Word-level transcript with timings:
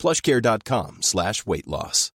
plushcare.com 0.00 0.98
slash 1.02 1.46
weight 1.46 1.66
loss. 1.66 2.10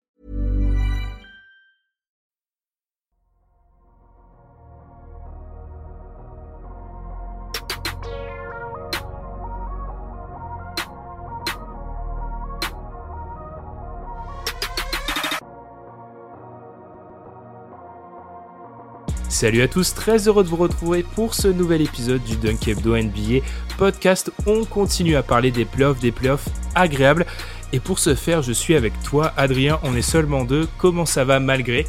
Salut 19.41 19.63
à 19.63 19.67
tous, 19.67 19.95
très 19.95 20.27
heureux 20.27 20.43
de 20.43 20.49
vous 20.49 20.55
retrouver 20.55 21.01
pour 21.01 21.33
ce 21.33 21.47
nouvel 21.47 21.81
épisode 21.81 22.23
du 22.23 22.35
Dunk 22.35 22.67
NBA 22.67 23.43
podcast. 23.75 24.31
On 24.45 24.65
continue 24.65 25.15
à 25.15 25.23
parler 25.23 25.49
des 25.49 25.65
playoffs, 25.65 25.99
des 25.99 26.11
playoffs 26.11 26.47
agréables. 26.75 27.25
Et 27.73 27.79
pour 27.79 27.99
ce 27.99 28.15
faire, 28.15 28.41
je 28.41 28.51
suis 28.51 28.75
avec 28.75 28.93
toi, 29.03 29.31
Adrien. 29.37 29.79
On 29.83 29.95
est 29.95 30.01
seulement 30.01 30.43
deux. 30.43 30.67
Comment 30.77 31.05
ça 31.05 31.23
va 31.23 31.39
malgré, 31.39 31.87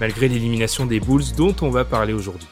malgré 0.00 0.28
l'élimination 0.28 0.86
des 0.86 0.98
Bulls 1.00 1.24
dont 1.36 1.54
on 1.60 1.70
va 1.70 1.84
parler 1.84 2.12
aujourd'hui? 2.14 2.48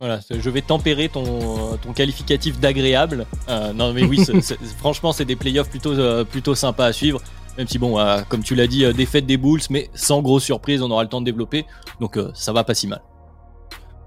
Voilà, 0.00 0.20
je 0.30 0.50
vais 0.50 0.60
tempérer 0.62 1.08
ton, 1.08 1.76
ton 1.78 1.92
qualificatif 1.92 2.60
d'agréable. 2.60 3.26
Euh, 3.48 3.72
non, 3.72 3.92
mais 3.92 4.04
oui, 4.04 4.22
c'est- 4.24 4.40
c'est- 4.42 4.58
franchement, 4.78 5.12
c'est 5.12 5.24
des 5.24 5.34
playoffs 5.34 5.70
plutôt, 5.70 5.92
euh, 5.92 6.24
plutôt 6.24 6.54
sympas 6.54 6.84
à 6.86 6.92
suivre. 6.92 7.20
Même 7.56 7.66
si, 7.66 7.78
bon, 7.78 7.98
euh, 7.98 8.20
comme 8.28 8.44
tu 8.44 8.54
l'as 8.54 8.68
dit, 8.68 8.92
défaite 8.94 9.26
des 9.26 9.36
Bulls, 9.36 9.62
mais 9.70 9.90
sans 9.94 10.22
grosse 10.22 10.44
surprise, 10.44 10.82
on 10.82 10.90
aura 10.92 11.02
le 11.02 11.08
temps 11.08 11.20
de 11.20 11.24
développer. 11.24 11.64
Donc, 12.00 12.16
ça 12.34 12.52
va 12.52 12.62
pas 12.62 12.74
si 12.74 12.86
mal. 12.86 13.00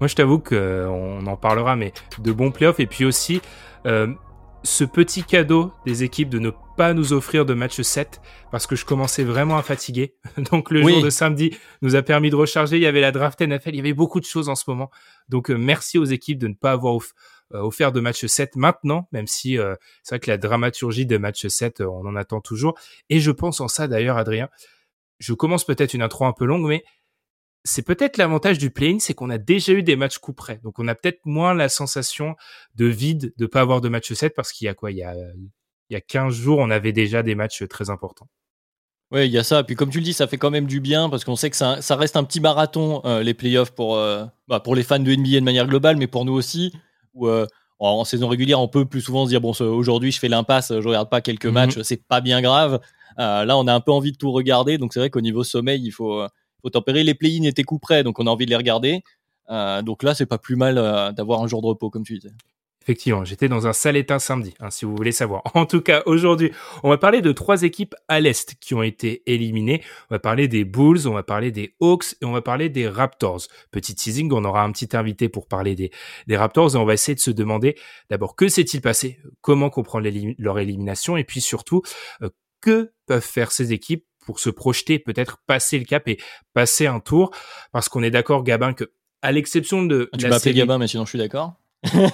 Moi, 0.00 0.08
je 0.08 0.14
t'avoue 0.14 0.38
qu'on 0.38 1.26
en 1.26 1.36
parlera, 1.36 1.76
mais 1.76 1.92
de 2.20 2.32
bons 2.32 2.50
playoffs. 2.52 2.80
Et 2.80 2.86
puis 2.86 3.04
aussi, 3.04 3.42
ce 3.84 4.84
petit 4.84 5.24
cadeau 5.24 5.72
des 5.84 6.02
équipes 6.04 6.30
de 6.30 6.38
ne 6.38 6.50
pas 6.82 6.94
nous 6.94 7.12
offrir 7.12 7.46
de 7.46 7.54
match 7.54 7.80
7, 7.80 8.20
parce 8.50 8.66
que 8.66 8.74
je 8.74 8.84
commençais 8.84 9.22
vraiment 9.22 9.56
à 9.56 9.62
fatiguer. 9.62 10.16
Donc, 10.50 10.72
le 10.72 10.82
Oui. 10.82 10.94
jour 10.94 11.02
de 11.04 11.10
samedi 11.10 11.56
nous 11.80 11.94
a 11.94 12.02
permis 12.02 12.28
de 12.28 12.34
recharger. 12.34 12.76
Il 12.76 12.82
y 12.82 12.86
avait 12.86 13.00
la 13.00 13.12
draft 13.12 13.40
NFL, 13.40 13.68
il 13.68 13.76
y 13.76 13.78
avait 13.80 13.92
beaucoup 13.92 14.18
de 14.18 14.24
choses 14.24 14.48
en 14.48 14.56
ce 14.56 14.64
moment. 14.66 14.90
Donc, 15.28 15.48
euh, 15.48 15.54
merci 15.56 15.96
aux 15.96 16.04
équipes 16.04 16.38
de 16.40 16.48
ne 16.48 16.54
pas 16.54 16.72
avoir 16.72 16.94
off- 16.96 17.12
euh, 17.54 17.60
offert 17.60 17.92
de 17.92 18.00
match 18.00 18.26
7 18.26 18.56
maintenant, 18.56 19.06
même 19.12 19.28
si 19.28 19.58
euh, 19.58 19.76
c'est 20.02 20.16
vrai 20.16 20.20
que 20.20 20.28
la 20.28 20.38
dramaturgie 20.38 21.06
de 21.06 21.18
match 21.18 21.46
7, 21.46 21.82
euh, 21.82 21.86
on 21.86 22.04
en 22.04 22.16
attend 22.16 22.40
toujours. 22.40 22.76
Et 23.10 23.20
je 23.20 23.30
pense 23.30 23.60
en 23.60 23.68
ça 23.68 23.86
d'ailleurs, 23.86 24.16
Adrien. 24.16 24.48
Je 25.20 25.34
commence 25.34 25.64
peut-être 25.64 25.94
une 25.94 26.02
intro 26.02 26.24
un 26.24 26.32
peu 26.32 26.46
longue, 26.46 26.66
mais 26.66 26.82
c'est 27.62 27.82
peut-être 27.86 28.16
l'avantage 28.16 28.58
du 28.58 28.70
play-in, 28.72 28.98
c'est 28.98 29.14
qu'on 29.14 29.30
a 29.30 29.38
déjà 29.38 29.72
eu 29.72 29.84
des 29.84 29.94
matchs 29.94 30.18
coup 30.18 30.32
près. 30.32 30.58
Donc 30.64 30.80
on 30.80 30.88
a 30.88 30.96
peut-être 30.96 31.20
moins 31.26 31.54
la 31.54 31.68
sensation 31.68 32.34
de 32.74 32.86
vide 32.86 33.32
de 33.36 33.46
pas 33.46 33.60
avoir 33.60 33.80
de 33.80 33.88
match 33.88 34.12
7 34.12 34.34
parce 34.34 34.52
qu'il 34.52 34.64
y 34.64 34.68
a 34.68 34.74
quoi? 34.74 34.90
Il 34.90 34.96
y 34.96 35.04
a 35.04 35.14
il 35.92 35.94
y 35.94 35.98
a 35.98 36.00
15 36.00 36.34
jours, 36.34 36.58
on 36.58 36.70
avait 36.70 36.92
déjà 36.92 37.22
des 37.22 37.34
matchs 37.34 37.68
très 37.68 37.90
importants. 37.90 38.26
Ouais, 39.10 39.28
il 39.28 39.32
y 39.32 39.36
a 39.36 39.44
ça. 39.44 39.62
Puis, 39.62 39.76
comme 39.76 39.90
tu 39.90 39.98
le 39.98 40.04
dis, 40.04 40.14
ça 40.14 40.26
fait 40.26 40.38
quand 40.38 40.50
même 40.50 40.64
du 40.64 40.80
bien 40.80 41.10
parce 41.10 41.22
qu'on 41.22 41.36
sait 41.36 41.50
que 41.50 41.56
ça, 41.56 41.82
ça 41.82 41.96
reste 41.96 42.16
un 42.16 42.24
petit 42.24 42.40
marathon, 42.40 43.02
euh, 43.04 43.22
les 43.22 43.34
playoffs, 43.34 43.72
pour, 43.72 43.96
euh, 43.96 44.24
bah, 44.48 44.58
pour 44.58 44.74
les 44.74 44.82
fans 44.82 44.98
de 44.98 45.14
NBA 45.14 45.40
de 45.40 45.44
manière 45.44 45.66
globale, 45.66 45.98
mais 45.98 46.06
pour 46.06 46.24
nous 46.24 46.32
aussi, 46.32 46.72
où 47.12 47.28
euh, 47.28 47.46
en, 47.78 48.04
saison 48.06 48.26
régulière, 48.28 48.58
on 48.58 48.68
peut 48.68 48.86
plus 48.86 49.02
souvent 49.02 49.26
se 49.26 49.28
dire 49.28 49.42
bon, 49.42 49.52
aujourd'hui, 49.60 50.12
je 50.12 50.18
fais 50.18 50.28
l'impasse, 50.28 50.68
je 50.72 50.88
regarde 50.88 51.10
pas 51.10 51.20
quelques 51.20 51.44
Mhm. 51.44 51.52
matchs, 51.52 51.82
c'est 51.82 52.02
pas 52.08 52.22
bien 52.22 52.40
grave. 52.40 52.80
Là, 53.18 53.58
on 53.58 53.66
a 53.66 53.74
un 53.74 53.80
peu 53.80 53.92
envie 53.92 54.12
de 54.12 54.16
tout 54.16 54.32
regarder, 54.32 54.78
donc 54.78 54.94
c'est 54.94 55.00
vrai 55.00 55.10
qu'au 55.10 55.20
niveau 55.20 55.44
sommeil, 55.44 55.82
il 55.84 55.90
faut, 55.90 56.24
faut 56.62 56.70
tempérer. 56.70 57.04
Les 57.04 57.12
play-in 57.12 57.42
étaient 57.42 57.64
coup 57.64 57.78
près, 57.78 58.02
donc 58.02 58.18
on 58.18 58.26
a 58.26 58.30
envie 58.30 58.46
de 58.46 58.50
les 58.50 58.56
regarder. 58.56 59.02
Donc 59.84 60.02
là, 60.02 60.14
c'est 60.14 60.24
pas 60.24 60.38
plus 60.38 60.56
mal 60.56 60.76
d'avoir 61.14 61.42
un 61.42 61.46
jour 61.48 61.60
de 61.60 61.66
repos, 61.66 61.90
comme 61.90 62.04
tu 62.04 62.14
disais. 62.14 62.32
Effectivement, 62.82 63.24
j'étais 63.24 63.48
dans 63.48 63.68
un 63.68 63.72
sale 63.72 63.96
état 63.96 64.18
samedi, 64.18 64.54
hein, 64.58 64.70
si 64.70 64.84
vous 64.84 64.96
voulez 64.96 65.12
savoir. 65.12 65.42
En 65.54 65.66
tout 65.66 65.80
cas, 65.80 66.02
aujourd'hui, 66.06 66.50
on 66.82 66.88
va 66.90 66.98
parler 66.98 67.20
de 67.22 67.30
trois 67.30 67.62
équipes 67.62 67.94
à 68.08 68.18
l'Est 68.18 68.56
qui 68.60 68.74
ont 68.74 68.82
été 68.82 69.22
éliminées. 69.32 69.82
On 70.10 70.14
va 70.16 70.18
parler 70.18 70.48
des 70.48 70.64
Bulls, 70.64 71.06
on 71.06 71.12
va 71.12 71.22
parler 71.22 71.52
des 71.52 71.76
Hawks 71.80 72.14
et 72.20 72.24
on 72.24 72.32
va 72.32 72.42
parler 72.42 72.68
des 72.68 72.88
Raptors. 72.88 73.42
Petit 73.70 73.94
teasing, 73.94 74.32
on 74.32 74.44
aura 74.44 74.64
un 74.64 74.72
petit 74.72 74.96
invité 74.96 75.28
pour 75.28 75.46
parler 75.46 75.76
des, 75.76 75.92
des 76.26 76.36
Raptors 76.36 76.74
et 76.74 76.78
on 76.78 76.84
va 76.84 76.94
essayer 76.94 77.14
de 77.14 77.20
se 77.20 77.30
demander 77.30 77.76
d'abord 78.10 78.34
que 78.34 78.48
s'est-il 78.48 78.80
passé, 78.80 79.18
comment 79.40 79.70
comprendre 79.70 80.08
leur 80.38 80.58
élimination 80.58 81.16
et 81.16 81.24
puis 81.24 81.40
surtout, 81.40 81.82
euh, 82.22 82.30
que 82.60 82.92
peuvent 83.06 83.22
faire 83.24 83.52
ces 83.52 83.72
équipes 83.72 84.04
pour 84.26 84.38
se 84.40 84.50
projeter, 84.50 84.98
peut-être 84.98 85.38
passer 85.46 85.78
le 85.78 85.84
cap 85.84 86.06
et 86.08 86.18
passer 86.54 86.86
un 86.86 87.00
tour. 87.00 87.30
Parce 87.72 87.88
qu'on 87.88 88.02
est 88.02 88.10
d'accord, 88.10 88.42
Gabin, 88.44 88.72
que 88.72 88.92
à 89.20 89.30
l'exception 89.32 89.84
de 89.84 90.10
Tu 90.18 90.24
la 90.24 90.30
m'as 90.30 90.38
série- 90.40 90.56
Gabin, 90.56 90.78
mais 90.78 90.88
sinon, 90.88 91.04
je 91.04 91.10
suis 91.10 91.18
d'accord. 91.18 91.54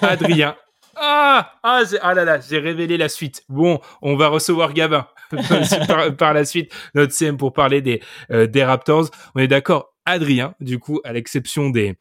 Adrien. 0.03 0.57
Ah, 0.97 1.53
ah, 1.63 1.83
ah 2.03 2.15
là 2.15 2.25
là, 2.25 2.41
j'ai 2.41 2.59
révélé 2.59 2.97
la 2.97 3.09
suite. 3.09 3.45
Bon, 3.49 3.81
on 4.03 4.17
va 4.17 4.29
recevoir 4.29 4.73
Gabin 4.73 5.07
par, 5.87 6.17
par 6.17 6.35
la 6.35 6.45
suite, 6.45 6.73
notre 6.95 7.13
CM 7.13 7.37
pour 7.37 7.53
parler 7.53 7.81
des, 7.81 8.03
euh, 8.33 8.47
des 8.47 8.65
Raptors. 8.65 9.11
On 9.35 9.41
est 9.41 9.49
d'accord, 9.49 9.95
Adrien, 10.05 10.55
du 10.61 10.79
coup, 10.79 11.01
à 11.05 11.13
l'exception 11.13 11.71
des, 11.71 11.97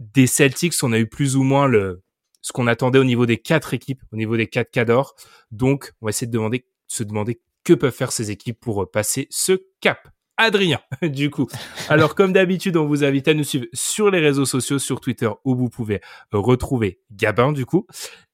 des 0.00 0.26
Celtics, 0.26 0.74
on 0.82 0.92
a 0.92 0.98
eu 0.98 1.06
plus 1.06 1.36
ou 1.36 1.42
moins 1.42 1.66
le, 1.66 2.02
ce 2.42 2.52
qu'on 2.52 2.66
attendait 2.66 2.98
au 2.98 3.04
niveau 3.04 3.24
des 3.24 3.38
quatre 3.38 3.72
équipes, 3.72 4.02
au 4.12 4.16
niveau 4.16 4.36
des 4.36 4.48
quatre 4.48 4.70
cadors. 4.70 5.14
Donc, 5.50 5.92
on 6.00 6.06
va 6.06 6.10
essayer 6.10 6.26
de 6.26 6.32
demander, 6.32 6.66
se 6.88 7.04
demander 7.04 7.40
que 7.64 7.72
peuvent 7.72 7.94
faire 7.94 8.12
ces 8.12 8.30
équipes 8.30 8.60
pour 8.60 8.82
euh, 8.82 8.90
passer 8.90 9.28
ce 9.30 9.62
cap. 9.80 10.08
Adrien, 10.42 10.80
du 11.02 11.30
coup. 11.30 11.46
Alors, 11.88 12.14
comme 12.14 12.32
d'habitude, 12.32 12.76
on 12.76 12.86
vous 12.86 13.04
invite 13.04 13.28
à 13.28 13.34
nous 13.34 13.44
suivre 13.44 13.66
sur 13.72 14.10
les 14.10 14.20
réseaux 14.20 14.44
sociaux, 14.44 14.78
sur 14.78 15.00
Twitter, 15.00 15.30
où 15.44 15.54
vous 15.54 15.68
pouvez 15.68 16.00
retrouver 16.32 17.00
Gabin, 17.10 17.52
du 17.52 17.66
coup. 17.66 17.86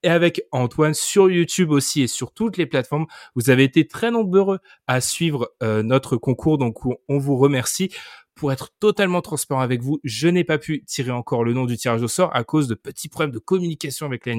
Et 0.02 0.08
avec 0.08 0.42
Antoine 0.52 0.94
sur 0.94 1.30
YouTube 1.30 1.70
aussi 1.70 2.02
et 2.02 2.06
sur 2.06 2.32
toutes 2.32 2.56
les 2.56 2.66
plateformes. 2.66 3.06
Vous 3.34 3.50
avez 3.50 3.64
été 3.64 3.86
très 3.86 4.10
nombreux 4.10 4.58
à 4.86 5.00
suivre 5.00 5.50
euh, 5.62 5.82
notre 5.82 6.16
concours, 6.16 6.58
donc 6.58 6.84
on- 6.86 7.18
vous 7.18 7.36
remercie. 7.36 7.90
Pour 8.34 8.52
être 8.52 8.70
totalement 8.78 9.20
transparent 9.20 9.60
avec 9.60 9.82
vous, 9.82 9.98
je 10.04 10.28
n'ai 10.28 10.44
pas 10.44 10.58
pu 10.58 10.84
tirer 10.84 11.10
encore 11.10 11.42
le 11.42 11.52
nom 11.52 11.64
du 11.64 11.76
tirage 11.76 12.02
au 12.02 12.06
sort 12.08 12.34
à 12.36 12.44
cause 12.44 12.68
de 12.68 12.74
petits 12.74 13.08
problèmes 13.08 13.32
de 13.32 13.40
communication 13.40 14.06
avec 14.06 14.26
la 14.26 14.34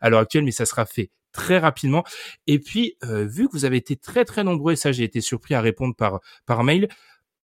à 0.00 0.08
l'heure 0.08 0.20
actuelle, 0.20 0.44
mais 0.44 0.52
ça 0.52 0.66
sera 0.66 0.86
fait 0.86 1.10
très 1.32 1.58
rapidement. 1.58 2.04
Et 2.46 2.58
puis, 2.58 2.96
euh, 3.04 3.24
vu 3.24 3.46
que 3.48 3.52
vous 3.52 3.64
avez 3.64 3.76
été 3.76 3.96
très 3.96 4.24
très 4.24 4.44
nombreux, 4.44 4.72
et 4.72 4.76
ça 4.76 4.92
j'ai 4.92 5.04
été 5.04 5.20
surpris 5.20 5.54
à 5.54 5.60
répondre 5.60 5.94
par, 5.96 6.20
par 6.46 6.64
mail, 6.64 6.88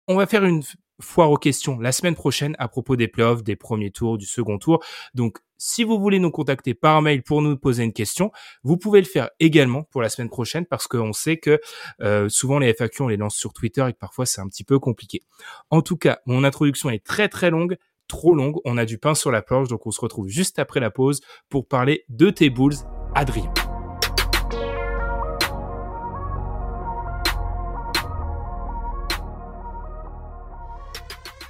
on 0.07 0.15
va 0.15 0.25
faire 0.25 0.45
une 0.45 0.63
foire 1.01 1.31
aux 1.31 1.37
questions 1.37 1.79
la 1.79 1.91
semaine 1.91 2.15
prochaine 2.15 2.55
à 2.59 2.67
propos 2.67 2.95
des 2.95 3.07
playoffs, 3.07 3.43
des 3.43 3.55
premiers 3.55 3.91
tours, 3.91 4.17
du 4.17 4.25
second 4.25 4.57
tour. 4.57 4.83
Donc, 5.13 5.39
si 5.57 5.83
vous 5.83 5.99
voulez 5.99 6.19
nous 6.19 6.31
contacter 6.31 6.73
par 6.73 7.01
mail 7.01 7.23
pour 7.23 7.41
nous 7.41 7.57
poser 7.57 7.83
une 7.83 7.93
question, 7.93 8.31
vous 8.63 8.77
pouvez 8.77 8.99
le 8.99 9.07
faire 9.07 9.29
également 9.39 9.83
pour 9.83 10.01
la 10.01 10.09
semaine 10.09 10.29
prochaine 10.29 10.65
parce 10.65 10.87
qu'on 10.87 11.13
sait 11.13 11.37
que 11.37 11.59
euh, 12.01 12.27
souvent 12.29 12.59
les 12.59 12.73
FAQ 12.73 13.03
on 13.03 13.07
les 13.07 13.17
lance 13.17 13.35
sur 13.35 13.53
Twitter 13.53 13.85
et 13.87 13.93
que 13.93 13.97
parfois 13.97 14.25
c'est 14.25 14.41
un 14.41 14.47
petit 14.47 14.63
peu 14.63 14.79
compliqué. 14.79 15.21
En 15.69 15.81
tout 15.81 15.97
cas, 15.97 16.19
mon 16.25 16.43
introduction 16.43 16.89
est 16.89 17.05
très 17.05 17.29
très 17.29 17.49
longue, 17.49 17.77
trop 18.07 18.35
longue. 18.35 18.57
On 18.65 18.77
a 18.77 18.85
du 18.85 18.97
pain 18.97 19.15
sur 19.15 19.31
la 19.31 19.41
planche, 19.41 19.69
donc 19.69 19.87
on 19.87 19.91
se 19.91 20.01
retrouve 20.01 20.27
juste 20.27 20.59
après 20.59 20.79
la 20.79 20.91
pause 20.91 21.21
pour 21.49 21.67
parler 21.67 22.03
de 22.09 22.29
tes 22.29 22.49
Bulls, 22.49 22.75
Adrien. 23.15 23.51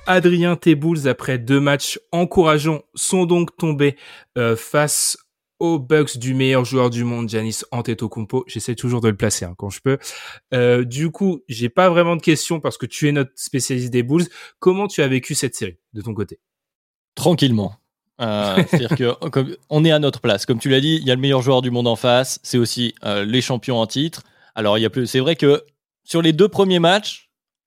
Adrien 0.07 0.55
tes 0.55 0.75
Bulls, 0.75 1.07
après 1.07 1.37
deux 1.37 1.59
matchs 1.59 1.99
encourageants, 2.11 2.83
sont 2.93 3.25
donc 3.25 3.55
tombés 3.57 3.95
euh, 4.37 4.55
face 4.55 5.17
aux 5.59 5.79
Bucks 5.79 6.17
du 6.17 6.33
meilleur 6.33 6.65
joueur 6.65 6.89
du 6.89 7.03
monde, 7.03 7.29
Giannis 7.29 7.61
Antetokounmpo. 7.71 8.43
J'essaie 8.47 8.75
toujours 8.75 9.01
de 9.01 9.09
le 9.09 9.15
placer 9.15 9.45
hein, 9.45 9.55
quand 9.57 9.69
je 9.69 9.79
peux. 9.81 9.97
Euh, 10.53 10.83
du 10.83 11.11
coup, 11.11 11.41
j'ai 11.47 11.69
pas 11.69 11.89
vraiment 11.89 12.15
de 12.15 12.21
questions 12.21 12.59
parce 12.59 12.77
que 12.77 12.85
tu 12.85 13.07
es 13.07 13.11
notre 13.11 13.31
spécialiste 13.35 13.91
des 13.91 14.03
Bulls. 14.03 14.25
Comment 14.59 14.87
tu 14.87 15.01
as 15.01 15.07
vécu 15.07 15.33
cette 15.35 15.55
série 15.55 15.77
de 15.93 16.01
ton 16.01 16.13
côté? 16.13 16.39
Tranquillement. 17.15 17.75
Euh, 18.21 18.61
C'est-à-dire 18.67 18.95
que 18.97 19.29
comme 19.29 19.55
on 19.69 19.85
est 19.85 19.91
à 19.91 19.99
notre 19.99 20.19
place. 20.19 20.45
Comme 20.45 20.59
tu 20.59 20.69
l'as 20.69 20.81
dit, 20.81 20.97
il 21.01 21.07
y 21.07 21.11
a 21.11 21.15
le 21.15 21.21
meilleur 21.21 21.41
joueur 21.41 21.61
du 21.61 21.71
monde 21.71 21.87
en 21.87 21.95
face. 21.95 22.39
C'est 22.43 22.57
aussi 22.57 22.93
euh, 23.03 23.23
les 23.23 23.41
champions 23.41 23.79
en 23.79 23.87
titre. 23.87 24.23
Alors 24.55 24.77
il 24.77 24.81
y 24.81 24.85
a 24.85 24.89
plus. 24.89 25.07
C'est 25.07 25.19
vrai 25.19 25.35
que 25.35 25.63
sur 26.03 26.21
les 26.21 26.33
deux 26.33 26.49
premiers 26.49 26.79
matchs, 26.79 27.24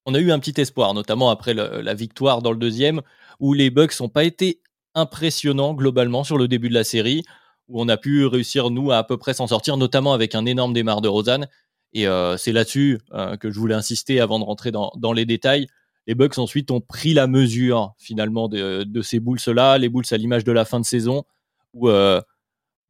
on 0.08 0.14
a 0.14 0.18
eu 0.18 0.32
un 0.32 0.38
petit 0.38 0.58
espoir, 0.58 0.94
notamment 0.94 1.28
après 1.28 1.52
la 1.52 1.94
victoire 1.94 2.40
dans 2.40 2.50
le 2.50 2.56
deuxième, 2.56 3.02
où 3.40 3.52
les 3.52 3.68
Bucks 3.68 4.00
n'ont 4.00 4.08
pas 4.08 4.24
été 4.24 4.62
impressionnants 4.94 5.74
globalement 5.74 6.24
sur 6.24 6.38
le 6.38 6.48
début 6.48 6.70
de 6.70 6.74
la 6.74 6.82
série, 6.82 7.24
où 7.68 7.80
on 7.80 7.88
a 7.88 7.98
pu 7.98 8.24
réussir 8.24 8.70
nous 8.70 8.90
à 8.90 8.96
à 8.96 9.04
peu 9.04 9.18
près 9.18 9.34
s'en 9.34 9.46
sortir, 9.46 9.76
notamment 9.76 10.14
avec 10.14 10.34
un 10.34 10.46
énorme 10.46 10.72
démarre 10.72 11.02
de 11.02 11.08
Rosanne. 11.08 11.46
Et 11.92 12.06
c'est 12.38 12.52
là-dessus 12.52 13.00
que 13.38 13.50
je 13.50 13.58
voulais 13.58 13.74
insister 13.74 14.18
avant 14.18 14.38
de 14.38 14.44
rentrer 14.44 14.70
dans, 14.70 15.12
les 15.12 15.26
détails 15.26 15.66
les 16.06 16.14
Bucks 16.14 16.38
ensuite 16.38 16.70
ont 16.70 16.80
pris 16.80 17.12
la 17.12 17.26
mesure 17.26 17.92
finalement 17.98 18.48
de, 18.48 19.02
ces 19.02 19.20
Bulls-là, 19.20 19.76
les 19.76 19.90
Bulls 19.90 20.06
à 20.10 20.16
l'image 20.16 20.42
de 20.42 20.52
la 20.52 20.64
fin 20.64 20.80
de 20.80 20.86
saison, 20.86 21.24
où 21.74 21.90
euh, 21.90 22.22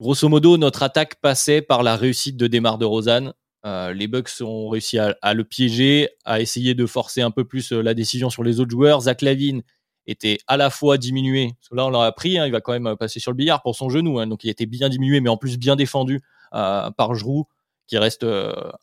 grosso 0.01 0.29
modo 0.29 0.57
notre 0.57 0.85
attaque 0.85 1.17
passait 1.17 1.61
par 1.61 1.83
la 1.83 1.97
réussite 1.97 2.37
de 2.37 2.47
Demar 2.47 2.79
de 2.79 2.85
Rosanne. 2.85 3.33
Euh, 3.69 3.93
les 3.93 4.09
Bucks 4.09 4.31
ont 4.41 4.69
réussi 4.69 4.99
à, 4.99 5.35
le 5.35 5.45
piéger, 5.45 6.09
à 6.25 6.41
essayer 6.41 6.75
de 6.75 6.87
forcer 6.87 7.21
un 7.23 7.31
peu 7.31 7.45
plus 7.45 7.73
euh, 7.73 7.83
la 7.83 7.95
décision 7.95 8.31
sur 8.31 8.43
les 8.43 8.61
autres 8.61 8.71
joueurs. 8.71 9.03
Zach 9.03 9.23
Lavine 9.23 9.63
était 10.07 10.39
à 10.47 10.57
la 10.57 10.71
fois 10.71 10.97
diminué, 10.97 11.53
parce 11.61 11.69
que 11.69 11.77
là 11.77 11.87
on 11.87 11.91
l'a 11.91 12.05
appris, 12.05 12.39
hein, 12.39 12.47
il 12.47 12.53
va 12.53 12.61
quand 12.61 12.73
même 12.73 12.97
passer 12.97 13.21
sur 13.21 13.31
le 13.31 13.37
billard 13.37 13.63
pour 13.63 13.77
son 13.77 13.91
genou, 13.91 14.19
hein, 14.19 14.27
donc 14.27 14.43
il 14.43 14.49
était 14.49 14.65
bien 14.65 14.89
diminué, 14.89 15.21
mais 15.21 15.29
en 15.29 15.37
plus 15.37 15.59
bien 15.59 15.77
défendu 15.77 16.21
par 16.51 17.15
Giroud, 17.15 17.45
qui 17.87 17.99
reste 17.99 18.25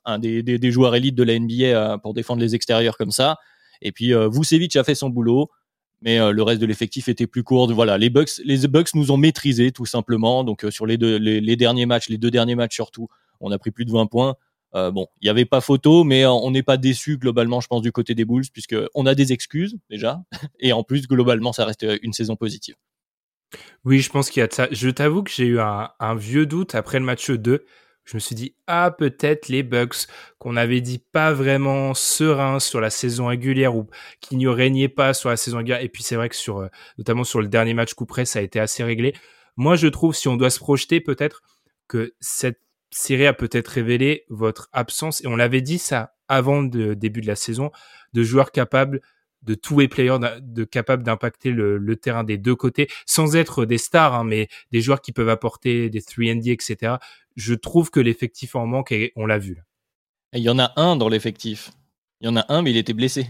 un 0.05 0.19
des, 0.19 0.71
joueurs 0.71 0.93
élites 0.93 1.15
de 1.15 1.23
la 1.23 1.39
NBA 1.39 1.97
pour 1.97 2.13
défendre 2.13 2.41
les 2.41 2.53
extérieurs 2.53 2.95
comme 2.95 3.09
ça. 3.09 3.37
Et 3.81 3.91
puis 3.91 4.13
euh, 4.13 4.29
Vucevic 4.29 4.75
a 4.75 4.83
fait 4.83 4.95
son 4.95 5.09
boulot, 5.09 5.49
mais 6.01 6.19
euh, 6.19 6.31
le 6.31 6.43
reste 6.43 6.61
de 6.61 6.65
l'effectif 6.65 7.07
était 7.07 7.27
plus 7.27 7.43
court. 7.43 7.71
Voilà, 7.73 7.97
les 7.97 8.09
Bucks, 8.09 8.41
les 8.43 8.67
Bucks 8.67 8.93
nous 8.93 9.11
ont 9.11 9.17
maîtrisés 9.17 9.71
tout 9.71 9.85
simplement. 9.85 10.43
Donc 10.43 10.65
euh, 10.65 10.71
sur 10.71 10.85
les, 10.85 10.97
derniers 10.97 11.85
matchs, 11.85 12.09
les 12.09 12.17
deux 12.17 12.31
derniers 12.31 12.55
matchs 12.55 12.75
surtout, 12.75 13.07
on 13.39 13.51
a 13.51 13.57
pris 13.57 13.71
plus 13.71 13.85
de 13.85 13.91
20 13.91 14.07
points. 14.07 14.35
Bon, 14.91 15.07
il 15.21 15.25
n'y 15.25 15.29
avait 15.29 15.45
pas 15.45 15.61
photo, 15.61 16.03
mais 16.03 16.25
on 16.25 16.51
n'est 16.51 16.63
pas 16.63 16.77
déçu 16.77 17.17
globalement, 17.17 17.61
je 17.61 17.67
pense, 17.67 17.81
du 17.81 17.91
côté 17.91 18.13
des 18.13 18.25
Bulls, 18.25 18.45
puisque 18.51 18.75
on 18.93 19.05
a 19.05 19.15
des 19.15 19.31
excuses 19.31 19.77
déjà, 19.89 20.21
et 20.59 20.73
en 20.73 20.83
plus 20.83 21.07
globalement, 21.07 21.53
ça 21.53 21.65
reste 21.65 21.85
une 22.01 22.13
saison 22.13 22.35
positive. 22.35 22.75
Oui, 23.83 23.99
je 23.99 24.09
pense 24.09 24.29
qu'il 24.29 24.41
y 24.41 24.43
a 24.43 24.47
de 24.47 24.53
ça. 24.53 24.67
Je 24.71 24.89
t'avoue 24.89 25.23
que 25.23 25.31
j'ai 25.31 25.45
eu 25.45 25.59
un, 25.59 26.15
vieux 26.15 26.45
doute 26.45 26.75
après 26.75 26.99
le 26.99 27.05
match 27.05 27.29
2 27.31 27.65
je 28.03 28.15
me 28.15 28.19
suis 28.19 28.35
dit 28.35 28.55
ah 28.67 28.91
peut-être 28.91 29.47
les 29.47 29.63
Bucks 29.63 30.05
qu'on 30.37 30.55
avait 30.55 30.81
dit 30.81 30.99
pas 30.99 31.33
vraiment 31.33 31.95
sereins 31.95 32.59
sur 32.59 32.79
la 32.79 32.91
saison 32.91 33.27
régulière 33.27 33.75
ou 33.75 33.87
qui 34.21 34.35
n'y 34.37 34.47
régnait 34.47 34.89
pas 34.89 35.15
sur 35.15 35.29
la 35.29 35.37
saison 35.37 35.57
régulière 35.57 35.81
et 35.81 35.89
puis 35.89 36.03
c'est 36.03 36.15
vrai 36.15 36.29
que 36.29 36.35
sur 36.35 36.59
euh, 36.59 36.67
notamment 36.99 37.23
sur 37.23 37.41
le 37.41 37.47
dernier 37.47 37.73
match 37.73 37.95
coup 37.95 38.05
près 38.05 38.25
ça 38.25 38.39
a 38.39 38.41
été 38.43 38.59
assez 38.59 38.83
réglé. 38.83 39.15
Moi 39.57 39.75
je 39.75 39.87
trouve 39.87 40.15
si 40.15 40.27
on 40.27 40.37
doit 40.37 40.51
se 40.51 40.59
projeter 40.59 41.01
peut-être 41.01 41.41
que 41.87 42.13
cette 42.19 42.59
série 42.95 43.27
a 43.27 43.33
peut-être 43.33 43.67
révélé 43.67 44.25
votre 44.29 44.69
absence 44.71 45.23
et 45.23 45.27
on 45.27 45.35
l'avait 45.35 45.61
dit 45.61 45.77
ça 45.77 46.15
avant 46.27 46.61
le 46.61 46.95
début 46.95 47.21
de 47.21 47.27
la 47.27 47.35
saison 47.35 47.71
de 48.13 48.23
joueurs 48.23 48.51
capables 48.51 49.01
de 49.43 49.53
tous 49.53 49.79
les 49.79 49.87
players 49.87 50.17
de 50.41 50.63
capables 50.63 51.03
d'impacter 51.03 51.51
le, 51.51 51.95
terrain 51.97 52.23
des 52.23 52.37
deux 52.37 52.55
côtés 52.55 52.87
sans 53.05 53.35
être 53.35 53.65
des 53.65 53.77
stars 53.77 54.15
hein, 54.15 54.23
mais 54.23 54.47
des 54.71 54.81
joueurs 54.81 55.01
qui 55.01 55.11
peuvent 55.11 55.29
apporter 55.29 55.89
des 55.89 56.01
3 56.01 56.35
D 56.35 56.51
etc 56.51 56.95
je 57.35 57.53
trouve 57.53 57.91
que 57.91 57.99
l'effectif 57.99 58.55
en 58.55 58.65
manque 58.65 58.91
et 58.91 59.11
on 59.15 59.25
l'a 59.25 59.37
vu 59.37 59.61
il 60.33 60.41
y 60.41 60.49
en 60.49 60.57
a 60.57 60.71
un 60.77 60.95
dans 60.95 61.09
l'effectif 61.09 61.71
il 62.21 62.27
y 62.27 62.29
en 62.29 62.37
a 62.37 62.45
un 62.49 62.61
mais 62.61 62.71
il 62.71 62.77
était 62.77 62.93
blessé 62.93 63.27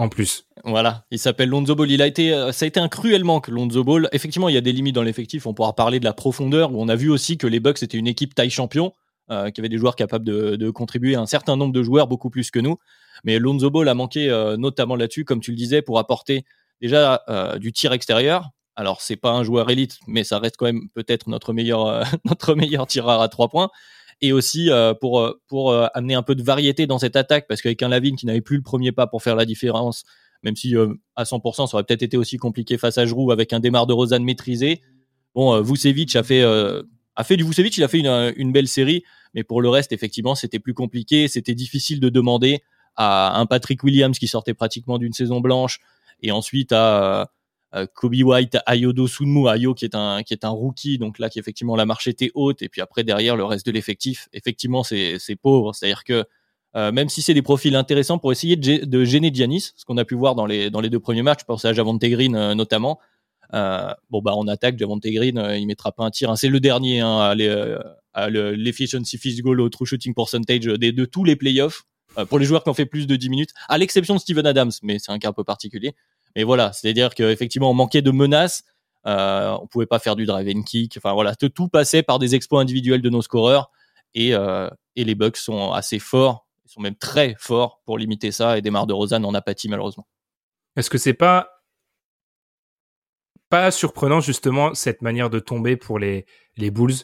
en 0.00 0.08
plus. 0.08 0.46
Voilà, 0.64 1.04
il 1.10 1.18
s'appelle 1.18 1.48
Lonzo 1.48 1.74
Ball. 1.74 1.90
Il 1.90 2.00
a 2.02 2.06
été, 2.06 2.32
euh, 2.32 2.52
ça 2.52 2.64
a 2.64 2.68
été 2.68 2.78
un 2.78 2.88
cruel 2.88 3.24
manque, 3.24 3.48
Lonzo 3.48 3.82
Ball. 3.82 4.08
Effectivement, 4.12 4.48
il 4.48 4.54
y 4.54 4.56
a 4.56 4.60
des 4.60 4.72
limites 4.72 4.94
dans 4.94 5.02
l'effectif. 5.02 5.44
On 5.46 5.54
pourra 5.54 5.74
parler 5.74 5.98
de 5.98 6.04
la 6.04 6.12
profondeur, 6.12 6.72
où 6.72 6.80
on 6.80 6.88
a 6.88 6.94
vu 6.94 7.10
aussi 7.10 7.36
que 7.36 7.48
les 7.48 7.58
Bucks 7.58 7.82
étaient 7.82 7.98
une 7.98 8.06
équipe 8.06 8.32
taille 8.32 8.50
champion, 8.50 8.92
euh, 9.30 9.50
qui 9.50 9.60
avait 9.60 9.68
des 9.68 9.78
joueurs 9.78 9.96
capables 9.96 10.24
de, 10.24 10.70
contribuer, 10.70 11.14
un 11.14 11.26
certain 11.26 11.56
nombre 11.56 11.72
de 11.72 11.82
joueurs, 11.82 12.08
beaucoup 12.08 12.30
plus 12.30 12.50
que 12.50 12.58
nous. 12.58 12.78
Mais 13.24 13.38
Lonzo 13.38 13.70
Ball 13.70 13.88
a 13.88 13.94
manqué 13.94 14.30
euh, 14.30 14.56
notamment 14.56 14.96
là-dessus, 14.96 15.24
comme 15.24 15.40
tu 15.40 15.50
le 15.50 15.56
disais, 15.56 15.82
pour 15.82 15.98
apporter 15.98 16.44
déjà 16.80 17.22
euh, 17.28 17.58
du 17.58 17.72
tir 17.72 17.92
extérieur. 17.92 18.50
Alors 18.76 19.00
c'est 19.00 19.16
pas 19.16 19.32
un 19.32 19.42
joueur 19.42 19.70
élite, 19.70 19.98
mais 20.06 20.22
ça 20.22 20.38
reste 20.38 20.56
quand 20.56 20.66
même 20.66 20.88
peut-être 20.94 21.28
notre 21.28 21.52
meilleur 21.52 21.86
euh, 21.86 22.04
notre 22.24 22.54
meilleur 22.54 22.86
tireur 22.86 23.20
à 23.20 23.28
trois 23.28 23.48
points. 23.48 23.70
Et 24.20 24.32
aussi 24.32 24.68
pour 25.00 25.32
pour 25.46 25.72
amener 25.94 26.14
un 26.14 26.24
peu 26.24 26.34
de 26.34 26.42
variété 26.42 26.88
dans 26.88 26.98
cette 26.98 27.14
attaque, 27.14 27.46
parce 27.46 27.62
qu'avec 27.62 27.80
un 27.84 27.88
Lavine 27.88 28.16
qui 28.16 28.26
n'avait 28.26 28.40
plus 28.40 28.56
le 28.56 28.64
premier 28.64 28.90
pas 28.90 29.06
pour 29.06 29.22
faire 29.22 29.36
la 29.36 29.44
différence, 29.44 30.02
même 30.42 30.56
si 30.56 30.74
à 31.14 31.22
100% 31.22 31.68
ça 31.68 31.76
aurait 31.76 31.84
peut-être 31.84 32.02
été 32.02 32.16
aussi 32.16 32.36
compliqué 32.36 32.78
face 32.78 32.98
à 32.98 33.06
Giroud 33.06 33.30
avec 33.30 33.52
un 33.52 33.60
démarre 33.60 33.86
de 33.86 33.92
Rosanne 33.92 34.24
maîtrisé. 34.24 34.82
Bon, 35.36 35.62
Vucevic 35.62 36.16
a 36.16 36.24
fait 36.24 36.42
a 37.18 37.24
fait 37.24 37.36
du 37.36 37.44
Vucevic, 37.44 37.76
il 37.76 37.82
a 37.82 37.88
fait 37.88 37.98
une, 37.98 38.32
une 38.36 38.52
belle 38.52 38.68
série, 38.68 39.02
mais 39.34 39.42
pour 39.42 39.60
le 39.60 39.68
reste 39.68 39.92
effectivement 39.92 40.36
c'était 40.36 40.60
plus 40.60 40.72
compliqué, 40.72 41.26
c'était 41.26 41.54
difficile 41.54 41.98
de 41.98 42.08
demander 42.08 42.62
à 42.94 43.38
un 43.38 43.44
Patrick 43.44 43.82
Williams 43.82 44.18
qui 44.18 44.28
sortait 44.28 44.54
pratiquement 44.54 44.98
d'une 44.98 45.12
saison 45.12 45.40
blanche, 45.40 45.80
et 46.22 46.30
ensuite 46.30 46.70
à 46.72 47.30
euh, 47.74 47.86
Kobe 47.92 48.14
White, 48.14 48.58
Ayodo 48.66 49.08
Sunmu, 49.08 49.48
Ayo 49.48 49.74
qui 49.74 49.84
est 49.84 49.96
un 49.96 50.22
qui 50.22 50.32
est 50.32 50.44
un 50.44 50.50
rookie, 50.50 50.96
donc 50.98 51.18
là 51.18 51.28
qui 51.28 51.40
effectivement 51.40 51.74
la 51.74 51.86
marche 51.86 52.06
était 52.06 52.30
haute, 52.34 52.62
et 52.62 52.68
puis 52.68 52.80
après 52.80 53.02
derrière 53.02 53.36
le 53.36 53.44
reste 53.44 53.66
de 53.66 53.72
l'effectif, 53.72 54.28
effectivement 54.32 54.84
c'est 54.84 55.18
c'est 55.18 55.36
pauvre, 55.36 55.74
c'est-à-dire 55.74 56.04
que 56.04 56.24
euh, 56.76 56.92
même 56.92 57.08
si 57.08 57.20
c'est 57.20 57.34
des 57.34 57.42
profils 57.42 57.74
intéressants 57.74 58.18
pour 58.18 58.30
essayer 58.30 58.54
de, 58.54 59.04
gêner 59.04 59.32
Giannis, 59.34 59.72
ce 59.74 59.84
qu'on 59.84 59.96
a 59.96 60.04
pu 60.04 60.14
voir 60.14 60.36
dans 60.36 60.46
les 60.46 60.70
dans 60.70 60.80
les 60.80 60.88
deux 60.88 61.00
premiers 61.00 61.22
matchs, 61.22 61.40
je 61.40 61.46
pense 61.46 61.64
à 61.64 61.72
Javonte 61.72 62.00
Green 62.00 62.36
euh, 62.36 62.54
notamment. 62.54 63.00
Euh, 63.54 63.94
bon 64.10 64.20
bah 64.20 64.32
on 64.36 64.46
attaque 64.46 64.78
Javonte 64.78 65.06
Green, 65.06 65.42
il 65.56 65.66
mettra 65.66 65.92
pas 65.92 66.04
un 66.04 66.10
tir, 66.10 66.30
hein. 66.30 66.36
c'est 66.36 66.48
le 66.48 66.60
dernier 66.60 67.00
hein, 67.00 67.34
à 68.12 68.28
l'efficiency 68.30 69.16
field 69.16 69.40
goal 69.40 69.60
au 69.60 69.68
true 69.68 69.86
shooting 69.86 70.14
percentage 70.14 70.60
de 70.60 71.04
tous 71.04 71.24
les 71.24 71.36
playoffs. 71.36 71.84
Euh, 72.18 72.24
pour 72.24 72.38
les 72.38 72.46
joueurs 72.46 72.64
qui 72.64 72.70
ont 72.70 72.74
fait 72.74 72.86
plus 72.86 73.06
de 73.06 73.16
10 73.16 73.28
minutes, 73.28 73.50
à 73.68 73.78
l'exception 73.78 74.14
de 74.14 74.20
Steven 74.20 74.46
Adams, 74.46 74.72
mais 74.82 74.98
c'est 74.98 75.12
un 75.12 75.18
cas 75.18 75.28
un 75.28 75.32
peu 75.32 75.44
particulier. 75.44 75.94
Mais 76.36 76.42
voilà, 76.42 76.72
c'est-à-dire 76.72 77.14
qu'effectivement, 77.14 77.70
on 77.70 77.74
manquait 77.74 78.02
de 78.02 78.10
menaces, 78.10 78.64
euh, 79.06 79.56
on 79.60 79.66
pouvait 79.66 79.86
pas 79.86 79.98
faire 79.98 80.16
du 80.16 80.26
drive 80.26 80.48
and 80.54 80.62
kick, 80.62 80.96
enfin 80.96 81.12
voilà, 81.12 81.34
tout 81.34 81.68
passait 81.68 82.02
par 82.02 82.18
des 82.18 82.34
exploits 82.34 82.60
individuels 82.60 83.02
de 83.02 83.10
nos 83.10 83.22
scoreurs, 83.22 83.70
et, 84.14 84.34
euh, 84.34 84.68
les 84.96 85.14
Bucks 85.14 85.36
sont 85.36 85.72
assez 85.72 86.00
forts, 86.00 86.46
ils 86.66 86.70
sont 86.70 86.80
même 86.80 86.96
très 86.96 87.36
forts 87.38 87.80
pour 87.84 87.98
limiter 87.98 88.32
ça, 88.32 88.58
et 88.58 88.62
Demar 88.62 88.86
de 88.86 88.92
Rosanne 88.92 89.24
en 89.24 89.32
apathie 89.32 89.68
malheureusement. 89.68 90.08
Est-ce 90.76 90.90
que 90.90 90.98
c'est 90.98 91.14
pas 91.14 91.57
pas 93.48 93.70
surprenant 93.70 94.20
justement 94.20 94.74
cette 94.74 95.02
manière 95.02 95.30
de 95.30 95.38
tomber 95.38 95.76
pour 95.76 95.98
les 95.98 96.26
les 96.56 96.70
Bulls 96.70 96.94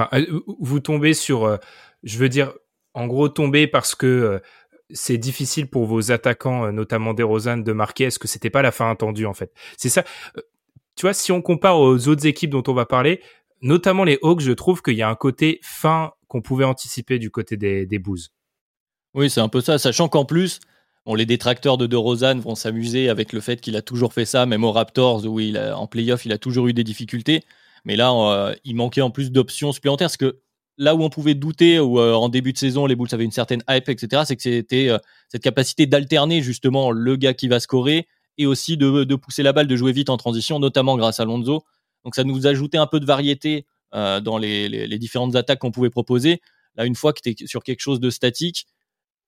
euh, 0.00 0.40
Vous 0.58 0.80
tombez 0.80 1.14
sur, 1.14 1.58
je 2.02 2.18
veux 2.18 2.28
dire, 2.28 2.52
en 2.94 3.06
gros 3.06 3.28
tomber 3.28 3.66
parce 3.66 3.94
que 3.94 4.06
euh, 4.06 4.38
c'est 4.90 5.18
difficile 5.18 5.68
pour 5.68 5.86
vos 5.86 6.12
attaquants, 6.12 6.66
euh, 6.66 6.72
notamment 6.72 7.12
DeRozan, 7.12 7.58
de 7.58 7.72
marquer. 7.72 8.04
Est-ce 8.04 8.18
que 8.18 8.28
c'était 8.28 8.50
pas 8.50 8.62
la 8.62 8.70
fin 8.70 8.90
attendue 8.90 9.26
en 9.26 9.34
fait? 9.34 9.52
C'est 9.76 9.88
ça. 9.88 10.04
Euh, 10.36 10.40
tu 10.96 11.02
vois, 11.02 11.12
si 11.12 11.32
on 11.32 11.42
compare 11.42 11.78
aux 11.78 12.08
autres 12.08 12.26
équipes 12.26 12.50
dont 12.50 12.62
on 12.68 12.74
va 12.74 12.86
parler, 12.86 13.20
notamment 13.60 14.04
les 14.04 14.18
Hawks, 14.22 14.40
je 14.40 14.52
trouve 14.52 14.80
qu'il 14.80 14.94
y 14.94 15.02
a 15.02 15.08
un 15.08 15.16
côté 15.16 15.58
fin 15.62 16.12
qu'on 16.28 16.40
pouvait 16.40 16.64
anticiper 16.64 17.18
du 17.18 17.30
côté 17.30 17.56
des, 17.56 17.84
des 17.84 17.98
Bulls. 17.98 18.20
Oui, 19.14 19.28
c'est 19.28 19.40
un 19.40 19.48
peu 19.48 19.60
ça, 19.60 19.78
sachant 19.78 20.08
qu'en 20.08 20.24
plus, 20.24 20.60
bon, 21.06 21.14
les 21.14 21.26
détracteurs 21.26 21.78
de 21.78 21.86
DeRozan 21.86 22.38
vont 22.38 22.54
s'amuser 22.54 23.08
avec 23.08 23.32
le 23.32 23.40
fait 23.40 23.60
qu'il 23.60 23.76
a 23.76 23.82
toujours 23.82 24.12
fait 24.12 24.24
ça, 24.24 24.46
même 24.46 24.64
aux 24.64 24.72
Raptors 24.72 25.24
où 25.26 25.40
il 25.40 25.56
a, 25.58 25.78
en 25.78 25.86
playoff, 25.86 26.24
il 26.24 26.32
a 26.32 26.38
toujours 26.38 26.68
eu 26.68 26.72
des 26.72 26.84
difficultés. 26.84 27.42
Mais 27.84 27.96
là, 27.96 28.54
il 28.64 28.76
manquait 28.76 29.02
en 29.02 29.10
plus 29.10 29.30
d'options 29.30 29.72
supplémentaires, 29.72 30.06
parce 30.06 30.16
que 30.16 30.40
là 30.78 30.94
où 30.94 31.02
on 31.02 31.10
pouvait 31.10 31.34
douter, 31.34 31.78
ou 31.78 32.00
euh, 32.00 32.14
en 32.14 32.28
début 32.28 32.52
de 32.52 32.58
saison, 32.58 32.86
les 32.86 32.96
Bulls 32.96 33.08
avaient 33.12 33.24
une 33.24 33.30
certaine 33.30 33.62
hype, 33.68 33.88
etc., 33.88 34.22
c'est 34.26 34.36
que 34.36 34.42
c'était 34.42 34.88
euh, 34.88 34.98
cette 35.28 35.42
capacité 35.42 35.86
d'alterner 35.86 36.42
justement 36.42 36.90
le 36.90 37.16
gars 37.16 37.34
qui 37.34 37.48
va 37.48 37.60
scorer 37.60 38.08
et 38.36 38.46
aussi 38.46 38.76
de, 38.76 39.14
pousser 39.14 39.42
la 39.42 39.52
balle, 39.52 39.68
de 39.68 39.76
jouer 39.76 39.92
vite 39.92 40.10
en 40.10 40.16
transition, 40.16 40.58
notamment 40.58 40.96
grâce 40.96 41.20
à 41.20 41.24
Lonzo. 41.24 41.62
Donc 42.04 42.16
ça 42.16 42.24
nous 42.24 42.46
ajoutait 42.46 42.78
un 42.78 42.88
peu 42.88 42.98
de 42.98 43.06
variété 43.06 43.66
euh, 43.94 44.20
dans 44.20 44.38
les, 44.38 44.98
différentes 44.98 45.36
attaques 45.36 45.60
qu'on 45.60 45.70
pouvait 45.70 45.90
proposer. 45.90 46.40
Là, 46.74 46.84
une 46.84 46.96
fois 46.96 47.12
que 47.12 47.20
tu 47.22 47.30
es 47.30 47.46
sur 47.46 47.62
quelque 47.62 47.80
chose 47.80 48.00
de 48.00 48.10
statique, 48.10 48.66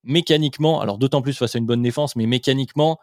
mécaniquement, 0.07 0.81
alors 0.81 0.97
d'autant 0.97 1.21
plus 1.21 1.37
face 1.37 1.55
à 1.55 1.59
une 1.59 1.65
bonne 1.65 1.83
défense, 1.83 2.15
mais 2.15 2.25
mécaniquement, 2.25 2.99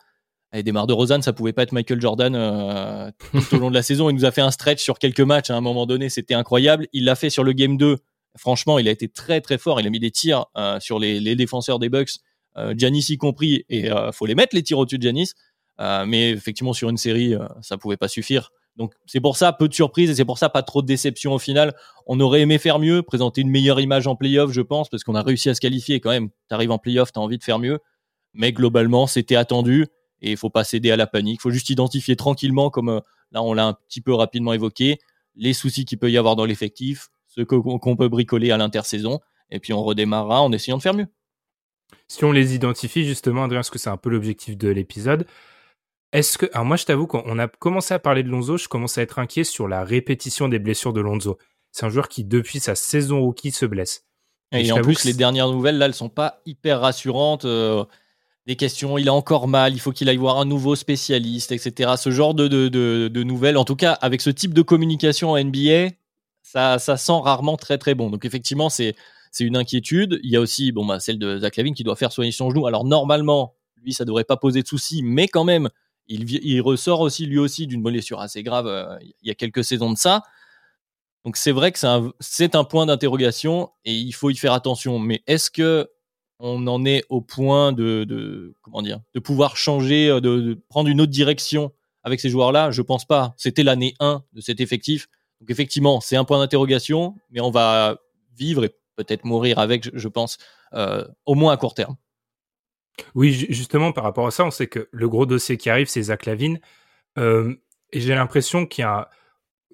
avec 0.50 0.64
des 0.64 0.72
marres 0.72 0.86
de 0.86 0.92
Rosanne, 0.92 1.22
ça 1.22 1.32
pouvait 1.32 1.52
pas 1.52 1.62
être 1.62 1.72
Michael 1.72 2.00
Jordan 2.00 3.12
tout 3.18 3.56
au 3.56 3.58
long 3.58 3.70
de 3.70 3.74
la 3.74 3.82
saison. 3.84 4.10
Il 4.10 4.14
nous 4.14 4.24
a 4.24 4.30
fait 4.30 4.40
un 4.40 4.50
stretch 4.50 4.82
sur 4.82 4.98
quelques 4.98 5.20
matchs 5.20 5.50
à 5.50 5.56
un 5.56 5.60
moment 5.60 5.86
donné, 5.86 6.08
c'était 6.08 6.34
incroyable. 6.34 6.86
Il 6.92 7.04
l'a 7.04 7.14
fait 7.14 7.30
sur 7.30 7.44
le 7.44 7.52
game 7.52 7.76
2 7.76 7.98
Franchement, 8.36 8.78
il 8.78 8.88
a 8.88 8.90
été 8.90 9.08
très 9.08 9.40
très 9.40 9.58
fort. 9.58 9.80
Il 9.80 9.86
a 9.86 9.90
mis 9.90 10.00
des 10.00 10.10
tirs 10.10 10.46
euh, 10.56 10.80
sur 10.80 10.98
les, 10.98 11.36
défenseurs 11.36 11.78
des 11.78 11.88
Bucks, 11.88 12.16
euh, 12.56 12.74
Giannis 12.76 13.06
y 13.10 13.16
compris, 13.16 13.64
et 13.68 13.90
euh, 13.90 14.10
faut 14.12 14.26
les 14.26 14.34
mettre 14.34 14.56
les 14.56 14.62
tirs 14.62 14.78
au-dessus 14.78 14.98
de 14.98 15.02
Giannis. 15.02 15.32
mais 15.78 16.30
effectivement, 16.30 16.72
sur 16.72 16.88
une 16.88 16.96
série, 16.96 17.34
ça 17.62 17.76
pouvait 17.78 17.96
pas 17.96 18.08
suffire. 18.08 18.50
Donc 18.76 18.94
c'est 19.06 19.20
pour 19.20 19.36
ça 19.36 19.52
peu 19.52 19.68
de 19.68 19.74
surprises 19.74 20.10
et 20.10 20.14
c'est 20.14 20.24
pour 20.24 20.38
ça 20.38 20.48
pas 20.48 20.62
trop 20.62 20.82
de 20.82 20.86
déception 20.86 21.32
au 21.32 21.38
final. 21.38 21.74
On 22.06 22.18
aurait 22.20 22.40
aimé 22.40 22.58
faire 22.58 22.78
mieux, 22.78 23.02
présenter 23.02 23.40
une 23.40 23.50
meilleure 23.50 23.80
image 23.80 24.06
en 24.06 24.16
playoff, 24.16 24.50
je 24.52 24.60
pense, 24.60 24.88
parce 24.88 25.04
qu'on 25.04 25.14
a 25.14 25.22
réussi 25.22 25.48
à 25.48 25.54
se 25.54 25.60
qualifier 25.60 26.00
quand 26.00 26.10
même. 26.10 26.30
T'arrives 26.48 26.72
en 26.72 26.78
playoff, 26.78 27.12
t'as 27.12 27.20
envie 27.20 27.38
de 27.38 27.44
faire 27.44 27.58
mieux, 27.58 27.78
mais 28.32 28.52
globalement 28.52 29.06
c'était 29.06 29.36
attendu 29.36 29.86
et 30.20 30.32
il 30.32 30.36
faut 30.36 30.50
pas 30.50 30.64
céder 30.64 30.90
à 30.90 30.96
la 30.96 31.06
panique. 31.06 31.38
Il 31.40 31.42
faut 31.42 31.50
juste 31.50 31.70
identifier 31.70 32.16
tranquillement, 32.16 32.70
comme 32.70 33.00
là 33.30 33.42
on 33.42 33.52
l'a 33.52 33.66
un 33.66 33.74
petit 33.74 34.00
peu 34.00 34.12
rapidement 34.12 34.52
évoqué, 34.52 34.98
les 35.36 35.52
soucis 35.52 35.84
qu'il 35.84 35.98
peut 35.98 36.10
y 36.10 36.18
avoir 36.18 36.34
dans 36.36 36.44
l'effectif, 36.44 37.08
ce 37.28 37.42
qu'on 37.42 37.96
peut 37.96 38.08
bricoler 38.08 38.50
à 38.50 38.56
l'intersaison, 38.56 39.20
et 39.50 39.60
puis 39.60 39.72
on 39.72 39.82
redémarrera 39.82 40.42
en 40.42 40.52
essayant 40.52 40.76
de 40.76 40.82
faire 40.82 40.94
mieux. 40.94 41.06
Si 42.08 42.24
on 42.24 42.32
les 42.32 42.54
identifie 42.54 43.04
justement, 43.04 43.44
Adrien, 43.44 43.58
parce 43.58 43.70
que 43.70 43.78
c'est 43.78 43.90
un 43.90 43.96
peu 43.96 44.10
l'objectif 44.10 44.56
de 44.56 44.68
l'épisode, 44.68 45.26
est-ce 46.14 46.38
que, 46.38 46.46
alors 46.52 46.64
moi 46.64 46.76
je 46.76 46.84
t'avoue, 46.84 47.06
quand 47.06 47.22
on 47.26 47.38
a 47.38 47.48
commencé 47.48 47.92
à 47.92 47.98
parler 47.98 48.22
de 48.22 48.28
Lonzo, 48.28 48.56
je 48.56 48.68
commence 48.68 48.98
à 48.98 49.02
être 49.02 49.18
inquiet 49.18 49.44
sur 49.44 49.68
la 49.68 49.84
répétition 49.84 50.48
des 50.48 50.58
blessures 50.58 50.92
de 50.92 51.00
Lonzo. 51.00 51.38
C'est 51.72 51.84
un 51.84 51.90
joueur 51.90 52.08
qui, 52.08 52.24
depuis 52.24 52.60
sa 52.60 52.74
saison 52.74 53.20
rookie, 53.20 53.50
se 53.50 53.66
blesse. 53.66 54.06
Et, 54.52 54.70
en 54.70 54.80
plus, 54.80 55.04
les 55.04 55.14
dernières 55.14 55.48
nouvelles, 55.48 55.76
là, 55.76 55.86
elles 55.86 55.94
sont 55.94 56.08
pas 56.08 56.40
hyper 56.46 56.80
rassurantes. 56.80 57.44
des 58.46 58.56
questions, 58.56 58.96
il 58.96 59.08
a 59.08 59.12
encore 59.12 59.48
mal, 59.48 59.74
il 59.74 59.80
faut 59.80 59.90
qu'il 59.90 60.08
aille 60.08 60.16
voir 60.16 60.38
un 60.38 60.44
nouveau 60.44 60.76
spécialiste, 60.76 61.50
etc. 61.50 61.94
Ce 61.98 62.10
genre 62.10 62.34
de, 62.34 62.46
de, 62.46 62.68
de, 63.08 63.22
nouvelles, 63.24 63.56
en 63.56 63.64
tout 63.64 63.74
cas, 63.74 63.92
avec 63.94 64.20
ce 64.20 64.30
type 64.30 64.54
de 64.54 64.62
communication 64.62 65.32
en 65.32 65.42
NBA, 65.42 65.88
ça, 66.42 66.78
ça 66.78 66.96
sent 66.96 67.20
rarement 67.24 67.56
très 67.56 67.78
très 67.78 67.96
bon. 67.96 68.10
Donc 68.10 68.24
effectivement, 68.24 68.70
c'est 68.70 68.94
c'est 69.32 69.44
une 69.44 69.56
inquiétude. 69.56 70.20
Il 70.22 70.30
y 70.30 70.36
a 70.36 70.40
aussi 70.40 70.70
bon 70.70 70.86
bah 70.86 71.00
celle 71.00 71.18
de 71.18 71.38
Zach 71.40 71.56
Lavine 71.56 71.74
qui 71.74 71.82
doit 71.82 71.96
faire 71.96 72.12
soigner 72.12 72.30
son 72.30 72.50
genou. 72.50 72.68
Alors 72.68 72.84
normalement, 72.84 73.56
lui, 73.82 73.92
ça 73.92 74.04
devrait 74.04 74.24
pas 74.24 74.36
poser 74.36 74.62
de 74.62 74.68
soucis, 74.68 75.02
mais 75.02 75.26
quand 75.26 75.42
même, 75.42 75.68
il, 76.08 76.60
ressort 76.60 77.00
aussi 77.00 77.26
lui 77.26 77.38
aussi 77.38 77.66
d'une 77.66 77.82
blessure 77.82 78.20
assez 78.20 78.42
grave 78.42 78.66
euh, 78.66 78.96
il 79.00 79.28
y 79.28 79.30
a 79.30 79.34
quelques 79.34 79.64
saisons 79.64 79.92
de 79.92 79.98
ça. 79.98 80.22
Donc 81.24 81.36
c'est 81.36 81.52
vrai 81.52 81.72
que 81.72 81.78
c'est 82.20 82.54
un, 82.54 82.64
point 82.64 82.86
d'interrogation 82.86 83.70
et 83.84 83.94
il 83.94 84.12
faut 84.12 84.28
y 84.28 84.36
faire 84.36 84.52
attention. 84.52 84.98
Mais 84.98 85.22
est-ce 85.26 85.50
que 85.50 85.88
on 86.38 86.66
en 86.66 86.84
est 86.84 87.04
au 87.08 87.22
point 87.22 87.72
de, 87.72 88.54
comment 88.60 88.82
dire 88.82 89.00
de 89.14 89.20
pouvoir 89.20 89.56
changer, 89.56 90.08
de, 90.08 90.20
de, 90.20 90.62
prendre 90.68 90.90
une 90.90 91.00
autre 91.00 91.12
direction 91.12 91.72
avec 92.02 92.20
ces 92.20 92.28
joueurs-là? 92.28 92.70
Je 92.70 92.82
pense 92.82 93.06
pas. 93.06 93.34
C'était 93.38 93.62
l'année 93.62 93.94
1 94.00 94.22
de 94.34 94.40
cet 94.42 94.60
effectif. 94.60 95.08
Donc 95.40 95.50
effectivement, 95.50 96.00
c'est 96.00 96.16
un 96.16 96.24
point 96.24 96.38
d'interrogation, 96.38 97.14
mais 97.30 97.40
on 97.40 97.50
va 97.50 97.96
vivre 98.36 98.64
et 98.64 98.74
peut-être 98.96 99.24
mourir 99.24 99.58
avec, 99.58 99.90
je 99.96 100.08
pense, 100.08 100.38
euh, 100.74 101.04
au 101.26 101.34
moins 101.34 101.52
à 101.52 101.56
court 101.56 101.74
terme. 101.74 101.96
Oui, 103.14 103.32
justement, 103.50 103.92
par 103.92 104.04
rapport 104.04 104.26
à 104.26 104.30
ça, 104.30 104.44
on 104.44 104.50
sait 104.50 104.66
que 104.66 104.88
le 104.90 105.08
gros 105.08 105.26
dossier 105.26 105.56
qui 105.56 105.70
arrive, 105.70 105.88
c'est 105.88 106.02
Zach 106.02 106.26
Lavine. 106.26 106.60
Euh, 107.18 107.54
et 107.92 108.00
j'ai 108.00 108.14
l'impression 108.14 108.66
qu'il 108.66 108.82
y 108.82 108.84
a, 108.84 109.08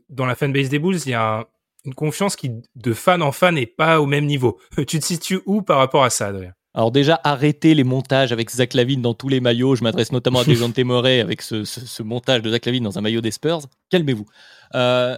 dans 0.08 0.26
la 0.26 0.34
fanbase 0.34 0.68
des 0.68 0.78
Bulls, 0.78 1.00
il 1.06 1.10
y 1.10 1.14
a 1.14 1.46
une 1.84 1.94
confiance 1.94 2.36
qui, 2.36 2.50
de 2.76 2.92
fan 2.92 3.22
en 3.22 3.32
fan, 3.32 3.54
n'est 3.54 3.66
pas 3.66 4.00
au 4.00 4.06
même 4.06 4.26
niveau. 4.26 4.58
tu 4.86 4.98
te 4.98 5.04
situes 5.04 5.40
où 5.46 5.62
par 5.62 5.78
rapport 5.78 6.04
à 6.04 6.10
ça, 6.10 6.28
Adrien? 6.28 6.52
Alors 6.72 6.92
déjà, 6.92 7.20
arrêtez 7.24 7.74
les 7.74 7.82
montages 7.82 8.32
avec 8.32 8.48
Zach 8.50 8.74
Lavine 8.74 9.02
dans 9.02 9.14
tous 9.14 9.28
les 9.28 9.40
maillots. 9.40 9.74
Je 9.74 9.82
m'adresse 9.82 10.12
notamment 10.12 10.40
à 10.40 10.44
Dejounte 10.46 10.78
Murray 10.78 11.20
avec 11.20 11.42
ce, 11.42 12.02
montage 12.02 12.42
de 12.42 12.50
Zach 12.50 12.64
Lavine 12.64 12.84
dans 12.84 12.96
un 12.96 13.00
maillot 13.00 13.20
des 13.20 13.32
Spurs. 13.32 13.62
Calmez-vous. 13.90 14.26
Euh, 14.74 15.16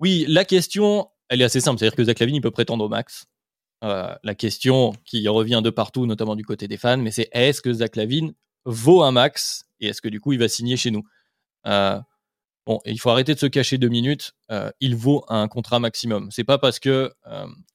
oui, 0.00 0.24
la 0.26 0.44
question, 0.44 1.08
elle 1.28 1.42
est 1.42 1.44
assez 1.44 1.60
simple. 1.60 1.78
C'est-à-dire 1.78 1.96
que 1.96 2.04
Zach 2.04 2.18
Lavine, 2.18 2.36
il 2.36 2.40
peut 2.40 2.50
prétendre 2.50 2.84
au 2.84 2.88
max. 2.88 3.26
Euh, 3.82 4.14
la 4.22 4.34
question 4.34 4.92
qui 5.06 5.26
revient 5.28 5.62
de 5.64 5.70
partout, 5.70 6.04
notamment 6.04 6.36
du 6.36 6.44
côté 6.44 6.68
des 6.68 6.76
fans, 6.76 6.98
mais 6.98 7.10
c'est 7.10 7.28
est-ce 7.32 7.62
que 7.62 7.72
Zach 7.72 7.96
Lavine 7.96 8.34
vaut 8.66 9.02
un 9.02 9.10
max 9.10 9.64
et 9.80 9.86
est-ce 9.88 10.02
que 10.02 10.08
du 10.08 10.20
coup 10.20 10.32
il 10.32 10.38
va 10.38 10.48
signer 10.48 10.76
chez 10.76 10.90
nous? 10.90 11.04
Euh, 11.66 11.98
Bon, 12.66 12.78
il 12.84 13.00
faut 13.00 13.08
arrêter 13.08 13.34
de 13.34 13.38
se 13.38 13.46
cacher 13.46 13.78
deux 13.78 13.88
minutes. 13.88 14.32
Euh, 14.52 14.70
il 14.80 14.94
vaut 14.94 15.24
un 15.28 15.48
contrat 15.48 15.80
maximum. 15.80 16.30
C'est 16.30 16.44
pas 16.44 16.58
parce 16.58 16.78
que 16.78 17.10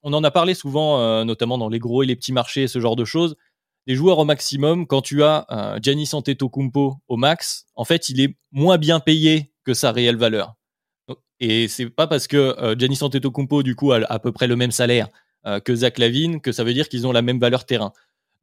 on 0.03 0.13
en 0.13 0.23
a 0.23 0.29
parlé 0.29 0.53
souvent, 0.53 1.25
notamment 1.25 1.57
dans 1.57 1.69
les 1.69 1.79
gros 1.79 2.03
et 2.03 2.05
les 2.05 2.15
petits 2.15 2.31
marchés, 2.31 2.67
ce 2.67 2.79
genre 2.79 2.95
de 2.95 3.03
choses. 3.03 3.35
Des 3.87 3.95
joueurs 3.95 4.19
au 4.19 4.25
maximum, 4.25 4.85
quand 4.85 5.01
tu 5.01 5.23
as 5.23 5.47
Giannis 5.81 6.11
Antetokounmpo 6.13 6.97
au 7.07 7.17
max, 7.17 7.65
en 7.73 7.83
fait, 7.83 8.09
il 8.09 8.21
est 8.21 8.37
moins 8.51 8.77
bien 8.77 8.99
payé 8.99 9.51
que 9.65 9.73
sa 9.73 9.91
réelle 9.91 10.17
valeur. 10.17 10.53
Et 11.39 11.67
c'est 11.67 11.89
pas 11.89 12.05
parce 12.05 12.27
que 12.27 12.75
Giannis 12.77 12.99
Antetokounmpo 13.01 13.63
du 13.63 13.75
coup 13.75 13.91
a 13.91 13.99
à 14.07 14.19
peu 14.19 14.31
près 14.31 14.47
le 14.47 14.55
même 14.55 14.71
salaire 14.71 15.09
euh, 15.09 15.24
que 15.63 15.75
Zach 15.75 15.99
Lavine, 15.99 16.41
que 16.41 16.51
ça 16.51 16.63
veut 16.63 16.73
dire 16.73 16.89
qu'ils 16.89 17.05
ont 17.05 17.11
la 17.11 17.21
même 17.21 17.39
valeur 17.39 17.65
terrain. 17.65 17.93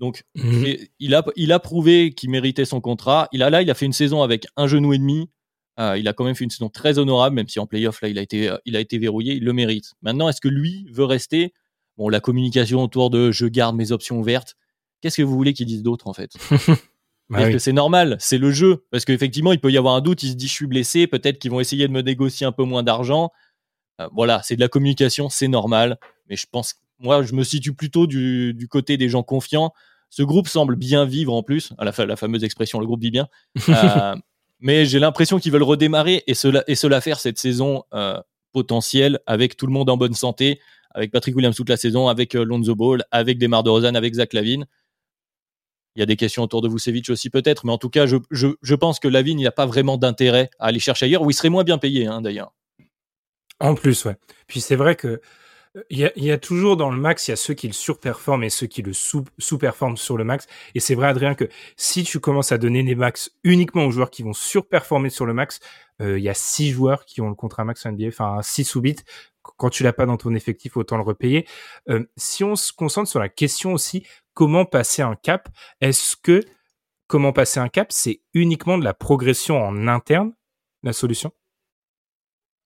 Donc, 0.02 0.24
mhm. 0.34 0.76
il, 0.98 1.14
a, 1.14 1.24
il 1.36 1.52
a 1.52 1.60
prouvé 1.60 2.12
qu'il 2.12 2.28
méritait 2.30 2.64
son 2.64 2.80
contrat. 2.80 3.28
Il 3.30 3.40
a 3.42 3.50
là, 3.50 3.62
il 3.62 3.70
a 3.70 3.74
fait 3.74 3.86
une 3.86 3.92
saison 3.92 4.22
avec 4.22 4.46
un 4.56 4.66
genou 4.66 4.92
et 4.92 4.98
demi. 4.98 5.30
Euh, 5.78 5.96
il 5.96 6.08
a 6.08 6.12
quand 6.12 6.24
même 6.24 6.34
fait 6.34 6.42
une 6.42 6.50
saison 6.50 6.68
très 6.68 6.98
honorable, 6.98 7.36
même 7.36 7.48
si 7.48 7.60
en 7.60 7.68
playoff, 7.68 8.02
là, 8.02 8.08
il 8.08 8.18
a 8.18 8.22
été, 8.22 8.50
euh, 8.50 8.58
il 8.64 8.74
a 8.74 8.80
été 8.80 8.98
verrouillé. 8.98 9.34
Il 9.34 9.44
le 9.44 9.52
mérite. 9.52 9.92
Maintenant, 10.02 10.28
est-ce 10.28 10.40
que 10.40 10.48
lui 10.48 10.88
veut 10.90 11.04
rester? 11.04 11.54
Bon, 11.96 12.08
la 12.08 12.18
communication 12.18 12.82
autour 12.82 13.10
de 13.10 13.30
je 13.30 13.46
garde 13.46 13.76
mes 13.76 13.92
options 13.92 14.18
ouvertes. 14.18 14.56
Qu'est-ce 15.00 15.18
que 15.18 15.22
vous 15.22 15.36
voulez 15.36 15.52
qu'ils 15.52 15.66
disent 15.66 15.84
d'autre, 15.84 16.08
en 16.08 16.12
fait? 16.12 16.32
Parce 17.30 17.50
que 17.50 17.58
c'est 17.58 17.72
normal, 17.72 18.16
c'est 18.18 18.38
le 18.38 18.50
jeu. 18.50 18.84
Parce 18.90 19.04
qu'effectivement, 19.04 19.52
il 19.52 19.60
peut 19.60 19.70
y 19.70 19.78
avoir 19.78 19.94
un 19.94 20.00
doute. 20.00 20.24
Il 20.24 20.30
se 20.30 20.34
dit, 20.34 20.48
je 20.48 20.52
suis 20.52 20.66
blessé. 20.66 21.06
Peut-être 21.06 21.38
qu'ils 21.38 21.52
vont 21.52 21.60
essayer 21.60 21.86
de 21.86 21.92
me 21.92 22.02
négocier 22.02 22.44
un 22.44 22.52
peu 22.52 22.64
moins 22.64 22.82
d'argent. 22.82 23.30
voilà, 24.12 24.42
c'est 24.42 24.56
de 24.56 24.60
la 24.60 24.68
communication, 24.68 25.28
c'est 25.28 25.48
normal. 25.48 25.98
Mais 26.28 26.34
je 26.36 26.46
pense 26.50 26.74
moi, 27.02 27.22
je 27.22 27.34
me 27.34 27.44
situe 27.44 27.74
plutôt 27.74 28.06
du, 28.06 28.66
côté 28.70 28.96
des 28.96 29.08
gens 29.08 29.22
confiants. 29.22 29.72
Ce 30.08 30.22
groupe 30.22 30.48
semble 30.48 30.76
bien 30.76 31.04
vivre 31.04 31.34
en 31.34 31.42
plus, 31.42 31.72
à 31.78 31.84
la, 31.84 31.92
la 32.06 32.16
fameuse 32.16 32.44
expression 32.44 32.78
le 32.80 32.86
groupe 32.86 33.02
vit 33.02 33.10
bien. 33.10 33.28
Euh, 33.68 34.14
mais 34.64 34.86
j'ai 34.86 35.00
l'impression 35.00 35.40
qu'ils 35.40 35.50
veulent 35.50 35.64
redémarrer 35.64 36.22
et 36.28 36.34
cela, 36.34 36.62
et 36.68 36.76
cela 36.76 37.00
faire 37.00 37.18
cette 37.18 37.36
saison 37.36 37.82
euh, 37.94 38.20
potentielle 38.52 39.18
avec 39.26 39.56
tout 39.56 39.66
le 39.66 39.72
monde 39.72 39.90
en 39.90 39.96
bonne 39.96 40.14
santé, 40.14 40.60
avec 40.92 41.10
Patrick 41.10 41.34
Williams 41.34 41.56
toute 41.56 41.68
la 41.68 41.76
saison, 41.76 42.06
avec 42.06 42.36
euh, 42.36 42.44
Lonzo 42.44 42.76
Ball, 42.76 43.02
avec 43.10 43.38
Demar 43.38 43.64
DeRozan, 43.64 43.96
avec 43.96 44.14
Zach 44.14 44.32
Lavine. 44.32 44.66
Il 45.96 46.00
y 46.00 46.02
a 46.02 46.06
des 46.06 46.14
questions 46.14 46.44
autour 46.44 46.62
de 46.62 46.68
Vucevic 46.68 47.10
aussi 47.10 47.28
peut-être, 47.28 47.66
mais 47.66 47.72
en 47.72 47.78
tout 47.78 47.90
cas, 47.90 48.06
je, 48.06 48.16
je, 48.30 48.74
pense 48.76 49.00
que 49.00 49.08
Lavine, 49.08 49.38
il 49.38 49.42
n'y 49.42 49.48
a 49.48 49.52
pas 49.52 49.66
vraiment 49.66 49.98
d'intérêt 49.98 50.48
à 50.60 50.66
aller 50.66 50.78
chercher 50.78 51.06
ailleurs, 51.06 51.22
où 51.22 51.30
il 51.30 51.34
serait 51.34 51.50
moins 51.50 51.64
bien 51.64 51.78
payé 51.78 52.06
hein, 52.06 52.20
d'ailleurs. 52.22 52.52
En 53.58 53.74
plus, 53.74 54.04
ouais. 54.04 54.16
Puis 54.46 54.60
c'est 54.60 54.76
vrai 54.76 54.94
que 54.94 55.20
il 55.88 56.12
y, 56.16 56.30
a, 56.30 56.38
toujours 56.38 56.76
dans 56.76 56.90
le 56.90 56.98
max, 56.98 57.28
il 57.28 57.30
y 57.30 57.34
a 57.34 57.36
ceux 57.36 57.54
qui 57.54 57.66
le 57.66 57.72
surperforment 57.72 58.44
et 58.44 58.50
ceux 58.50 58.66
qui 58.66 58.82
le 58.82 58.92
sous-performent 58.92 59.96
sur 59.96 60.18
le 60.18 60.24
max. 60.24 60.46
Et 60.74 60.80
c'est 60.80 60.94
vrai, 60.94 61.08
Adrien, 61.08 61.34
que 61.34 61.48
si 61.76 62.04
tu 62.04 62.20
commences 62.20 62.52
à 62.52 62.58
donner 62.58 62.82
des 62.82 62.94
max 62.94 63.30
uniquement 63.42 63.86
aux 63.86 63.90
joueurs 63.90 64.10
qui 64.10 64.22
vont 64.22 64.34
surperformer 64.34 65.08
sur 65.08 65.24
le 65.24 65.32
max, 65.32 65.60
euh, 66.02 66.18
il 66.18 66.24
y 66.24 66.28
a 66.28 66.34
six 66.34 66.70
joueurs 66.70 67.06
qui 67.06 67.22
ont 67.22 67.28
le 67.30 67.34
contrat 67.34 67.64
max 67.64 67.86
NBA, 67.86 68.08
enfin 68.08 68.40
six 68.42 68.64
sous 68.64 68.82
bits. 68.82 68.96
Quand 69.42 69.70
tu 69.70 69.82
l'as 69.82 69.94
pas 69.94 70.04
dans 70.04 70.18
ton 70.18 70.34
effectif, 70.34 70.76
autant 70.76 70.96
le 70.96 71.02
repayer. 71.02 71.48
Euh, 71.88 72.04
si 72.18 72.44
on 72.44 72.54
se 72.54 72.72
concentre 72.72 73.08
sur 73.08 73.18
la 73.18 73.30
question 73.30 73.72
aussi, 73.72 74.06
comment 74.34 74.66
passer 74.66 75.00
un 75.00 75.16
cap? 75.16 75.48
Est-ce 75.80 76.16
que 76.16 76.42
comment 77.06 77.32
passer 77.32 77.60
un 77.60 77.68
cap, 77.68 77.92
c'est 77.92 78.20
uniquement 78.34 78.76
de 78.76 78.84
la 78.84 78.94
progression 78.94 79.60
en 79.62 79.88
interne, 79.88 80.34
la 80.82 80.92
solution? 80.92 81.32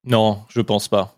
Non, 0.04 0.44
je 0.48 0.60
pense 0.60 0.88
pas 0.88 1.15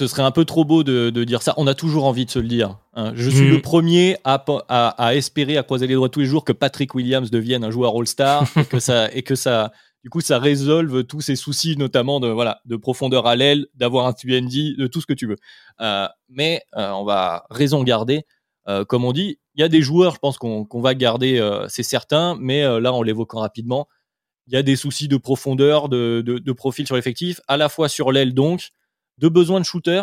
ce 0.00 0.06
serait 0.06 0.22
un 0.22 0.30
peu 0.30 0.46
trop 0.46 0.64
beau 0.64 0.82
de, 0.82 1.10
dire 1.24 1.42
ça. 1.42 1.52
On 1.58 1.66
a 1.66 1.74
toujours 1.74 2.06
envie 2.06 2.24
de 2.24 2.30
se 2.30 2.38
le 2.38 2.48
dire. 2.48 2.78
Hein. 2.94 3.12
Je 3.14 3.28
suis 3.28 3.48
mm. 3.48 3.50
le 3.50 3.60
premier 3.60 4.16
à, 4.24 5.14
espérer, 5.14 5.58
à 5.58 5.62
croiser 5.62 5.86
les 5.86 5.92
doigts 5.92 6.08
tous 6.08 6.20
les 6.20 6.26
jours 6.26 6.42
que 6.42 6.54
Patrick 6.54 6.94
Williams 6.94 7.30
devienne 7.30 7.64
un 7.64 7.70
joueur 7.70 7.94
All-Star 7.94 8.46
et 8.56 8.64
que 8.64 8.80
ça, 8.80 9.12
et 9.12 9.22
que 9.22 9.34
ça, 9.34 9.72
du 10.02 10.08
coup, 10.08 10.22
ça 10.22 10.38
résolve 10.38 11.04
tous 11.04 11.20
ces 11.20 11.36
soucis, 11.36 11.76
notamment 11.76 12.18
de 12.18 12.28
voilà, 12.28 12.62
de 12.64 12.76
profondeur 12.76 13.26
à 13.26 13.36
l'aile, 13.36 13.66
d'avoir 13.74 14.06
un 14.06 14.14
TND, 14.14 14.74
de 14.78 14.86
tout 14.86 15.02
ce 15.02 15.06
que 15.06 15.12
tu 15.12 15.26
veux. 15.26 15.36
Euh, 15.82 16.08
mais 16.30 16.62
euh, 16.78 16.92
on 16.92 17.04
va 17.04 17.44
raison 17.50 17.82
garder. 17.84 18.22
Euh, 18.66 18.86
comme 18.86 19.04
on 19.04 19.12
dit, 19.12 19.38
il 19.54 19.60
y 19.60 19.64
a 19.64 19.68
des 19.68 19.82
joueurs, 19.82 20.14
je 20.14 20.18
pense 20.18 20.38
qu'on 20.38 20.66
va 20.80 20.94
garder, 20.94 21.46
c'est 21.68 21.82
certain. 21.82 22.38
Mais 22.40 22.62
là, 22.80 22.94
en 22.94 23.02
l'évoquant 23.02 23.40
rapidement, 23.40 23.86
il 24.46 24.54
y 24.54 24.56
a 24.56 24.62
des 24.62 24.76
soucis 24.76 25.08
de 25.08 25.18
profondeur, 25.18 25.90
de, 25.90 26.22
de 26.24 26.52
profil 26.52 26.86
sur 26.86 26.96
l'effectif, 26.96 27.42
à 27.48 27.58
la 27.58 27.68
fois 27.68 27.90
sur 27.90 28.12
l'aile 28.12 28.32
donc 28.32 28.70
de 29.20 29.28
besoin 29.28 29.60
de 29.60 29.64
shooter, 29.64 30.02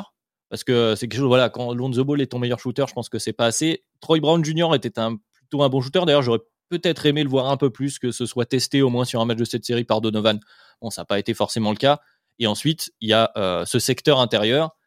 parce 0.49 0.63
que 0.63 0.95
c'est 0.95 1.07
quelque 1.07 1.19
chose, 1.19 1.27
voilà, 1.27 1.49
quand 1.49 1.73
Lonzo 1.73 2.05
Ball 2.05 2.21
est 2.21 2.27
ton 2.27 2.39
meilleur 2.39 2.59
shooter, 2.59 2.85
je 2.87 2.93
pense 2.93 3.09
que 3.09 3.19
c'est 3.19 3.33
pas 3.33 3.45
assez. 3.45 3.83
Troy 3.99 4.19
Brown 4.19 4.43
Jr. 4.43 4.73
était 4.75 4.99
un, 4.99 5.17
plutôt 5.33 5.63
un 5.63 5.69
bon 5.69 5.81
shooter. 5.81 6.01
D'ailleurs, 6.05 6.21
j'aurais 6.21 6.39
peut-être 6.69 7.05
aimé 7.05 7.23
le 7.23 7.29
voir 7.29 7.49
un 7.49 7.57
peu 7.57 7.69
plus, 7.69 7.99
que 7.99 8.11
ce 8.11 8.25
soit 8.25 8.45
testé 8.45 8.81
au 8.81 8.89
moins 8.89 9.05
sur 9.05 9.19
un 9.19 9.25
match 9.25 9.37
de 9.37 9.45
cette 9.45 9.65
série 9.65 9.83
par 9.83 10.01
Donovan. 10.01 10.39
Bon, 10.81 10.89
ça 10.89 11.01
n'a 11.01 11.05
pas 11.05 11.19
été 11.19 11.33
forcément 11.33 11.71
le 11.71 11.77
cas. 11.77 11.99
Et 12.39 12.47
ensuite, 12.47 12.91
il 13.01 13.09
y 13.09 13.13
a 13.13 13.31
euh, 13.35 13.65
ce 13.65 13.79
secteur 13.79 14.19
intérieur. 14.19 14.77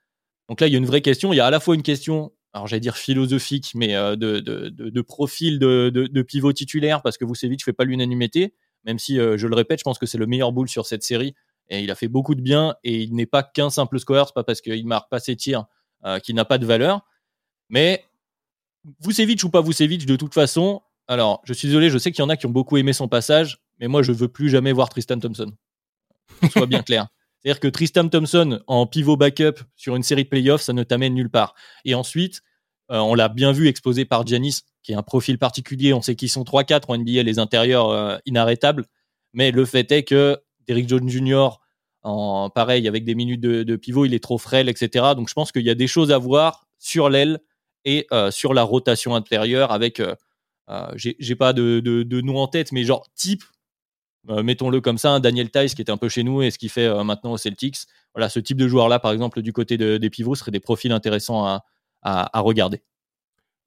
Donc 0.49 0.61
là, 0.61 0.67
il 0.67 0.73
y 0.73 0.77
a 0.77 0.79
une 0.79 0.87
vraie 0.87 1.03
question. 1.03 1.33
Il 1.33 1.37
y 1.37 1.41
a 1.41 1.47
à 1.47 1.51
la 1.51 1.61
fois 1.61 1.75
une 1.75 1.83
question, 1.83 2.33
alors 2.53 2.67
j'allais 2.67 2.81
dire 2.81 2.97
philosophique, 2.97 3.73
mais 3.75 3.97
euh, 3.97 4.17
de, 4.17 4.41
de, 4.41 5.01
profil 5.03 5.59
de, 5.59 6.23
pivot 6.23 6.53
titulaire, 6.53 7.03
parce 7.03 7.19
que 7.19 7.25
Vucevic 7.25 7.61
ne 7.61 7.65
fait 7.65 7.73
pas 7.73 7.85
l'unanimité, 7.85 8.55
même 8.85 8.99
si, 8.99 9.19
euh, 9.19 9.37
je 9.37 9.47
le 9.47 9.55
répète, 9.55 9.81
je 9.81 9.85
pense 9.85 9.99
que 9.99 10.07
c'est 10.07 10.19
le 10.19 10.27
meilleur 10.27 10.53
boule 10.53 10.69
sur 10.69 10.87
cette 10.87 11.03
série. 11.03 11.35
Et 11.71 11.81
il 11.81 11.91
a 11.91 11.95
fait 11.95 12.09
beaucoup 12.09 12.35
de 12.35 12.41
bien 12.41 12.75
et 12.85 13.03
il 13.03 13.15
n'est 13.15 13.27
pas 13.27 13.43
qu'un 13.43 13.71
simple 13.71 13.99
scoreur, 13.99 14.27
c'est 14.27 14.35
pas 14.35 14.45
parce 14.45 14.61
qu'il 14.61 14.87
marque 14.87 15.09
pas 15.09 15.21
ses 15.21 15.37
tirs 15.37 15.67
euh, 16.05 16.19
qu'il 16.19 16.35
n'a 16.35 16.45
pas 16.45 16.59
de 16.59 16.67
valeur. 16.67 17.03
Mais 17.69 18.05
Vucevic 19.05 19.43
ou 19.45 19.51
pas 19.51 19.63
Vucevic, 19.63 20.05
de 20.05 20.17
toute 20.17 20.35
façon, 20.35 20.83
alors 21.07 21.41
je 21.45 21.53
suis 21.53 21.69
désolé, 21.69 21.89
je 21.89 21.99
sais 21.99 22.11
qu'il 22.11 22.23
y 22.23 22.27
en 22.27 22.29
a 22.29 22.37
qui 22.37 22.47
ont 22.47 22.51
beaucoup 22.51 22.77
aimé 22.77 22.93
son 22.93 23.09
passage, 23.09 23.59
mais 23.79 23.87
moi 23.87 24.03
je 24.03 24.13
veux 24.13 24.29
plus 24.29 24.51
jamais 24.51 24.73
voir 24.73 24.89
Tristan 24.89 25.19
Thompson. 25.19 25.53
Soit 26.51 26.67
bien 26.67 26.83
clair. 26.83 27.09
C'est-à-dire 27.41 27.61
que 27.61 27.69
Tristan 27.69 28.09
Thompson 28.09 28.61
en 28.67 28.87
pivot 28.87 29.17
backup 29.17 29.63
sur 29.77 29.97
une 29.97 30.03
série 30.03 30.25
de 30.25 30.29
playoffs, 30.29 30.63
ça 30.63 30.73
ne 30.73 30.83
t'amène 30.83 31.15
nulle 31.15 31.31
part. 31.31 31.55
Et 31.85 31.95
ensuite, 31.95 32.43
euh, 32.91 32.99
on 32.99 33.15
l'a 33.15 33.29
bien 33.29 33.53
vu 33.53 33.69
exposé 33.69 34.05
par 34.05 34.27
Giannis, 34.27 34.61
qui 34.83 34.93
est 34.93 34.97
un 34.97 35.03
profil 35.03 35.39
particulier. 35.39 35.95
On 35.95 36.03
sait 36.03 36.17
qu'ils 36.17 36.29
sont 36.29 36.43
3-4 36.43 36.83
en 36.89 36.99
NBA, 36.99 37.23
les 37.23 37.39
intérieurs 37.39 37.89
euh, 37.89 38.19
inarrêtables. 38.27 38.85
Mais 39.33 39.53
le 39.53 39.65
fait 39.65 39.91
est 39.93 40.03
que 40.03 40.39
Derrick 40.67 40.89
Jones 40.89 41.09
Jr. 41.09 41.60
Pareil, 42.03 42.89
avec 42.89 43.05
des 43.05 43.15
minutes 43.15 43.41
de, 43.41 43.77
pivot, 43.77 44.07
il 44.07 44.15
est 44.15 44.23
trop 44.23 44.39
frêle, 44.39 44.69
etc. 44.69 45.15
Donc 45.15 45.29
je 45.29 45.35
pense 45.35 45.53
qu'il 45.53 45.63
y 45.63 45.71
a 45.71 45.75
des 45.75 45.87
choses 45.87 46.13
à 46.13 46.19
voir 46.19 46.67
sur 46.79 47.11
l'aile 47.11 47.41
et 47.85 48.07
euh, 48.13 48.31
sur 48.31 48.55
la 48.55 48.63
rotation 48.63 49.15
intérieure 49.15 49.73
avec, 49.73 50.01
euh, 50.01 50.15
euh, 50.71 50.91
j'ai 50.97 51.37
pas 51.37 51.53
de, 51.53 52.21
nom 52.23 52.39
en 52.39 52.49
tête, 52.49 52.73
mais 52.73 52.85
genre 52.85 53.07
type, 53.15 53.45
mettons-le 54.29 54.81
comme 54.81 54.99
ça, 54.99 55.19
Daniel 55.21 55.51
Tice 55.51 55.75
qui 55.75 55.83
était 55.83 55.93
un 55.93 55.97
peu 55.97 56.09
chez 56.09 56.23
nous 56.23 56.43
et 56.43 56.51
ce 56.51 56.59
qu'il 56.59 56.71
fait 56.71 56.89
maintenant 57.05 57.33
au 57.33 57.39
Celtics. 57.39 57.79
Voilà, 58.15 58.29
ce 58.29 58.41
type 58.41 58.59
de 58.59 58.69
joueur-là, 58.69 58.99
par 58.99 59.13
exemple, 59.13 59.43
du 59.43 59.53
côté 59.53 59.77
des 59.77 60.11
pivots, 60.11 60.35
serait 60.35 60.51
des 60.51 60.61
profils 60.61 60.93
intéressants 60.93 61.61
à, 62.03 62.41
regarder. 62.41 62.83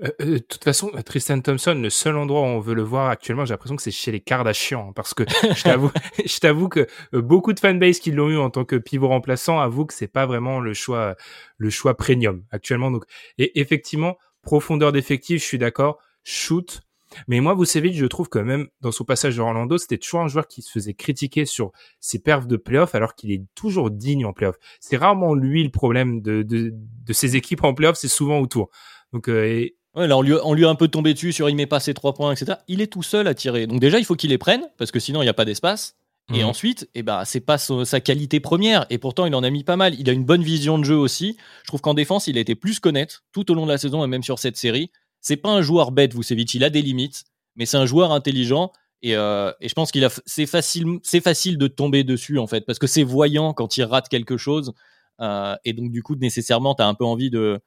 Euh, 0.02 0.10
euh, 0.22 0.26
de 0.26 0.38
toute 0.40 0.64
façon, 0.64 0.90
Tristan 1.06 1.40
Thompson, 1.40 1.76
le 1.76 1.90
seul 1.90 2.18
endroit 2.18 2.42
où 2.42 2.46
on 2.46 2.60
veut 2.60 2.74
le 2.74 2.82
voir 2.82 3.10
actuellement, 3.10 3.46
j'ai 3.46 3.54
l'impression 3.54 3.76
que 3.76 3.82
c'est 3.82 3.92
chez 3.92 4.12
les 4.12 4.20
Kardashians, 4.20 4.90
hein, 4.90 4.94
parce 4.96 5.14
que 5.14 5.24
je 5.28 5.64
t'avoue, 5.64 5.92
je 6.26 6.40
t'avoue 6.40 6.68
que 6.68 6.88
euh, 7.14 7.22
beaucoup 7.22 7.54
de 7.54 7.60
fanbase 7.60 8.00
qui 8.00 8.12
l'ont 8.12 8.30
eu 8.30 8.38
en 8.38 8.50
tant 8.50 8.66
que 8.66 8.76
pivot 8.76 9.08
remplaçant 9.08 9.60
avouent 9.60 9.86
que 9.86 9.94
c'est 9.94 10.08
pas 10.08 10.26
vraiment 10.26 10.60
le 10.60 10.74
choix, 10.74 11.16
le 11.58 11.70
choix 11.70 11.96
premium 11.96 12.44
actuellement. 12.52 12.90
Donc, 12.92 13.06
et 13.38 13.60
effectivement, 13.60 14.18
profondeur 14.42 14.92
d'effectif, 14.92 15.42
je 15.42 15.46
suis 15.46 15.60
d'accord. 15.60 16.00
Shoot, 16.26 16.82
mais 17.28 17.40
moi, 17.40 17.56
Vucevic, 17.56 17.96
je 17.96 18.06
trouve 18.06 18.30
que 18.30 18.40
même 18.40 18.68
dans 18.82 18.92
son 18.92 19.04
passage 19.04 19.36
de 19.38 19.42
Orlando, 19.42 19.78
c'était 19.78 19.98
toujours 19.98 20.22
un 20.22 20.28
joueur 20.28 20.48
qui 20.48 20.62
se 20.62 20.72
faisait 20.72 20.94
critiquer 20.94 21.46
sur 21.46 21.72
ses 22.00 22.20
perfs 22.20 22.48
de 22.48 22.58
playoff 22.58 22.96
alors 22.96 23.16
qu'il 23.16 23.32
est 23.32 23.44
toujours 23.56 23.92
digne 23.92 24.26
en 24.26 24.34
playoff. 24.34 24.56
C'est 24.80 24.98
rarement 24.98 25.34
lui 25.34 25.64
le 25.64 25.70
problème 25.70 26.22
de, 26.22 26.44
de, 26.44 26.72
de 26.74 27.14
ses 27.14 27.36
équipes 27.36 27.64
en 27.64 27.74
playoff, 27.74 27.98
c'est 27.98 28.08
souvent 28.08 28.40
autour. 28.40 28.70
Donc, 29.12 29.30
euh, 29.30 29.68
Ouais, 29.96 30.08
là, 30.08 30.18
on 30.18 30.22
lui, 30.22 30.34
on 30.44 30.54
lui 30.54 30.66
a 30.66 30.70
un 30.70 30.76
peu 30.76 30.88
tombé 30.88 31.14
dessus 31.14 31.32
sur 31.34 31.50
il 31.50 31.56
met 31.56 31.68
pas 31.68 31.80
ses 31.80 31.94
trois 31.94 32.14
points, 32.14 32.32
etc. 32.34 32.58
Il 32.68 32.82
est 32.82 32.88
tout 32.92 33.04
seul 33.04 33.28
à 33.28 33.36
tirer. 33.36 33.68
Donc 33.68 33.80
déjà, 33.80 34.00
il 34.00 34.06
faut 34.06 34.16
qu'il 34.16 34.32
les 34.32 34.38
prenne, 34.40 34.64
parce 34.78 34.92
que 34.92 35.00
sinon, 35.00 35.22
il 35.22 35.26
n'y 35.26 35.30
a 35.30 35.34
pas 35.36 35.46
d'espace. 35.46 35.96
Et 36.34 36.40
Mhm. 36.40 36.46
ensuite, 36.46 36.90
eh 36.96 37.04
ben, 37.04 37.26
c'est 37.26 37.42
pas 37.42 37.58
sa, 37.58 37.84
sa 37.86 38.00
qualité 38.00 38.40
première. 38.40 38.86
Et 38.90 38.98
pourtant, 38.98 39.26
il 39.26 39.36
en 39.36 39.44
a 39.44 39.50
mis 39.50 39.64
pas 39.64 39.76
mal. 39.76 39.94
Il 40.00 40.10
a 40.10 40.14
une 40.14 40.24
bonne 40.24 40.42
vision 40.42 40.80
de 40.80 40.84
jeu 40.86 40.96
aussi. 40.96 41.38
Je 41.64 41.68
trouve 41.68 41.82
qu'en 41.82 41.94
défense, 41.94 42.28
il 42.28 42.38
a 42.38 42.42
été 42.42 42.56
plus 42.56 42.80
qu'honnête 42.80 43.24
tout 43.34 43.52
au 43.52 43.54
long 43.56 43.66
de 43.66 43.72
la 43.72 43.78
saison 43.78 44.04
et 44.04 44.08
même 44.08 44.24
sur 44.24 44.40
cette 44.40 44.56
série. 44.58 44.90
C'est 45.20 45.36
pas 45.38 45.50
un 45.52 45.62
joueur 45.62 45.92
bête, 45.92 46.16
Vucevic. 46.16 46.54
Il 46.54 46.64
a 46.64 46.70
des 46.70 46.82
limites, 46.82 47.26
mais 47.56 47.66
c'est 47.66 47.78
un 47.78 47.86
joueur 47.86 48.14
intelligent. 48.14 48.72
Et, 49.02 49.16
euh, 49.18 49.52
et 49.60 49.68
je 49.68 49.74
pense 49.74 49.92
qu'il 49.92 50.06
a, 50.06 50.10
c'est 50.26 50.46
facile, 50.46 50.86
c'est 51.04 51.20
facile 51.22 51.58
de 51.58 51.68
tomber 51.68 52.06
dessus 52.06 52.40
en 52.40 52.48
fait, 52.48 52.62
parce 52.62 52.80
que 52.80 52.88
c'est 52.88 53.04
voyant 53.04 53.54
quand 53.54 53.76
il 53.76 53.84
rate 53.84 54.08
quelque 54.08 54.38
chose. 54.38 54.74
Euh, 55.20 55.56
et 55.66 55.74
donc 55.74 55.92
du 55.92 56.02
coup, 56.04 56.16
nécessairement, 56.16 56.74
t'as 56.74 56.88
un 56.88 56.94
peu 56.94 57.04
envie 57.04 57.30
de, 57.30 57.60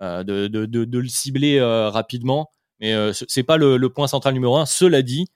de, 0.00 0.46
de, 0.46 0.98
le 0.98 1.08
cibler 1.08 1.58
euh, 1.58 1.88
rapidement. 1.90 2.50
Mais 2.80 2.94
euh, 2.94 3.12
ce- 3.12 3.24
c'est 3.28 3.42
pas 3.42 3.56
le, 3.56 3.88
point 3.88 4.06
central 4.06 4.34
numéro 4.34 4.56
un. 4.56 4.66
Cela 4.66 5.02
dit, 5.02 5.26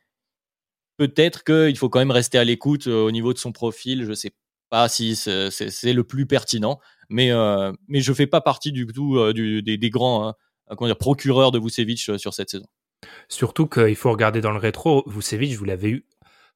peut-être 0.97 1.45
qu'il 1.45 1.77
faut 1.77 1.89
quand 1.89 1.99
même 1.99 2.11
rester 2.11 2.39
à 2.39 2.45
l'écoute 2.45 2.87
euh, 2.87 3.05
au 3.05 3.11
niveau 3.11 3.33
de 3.33 3.39
son 3.39 3.53
profil. 3.53 4.05
Je 4.05 4.13
sais 4.13 4.33
pas 4.69 4.89
si 4.89 5.17
c'est 5.17 5.93
le 5.93 6.05
plus 6.05 6.27
pertinent, 6.27 6.79
mais 7.09 7.33
euh, 7.33 7.73
mais 7.89 8.01
je 8.01 8.13
fais 8.13 8.27
pas 8.27 8.41
partie 8.41 8.73
du 8.73 8.87
tout 8.87 9.17
euh, 9.17 9.33
des, 9.33 9.91
grands 9.91 10.29
hein, 10.69 10.95
procureurs 10.95 11.51
de 11.51 11.59
Vucevic 11.59 12.09
euh, 12.09 12.19
sur 12.19 12.35
cette 12.35 12.51
saison. 12.51 12.67
Surtout 13.29 13.67
qu'il 13.67 13.97
faut 13.97 14.13
regarder 14.13 14.41
dans 14.41 14.53
le 14.53 14.59
rétro, 14.59 15.03
Vucevic, 15.09 15.55
vous 15.55 15.65
l'avez 15.65 15.89
eu 15.89 16.07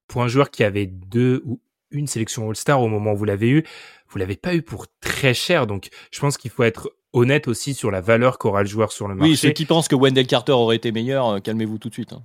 pour 0.06 0.22
un 0.22 0.28
joueur 0.28 0.50
qui 0.50 0.62
avait 0.62 0.86
deux 0.86 1.42
ou 1.46 1.60
une 1.90 2.06
sélection 2.06 2.48
All-Star 2.48 2.80
au 2.82 2.88
moment 2.88 3.12
où 3.12 3.16
vous 3.16 3.24
l'avez 3.24 3.48
eu, 3.48 3.64
vous 4.08 4.18
l'avez 4.18 4.36
pas 4.36 4.54
eu 4.54 4.62
pour 4.62 4.86
très 5.00 5.32
cher. 5.32 5.66
Donc, 5.66 5.88
je 6.10 6.20
pense 6.20 6.36
qu'il 6.36 6.50
faut 6.50 6.64
être 6.64 6.90
honnête 7.14 7.48
aussi 7.48 7.72
sur 7.72 7.90
la 7.90 8.00
valeur 8.02 8.36
qu'aura 8.38 8.62
le 8.62 8.68
joueur 8.68 8.92
sur 8.92 9.08
le 9.08 9.14
marché. 9.14 9.30
Oui, 9.30 9.36
ceux 9.36 9.50
qui 9.50 9.64
pensent 9.64 9.88
que 9.88 9.96
Wendell 9.96 10.26
Carter 10.26 10.52
aurait 10.52 10.76
été 10.76 10.92
meilleur, 10.92 11.28
euh, 11.28 11.38
calmez-vous 11.40 11.78
tout 11.78 11.88
de 11.88 11.94
suite. 11.94 12.12
hein. 12.12 12.22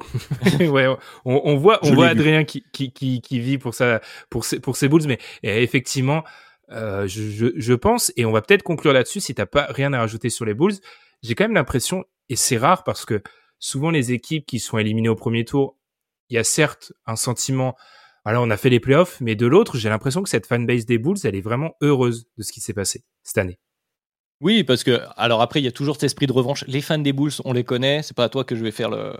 ouais, 0.60 0.86
on, 1.24 1.40
on 1.44 1.56
voit, 1.56 1.78
on 1.82 1.88
Je 1.88 1.94
voit. 1.94 2.08
Adrien 2.08 2.44
qui, 2.44 2.64
qui, 2.72 2.90
qui, 2.92 3.20
qui 3.20 3.38
vit 3.38 3.58
pour 3.58 3.74
ça, 3.74 4.00
pour 4.30 4.44
ses, 4.44 4.58
pour 4.58 4.76
ses 4.76 4.88
Bulls, 4.88 5.06
mais 5.06 5.18
euh, 5.44 5.58
effectivement, 5.60 6.24
euh, 6.72 7.06
je, 7.06 7.22
je, 7.30 7.46
je 7.54 7.74
pense, 7.74 8.12
et 8.16 8.24
on 8.24 8.32
va 8.32 8.40
peut-être 8.42 8.62
conclure 8.62 8.92
là-dessus 8.92 9.20
si 9.20 9.34
t'as 9.34 9.46
pas 9.46 9.66
rien 9.70 9.92
à 9.92 9.98
rajouter 9.98 10.30
sur 10.30 10.44
les 10.44 10.54
Bulls. 10.54 10.74
J'ai 11.22 11.34
quand 11.34 11.44
même 11.44 11.54
l'impression, 11.54 12.04
et 12.30 12.36
c'est 12.36 12.56
rare 12.56 12.82
parce 12.84 13.04
que 13.04 13.22
souvent 13.58 13.90
les 13.90 14.12
équipes 14.12 14.46
qui 14.46 14.58
sont 14.58 14.78
éliminées 14.78 15.10
au 15.10 15.16
premier 15.16 15.44
tour, 15.44 15.76
il 16.30 16.36
y 16.36 16.38
a 16.38 16.44
certes 16.44 16.92
un 17.06 17.16
sentiment, 17.16 17.76
alors 18.24 18.42
on 18.44 18.50
a 18.50 18.56
fait 18.56 18.70
les 18.70 18.80
playoffs, 18.80 19.18
mais 19.20 19.34
de 19.34 19.46
l'autre, 19.46 19.76
j'ai 19.76 19.88
l'impression 19.90 20.22
que 20.22 20.30
cette 20.30 20.46
fanbase 20.46 20.86
des 20.86 20.96
Bulls, 20.96 21.18
elle 21.24 21.34
est 21.34 21.40
vraiment 21.42 21.74
heureuse 21.82 22.26
de 22.38 22.42
ce 22.42 22.52
qui 22.52 22.60
s'est 22.60 22.72
passé 22.72 23.04
cette 23.22 23.38
année. 23.38 23.58
Oui, 24.40 24.64
parce 24.64 24.84
que 24.84 25.00
alors 25.16 25.42
après, 25.42 25.60
il 25.60 25.64
y 25.64 25.68
a 25.68 25.72
toujours 25.72 25.96
cet 25.96 26.04
esprit 26.04 26.26
de 26.26 26.32
revanche. 26.32 26.64
Les 26.66 26.80
fans 26.80 26.98
des 26.98 27.12
Bulls, 27.12 27.32
on 27.44 27.52
les 27.52 27.64
connaît. 27.64 28.02
C'est 28.02 28.16
pas 28.16 28.24
à 28.24 28.28
toi 28.30 28.44
que 28.44 28.56
je 28.56 28.62
vais 28.64 28.70
faire 28.70 28.88
le, 28.88 29.14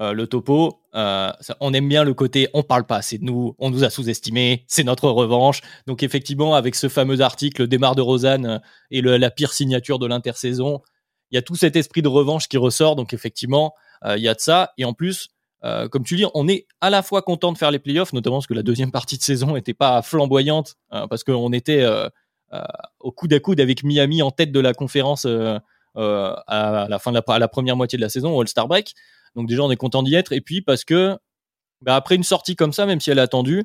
euh, 0.00 0.12
le 0.12 0.26
topo. 0.26 0.80
Euh, 0.96 1.30
ça- 1.40 1.56
on 1.60 1.72
aime 1.72 1.88
bien 1.88 2.02
le 2.02 2.14
côté 2.14 2.48
on 2.52 2.62
parle 2.64 2.84
pas 2.84 2.96
assez 2.96 3.18
de 3.18 3.24
nous, 3.24 3.54
on 3.58 3.70
nous 3.70 3.84
a 3.84 3.90
sous-estimés, 3.90 4.64
c'est 4.66 4.82
notre 4.82 5.08
revanche. 5.08 5.60
Donc 5.86 6.02
effectivement, 6.02 6.54
avec 6.56 6.74
ce 6.74 6.88
fameux 6.88 7.20
article 7.20 7.68
Démarre 7.68 7.94
de 7.94 8.02
Rosanne 8.02 8.46
euh, 8.46 8.58
et 8.90 9.02
la 9.02 9.30
pire 9.30 9.52
signature 9.52 9.98
de 10.00 10.06
l'intersaison, 10.06 10.80
il 11.30 11.36
y 11.36 11.38
a 11.38 11.42
tout 11.42 11.54
cet 11.56 11.76
esprit 11.76 12.02
de 12.02 12.08
revanche 12.08 12.48
qui 12.48 12.56
ressort. 12.56 12.96
Donc 12.96 13.12
effectivement, 13.14 13.72
il 14.04 14.18
y 14.22 14.28
a 14.28 14.34
de 14.34 14.40
ça. 14.40 14.72
Et 14.78 14.84
en 14.84 14.92
plus, 14.92 15.28
comme 15.90 16.04
tu 16.04 16.14
dis, 16.16 16.24
on 16.34 16.46
est 16.46 16.66
à 16.80 16.90
la 16.90 17.02
fois 17.02 17.22
content 17.22 17.50
de 17.52 17.58
faire 17.58 17.72
les 17.72 17.80
playoffs, 17.80 18.12
notamment 18.12 18.36
parce 18.36 18.46
que 18.46 18.54
la 18.54 18.62
deuxième 18.62 18.92
partie 18.92 19.16
de 19.18 19.22
saison 19.22 19.54
n'était 19.54 19.74
pas 19.74 20.02
flamboyante, 20.02 20.76
parce 20.90 21.24
qu'on 21.24 21.52
était 21.52 21.84
au 23.00 23.12
coude 23.12 23.32
à 23.32 23.40
coude 23.40 23.60
avec 23.60 23.84
Miami 23.84 24.22
en 24.22 24.30
tête 24.30 24.52
de 24.52 24.60
la 24.60 24.74
conférence 24.74 25.24
euh, 25.26 25.58
euh, 25.96 26.34
à 26.46 26.86
la 26.88 26.98
fin 26.98 27.10
de 27.12 27.16
la, 27.16 27.34
à 27.34 27.38
la 27.38 27.48
première 27.48 27.76
moitié 27.76 27.96
de 27.96 28.02
la 28.02 28.08
saison, 28.08 28.36
au 28.36 28.40
All-Star 28.40 28.68
Break. 28.68 28.94
Donc 29.34 29.48
déjà, 29.48 29.62
on 29.62 29.70
est 29.70 29.76
content 29.76 30.02
d'y 30.02 30.14
être. 30.14 30.32
Et 30.32 30.40
puis 30.40 30.62
parce 30.62 30.84
que 30.84 31.16
bah, 31.82 31.96
après 31.96 32.16
une 32.16 32.24
sortie 32.24 32.56
comme 32.56 32.72
ça, 32.72 32.86
même 32.86 33.00
si 33.00 33.10
elle 33.10 33.18
est 33.18 33.22
attendue, 33.22 33.64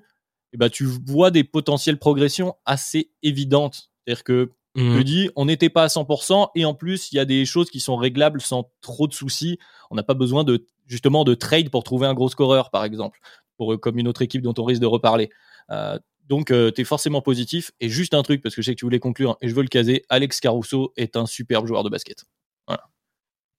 eh 0.54 0.58
bah, 0.58 0.70
tu 0.70 0.86
vois 0.86 1.32
des 1.32 1.44
potentielles 1.44 1.98
progressions 1.98 2.56
assez 2.66 3.12
évidentes. 3.24 3.92
C'est-à-dire 4.06 4.24
que 4.24 4.52
je 4.76 5.02
dis, 5.02 5.30
on 5.36 5.46
n'était 5.46 5.70
pas 5.70 5.84
à 5.84 5.88
100%, 5.88 6.52
et 6.56 6.64
en 6.64 6.74
plus, 6.74 7.12
il 7.12 7.18
y 7.18 7.20
a 7.20 7.26
des 7.26 7.44
choses 7.46 7.70
qui 7.70 7.82
sont 7.82 7.98
réglables 7.98 8.40
sans 8.40 8.72
trop 8.80 9.06
de 9.06 9.14
soucis. 9.14 9.60
On 9.90 9.96
n'a 9.96 10.04
pas 10.04 10.14
besoin 10.14 10.46
de 10.46 10.66
justement 10.88 11.26
de 11.26 11.34
trade 11.34 11.70
pour 11.70 11.84
trouver 11.84 12.08
un 12.08 12.14
gros 12.14 12.30
scoreur, 12.30 12.70
par 12.70 12.86
exemple, 12.86 13.20
pour, 13.58 13.74
euh, 13.74 13.78
comme 13.78 13.98
une 13.98 14.08
autre 14.08 14.22
équipe 14.22 14.42
dont 14.42 14.54
on 14.58 14.64
risque 14.64 14.82
de 14.82 14.88
reparler. 14.88 15.30
Euh, 15.72 16.00
donc, 16.28 16.48
tu 16.48 16.82
es 16.82 16.84
forcément 16.84 17.22
positif. 17.22 17.72
Et 17.80 17.90
juste 17.90 18.14
un 18.14 18.24
truc, 18.24 18.42
parce 18.42 18.56
que 18.56 18.62
je 18.62 18.68
sais 18.68 18.76
que 18.76 18.80
tu 18.80 18.86
voulais 18.86 19.00
conclure, 19.00 19.38
et 19.42 19.50
je 19.50 19.56
veux 19.56 19.62
le 19.64 19.68
caser, 19.68 20.04
Alex 20.10 20.40
Caruso 20.40 20.94
est 20.98 21.16
un 21.16 21.26
superbe 21.26 21.68
joueur 21.68 21.84
de 21.84 21.90
basket. 21.90 22.26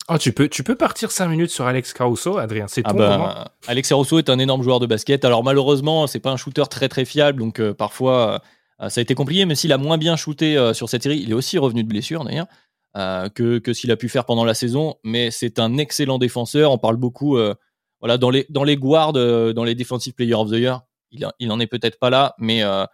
Oh, 0.09 0.18
tu 0.18 0.33
peux, 0.33 0.48
tu 0.48 0.64
peux 0.64 0.75
partir 0.75 1.12
cinq 1.12 1.29
minutes 1.29 1.51
sur 1.51 1.64
Alex 1.64 1.92
Caruso, 1.92 2.37
Adrien. 2.37 2.66
C'est 2.66 2.83
ton 2.83 2.90
Ah 2.90 2.94
bah, 2.94 3.18
moment. 3.18 3.35
Alex 3.68 3.88
Caruso 3.88 4.18
est 4.18 4.29
un 4.31 4.38
énorme 4.40 4.62
joueur 4.62 4.81
de 4.81 4.87
basket. 4.87 5.25
Alors 5.25 5.44
malheureusement, 5.44 6.09
c'est 6.09 6.18
pas 6.18 6.33
un 6.33 6.37
shooter 6.37 6.64
très 6.68 6.88
très 6.88 7.05
fiable, 7.05 7.38
donc 7.38 7.61
euh, 7.61 7.72
parfois 7.72 8.42
euh, 8.81 8.88
ça 8.88 9.01
a 9.01 9.03
été 9.03 9.14
compliqué. 9.14 9.46
Même 9.46 9.55
s'il 9.55 9.72
a 9.72 9.79
moins 9.79 9.98
bien 9.98 10.16
shooté 10.16 10.57
euh, 10.57 10.75
sur 10.75 10.88
cette 10.88 11.05
série, 11.05 11.20
il 11.20 11.31
est 11.31 11.35
aussi 11.35 11.57
revenu 11.57 11.85
de 11.85 11.88
blessure 11.88 12.25
d'ailleurs 12.25 12.48
euh, 12.96 13.29
que, 13.29 13.59
que 13.59 13.72
s'il 13.72 13.92
a 13.92 13.96
pu 13.96 14.09
faire 14.09 14.25
pendant 14.25 14.44
la 14.44 14.55
saison. 14.55 14.96
Mais 15.05 15.31
c'est 15.31 15.61
un 15.61 15.79
excellent 15.79 16.18
défenseur. 16.18 16.72
On 16.72 16.79
parle 16.79 16.96
beaucoup, 16.96 17.37
euh, 17.37 17.55
voilà, 18.01 18.18
dans 18.18 18.31
les 18.31 18.44
dans 18.51 18.64
les 18.64 18.77
guards, 18.77 19.12
euh, 19.14 19.53
dans 19.53 19.64
les 19.64 19.77
defensive 19.77 20.14
player 20.14 20.35
of 20.35 20.51
the 20.51 20.55
year. 20.55 20.81
Il, 21.12 21.29
il 21.38 21.53
en 21.53 21.61
est 21.61 21.66
peut-être 21.66 21.98
pas 21.98 22.11
là, 22.11 22.35
mais 22.38 22.62
euh, 22.62 22.85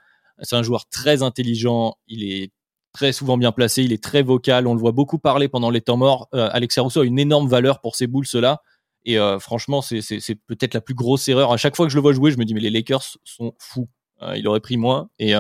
c'est 0.43 0.57
un 0.57 0.63
joueur 0.63 0.89
très 0.89 1.23
intelligent. 1.23 1.95
Il 2.07 2.31
est 2.31 2.53
très 2.93 3.13
souvent 3.13 3.39
bien 3.39 3.53
placé. 3.53 3.83
Il 3.83 3.93
est 3.93 4.03
très 4.03 4.23
vocal. 4.23 4.67
On 4.67 4.75
le 4.75 4.81
voit 4.81 4.93
beaucoup 4.93 5.19
parler 5.19 5.49
pendant 5.49 5.71
les 5.71 5.81
temps 5.81 5.97
morts. 5.97 6.29
Euh, 6.35 6.49
Alex 6.53 6.75
Caruso 6.75 7.01
a 7.01 7.05
une 7.05 7.19
énorme 7.19 7.49
valeur 7.49 7.81
pour 7.81 7.97
ces 7.97 8.07
boules 8.07 8.27
là. 8.35 8.61
Et 9.05 9.19
euh, 9.19 9.39
franchement, 9.39 9.81
c'est 9.81 10.35
peut-être 10.47 10.75
la 10.75 10.81
plus 10.81 10.95
grosse 10.95 11.29
erreur. 11.29 11.53
À 11.53 11.57
chaque 11.57 11.77
fois 11.77 11.87
que 11.87 11.91
je 11.91 11.97
le 11.97 12.03
vois 12.03 12.13
jouer, 12.13 12.31
je 12.31 12.39
me 12.39 12.45
dis, 12.45 12.53
mais 12.53 12.61
les 12.61 12.71
Lakers 12.71 13.17
sont 13.25 13.55
fous. 13.59 13.89
Il 14.35 14.47
aurait 14.49 14.61
pris 14.61 14.77
moins. 14.77 15.09
Et 15.19 15.33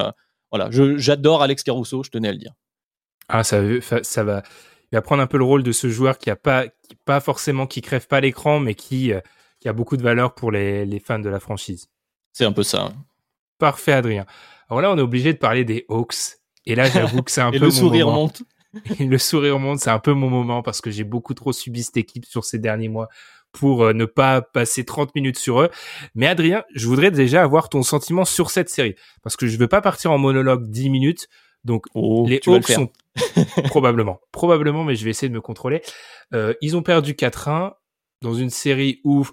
voilà, 0.50 0.70
j'adore 0.70 1.42
Alex 1.42 1.64
Caruso, 1.64 2.02
je 2.02 2.10
tenais 2.10 2.28
à 2.28 2.32
le 2.32 2.38
dire. 2.38 2.52
Ah, 3.28 3.44
ça, 3.44 3.60
va. 3.60 4.42
Il 4.90 4.96
va 4.96 5.02
prendre 5.02 5.20
un 5.20 5.26
peu 5.26 5.36
le 5.36 5.44
rôle 5.44 5.62
de 5.64 5.72
ce 5.72 5.90
joueur 5.90 6.16
qui 6.16 6.30
a 6.30 6.36
pas, 6.36 6.70
forcément, 7.20 7.66
qui 7.66 7.82
crève 7.82 8.06
pas 8.06 8.20
l'écran, 8.20 8.60
mais 8.60 8.74
qui, 8.74 9.12
a 9.12 9.72
beaucoup 9.74 9.98
de 9.98 10.02
valeur 10.02 10.34
pour 10.34 10.50
les 10.50 11.02
fans 11.04 11.18
de 11.18 11.28
la 11.28 11.40
franchise. 11.40 11.90
C'est 12.38 12.44
un 12.44 12.52
peu 12.52 12.62
ça. 12.62 12.92
Parfait, 13.58 13.90
Adrien. 13.90 14.24
Alors 14.70 14.80
là, 14.80 14.92
on 14.92 14.96
est 14.96 15.02
obligé 15.02 15.32
de 15.32 15.38
parler 15.38 15.64
des 15.64 15.84
Hawks. 15.88 16.36
Et 16.66 16.76
là, 16.76 16.88
j'avoue 16.88 17.24
que 17.24 17.32
c'est 17.32 17.40
un 17.40 17.48
Et 17.52 17.58
peu 17.58 17.64
le 17.64 17.72
mon 17.72 17.76
sourire 17.76 18.06
moment. 18.06 18.20
monte. 18.20 18.42
le 19.00 19.18
sourire 19.18 19.58
monte, 19.58 19.80
c'est 19.80 19.90
un 19.90 19.98
peu 19.98 20.12
mon 20.12 20.30
moment 20.30 20.62
parce 20.62 20.80
que 20.80 20.92
j'ai 20.92 21.02
beaucoup 21.02 21.34
trop 21.34 21.52
subi 21.52 21.82
cette 21.82 21.96
équipe 21.96 22.24
sur 22.24 22.44
ces 22.44 22.60
derniers 22.60 22.88
mois 22.88 23.08
pour 23.50 23.82
euh, 23.82 23.92
ne 23.92 24.04
pas 24.04 24.40
passer 24.40 24.84
30 24.84 25.16
minutes 25.16 25.36
sur 25.36 25.60
eux. 25.62 25.68
Mais 26.14 26.28
Adrien, 26.28 26.62
je 26.76 26.86
voudrais 26.86 27.10
déjà 27.10 27.42
avoir 27.42 27.70
ton 27.70 27.82
sentiment 27.82 28.24
sur 28.24 28.52
cette 28.52 28.68
série 28.68 28.94
parce 29.24 29.34
que 29.34 29.48
je 29.48 29.58
veux 29.58 29.66
pas 29.66 29.80
partir 29.80 30.12
en 30.12 30.18
monologue 30.18 30.70
10 30.70 30.90
minutes. 30.90 31.26
Donc 31.64 31.86
Oh, 31.92 32.24
les 32.28 32.40
le 32.46 32.52
Hawks 32.52 32.68
sont 32.68 32.92
probablement, 33.64 34.20
probablement, 34.30 34.84
mais 34.84 34.94
je 34.94 35.02
vais 35.02 35.10
essayer 35.10 35.28
de 35.28 35.34
me 35.34 35.40
contrôler. 35.40 35.82
Euh, 36.34 36.54
ils 36.60 36.76
ont 36.76 36.84
perdu 36.84 37.14
4-1 37.14 37.72
dans 38.22 38.34
une 38.34 38.50
série 38.50 39.00
où 39.02 39.26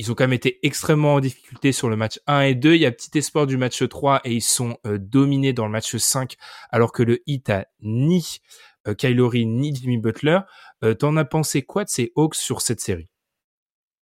ils 0.00 0.10
ont 0.10 0.14
quand 0.14 0.24
même 0.24 0.32
été 0.32 0.58
extrêmement 0.62 1.16
en 1.16 1.20
difficulté 1.20 1.72
sur 1.72 1.90
le 1.90 1.96
match 1.96 2.20
1 2.26 2.40
et 2.40 2.54
2. 2.54 2.74
Il 2.74 2.80
y 2.80 2.86
a 2.86 2.90
petit 2.90 3.18
espoir 3.18 3.46
du 3.46 3.58
match 3.58 3.86
3 3.86 4.22
et 4.24 4.32
ils 4.32 4.40
sont 4.40 4.78
euh, 4.86 4.96
dominés 4.98 5.52
dans 5.52 5.66
le 5.66 5.70
match 5.70 5.94
5 5.94 6.36
alors 6.70 6.90
que 6.90 7.02
le 7.02 7.22
Heat 7.26 7.50
a 7.50 7.66
ni 7.82 8.38
euh, 8.88 8.94
Kylori 8.94 9.44
ni 9.44 9.74
Jimmy 9.74 9.98
Butler. 9.98 10.38
Euh, 10.84 10.94
T'en 10.94 11.18
as 11.18 11.26
pensé 11.26 11.60
quoi 11.60 11.84
de 11.84 11.90
ces 11.90 12.12
Hawks 12.16 12.34
sur 12.34 12.62
cette 12.62 12.80
série? 12.80 13.10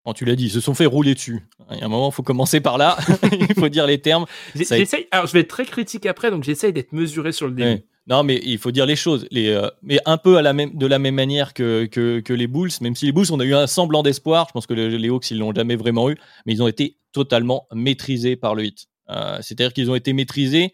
Bon, 0.05 0.13
tu 0.13 0.25
l'as 0.25 0.37
dit, 0.37 0.45
ils 0.45 0.53
se 0.53 0.61
sont 0.61 0.75
fait 0.75 0.87
rouler 0.87 1.15
dessus. 1.15 1.49
Il 1.73 1.79
y 1.79 1.83
a 1.83 1.87
un 1.87 1.89
moment, 1.89 2.11
il 2.11 2.15
faut 2.15 2.23
commencer 2.23 2.61
par 2.61 2.79
là. 2.79 2.97
il 3.33 3.55
faut 3.55 3.69
dire 3.69 3.85
les 3.85 4.01
termes. 4.01 4.27
Ça. 4.63 4.77
Alors 5.11 5.27
je 5.27 5.33
vais 5.33 5.41
être 5.41 5.49
très 5.49 5.67
critique 5.67 6.07
après, 6.07 6.31
donc 6.31 6.45
j'essaye 6.45 6.73
d'être 6.73 6.93
mesuré 6.93 7.33
sur 7.33 7.49
le 7.49 7.55
début. 7.55 7.69
Ouais. 7.71 7.87
Non, 8.09 8.23
mais 8.23 8.41
il 8.43 8.57
faut 8.59 8.71
dire 8.71 8.87
les 8.87 8.97
choses. 8.97 9.27
Euh, 9.35 9.71
mais 9.83 10.01
un 10.07 10.17
peu 10.17 10.37
de 10.37 10.87
la 10.87 10.99
même 10.99 11.15
manière 11.15 11.53
que, 11.53 12.23
les 12.29 12.47
Bulls. 12.47 12.71
Même 12.81 12.97
si 12.97 13.05
les 13.05 13.13
Bulls, 13.13 13.27
on 13.31 13.39
a 13.39 13.45
eu 13.45 13.55
un 13.55 13.67
semblant 13.67 14.03
d'espoir. 14.03 14.47
Je 14.49 14.53
pense 14.53 14.67
que 14.67 14.73
le- 14.73 14.89
les 14.97 15.09
Hawks, 15.09 15.31
ils 15.31 15.39
l'ont 15.39 15.53
jamais 15.55 15.77
vraiment 15.77 16.09
eu. 16.09 16.17
Mais 16.47 16.55
ils 16.55 16.63
ont 16.63 16.69
été 16.69 16.99
totalement 17.13 17.67
maîtrisés 17.73 18.37
par 18.37 18.55
le 18.55 18.65
Heat. 18.65 18.87
Euh, 19.11 19.39
C'est-à-dire 19.43 19.75
qu'ils 19.75 19.91
ont 19.91 19.95
été 19.95 20.15
maîtrisés 20.15 20.73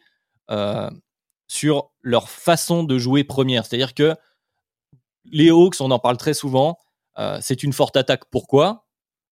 euh, 0.50 0.88
sur 1.48 1.90
leur 2.02 2.28
façon 2.28 2.84
de 2.84 2.98
jouer 2.98 3.24
première. 3.24 3.66
C'est-à-dire 3.66 3.94
que 3.94 4.14
les 5.24 5.50
Hawks, 5.50 5.80
on 5.80 5.90
en 5.90 5.98
parle 5.98 6.16
très 6.16 6.34
souvent. 6.34 6.78
C'est 7.40 7.62
une 7.62 7.72
forte 7.72 7.96
attaque. 7.96 8.24
Pourquoi? 8.30 8.86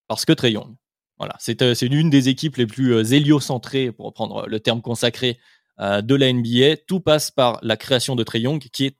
Parce 0.08 0.24
que 0.24 0.32
Trey 0.32 0.52
Young. 0.52 0.74
Voilà, 1.18 1.36
c'est 1.38 1.82
l'une 1.82 2.10
des 2.10 2.28
équipes 2.28 2.56
les 2.56 2.66
plus 2.66 3.12
héliocentrées, 3.12 3.92
pour 3.92 4.06
reprendre 4.06 4.46
le 4.48 4.60
terme 4.60 4.82
consacré 4.82 5.38
de 5.78 6.14
la 6.14 6.32
NBA. 6.32 6.76
Tout 6.86 7.00
passe 7.00 7.30
par 7.30 7.58
la 7.62 7.76
création 7.76 8.14
de 8.16 8.22
Trey 8.22 8.40
Young, 8.40 8.60
qui 8.60 8.86
est 8.86 8.96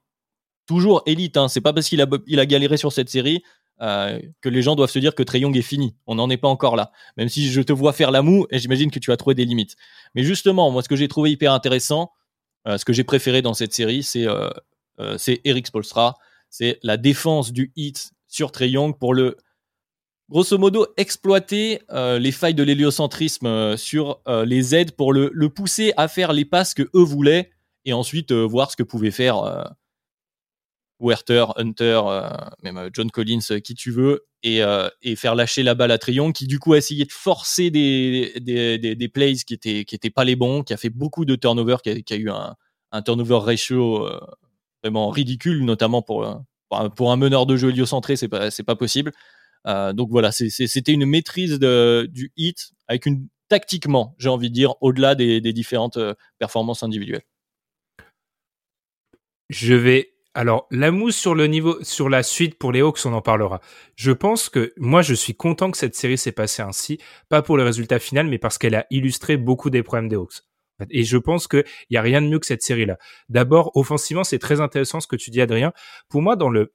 toujours 0.65 1.03
élite. 1.05 1.37
Hein. 1.37 1.47
C'est 1.47 1.61
pas 1.61 1.73
parce 1.73 1.89
qu'il 1.89 2.01
a, 2.01 2.07
il 2.27 2.39
a 2.39 2.45
galéré 2.45 2.77
sur 2.77 2.91
cette 2.91 3.09
série 3.09 3.43
que 3.79 4.49
les 4.49 4.61
gens 4.61 4.75
doivent 4.75 4.91
se 4.91 4.99
dire 4.99 5.15
que 5.15 5.23
Trey 5.23 5.39
Young 5.41 5.55
est 5.57 5.61
fini. 5.61 5.95
On 6.07 6.15
n'en 6.15 6.29
est 6.29 6.37
pas 6.37 6.47
encore 6.47 6.75
là. 6.75 6.91
Même 7.17 7.29
si 7.29 7.49
je 7.51 7.61
te 7.61 7.73
vois 7.73 7.91
faire 7.91 8.11
la 8.11 8.21
moue, 8.21 8.45
et 8.49 8.59
j'imagine 8.59 8.91
que 8.91 8.99
tu 8.99 9.11
as 9.11 9.17
trouvé 9.17 9.35
des 9.35 9.45
limites. 9.45 9.75
Mais 10.15 10.23
justement, 10.23 10.71
moi, 10.71 10.81
ce 10.81 10.89
que 10.89 10.95
j'ai 10.95 11.07
trouvé 11.07 11.31
hyper 11.31 11.51
intéressant, 11.51 12.11
ce 12.65 12.85
que 12.85 12.93
j'ai 12.93 13.03
préféré 13.03 13.41
dans 13.41 13.53
cette 13.53 13.73
série, 13.73 14.03
c'est 14.03 14.25
c'est 15.17 15.41
Eric 15.43 15.67
Spolstra. 15.67 16.15
C'est 16.49 16.79
la 16.83 16.97
défense 16.97 17.51
du 17.51 17.73
hit 17.75 18.11
sur 18.27 18.51
Trey 18.51 18.69
Young 18.69 18.97
pour 18.97 19.13
le 19.13 19.37
grosso 20.29 20.57
modo 20.57 20.87
exploiter 20.97 21.81
euh, 21.91 22.19
les 22.19 22.31
failles 22.31 22.55
de 22.55 22.63
l'héliocentrisme 22.63 23.47
euh, 23.47 23.77
sur 23.77 24.21
euh, 24.27 24.45
les 24.45 24.75
aides 24.75 24.91
pour 24.91 25.13
le, 25.13 25.31
pousser 25.49 25.93
à 25.97 26.07
faire 26.07 26.33
les 26.33 26.45
passes 26.45 26.73
que 26.73 26.83
eux 26.95 27.03
voulaient 27.03 27.51
et 27.85 27.93
ensuite 27.93 28.31
voir 28.31 28.71
ce 28.71 28.77
que 28.77 28.83
pouvait 28.83 29.11
faire 29.11 29.75
Werther, 31.01 31.47
Hunter, 31.57 31.99
même 32.63 32.89
John 32.93 33.11
Collins, 33.11 33.59
qui 33.61 33.75
tu 33.75 33.91
veux, 33.91 34.25
et, 34.41 34.61
faire 35.17 35.35
lâcher 35.35 35.63
la 35.63 35.75
balle 35.75 35.91
à 35.91 35.97
Triong, 35.97 36.31
qui 36.31 36.47
du 36.47 36.59
coup 36.59 36.71
a 36.71 36.77
essayé 36.77 37.03
de 37.03 37.11
forcer 37.11 37.71
des, 37.71 39.11
plays 39.13 39.35
qui 39.35 39.53
étaient, 39.53 39.83
qui 39.83 39.95
étaient 39.95 40.09
pas 40.09 40.23
les 40.23 40.37
bons, 40.37 40.63
qui 40.63 40.73
a 40.73 40.77
fait 40.77 40.89
beaucoup 40.89 41.25
de 41.25 41.35
turnover, 41.35 41.75
qui 41.83 42.13
a, 42.13 42.15
eu 42.15 42.29
un, 42.29 43.01
turnover 43.01 43.39
ratio 43.39 44.09
vraiment 44.81 45.09
ridicule, 45.09 45.65
notamment 45.65 46.01
pour, 46.01 46.23
un 46.23 47.17
meneur 47.17 47.45
de 47.45 47.57
jeu 47.57 47.71
héliocentré, 47.71 48.15
c'est 48.15 48.29
pas, 48.29 48.49
pas 48.65 48.75
possible. 48.77 49.11
Euh, 49.67 49.93
donc 49.93 50.09
voilà, 50.09 50.31
c'était 50.31 50.91
une 50.91 51.05
maîtrise 51.05 51.59
du 51.59 52.31
hit 52.35 52.71
avec 52.87 53.05
une 53.05 53.27
tactiquement, 53.49 54.15
j'ai 54.17 54.29
envie 54.29 54.49
de 54.49 54.55
dire, 54.55 54.75
au-delà 54.81 55.15
des, 55.15 55.41
différentes 55.53 55.97
euh, 55.97 56.13
performances 56.39 56.83
individuelles. 56.83 57.23
Je 59.49 59.75
vais 59.75 60.09
alors, 60.35 60.65
la 60.71 60.89
mousse 60.89 61.15
sur 61.15 61.35
le 61.35 61.45
niveau, 61.45 61.77
sur 61.83 62.09
la 62.09 62.23
suite 62.23 62.57
pour 62.57 62.71
les 62.71 62.81
Hawks, 62.81 63.05
on 63.05 63.13
en 63.13 63.21
parlera. 63.21 63.61
Je 63.95 64.11
pense 64.11 64.49
que 64.49 64.73
moi, 64.77 65.03
je 65.03 65.13
suis 65.13 65.35
content 65.35 65.69
que 65.69 65.77
cette 65.77 65.93
série 65.93 66.17
s'est 66.17 66.31
passée 66.31 66.63
ainsi, 66.63 66.97
pas 67.29 67.43
pour 67.43 67.55
le 67.55 67.61
résultat 67.61 67.99
final, 67.99 68.25
mais 68.27 68.39
parce 68.39 68.57
qu'elle 68.57 68.73
a 68.73 68.87
illustré 68.89 69.37
beaucoup 69.37 69.69
des 69.69 69.83
problèmes 69.83 70.09
des 70.09 70.15
Hawks. 70.15 70.41
Et 70.89 71.03
je 71.03 71.17
pense 71.17 71.47
qu'il 71.47 71.63
y 71.91 71.97
a 71.97 72.01
rien 72.01 72.19
de 72.19 72.27
mieux 72.27 72.39
que 72.39 72.47
cette 72.47 72.63
série-là. 72.63 72.97
D'abord, 73.29 73.71
offensivement, 73.75 74.23
c'est 74.23 74.39
très 74.39 74.59
intéressant 74.59 74.99
ce 74.99 75.07
que 75.07 75.15
tu 75.15 75.29
dis, 75.29 75.39
Adrien. 75.39 75.71
Pour 76.09 76.23
moi, 76.23 76.35
dans 76.35 76.49
le 76.49 76.73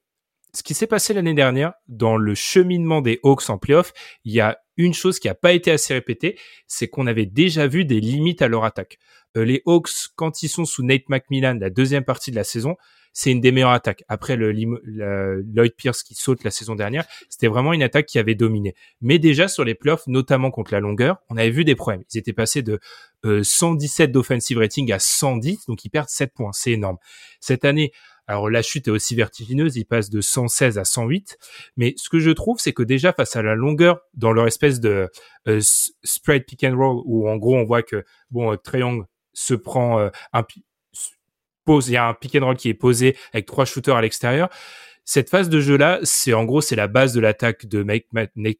ce 0.54 0.62
qui 0.62 0.74
s'est 0.74 0.86
passé 0.86 1.14
l'année 1.14 1.34
dernière 1.34 1.72
dans 1.88 2.16
le 2.16 2.34
cheminement 2.34 3.00
des 3.00 3.20
Hawks 3.22 3.50
en 3.50 3.58
playoff, 3.58 3.92
il 4.24 4.32
y 4.32 4.40
a 4.40 4.58
une 4.76 4.94
chose 4.94 5.18
qui 5.18 5.28
n'a 5.28 5.34
pas 5.34 5.52
été 5.52 5.70
assez 5.70 5.92
répétée, 5.92 6.38
c'est 6.66 6.88
qu'on 6.88 7.06
avait 7.06 7.26
déjà 7.26 7.66
vu 7.66 7.84
des 7.84 8.00
limites 8.00 8.42
à 8.42 8.48
leur 8.48 8.64
attaque. 8.64 8.98
Euh, 9.36 9.44
les 9.44 9.62
Hawks, 9.66 9.90
quand 10.16 10.42
ils 10.42 10.48
sont 10.48 10.64
sous 10.64 10.82
Nate 10.82 11.08
McMillan, 11.08 11.58
la 11.60 11.70
deuxième 11.70 12.04
partie 12.04 12.30
de 12.30 12.36
la 12.36 12.44
saison, 12.44 12.76
c'est 13.12 13.32
une 13.32 13.40
des 13.40 13.50
meilleures 13.50 13.70
attaques. 13.70 14.04
Après 14.08 14.36
le, 14.36 14.52
Lloyd 14.52 15.74
Pierce 15.76 16.04
qui 16.04 16.14
saute 16.14 16.44
la 16.44 16.52
saison 16.52 16.76
dernière, 16.76 17.04
c'était 17.28 17.48
vraiment 17.48 17.72
une 17.72 17.82
attaque 17.82 18.06
qui 18.06 18.18
avait 18.18 18.36
dominé. 18.36 18.74
Mais 19.00 19.18
déjà 19.18 19.48
sur 19.48 19.64
les 19.64 19.74
playoffs, 19.74 20.06
notamment 20.06 20.52
contre 20.52 20.72
la 20.72 20.80
longueur, 20.80 21.16
on 21.28 21.36
avait 21.36 21.50
vu 21.50 21.64
des 21.64 21.74
problèmes. 21.74 22.04
Ils 22.14 22.18
étaient 22.18 22.32
passés 22.32 22.62
de 22.62 22.78
117 23.24 24.10
euh, 24.10 24.12
d'offensive 24.12 24.58
rating 24.58 24.92
à 24.92 25.00
110, 25.00 25.66
donc 25.66 25.84
ils 25.84 25.90
perdent 25.90 26.08
7 26.08 26.32
points. 26.32 26.52
C'est 26.52 26.72
énorme. 26.72 26.98
Cette 27.40 27.64
année, 27.64 27.92
alors 28.28 28.50
la 28.50 28.60
chute 28.60 28.86
est 28.88 28.90
aussi 28.90 29.14
vertigineuse, 29.14 29.76
ils 29.76 29.86
passent 29.86 30.10
de 30.10 30.20
116 30.20 30.78
à 30.78 30.84
108. 30.84 31.38
Mais 31.78 31.94
ce 31.96 32.10
que 32.10 32.18
je 32.18 32.30
trouve, 32.30 32.58
c'est 32.60 32.74
que 32.74 32.82
déjà 32.82 33.14
face 33.14 33.34
à 33.36 33.42
la 33.42 33.54
longueur, 33.54 34.00
dans 34.12 34.32
leur 34.32 34.46
espèce 34.46 34.80
de 34.80 35.08
euh, 35.48 35.60
spread 36.04 36.44
pick 36.44 36.62
and 36.62 36.76
roll, 36.76 37.02
où 37.06 37.28
en 37.28 37.36
gros 37.36 37.56
on 37.56 37.64
voit 37.64 37.82
que 37.82 38.04
bon, 38.30 38.52
euh, 38.52 38.56
Triangle 38.56 39.06
se 39.32 39.54
prend 39.54 39.98
euh, 39.98 40.10
un 40.34 40.44
pose, 41.64 41.88
il 41.88 41.92
y 41.92 41.96
a 41.96 42.06
un 42.06 42.14
pick 42.14 42.36
and 42.36 42.44
roll 42.44 42.56
qui 42.56 42.68
est 42.68 42.74
posé 42.74 43.16
avec 43.32 43.46
trois 43.46 43.64
shooters 43.64 43.96
à 43.96 44.02
l'extérieur. 44.02 44.50
Cette 45.06 45.30
phase 45.30 45.48
de 45.48 45.60
jeu 45.60 45.78
là, 45.78 45.98
c'est 46.02 46.34
en 46.34 46.44
gros 46.44 46.60
c'est 46.60 46.76
la 46.76 46.86
base 46.86 47.14
de 47.14 47.20
l'attaque 47.20 47.64
de 47.64 47.82
Nate 47.82 48.04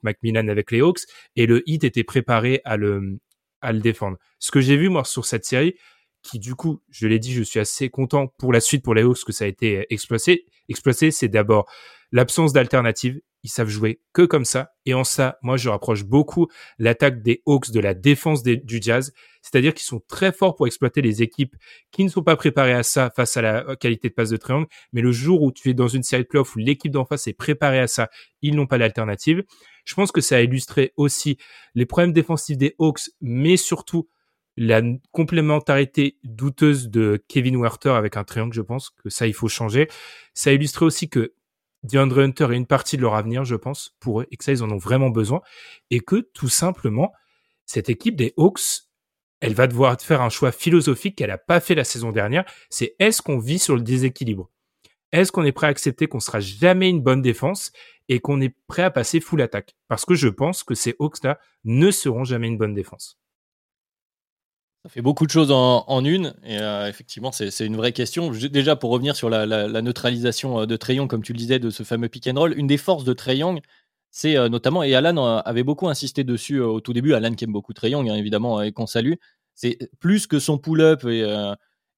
McMillan 0.03 0.49
avec 0.49 0.71
les 0.71 0.81
Hawks 0.81 1.01
et 1.37 1.45
le 1.45 1.63
hit 1.69 1.85
était 1.85 2.05
préparé 2.05 2.63
à 2.65 2.79
le 2.79 3.19
à 3.61 3.73
le 3.73 3.81
défendre. 3.81 4.17
Ce 4.39 4.51
que 4.51 4.63
j'ai 4.63 4.79
vu 4.79 4.89
moi 4.89 5.05
sur 5.05 5.27
cette 5.27 5.45
série, 5.45 5.75
qui 6.23 6.39
du 6.39 6.55
coup, 6.55 6.83
je 6.91 7.07
l'ai 7.07 7.19
dit, 7.19 7.33
je 7.33 7.43
suis 7.43 7.61
assez 7.61 7.89
content 7.91 8.29
pour 8.39 8.53
la 8.53 8.61
suite 8.61 8.83
pour 8.83 8.95
les 8.95 9.03
Hawks 9.03 9.25
que 9.25 9.33
ça 9.33 9.45
a 9.45 9.49
été 9.49 9.87
exploité. 9.91 10.47
Exploité, 10.69 11.11
c'est 11.11 11.29
d'abord 11.29 11.71
l'absence 12.13 12.53
d'alternative. 12.53 13.21
Ils 13.45 13.51
savent 13.51 13.69
jouer 13.69 14.01
que 14.13 14.23
comme 14.23 14.45
ça. 14.45 14.73
Et 14.85 14.95
en 14.95 15.05
ça, 15.05 15.39
moi, 15.43 15.57
je 15.57 15.69
rapproche 15.69 16.05
beaucoup 16.05 16.49
l'attaque 16.79 17.23
des 17.23 17.41
Hawks 17.47 17.71
de 17.71 17.79
la 17.79 17.95
défense 17.95 18.43
du 18.43 18.79
Jazz. 18.83 19.13
C'est-à-dire 19.43 19.75
qu'ils 19.75 19.87
sont 19.87 20.03
très 20.09 20.33
forts 20.33 20.57
pour 20.57 20.67
exploiter 20.67 21.03
les 21.03 21.23
équipes 21.23 21.55
qui 21.93 22.03
ne 22.03 22.09
sont 22.09 22.25
pas 22.25 22.37
préparées 22.37 22.75
à 22.75 22.83
ça 22.83 23.13
face 23.15 23.37
à 23.37 23.43
la 23.43 23.77
qualité 23.77 24.09
de 24.09 24.15
passe 24.15 24.31
de 24.31 24.37
triangle. 24.37 24.67
Mais 24.93 25.01
le 25.01 25.13
jour 25.13 25.43
où 25.43 25.53
tu 25.53 25.71
es 25.71 25.75
dans 25.75 25.87
une 25.87 26.03
série 26.03 26.25
de 26.25 26.29
playoffs 26.29 26.57
où 26.57 26.59
l'équipe 26.59 26.91
d'en 26.91 27.05
face 27.05 27.29
est 27.29 27.33
préparée 27.33 27.79
à 27.79 27.87
ça, 27.87 28.11
ils 28.43 28.57
n'ont 28.57 28.67
pas 28.67 28.77
l'alternative. 28.77 29.45
Je 29.85 29.95
pense 29.95 30.11
que 30.11 30.21
ça 30.21 30.37
a 30.37 30.41
illustré 30.41 30.93
aussi 30.97 31.39
les 31.75 31.87
problèmes 31.87 32.13
défensifs 32.13 32.59
des 32.59 32.75
Hawks, 32.79 33.11
mais 33.21 33.57
surtout 33.57 34.09
la 34.61 34.83
complémentarité 35.13 36.19
douteuse 36.25 36.89
de 36.89 37.23
Kevin 37.29 37.57
Werther 37.57 37.91
avec 37.91 38.17
un 38.17 38.25
triangle, 38.25 38.53
je 38.53 38.61
pense 38.61 38.91
que 38.91 39.09
ça, 39.09 39.29
il 39.29 39.33
faut 39.33 39.47
changer. 39.47 39.87
Ça 40.35 40.53
illustrait 40.53 40.85
aussi 40.85 41.09
que 41.09 41.33
DeAndre 41.85 42.19
Hunter 42.19 42.49
est 42.51 42.57
une 42.57 42.67
partie 42.67 42.97
de 42.97 43.03
leur 43.03 43.15
avenir, 43.15 43.45
je 43.45 43.55
pense, 43.55 43.97
pour 44.01 44.21
eux, 44.21 44.27
et 44.33 44.37
que 44.37 44.43
ça, 44.43 44.51
ils 44.51 44.65
en 44.65 44.71
ont 44.71 44.77
vraiment 44.77 45.11
besoin. 45.11 45.43
Et 45.93 46.01
que, 46.01 46.17
tout 46.35 46.49
simplement, 46.49 47.13
cette 47.67 47.89
équipe 47.89 48.17
des 48.17 48.35
Hawks, 48.37 48.83
elle 49.39 49.55
va 49.55 49.69
devoir 49.69 49.97
faire 50.01 50.23
un 50.23 50.29
choix 50.29 50.51
philosophique 50.51 51.15
qu'elle 51.15 51.31
n'a 51.31 51.39
pas 51.39 51.61
fait 51.61 51.77
la 51.77 51.85
saison 51.85 52.11
dernière. 52.11 52.45
C'est 52.69 52.97
est-ce 52.99 53.23
qu'on 53.23 53.39
vit 53.39 53.61
sur 53.61 53.77
le 53.77 53.83
déséquilibre? 53.83 54.51
Est-ce 55.13 55.31
qu'on 55.31 55.45
est 55.45 55.53
prêt 55.53 55.69
à 55.69 55.71
accepter 55.71 56.09
qu'on 56.09 56.19
sera 56.19 56.41
jamais 56.41 56.91
une 56.91 57.01
bonne 57.01 57.23
défense 57.23 57.71
et 58.09 58.19
qu'on 58.19 58.41
est 58.41 58.57
prêt 58.67 58.83
à 58.83 58.91
passer 58.91 59.21
full 59.21 59.41
attaque? 59.41 59.77
Parce 59.87 60.05
que 60.05 60.17
je 60.17 60.27
pense 60.27 60.65
que 60.65 60.75
ces 60.75 60.97
Hawks-là 60.99 61.39
ne 61.63 61.93
seront 61.93 62.25
jamais 62.25 62.49
une 62.49 62.59
bonne 62.59 62.75
défense. 62.75 63.21
Ça 64.85 64.89
fait 64.89 65.03
beaucoup 65.03 65.27
de 65.27 65.31
choses 65.31 65.51
en, 65.51 66.05
une, 66.05 66.35
et 66.45 66.59
euh, 66.59 66.89
effectivement, 66.89 67.33
c'est 67.33 67.67
une 67.67 67.77
vraie 67.77 67.93
question. 67.93 68.31
Déjà, 68.31 68.77
pour 68.77 68.91
revenir 68.91 69.17
sur 69.17 69.29
la, 69.29 69.83
neutralisation 69.83 70.61
euh, 70.61 70.67
de 70.67 70.77
Trayon, 70.77 71.09
comme 71.09 71.23
tu 71.23 71.33
le 71.33 71.39
disais, 71.39 71.59
de 71.59 71.71
ce 71.71 71.83
fameux 71.83 72.09
pick 72.09 72.29
and 72.29 72.39
roll, 72.39 72.57
une 72.57 72.69
des 72.69 72.77
forces 72.77 73.03
de 73.03 73.13
Trayon, 73.13 73.61
c'est 74.13 74.37
euh, 74.37 74.49
notamment, 74.49 74.85
et 74.85 74.95
Alan 74.95 75.39
avait 75.39 75.65
beaucoup 75.65 75.89
insisté 75.89 76.23
dessus 76.23 76.61
au 76.61 76.81
tout 76.81 76.93
début, 76.93 77.15
Alan 77.15 77.35
qui 77.35 77.45
aime 77.45 77.53
beaucoup 77.53 77.73
Trayon, 77.73 78.01
hein, 78.09 78.15
évidemment, 78.15 78.63
et 78.63 78.71
qu'on 78.71 78.87
salue, 78.87 79.15
c'est 79.57 79.79
plus 79.99 80.29
que 80.29 80.39
son 80.39 80.59
pull-up 80.59 81.05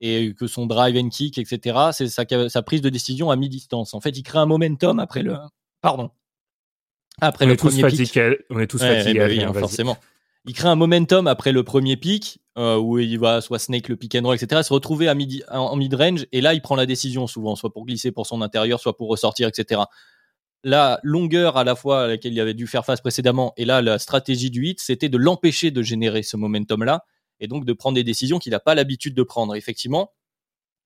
et, 0.00 0.34
que 0.34 0.46
son 0.46 0.64
drive 0.64 0.96
and 0.96 1.10
kick, 1.10 1.36
etc., 1.36 1.90
c'est 1.92 2.08
sa, 2.08 2.62
prise 2.62 2.80
de 2.80 2.88
décision 2.88 3.30
à 3.30 3.36
mi-distance. 3.36 3.92
En 3.92 4.00
fait, 4.00 4.16
il 4.16 4.22
crée 4.22 4.38
un 4.38 4.46
momentum 4.46 5.00
après 5.00 5.22
le. 5.22 5.36
Pardon. 5.82 6.10
Après 7.20 7.44
on 7.44 7.48
le 7.48 7.56
premier 7.56 7.86
pick. 7.88 8.18
On 8.48 8.58
est 8.58 8.66
tous 8.66 8.78
fatigués. 8.78 9.18
Bah 9.18 9.48
hein, 9.48 9.52
forcément 9.52 9.98
il 10.46 10.54
crée 10.54 10.68
un 10.68 10.74
momentum 10.74 11.26
après 11.26 11.52
le 11.52 11.62
premier 11.64 11.96
pick 11.96 12.40
euh, 12.58 12.76
où 12.76 12.98
il 12.98 13.18
va 13.18 13.40
soit 13.40 13.58
snake 13.58 13.88
le 13.88 13.96
pick 13.96 14.14
and 14.14 14.22
roll, 14.22 14.34
etc. 14.34 14.62
Se 14.62 14.72
retrouver 14.72 15.08
à 15.08 15.14
en 15.60 15.76
mid 15.76 15.94
range 15.94 16.26
et 16.32 16.40
là 16.40 16.54
il 16.54 16.62
prend 16.62 16.76
la 16.76 16.86
décision 16.86 17.26
souvent, 17.26 17.56
soit 17.56 17.72
pour 17.72 17.84
glisser 17.86 18.10
pour 18.10 18.26
son 18.26 18.42
intérieur, 18.42 18.80
soit 18.80 18.96
pour 18.96 19.08
ressortir, 19.08 19.48
etc. 19.48 19.82
La 20.62 21.00
longueur 21.02 21.56
à 21.56 21.64
la 21.64 21.74
fois 21.74 22.04
à 22.04 22.06
laquelle 22.06 22.32
il 22.32 22.40
avait 22.40 22.54
dû 22.54 22.66
faire 22.66 22.84
face 22.84 23.00
précédemment 23.00 23.52
et 23.56 23.64
là 23.64 23.82
la 23.82 23.98
stratégie 23.98 24.50
du 24.50 24.66
hit, 24.66 24.80
c'était 24.80 25.08
de 25.08 25.18
l'empêcher 25.18 25.70
de 25.70 25.82
générer 25.82 26.22
ce 26.22 26.36
momentum 26.36 26.84
là 26.84 27.04
et 27.38 27.48
donc 27.48 27.64
de 27.64 27.72
prendre 27.72 27.94
des 27.94 28.04
décisions 28.04 28.38
qu'il 28.38 28.52
n'a 28.52 28.60
pas 28.60 28.74
l'habitude 28.74 29.14
de 29.14 29.22
prendre. 29.22 29.54
Effectivement, 29.54 30.12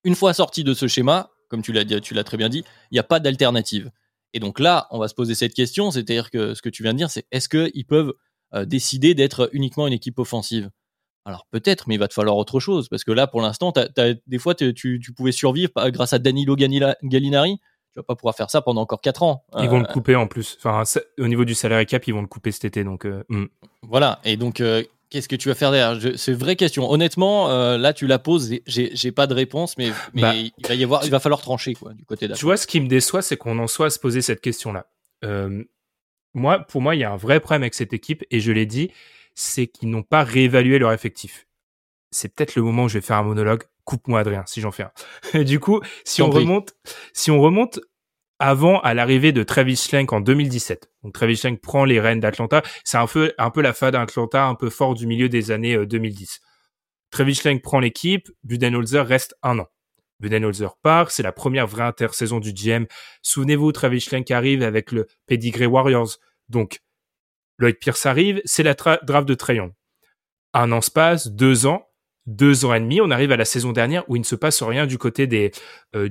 une 0.05 0.15
fois 0.15 0.35
sorti 0.35 0.65
de 0.65 0.75
ce 0.75 0.87
schéma, 0.87 1.31
comme 1.49 1.63
tu 1.63 1.73
l'as 1.73 1.85
tu 1.85 2.15
l'as 2.15 2.25
très 2.25 2.37
bien 2.37 2.49
dit, 2.49 2.65
il 2.91 2.95
n'y 2.95 3.01
a 3.01 3.05
pas 3.05 3.21
d'alternative. 3.21 3.91
Et 4.33 4.41
donc 4.41 4.59
là, 4.59 4.89
on 4.91 4.99
va 4.99 5.07
se 5.09 5.15
poser 5.15 5.35
cette 5.35 5.55
question, 5.55 5.91
c'est-à-dire 5.93 6.31
que 6.31 6.55
ce 6.55 6.63
que 6.63 6.69
tu 6.69 6.83
viens 6.83 6.93
de 6.93 6.99
dire, 6.99 7.11
c'est 7.11 7.27
est-ce 7.31 7.49
qu'ils 7.49 7.87
peuvent 7.87 8.15
euh, 8.55 8.65
décider 8.65 9.15
d'être 9.15 9.49
uniquement 9.53 9.87
une 9.87 9.93
équipe 9.93 10.19
offensive. 10.19 10.71
Alors 11.25 11.47
peut-être, 11.51 11.89
mais 11.89 11.95
il 11.95 11.99
va 11.99 12.09
te 12.09 12.15
falloir 12.15 12.37
autre 12.37 12.61
chose 12.61 12.89
parce 12.89 13.03
que 13.03 13.11
là, 13.11 13.27
pour 13.27 13.41
l'instant, 13.41 13.73
des 13.97 14.39
fois, 14.39 14.55
tu, 14.55 15.01
pouvais 15.17 15.33
survivre 15.33 15.73
grâce 15.91 16.13
à 16.13 16.19
Danilo 16.19 16.55
Gallinari. 16.55 17.59
Tu 17.93 18.01
vas 18.01 18.03
pas 18.03 18.17
pouvoir 18.17 18.35
faire 18.35 18.51
ça 18.51 18.61
pendant 18.61 18.83
encore 18.83 19.01
4 19.01 19.23
ans. 19.23 19.45
Ils 19.59 19.69
vont 19.69 19.79
le 19.79 19.85
euh, 19.85 19.93
couper 19.93 20.17
en 20.17 20.27
plus. 20.27 20.59
Enfin, 20.59 20.83
au 21.19 21.29
niveau 21.29 21.45
du 21.45 21.55
salaire 21.55 21.85
cap, 21.87 22.07
ils 22.07 22.13
vont 22.13 22.21
le 22.21 22.27
couper 22.27 22.51
cet 22.51 22.65
été. 22.65 22.83
Donc, 22.85 23.07
euh, 23.07 23.25
hmm. 23.29 23.47
voilà. 23.83 24.21
Et 24.25 24.37
donc, 24.37 24.61
qu'est-ce 25.11 25.29
que 25.29 25.37
tu 25.37 25.49
vas 25.49 25.55
faire 25.55 25.71
derrière? 25.71 26.17
C'est 26.17 26.33
une 26.33 26.39
vraie 26.39 26.57
question. 26.57 26.91
Honnêtement, 26.91 27.49
là, 27.77 27.93
tu 27.93 28.07
la 28.07 28.19
poses. 28.19 28.53
J'ai 28.67 29.13
pas 29.13 29.27
de 29.27 29.35
réponse, 29.35 29.79
mais, 29.79 29.91
bah, 30.15 30.35
il 30.35 30.53
va 30.69 30.75
y 30.75 30.85
avoir, 30.85 31.05
il 31.05 31.11
va 31.11 31.21
falloir 31.21 31.41
trancher 31.41 31.75
quoi 31.75 31.95
du 31.95 32.05
côté. 32.05 32.29
Tu 32.29 32.45
vois, 32.45 32.57
ce 32.57 32.67
qui 32.67 32.81
me 32.81 32.89
déçoit, 32.89 33.23
c'est 33.23 33.37
qu'on 33.37 33.59
en 33.59 33.67
soit 33.67 33.87
à 33.87 33.91
se 33.91 33.99
poser 33.99 34.21
cette 34.21 34.41
question-là 34.41 34.87
moi, 36.35 36.61
pour 36.61 36.83
moi, 36.83 36.95
il 36.95 37.01
y 37.01 37.05
a 37.05 37.13
un 37.13 37.17
vrai 37.17 37.41
problème 37.41 37.63
avec 37.63 37.75
cette 37.75 37.93
équipe, 37.93 38.25
et 38.31 38.41
je 38.41 38.53
l'ai 38.53 38.67
dit, 38.67 38.91
c'est 39.35 39.67
qu'ils 39.67 39.91
n'ont 39.91 40.03
pas 40.03 40.25
réévalué 40.25 40.79
leur 40.79 40.93
effectif. 40.93 41.47
C'est 42.11 42.35
peut-être 42.35 42.55
le 42.55 42.63
moment 42.63 42.85
où 42.85 42.89
je 42.89 42.95
vais 42.95 43.05
faire 43.05 43.17
un 43.17 43.23
monologue. 43.25 43.65
Coupe-moi, 43.85 44.21
Adrien, 44.21 44.45
si 44.47 44.61
j'en 44.61 44.71
fais 44.71 44.85
un. 45.33 45.43
du 45.43 45.61
coup, 45.61 45.81
si 46.05 46.23
on 46.23 46.31
remonte, 46.31 46.75
si 47.13 47.31
on 47.31 47.41
remonte 47.41 47.81
avant 48.39 48.81
à 48.81 48.95
l'arrivée 48.95 49.33
de 49.33 49.43
Travis 49.43 49.77
Schlenk 49.77 50.13
en 50.13 50.21
2017. 50.21 50.91
Donc 51.03 51.13
Travis 51.13 51.37
Schlenk 51.37 51.61
prend 51.61 51.85
les 51.85 52.01
rênes 52.01 52.21
d'Atlanta. 52.21 52.63
C'est 52.85 52.99
un 52.99 53.07
peu, 53.07 53.33
un 53.39 53.51
peu 53.51 53.63
la 53.63 53.73
fin 53.73 53.91
d'Atlanta, 53.91 54.47
un 54.47 54.55
peu 54.55 54.71
fort 54.71 54.95
du 54.95 55.07
milieu 55.07 55.29
des 55.29 55.51
années 55.51 55.87
2010. 55.87 56.41
Euh, 56.43 56.47
Travis 57.11 57.35
Schlenk 57.37 57.63
prend 57.63 57.79
l'équipe, 57.79 58.31
Budenholzer 58.43 59.07
reste 59.07 59.37
un 59.43 59.61
an. 59.61 59.69
Budenholzer 60.25 60.77
part, 60.83 61.11
c'est 61.11 61.23
la 61.23 61.33
première 61.33 61.67
vraie 61.67 61.85
intersaison 61.85 62.41
du 62.41 62.53
GM. 62.55 62.87
Souvenez-vous, 63.23 63.73
Travis 63.73 64.01
Schlenk 64.01 64.31
arrive 64.31 64.63
avec 64.63 64.91
le 64.91 65.07
Pedigree 65.27 65.67
Warriors. 65.67 66.17
Donc, 66.49 66.81
Lloyd 67.59 67.79
Pierce 67.79 68.07
arrive, 68.07 68.41
c'est 68.47 68.63
la 68.63 68.75
draft 68.75 69.29
de 69.29 69.35
Trayon. 69.35 69.75
Un 70.55 70.73
an 70.73 70.81
se 70.81 70.91
passe, 70.91 71.29
deux 71.29 71.67
ans, 71.67 71.87
deux 72.27 72.65
ans 72.65 72.73
et 72.73 72.81
demi, 72.81 73.03
on 73.03 73.11
arrive 73.11 73.33
à 73.33 73.37
la 73.37 73.45
saison 73.45 73.73
dernière 73.73 74.09
où 74.09 74.17
il 74.17 74.21
ne 74.21 74.25
se 74.25 74.35
passe 74.35 74.63
rien 74.63 74.87
du 74.87 74.97
côté 74.97 75.27
des, 75.27 75.53
euh, 75.95 76.09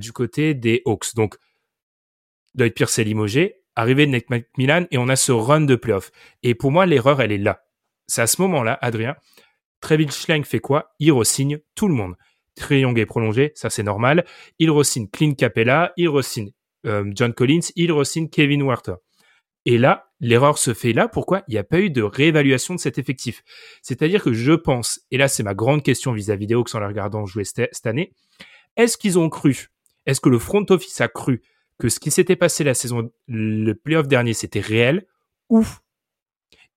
Hawks. 0.86 1.14
Donc, 1.16 1.36
Lloyd 2.54 2.72
Pierce 2.72 2.98
est 3.00 3.04
limogé, 3.04 3.56
arrivé 3.74 4.06
de 4.06 4.12
Nick 4.12 4.30
McMillan 4.30 4.86
et 4.92 4.98
on 4.98 5.08
a 5.08 5.16
ce 5.16 5.32
run 5.32 5.62
de 5.62 5.74
playoff. 5.74 6.12
Et 6.44 6.54
pour 6.54 6.70
moi, 6.70 6.86
l'erreur, 6.86 7.20
elle 7.20 7.32
est 7.32 7.38
là. 7.38 7.64
C'est 8.06 8.22
à 8.22 8.28
ce 8.28 8.40
moment-là, 8.42 8.78
Adrien, 8.80 9.16
Travis 9.80 10.08
Schlenk 10.10 10.46
fait 10.46 10.60
quoi? 10.60 10.94
Il 11.00 11.10
re-signe 11.12 11.58
tout 11.74 11.88
le 11.88 11.94
monde. 11.94 12.14
Triangle 12.54 13.00
est 13.00 13.06
prolongé, 13.06 13.52
ça 13.54 13.70
c'est 13.70 13.82
normal. 13.82 14.24
Il 14.58 14.70
re-signe 14.70 15.08
Clint 15.08 15.34
Capella, 15.34 15.92
il 15.96 16.08
re-signe 16.08 16.52
euh, 16.86 17.10
John 17.14 17.32
Collins, 17.32 17.68
il 17.76 17.92
re-signe 17.92 18.28
Kevin 18.28 18.62
Werther. 18.62 18.94
Et 19.66 19.78
là, 19.78 20.10
l'erreur 20.20 20.58
se 20.58 20.74
fait 20.74 20.92
là. 20.92 21.08
Pourquoi? 21.08 21.42
Il 21.48 21.52
n'y 21.52 21.58
a 21.58 21.64
pas 21.64 21.80
eu 21.80 21.90
de 21.90 22.02
réévaluation 22.02 22.74
de 22.74 22.80
cet 22.80 22.98
effectif 22.98 23.42
C'est-à-dire 23.82 24.22
que 24.22 24.32
je 24.32 24.52
pense, 24.52 25.00
et 25.10 25.16
là 25.16 25.28
c'est 25.28 25.42
ma 25.42 25.54
grande 25.54 25.82
question 25.82 26.12
vis-à-vis 26.12 26.46
des 26.46 26.54
Hawks 26.54 26.74
en 26.74 26.80
les 26.80 26.86
regardant 26.86 27.26
jouer 27.26 27.44
cette 27.44 27.86
année, 27.86 28.12
est-ce 28.76 28.98
qu'ils 28.98 29.18
ont 29.18 29.28
cru, 29.28 29.68
est-ce 30.06 30.20
que 30.20 30.28
le 30.28 30.38
front 30.38 30.66
office 30.68 31.00
a 31.00 31.08
cru 31.08 31.42
que 31.78 31.88
ce 31.88 31.98
qui 32.00 32.10
s'était 32.10 32.36
passé 32.36 32.64
la 32.64 32.74
saison, 32.74 33.10
le 33.26 33.72
playoff 33.72 34.06
dernier, 34.06 34.32
c'était 34.32 34.60
réel, 34.60 35.06
ou 35.48 35.64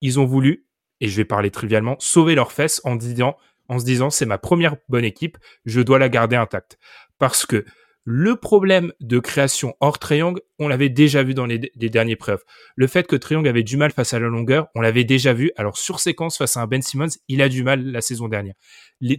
ils 0.01 0.19
ont 0.19 0.25
voulu, 0.25 0.65
et 1.01 1.07
je 1.07 1.15
vais 1.17 1.25
parler 1.25 1.51
trivialement, 1.51 1.95
sauver 1.99 2.35
leurs 2.35 2.51
fesses 2.51 2.81
en 2.83 2.95
disant, 2.95 3.37
en 3.69 3.79
se 3.79 3.85
disant, 3.85 4.09
c'est 4.09 4.25
ma 4.25 4.37
première 4.37 4.75
bonne 4.89 5.05
équipe, 5.05 5.37
je 5.65 5.81
dois 5.81 5.99
la 5.99 6.09
garder 6.09 6.35
intacte. 6.35 6.77
Parce 7.19 7.45
que 7.45 7.65
le 8.09 8.37
problème 8.37 8.93
de 9.01 9.19
création 9.19 9.75
hors 9.81 9.99
triangle, 9.99 10.41
on 10.59 10.69
l'avait 10.69 10.87
déjà 10.87 11.23
vu 11.23 11.33
dans 11.33 11.45
les, 11.45 11.59
derniers 11.75 12.15
preuves. 12.15 12.41
Le 12.77 12.87
fait 12.87 13.05
que 13.05 13.17
triangle 13.17 13.49
avait 13.49 13.63
du 13.63 13.75
mal 13.75 13.91
face 13.91 14.13
à 14.13 14.19
la 14.19 14.29
longueur, 14.29 14.69
on 14.75 14.81
l'avait 14.81 15.03
déjà 15.03 15.33
vu. 15.33 15.51
Alors 15.57 15.77
sur 15.77 15.99
séquence 15.99 16.37
face 16.37 16.55
à 16.55 16.61
un 16.61 16.67
Ben 16.67 16.81
Simmons, 16.81 17.09
il 17.27 17.41
a 17.41 17.49
du 17.49 17.63
mal 17.63 17.83
la 17.83 17.99
saison 17.99 18.29
dernière. 18.29 18.53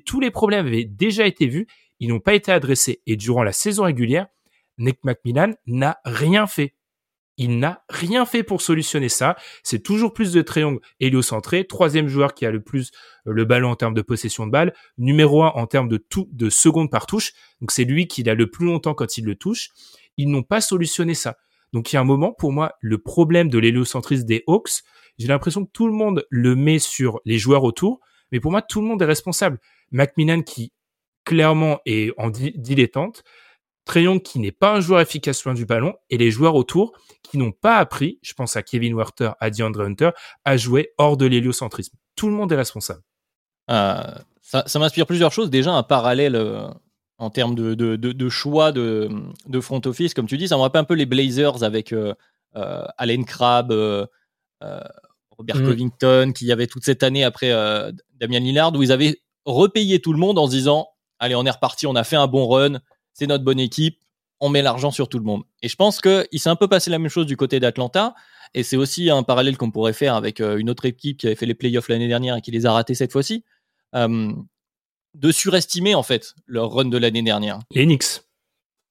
tous 0.06 0.20
les 0.20 0.30
problèmes 0.30 0.66
avaient 0.66 0.86
déjà 0.86 1.26
été 1.26 1.48
vus, 1.48 1.66
ils 2.00 2.08
n'ont 2.08 2.18
pas 2.18 2.32
été 2.32 2.50
adressés. 2.50 3.02
Et 3.06 3.16
durant 3.16 3.42
la 3.42 3.52
saison 3.52 3.84
régulière, 3.84 4.28
Nick 4.78 5.00
McMillan 5.04 5.52
n'a 5.66 5.98
rien 6.06 6.46
fait. 6.46 6.74
Il 7.38 7.60
n'a 7.60 7.84
rien 7.88 8.26
fait 8.26 8.42
pour 8.42 8.60
solutionner 8.60 9.08
ça. 9.08 9.36
C'est 9.62 9.82
toujours 9.82 10.12
plus 10.12 10.32
de 10.32 10.42
triangle 10.42 10.80
héliocentré. 10.98 11.64
Troisième 11.64 12.08
joueur 12.08 12.34
qui 12.34 12.44
a 12.44 12.50
le 12.50 12.60
plus 12.60 12.90
euh, 13.26 13.32
le 13.32 13.44
ballon 13.44 13.70
en 13.70 13.76
termes 13.76 13.94
de 13.94 14.02
possession 14.02 14.46
de 14.46 14.50
balle. 14.50 14.74
Numéro 14.98 15.44
un 15.44 15.52
en 15.54 15.66
termes 15.66 15.88
de 15.88 15.96
tout, 15.96 16.28
de 16.32 16.50
secondes 16.50 16.90
par 16.90 17.06
touche. 17.06 17.32
Donc 17.60 17.70
c'est 17.70 17.84
lui 17.84 18.08
qui 18.08 18.24
l'a 18.24 18.34
le 18.34 18.50
plus 18.50 18.66
longtemps 18.66 18.92
quand 18.92 19.16
il 19.16 19.24
le 19.24 19.36
touche. 19.36 19.70
Ils 20.16 20.28
n'ont 20.28 20.42
pas 20.42 20.60
solutionné 20.60 21.14
ça. 21.14 21.36
Donc 21.72 21.92
il 21.92 21.96
y 21.96 21.98
a 21.98 22.00
un 22.00 22.04
moment, 22.04 22.32
pour 22.32 22.52
moi, 22.52 22.74
le 22.80 22.98
problème 22.98 23.48
de 23.48 23.58
l'héliocentrisme 23.58 24.24
des 24.24 24.42
Hawks, 24.46 24.82
j'ai 25.18 25.28
l'impression 25.28 25.64
que 25.64 25.70
tout 25.72 25.86
le 25.86 25.92
monde 25.92 26.26
le 26.30 26.56
met 26.56 26.78
sur 26.78 27.20
les 27.24 27.38
joueurs 27.38 27.62
autour. 27.62 28.00
Mais 28.32 28.40
pour 28.40 28.50
moi, 28.50 28.62
tout 28.62 28.80
le 28.80 28.88
monde 28.88 29.00
est 29.00 29.06
responsable. 29.06 29.58
Macmillan 29.92 30.42
qui 30.42 30.72
clairement 31.24 31.80
est 31.86 32.12
en 32.18 32.30
dilettante. 32.30 33.22
Trayon 33.88 34.20
qui 34.20 34.38
n'est 34.38 34.52
pas 34.52 34.74
un 34.74 34.80
joueur 34.80 35.00
efficace 35.00 35.44
loin 35.44 35.54
du 35.54 35.64
ballon 35.64 35.94
et 36.10 36.18
les 36.18 36.30
joueurs 36.30 36.54
autour 36.54 36.92
qui 37.22 37.38
n'ont 37.38 37.52
pas 37.52 37.76
appris, 37.76 38.18
je 38.22 38.34
pense 38.34 38.54
à 38.54 38.62
Kevin 38.62 38.94
Werther, 38.94 39.30
à 39.40 39.50
DeAndre 39.50 39.80
Hunter, 39.80 40.10
à 40.44 40.56
jouer 40.56 40.92
hors 40.98 41.16
de 41.16 41.26
l'héliocentrisme. 41.26 41.96
Tout 42.14 42.28
le 42.28 42.34
monde 42.34 42.52
est 42.52 42.56
responsable. 42.56 43.02
Euh, 43.70 44.02
ça, 44.42 44.78
m'inspire 44.78 45.06
plusieurs 45.06 45.32
choses. 45.32 45.50
Déjà, 45.50 45.72
un 45.72 45.82
parallèle 45.82 46.36
euh, 46.36 46.68
en 47.16 47.30
termes 47.30 47.54
de, 47.54 48.28
choix 48.28 48.72
de, 48.72 49.10
front 49.60 49.80
office, 49.86 50.14
comme 50.14 50.26
tu 50.26 50.36
dis, 50.36 50.48
ça 50.48 50.56
me 50.56 50.60
rappelle 50.60 50.82
un 50.82 50.84
peu 50.84 50.94
les 50.94 51.06
Blazers 51.06 51.62
avec 51.62 51.92
euh, 51.92 52.14
Allen 52.54 53.24
Crabbe, 53.24 53.72
Robert 55.30 55.56
mm. 55.56 55.64
Covington, 55.64 56.32
qui 56.34 56.44
y 56.46 56.52
avait 56.52 56.66
toute 56.66 56.84
cette 56.84 57.02
année 57.02 57.24
après 57.24 57.50
Damian 58.20 58.40
Lillard, 58.40 58.74
où 58.74 58.82
ils 58.82 58.92
avaient 58.92 59.18
repayé 59.46 60.00
tout 60.00 60.12
le 60.12 60.18
monde 60.18 60.38
en 60.38 60.46
se 60.46 60.52
disant 60.52 60.88
Allez, 61.18 61.34
on 61.34 61.44
est 61.44 61.50
reparti, 61.50 61.86
on 61.86 61.96
a 61.96 62.04
fait 62.04 62.16
un 62.16 62.28
bon 62.28 62.46
run, 62.46 62.80
c'est 63.18 63.26
notre 63.26 63.42
bonne 63.42 63.58
équipe, 63.58 63.98
on 64.38 64.48
met 64.48 64.62
l'argent 64.62 64.92
sur 64.92 65.08
tout 65.08 65.18
le 65.18 65.24
monde. 65.24 65.42
Et 65.62 65.68
je 65.68 65.74
pense 65.74 66.00
qu'il 66.00 66.38
s'est 66.38 66.48
un 66.48 66.56
peu 66.56 66.68
passé 66.68 66.88
la 66.88 67.00
même 67.00 67.10
chose 67.10 67.26
du 67.26 67.36
côté 67.36 67.58
d'Atlanta. 67.58 68.14
Et 68.54 68.62
c'est 68.62 68.76
aussi 68.76 69.10
un 69.10 69.24
parallèle 69.24 69.56
qu'on 69.56 69.72
pourrait 69.72 69.92
faire 69.92 70.14
avec 70.14 70.40
euh, 70.40 70.56
une 70.56 70.70
autre 70.70 70.84
équipe 70.84 71.18
qui 71.18 71.26
avait 71.26 71.34
fait 71.34 71.44
les 71.44 71.54
playoffs 71.54 71.88
l'année 71.88 72.06
dernière 72.06 72.36
et 72.36 72.40
qui 72.40 72.52
les 72.52 72.64
a 72.64 72.72
ratés 72.72 72.94
cette 72.94 73.10
fois-ci. 73.10 73.44
Euh, 73.96 74.32
de 75.14 75.32
surestimer 75.32 75.96
en 75.96 76.04
fait 76.04 76.34
leur 76.46 76.70
run 76.70 76.84
de 76.84 76.96
l'année 76.96 77.22
dernière. 77.22 77.58
Les 77.72 77.86
Knicks. 77.86 78.22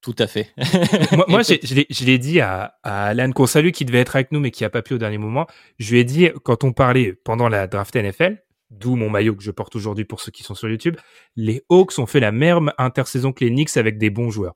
Tout 0.01 0.15
à 0.19 0.27
fait. 0.27 0.53
moi, 1.29 1.41
je 1.43 2.05
l'ai 2.05 2.17
dit 2.17 2.41
à, 2.41 2.75
à 2.83 3.05
Alan 3.05 3.31
qu'on 3.31 3.47
salue, 3.47 3.71
qui 3.71 3.85
devait 3.85 3.99
être 3.99 4.17
avec 4.17 4.33
nous, 4.33 4.41
mais 4.41 4.51
qui 4.51 4.65
a 4.65 4.69
pas 4.69 4.81
pu 4.81 4.93
au 4.93 4.97
dernier 4.97 5.17
moment. 5.17 5.47
Je 5.79 5.93
lui 5.93 5.99
ai 5.99 6.03
dit, 6.03 6.29
quand 6.43 6.65
on 6.65 6.73
parlait 6.73 7.13
pendant 7.13 7.47
la 7.47 7.67
draft 7.67 7.95
NFL, 7.95 8.43
d'où 8.69 8.95
mon 8.95 9.09
maillot 9.09 9.35
que 9.35 9.43
je 9.43 9.51
porte 9.51 9.75
aujourd'hui 9.75 10.05
pour 10.05 10.21
ceux 10.21 10.31
qui 10.31 10.43
sont 10.43 10.55
sur 10.55 10.69
YouTube, 10.69 10.97
les 11.35 11.63
Hawks 11.69 11.97
ont 11.99 12.05
fait 12.05 12.19
la 12.19 12.31
meilleure 12.31 12.61
intersaison 12.77 13.31
que 13.31 13.45
les 13.45 13.77
avec 13.77 13.97
des 13.97 14.09
bons 14.09 14.29
joueurs. 14.29 14.55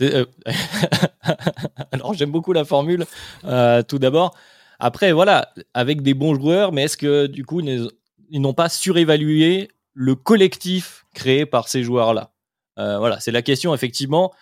Euh, 0.00 0.26
alors 1.92 2.14
j'aime 2.14 2.30
beaucoup 2.30 2.52
la 2.52 2.64
formule, 2.64 3.04
euh, 3.44 3.82
tout 3.82 3.98
d'abord. 3.98 4.36
Après, 4.78 5.12
voilà, 5.12 5.52
avec 5.74 6.02
des 6.02 6.14
bons 6.14 6.34
joueurs, 6.34 6.72
mais 6.72 6.84
est-ce 6.84 6.96
que 6.96 7.26
du 7.26 7.44
coup, 7.44 7.60
ils 7.60 8.40
n'ont 8.40 8.54
pas 8.54 8.68
surévalué 8.68 9.68
le 9.92 10.14
collectif 10.14 11.04
créé 11.14 11.46
par 11.46 11.66
ces 11.66 11.82
joueurs-là? 11.82 12.30
Euh, 12.78 12.98
Voilà, 12.98 13.18
c'est 13.18 13.32
la 13.32 13.42
question, 13.42 13.74
effectivement. 13.74 14.32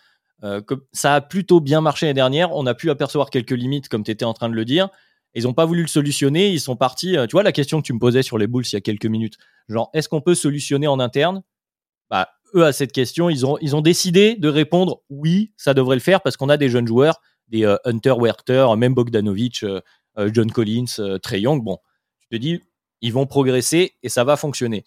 ça 0.93 1.15
a 1.15 1.21
plutôt 1.23 1.61
bien 1.61 1.81
marché 1.81 2.05
l'année 2.05 2.15
dernière. 2.15 2.53
On 2.53 2.67
a 2.67 2.75
pu 2.75 2.91
apercevoir 2.91 3.31
quelques 3.31 3.53
limites, 3.53 3.89
comme 3.89 4.05
tu 4.05 4.11
étais 4.11 4.27
en 4.27 4.35
train 4.35 4.51
de 4.51 4.55
le 4.55 4.67
dire. 4.67 4.91
Ils 5.37 5.42
n'ont 5.42 5.53
pas 5.53 5.66
voulu 5.66 5.83
le 5.83 5.87
solutionner. 5.87 6.49
Ils 6.49 6.61
sont 6.61 6.77
partis. 6.77 7.16
Euh, 7.16 7.27
tu 7.27 7.33
vois 7.33 7.42
la 7.42 7.53
question 7.53 7.81
que 7.83 7.87
tu 7.87 7.92
me 7.92 7.99
posais 7.99 8.22
sur 8.22 8.38
les 8.38 8.46
Bulls 8.46 8.64
il 8.66 8.72
y 8.72 8.77
a 8.77 8.81
quelques 8.81 9.07
minutes. 9.07 9.37
Genre, 9.68 9.90
est-ce 9.92 10.09
qu'on 10.09 10.22
peut 10.22 10.35
solutionner 10.35 10.87
en 10.87 10.99
interne? 10.99 11.42
Bah, 12.09 12.31
eux 12.55 12.64
à 12.64 12.72
cette 12.72 12.92
question, 12.92 13.29
ils 13.29 13.44
ont 13.44 13.59
ils 13.61 13.77
ont 13.77 13.83
décidé 13.83 14.37
de 14.37 14.49
répondre 14.49 15.03
oui, 15.11 15.53
ça 15.59 15.75
devrait 15.75 15.96
le 15.96 16.01
faire 16.01 16.22
parce 16.22 16.38
qu'on 16.38 16.49
a 16.49 16.57
des 16.57 16.70
jeunes 16.70 16.87
joueurs, 16.87 17.20
des 17.49 17.66
euh, 17.66 17.77
Hunter 17.85 18.14
Werther, 18.18 18.66
même 18.79 18.94
Bogdanovic, 18.94 19.62
euh, 19.62 19.81
John 20.33 20.51
Collins, 20.51 21.18
Trey 21.22 21.42
Young. 21.42 21.62
Bon, 21.62 21.79
tu 22.20 22.29
te 22.31 22.37
dis, 22.37 22.62
ils 23.03 23.12
vont 23.12 23.27
progresser 23.27 23.92
et 24.03 24.09
ça 24.09 24.25
va 24.25 24.38
fonctionner. 24.38 24.85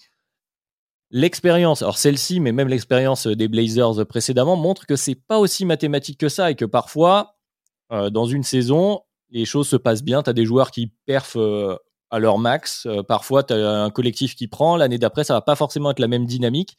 L'expérience, 1.11 1.83
alors 1.83 1.99
celle-ci, 1.99 2.39
mais 2.39 2.51
même 2.51 2.69
l'expérience 2.69 3.27
des 3.27 3.47
Blazers 3.47 4.07
précédemment 4.07 4.55
montre 4.55 4.87
que 4.87 4.95
c'est 4.95 5.15
pas 5.15 5.37
aussi 5.37 5.65
mathématique 5.65 6.19
que 6.19 6.29
ça 6.29 6.49
et 6.49 6.55
que 6.55 6.65
parfois, 6.65 7.35
dans 7.89 8.25
une 8.27 8.43
saison, 8.43 9.01
les 9.31 9.45
choses 9.45 9.67
se 9.67 9.75
passent 9.75 10.03
bien. 10.03 10.23
Tu 10.23 10.29
as 10.29 10.33
des 10.33 10.45
joueurs 10.45 10.71
qui 10.71 10.91
perfent 11.05 11.37
euh, 11.37 11.75
à 12.09 12.19
leur 12.19 12.37
max. 12.37 12.85
Euh, 12.85 13.03
parfois, 13.03 13.43
tu 13.43 13.53
as 13.53 13.83
un 13.83 13.89
collectif 13.89 14.35
qui 14.35 14.47
prend. 14.47 14.77
L'année 14.77 14.97
d'après, 14.97 15.23
ça 15.23 15.33
va 15.33 15.41
pas 15.41 15.55
forcément 15.55 15.91
être 15.91 15.99
la 15.99 16.07
même 16.07 16.25
dynamique. 16.25 16.77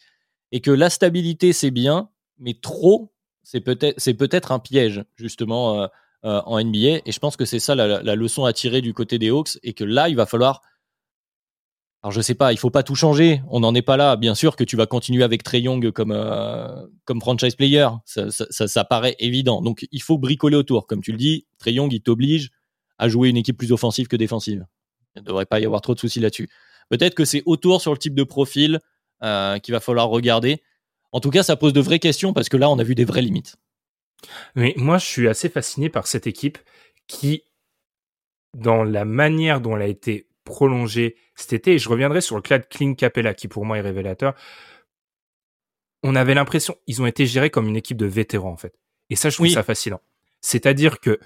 Et 0.53 0.61
que 0.61 0.71
la 0.71 0.91
stabilité, 0.91 1.53
c'est 1.53 1.71
bien, 1.71 2.11
mais 2.39 2.55
trop, 2.55 3.13
c'est 3.43 3.61
peut-être 3.61 4.01
peut-être 4.15 4.53
un 4.53 4.59
piège, 4.59 5.05
justement, 5.17 5.83
euh, 5.83 5.87
en 6.23 6.63
NBA. 6.63 7.03
Et 7.07 7.13
je 7.13 7.19
pense 7.21 7.37
que 7.37 7.45
c'est 7.45 7.61
ça 7.61 7.75
la, 7.75 8.03
la, 8.03 8.15
leçon 8.17 8.45
à 8.45 8.53
tirer 8.53 8.81
du 8.81 8.93
côté 8.93 9.19
des 9.19 9.31
Hawks. 9.31 9.59
Et 9.63 9.73
que 9.73 9.85
là, 9.85 10.09
il 10.09 10.17
va 10.17 10.27
falloir 10.27 10.63
alors 12.03 12.13
je 12.13 12.23
sais 12.23 12.35
pas, 12.35 12.53
il 12.53 12.59
faut 12.59 12.71
pas 12.71 12.83
tout 12.83 12.95
changer. 12.95 13.43
On 13.49 13.61
n'en 13.61 13.75
est 13.75 13.83
pas 13.83 13.99
là. 13.99 14.17
Bien 14.17 14.35
sûr 14.35 14.57
que 14.57 14.65
tu 14.65 14.75
vas 14.75 14.87
continuer 14.87 15.23
avec 15.23 15.43
Trey 15.43 15.61
Young 15.61 15.91
comme 15.91 16.13
euh, 16.13 16.87
comme 17.05 17.21
franchise 17.21 17.55
player, 17.55 17.89
ça, 18.07 18.31
ça, 18.31 18.85
paraît 18.85 19.17
évident. 19.19 19.61
Donc 19.61 19.87
il 19.93 20.03
faut 20.03 20.17
bricoler 20.17 20.57
autour, 20.57 20.87
comme 20.87 21.03
tu 21.03 21.13
le 21.13 21.19
dis. 21.19 21.47
Trey 21.59 21.75
Young, 21.75 21.93
il 21.93 22.01
t'oblige 22.01 22.51
à 22.99 23.09
jouer 23.09 23.29
une 23.29 23.37
équipe 23.37 23.59
plus 23.59 23.73
offensive 23.73 24.09
que 24.09 24.17
défensive. 24.17 24.67
Il 25.15 25.23
ne 25.23 25.27
devrait 25.27 25.45
pas 25.45 25.61
y 25.61 25.67
avoir 25.67 25.83
trop 25.83 25.95
de 25.95 26.01
soucis 26.01 26.21
là-dessus. 26.21 26.49
Peut-être 26.89 27.15
que 27.15 27.27
c'est 27.27 27.43
autour 27.45 27.83
sur 27.83 27.93
le 27.93 27.99
type 27.99 28.15
de 28.15 28.25
profil 28.25 28.81
euh, 29.23 29.59
qu'il 29.59 29.73
va 29.73 29.81
falloir 29.81 30.09
regarder. 30.09 30.63
En 31.13 31.21
tout 31.21 31.31
cas, 31.31 31.43
ça 31.43 31.57
pose 31.57 31.75
de 31.75 31.81
vraies 31.81 31.99
questions 31.99 32.33
parce 32.33 32.49
que 32.49 32.57
là, 32.57 32.71
on 32.71 32.79
a 32.79 32.85
vu 32.85 32.95
des 32.95 33.05
vraies 33.05 33.23
limites. 33.23 33.57
Mais 34.55 34.73
moi, 34.77 34.97
je 34.97 35.05
suis 35.05 35.29
assez 35.29 35.51
fasciné 35.51 35.91
par 35.91 36.07
cette 36.07 36.27
équipe 36.27 36.59
qui, 37.07 37.43
dans 38.57 38.85
la 38.85 39.05
manière 39.05 39.61
dont 39.61 39.77
elle 39.77 39.83
a 39.83 39.87
été 39.87 40.30
prolongé 40.45 41.17
cet 41.35 41.53
été. 41.53 41.75
Et 41.75 41.79
je 41.79 41.89
reviendrai 41.89 42.21
sur 42.21 42.37
le 42.37 42.43
cas 42.43 42.59
de 42.59 42.65
Clint 42.65 42.95
Capella, 42.95 43.35
qui 43.35 43.49
pour 43.49 43.65
moi 43.65 43.79
est 43.79 43.83
révélateur. 43.83 44.35
On 46.03 46.15
avait 46.15 46.35
l'impression, 46.35 46.77
ils 46.87 47.03
ont 47.03 47.07
été 47.07 47.27
gérés 47.27 47.51
comme 47.51 47.69
une 47.69 47.77
équipe 47.77 47.99
de 47.99 48.07
vétérans, 48.07 48.53
en 48.53 48.57
fait. 48.57 48.75
Et 49.11 49.17
ça, 49.17 49.29
je 49.29 49.37
trouve 49.37 49.49
ça 49.49 49.63
fascinant. 49.63 50.01
C'est-à-dire 50.41 51.01
que 51.01 51.19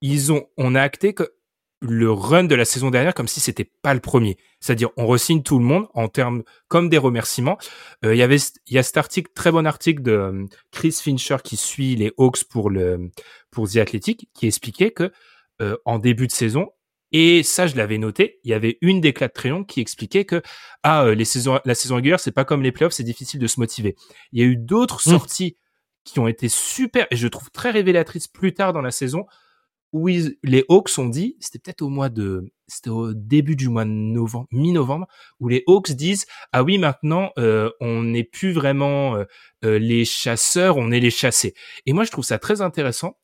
ils 0.00 0.32
ont, 0.32 0.46
on 0.56 0.74
a 0.74 0.82
acté 0.82 1.14
que 1.14 1.34
le 1.80 2.10
run 2.10 2.44
de 2.44 2.54
la 2.54 2.64
saison 2.64 2.90
dernière 2.90 3.14
comme 3.14 3.28
si 3.28 3.40
c'était 3.40 3.70
pas 3.82 3.94
le 3.94 4.00
premier. 4.00 4.36
C'est-à-dire, 4.60 4.90
on 4.96 5.06
resigne 5.06 5.42
tout 5.42 5.58
le 5.58 5.64
monde 5.64 5.86
en 5.94 6.08
termes 6.08 6.42
comme 6.66 6.88
des 6.88 6.98
remerciements. 6.98 7.58
Euh, 8.04 8.14
Il 8.14 8.18
y 8.18 8.22
avait, 8.22 8.38
il 8.66 8.74
y 8.74 8.78
a 8.78 8.82
cet 8.82 8.96
article, 8.96 9.30
très 9.34 9.52
bon 9.52 9.66
article 9.66 10.02
de 10.02 10.12
euh, 10.12 10.46
Chris 10.72 10.92
Fincher 10.92 11.36
qui 11.42 11.56
suit 11.56 11.94
les 11.94 12.12
Hawks 12.18 12.44
pour 12.44 12.70
le 12.70 13.10
pour 13.50 13.68
The 13.68 13.76
Athletic, 13.76 14.28
qui 14.34 14.46
expliquait 14.46 14.90
que 14.90 15.12
euh, 15.62 15.76
en 15.84 15.98
début 15.98 16.26
de 16.26 16.32
saison, 16.32 16.70
et 17.12 17.42
ça, 17.42 17.66
je 17.66 17.76
l'avais 17.76 17.98
noté. 17.98 18.38
Il 18.44 18.50
y 18.50 18.54
avait 18.54 18.78
une 18.82 19.00
d'éclat 19.00 19.28
de 19.28 19.32
crayon 19.32 19.64
qui 19.64 19.80
expliquait 19.80 20.24
que 20.24 20.42
ah 20.82 21.04
euh, 21.04 21.14
les 21.14 21.24
saisons, 21.24 21.58
la 21.64 21.74
saison 21.74 21.96
régulière, 21.96 22.20
c'est 22.20 22.32
pas 22.32 22.44
comme 22.44 22.62
les 22.62 22.72
playoffs, 22.72 22.92
c'est 22.92 23.02
difficile 23.04 23.40
de 23.40 23.46
se 23.46 23.58
motiver. 23.60 23.96
Il 24.32 24.40
y 24.40 24.42
a 24.42 24.46
eu 24.46 24.56
d'autres 24.56 25.00
Mm. 25.06 25.10
sorties 25.12 25.56
qui 26.04 26.18
ont 26.20 26.28
été 26.28 26.48
super 26.48 27.06
et 27.10 27.16
je 27.16 27.28
trouve 27.28 27.50
très 27.50 27.70
révélatrices 27.70 28.28
plus 28.28 28.54
tard 28.54 28.72
dans 28.72 28.82
la 28.82 28.90
saison 28.90 29.26
où 29.92 30.08
ils- 30.10 30.36
les 30.42 30.64
Hawks 30.68 30.98
ont 30.98 31.08
dit, 31.08 31.36
c'était 31.40 31.58
peut-être 31.58 31.80
au 31.82 31.88
mois 31.88 32.10
de, 32.10 32.50
c'était 32.66 32.90
au 32.90 33.14
début 33.14 33.56
du 33.56 33.70
mois 33.70 33.86
de 33.86 33.90
novembre, 33.90 34.46
mi-novembre, 34.52 35.06
où 35.40 35.48
les 35.48 35.64
Hawks 35.66 35.92
disent 35.92 36.26
ah 36.52 36.62
oui 36.62 36.76
maintenant 36.76 37.30
euh, 37.38 37.70
on 37.80 38.02
n'est 38.02 38.24
plus 38.24 38.52
vraiment 38.52 39.16
euh, 39.16 39.24
euh, 39.64 39.78
les 39.78 40.04
chasseurs, 40.04 40.76
on 40.76 40.90
est 40.90 41.00
les 41.00 41.10
chassés. 41.10 41.54
Et 41.86 41.94
moi 41.94 42.04
je 42.04 42.10
trouve 42.10 42.24
ça 42.24 42.38
très 42.38 42.60
intéressant, 42.60 43.16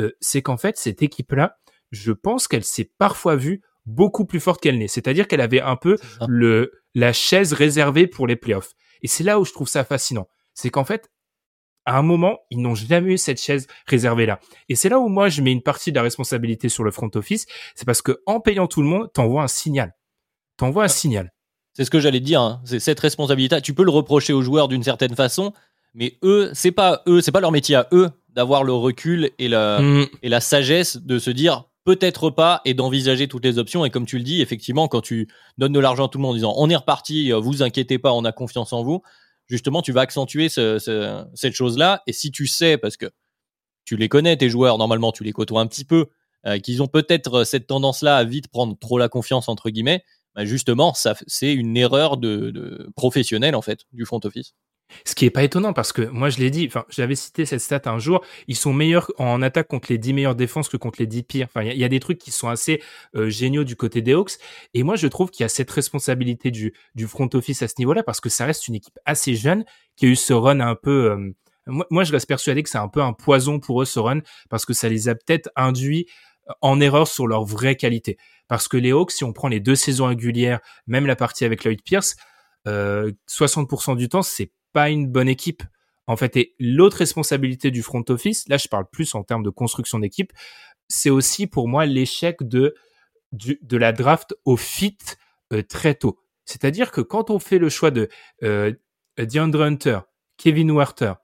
euh, 0.00 0.12
c'est 0.20 0.42
qu'en 0.42 0.58
fait 0.58 0.76
cette 0.76 1.02
équipe-là, 1.02 1.56
je 1.90 2.12
pense 2.12 2.48
qu'elle 2.48 2.64
s'est 2.64 2.90
parfois 2.98 3.36
vue 3.36 3.62
beaucoup 3.86 4.24
plus 4.24 4.40
forte 4.40 4.60
qu'elle 4.62 4.78
n'est. 4.78 4.88
C'est-à-dire 4.88 5.26
qu'elle 5.28 5.40
avait 5.40 5.60
un 5.60 5.76
peu 5.76 5.96
le 6.28 6.72
la 6.94 7.12
chaise 7.12 7.52
réservée 7.52 8.06
pour 8.06 8.26
les 8.26 8.36
playoffs. 8.36 8.72
Et 9.02 9.08
c'est 9.08 9.24
là 9.24 9.38
où 9.40 9.44
je 9.44 9.52
trouve 9.52 9.68
ça 9.68 9.84
fascinant. 9.84 10.28
C'est 10.54 10.70
qu'en 10.70 10.84
fait, 10.84 11.08
à 11.86 11.96
un 11.98 12.02
moment, 12.02 12.40
ils 12.50 12.60
n'ont 12.60 12.74
jamais 12.74 13.12
eu 13.14 13.18
cette 13.18 13.40
chaise 13.40 13.66
réservée 13.86 14.26
là. 14.26 14.38
Et 14.68 14.74
c'est 14.74 14.88
là 14.88 14.98
où 14.98 15.08
moi 15.08 15.28
je 15.28 15.40
mets 15.40 15.52
une 15.52 15.62
partie 15.62 15.90
de 15.92 15.96
la 15.96 16.02
responsabilité 16.02 16.68
sur 16.68 16.84
le 16.84 16.90
front 16.90 17.10
office, 17.14 17.46
c'est 17.74 17.86
parce 17.86 18.02
que 18.02 18.20
en 18.26 18.40
payant 18.40 18.66
tout 18.66 18.82
le 18.82 18.88
monde, 18.88 19.10
t'envoies 19.12 19.42
un 19.42 19.48
signal. 19.48 19.94
T'envoies 20.56 20.84
un 20.84 20.88
signal. 20.88 21.32
C'est 21.72 21.84
ce 21.84 21.90
que 21.90 22.00
j'allais 22.00 22.20
te 22.20 22.24
dire. 22.24 22.40
hein. 22.40 22.60
C'est 22.64 22.80
cette 22.80 23.00
responsabilité. 23.00 23.60
Tu 23.62 23.72
peux 23.72 23.84
le 23.84 23.90
reprocher 23.90 24.32
aux 24.32 24.42
joueurs 24.42 24.68
d'une 24.68 24.82
certaine 24.82 25.14
façon, 25.16 25.52
mais 25.94 26.18
eux, 26.22 26.50
c'est 26.52 26.72
pas 26.72 27.02
eux, 27.06 27.20
c'est 27.22 27.32
pas 27.32 27.40
leur 27.40 27.52
métier 27.52 27.76
à 27.76 27.88
eux 27.92 28.10
d'avoir 28.28 28.62
le 28.64 28.72
recul 28.72 29.30
et 29.38 29.48
la, 29.48 29.80
Mm. 29.80 30.06
et 30.22 30.28
la 30.28 30.40
sagesse 30.40 30.96
de 30.98 31.18
se 31.18 31.30
dire 31.30 31.64
peut-être 31.90 32.30
pas 32.30 32.60
et 32.64 32.72
d'envisager 32.74 33.26
toutes 33.26 33.44
les 33.44 33.58
options. 33.58 33.84
Et 33.84 33.90
comme 33.90 34.06
tu 34.06 34.16
le 34.16 34.22
dis, 34.22 34.40
effectivement, 34.40 34.86
quand 34.86 35.00
tu 35.00 35.28
donnes 35.58 35.72
de 35.72 35.80
l'argent 35.80 36.06
à 36.06 36.08
tout 36.08 36.18
le 36.18 36.22
monde 36.22 36.32
en 36.32 36.34
disant 36.34 36.54
on 36.56 36.70
est 36.70 36.76
reparti, 36.76 37.32
euh, 37.32 37.38
vous 37.38 37.62
inquiétez 37.62 37.98
pas, 37.98 38.12
on 38.12 38.24
a 38.24 38.30
confiance 38.30 38.72
en 38.72 38.84
vous, 38.84 39.02
justement, 39.48 39.82
tu 39.82 39.90
vas 39.92 40.02
accentuer 40.02 40.48
ce- 40.48 40.78
ce- 40.78 41.24
cette 41.34 41.54
chose-là. 41.54 42.02
Et 42.06 42.12
si 42.12 42.30
tu 42.30 42.46
sais, 42.46 42.78
parce 42.78 42.96
que 42.96 43.06
tu 43.84 43.96
les 43.96 44.08
connais, 44.08 44.36
tes 44.36 44.48
joueurs, 44.50 44.78
normalement, 44.78 45.10
tu 45.10 45.24
les 45.24 45.32
côtoies 45.32 45.60
un 45.60 45.66
petit 45.66 45.84
peu, 45.84 46.06
euh, 46.46 46.58
qu'ils 46.60 46.80
ont 46.82 46.86
peut-être 46.86 47.42
cette 47.44 47.66
tendance-là 47.66 48.16
à 48.16 48.24
vite 48.24 48.48
prendre 48.48 48.78
trop 48.78 48.98
la 48.98 49.08
confiance, 49.08 49.48
entre 49.48 49.70
guillemets, 49.70 50.04
bah 50.36 50.44
justement, 50.44 50.94
ça, 50.94 51.14
c'est 51.26 51.52
une 51.52 51.76
erreur 51.76 52.16
de, 52.16 52.88
professionnelle, 52.94 53.56
en 53.56 53.62
fait, 53.62 53.80
du 53.92 54.04
front 54.04 54.20
office. 54.24 54.54
Ce 55.04 55.14
qui 55.14 55.24
est 55.24 55.30
pas 55.30 55.42
étonnant 55.42 55.72
parce 55.72 55.92
que 55.92 56.02
moi 56.02 56.30
je 56.30 56.38
l'ai 56.38 56.50
dit, 56.50 56.66
enfin 56.66 56.84
j'avais 56.88 57.14
cité 57.14 57.46
cette 57.46 57.60
stat 57.60 57.82
un 57.86 57.98
jour, 57.98 58.24
ils 58.48 58.56
sont 58.56 58.72
meilleurs 58.72 59.10
en 59.18 59.42
attaque 59.42 59.68
contre 59.68 59.90
les 59.90 59.98
10 59.98 60.12
meilleures 60.12 60.34
défenses 60.34 60.68
que 60.68 60.76
contre 60.76 61.00
les 61.00 61.06
10 61.06 61.22
pires. 61.22 61.46
Enfin 61.48 61.62
il 61.62 61.76
y, 61.78 61.84
a- 61.84 61.88
des 61.88 62.00
trucs 62.00 62.18
qui 62.18 62.30
sont 62.30 62.48
assez 62.48 62.82
euh, 63.16 63.28
géniaux 63.30 63.64
du 63.64 63.76
côté 63.76 64.02
des 64.02 64.12
Hawks 64.12 64.32
et 64.74 64.82
moi 64.82 64.96
je 64.96 65.06
trouve 65.06 65.30
qu'il 65.30 65.44
y 65.44 65.46
a 65.46 65.48
cette 65.48 65.70
responsabilité 65.70 66.50
du 66.50 66.72
du 66.94 67.06
front 67.06 67.28
office 67.34 67.62
à 67.62 67.68
ce 67.68 67.74
niveau-là 67.78 68.02
parce 68.02 68.20
que 68.20 68.28
ça 68.28 68.46
reste 68.46 68.68
une 68.68 68.74
équipe 68.76 68.98
assez 69.04 69.34
jeune 69.34 69.64
qui 69.96 70.06
a 70.06 70.08
eu 70.08 70.16
ce 70.16 70.32
run 70.32 70.60
un 70.60 70.74
peu 70.74 71.10
euh, 71.10 71.32
moi, 71.66 71.86
moi 71.90 72.04
je 72.04 72.12
reste 72.12 72.26
persuadé 72.28 72.62
que 72.62 72.70
c'est 72.70 72.78
un 72.78 72.88
peu 72.88 73.02
un 73.02 73.12
poison 73.12 73.58
pour 73.60 73.82
eux 73.82 73.84
ce 73.84 73.98
run 73.98 74.20
parce 74.48 74.64
que 74.64 74.72
ça 74.72 74.88
les 74.88 75.08
a 75.08 75.14
peut-être 75.14 75.50
induits 75.56 76.06
en 76.62 76.80
erreur 76.80 77.06
sur 77.06 77.26
leur 77.28 77.44
vraie 77.44 77.76
qualité. 77.76 78.18
Parce 78.48 78.66
que 78.66 78.76
les 78.76 78.90
Hawks, 78.90 79.12
si 79.12 79.22
on 79.22 79.32
prend 79.32 79.46
les 79.46 79.60
deux 79.60 79.76
saisons 79.76 80.06
régulières, 80.06 80.58
même 80.88 81.06
la 81.06 81.14
partie 81.14 81.44
avec 81.44 81.62
Lloyd 81.64 81.80
Pierce, 81.84 82.16
euh, 82.66 83.12
60% 83.28 83.94
du 83.96 84.08
temps, 84.08 84.22
c'est 84.22 84.50
pas 84.72 84.90
une 84.90 85.08
bonne 85.08 85.28
équipe. 85.28 85.62
En 86.06 86.16
fait, 86.16 86.36
et 86.36 86.54
l'autre 86.58 86.96
responsabilité 86.96 87.70
du 87.70 87.82
front 87.82 88.04
office, 88.08 88.48
là 88.48 88.56
je 88.56 88.66
parle 88.66 88.86
plus 88.90 89.14
en 89.14 89.22
termes 89.22 89.44
de 89.44 89.50
construction 89.50 90.00
d'équipe, 90.00 90.32
c'est 90.88 91.10
aussi 91.10 91.46
pour 91.46 91.68
moi 91.68 91.86
l'échec 91.86 92.42
de 92.42 92.74
de 93.32 93.76
la 93.76 93.92
draft 93.92 94.34
au 94.44 94.56
fit 94.56 94.98
euh, 95.52 95.62
très 95.62 95.94
tôt. 95.94 96.18
C'est-à-dire 96.44 96.90
que 96.90 97.00
quand 97.00 97.30
on 97.30 97.38
fait 97.38 97.58
le 97.58 97.68
choix 97.68 97.92
de 97.92 98.08
euh, 98.42 98.72
DeAndre 99.18 99.62
Hunter, 99.62 100.00
Kevin 100.36 100.72
Werther, 100.72 101.14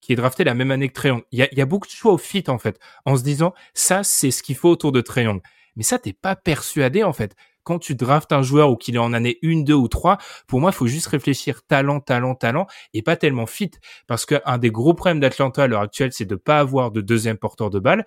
qui 0.00 0.12
est 0.12 0.16
drafté 0.16 0.42
la 0.42 0.54
même 0.54 0.72
année 0.72 0.88
que 0.88 0.94
Trae 0.94 1.08
Young, 1.08 1.22
il 1.30 1.38
y 1.52 1.60
a, 1.60 1.66
beaucoup 1.66 1.86
de 1.86 1.92
choix 1.92 2.12
au 2.12 2.18
fit 2.18 2.44
en 2.48 2.58
fait, 2.58 2.80
en 3.04 3.16
se 3.16 3.22
disant 3.22 3.54
ça 3.74 4.02
c'est 4.02 4.32
ce 4.32 4.42
qu'il 4.42 4.56
faut 4.56 4.70
autour 4.70 4.90
de 4.90 5.00
Trae 5.00 5.22
Young. 5.22 5.40
Mais 5.76 5.84
ça 5.84 5.98
t'es 5.98 6.12
pas 6.12 6.34
persuadé 6.34 7.04
en 7.04 7.12
fait. 7.12 7.36
Quand 7.64 7.78
tu 7.78 7.94
draftes 7.94 8.32
un 8.32 8.42
joueur 8.42 8.70
ou 8.70 8.76
qu'il 8.76 8.96
est 8.96 8.98
en 8.98 9.12
année 9.12 9.38
1, 9.42 9.62
2 9.62 9.74
ou 9.74 9.88
3, 9.88 10.18
pour 10.46 10.60
moi, 10.60 10.70
il 10.70 10.76
faut 10.76 10.86
juste 10.86 11.06
réfléchir 11.06 11.62
talent, 11.66 12.00
talent, 12.00 12.34
talent 12.34 12.66
et 12.94 13.02
pas 13.02 13.16
tellement 13.16 13.46
fit. 13.46 13.70
Parce 14.06 14.26
qu'un 14.26 14.58
des 14.58 14.70
gros 14.70 14.94
problèmes 14.94 15.20
d'Atlanta 15.20 15.64
à 15.64 15.66
l'heure 15.66 15.82
actuelle, 15.82 16.12
c'est 16.12 16.24
de 16.24 16.36
pas 16.36 16.58
avoir 16.58 16.90
de 16.90 17.00
deuxième 17.00 17.38
porteur 17.38 17.70
de 17.70 17.78
balle. 17.78 18.04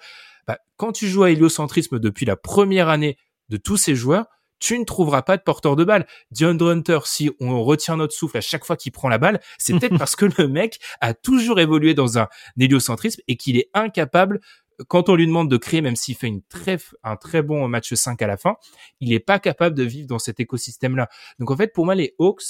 Bah, 0.48 0.60
quand 0.78 0.92
tu 0.92 1.08
joues 1.08 1.24
à 1.24 1.32
héliocentrisme 1.32 2.00
depuis 2.00 2.26
la 2.26 2.36
première 2.36 2.90
année 2.90 3.18
de 3.50 3.58
tous 3.58 3.78
ces 3.78 3.96
joueurs, 3.96 4.26
tu 4.60 4.80
ne 4.80 4.86
trouveras 4.86 5.22
pas 5.22 5.38
de 5.38 5.42
porteur 5.42 5.76
de 5.76 5.84
balle. 5.84 6.08
DeAndre 6.32 6.70
Hunter, 6.70 7.00
si 7.06 7.30
on 7.40 7.64
retient 7.64 7.98
notre 7.98 8.14
souffle 8.14 8.38
à 8.38 8.42
chaque 8.42 8.66
fois 8.66 8.78
qu'il 8.78 8.92
prend 8.92 9.10
la 9.10 9.18
balle, 9.18 9.40
c'est 9.58 9.74
peut-être 9.74 9.98
parce 10.00 10.16
que 10.16 10.26
le 10.38 10.48
mec 10.48 10.80
a 11.02 11.14
toujours 11.14 11.60
évolué 11.60 11.94
dans 11.94 12.18
un 12.18 12.28
héliocentrisme 12.60 13.22
et 13.28 13.38
qu'il 13.38 13.58
est 13.58 13.70
incapable, 13.74 14.40
quand 14.88 15.10
on 15.10 15.16
lui 15.16 15.28
demande 15.28 15.50
de 15.50 15.58
créer, 15.58 15.82
même 15.82 15.96
s'il 15.96 16.16
fait 16.16 16.28
une 16.28 16.42
très, 16.44 16.78
un 17.04 17.16
très 17.16 17.42
bon 17.42 17.68
match 17.68 17.94
5 17.94 18.22
à 18.22 18.28
la 18.28 18.38
fin, 18.38 18.56
il 19.00 19.10
n'est 19.10 19.20
pas 19.20 19.40
capable 19.40 19.76
de 19.76 19.84
vivre 19.84 20.08
dans 20.08 20.20
cet 20.20 20.40
écosystème-là. 20.40 21.10
Donc 21.40 21.52
en 21.52 21.58
fait, 21.58 21.74
pour 21.74 21.86
moi, 21.86 21.96
les 21.96 22.14
Hawks, 22.20 22.44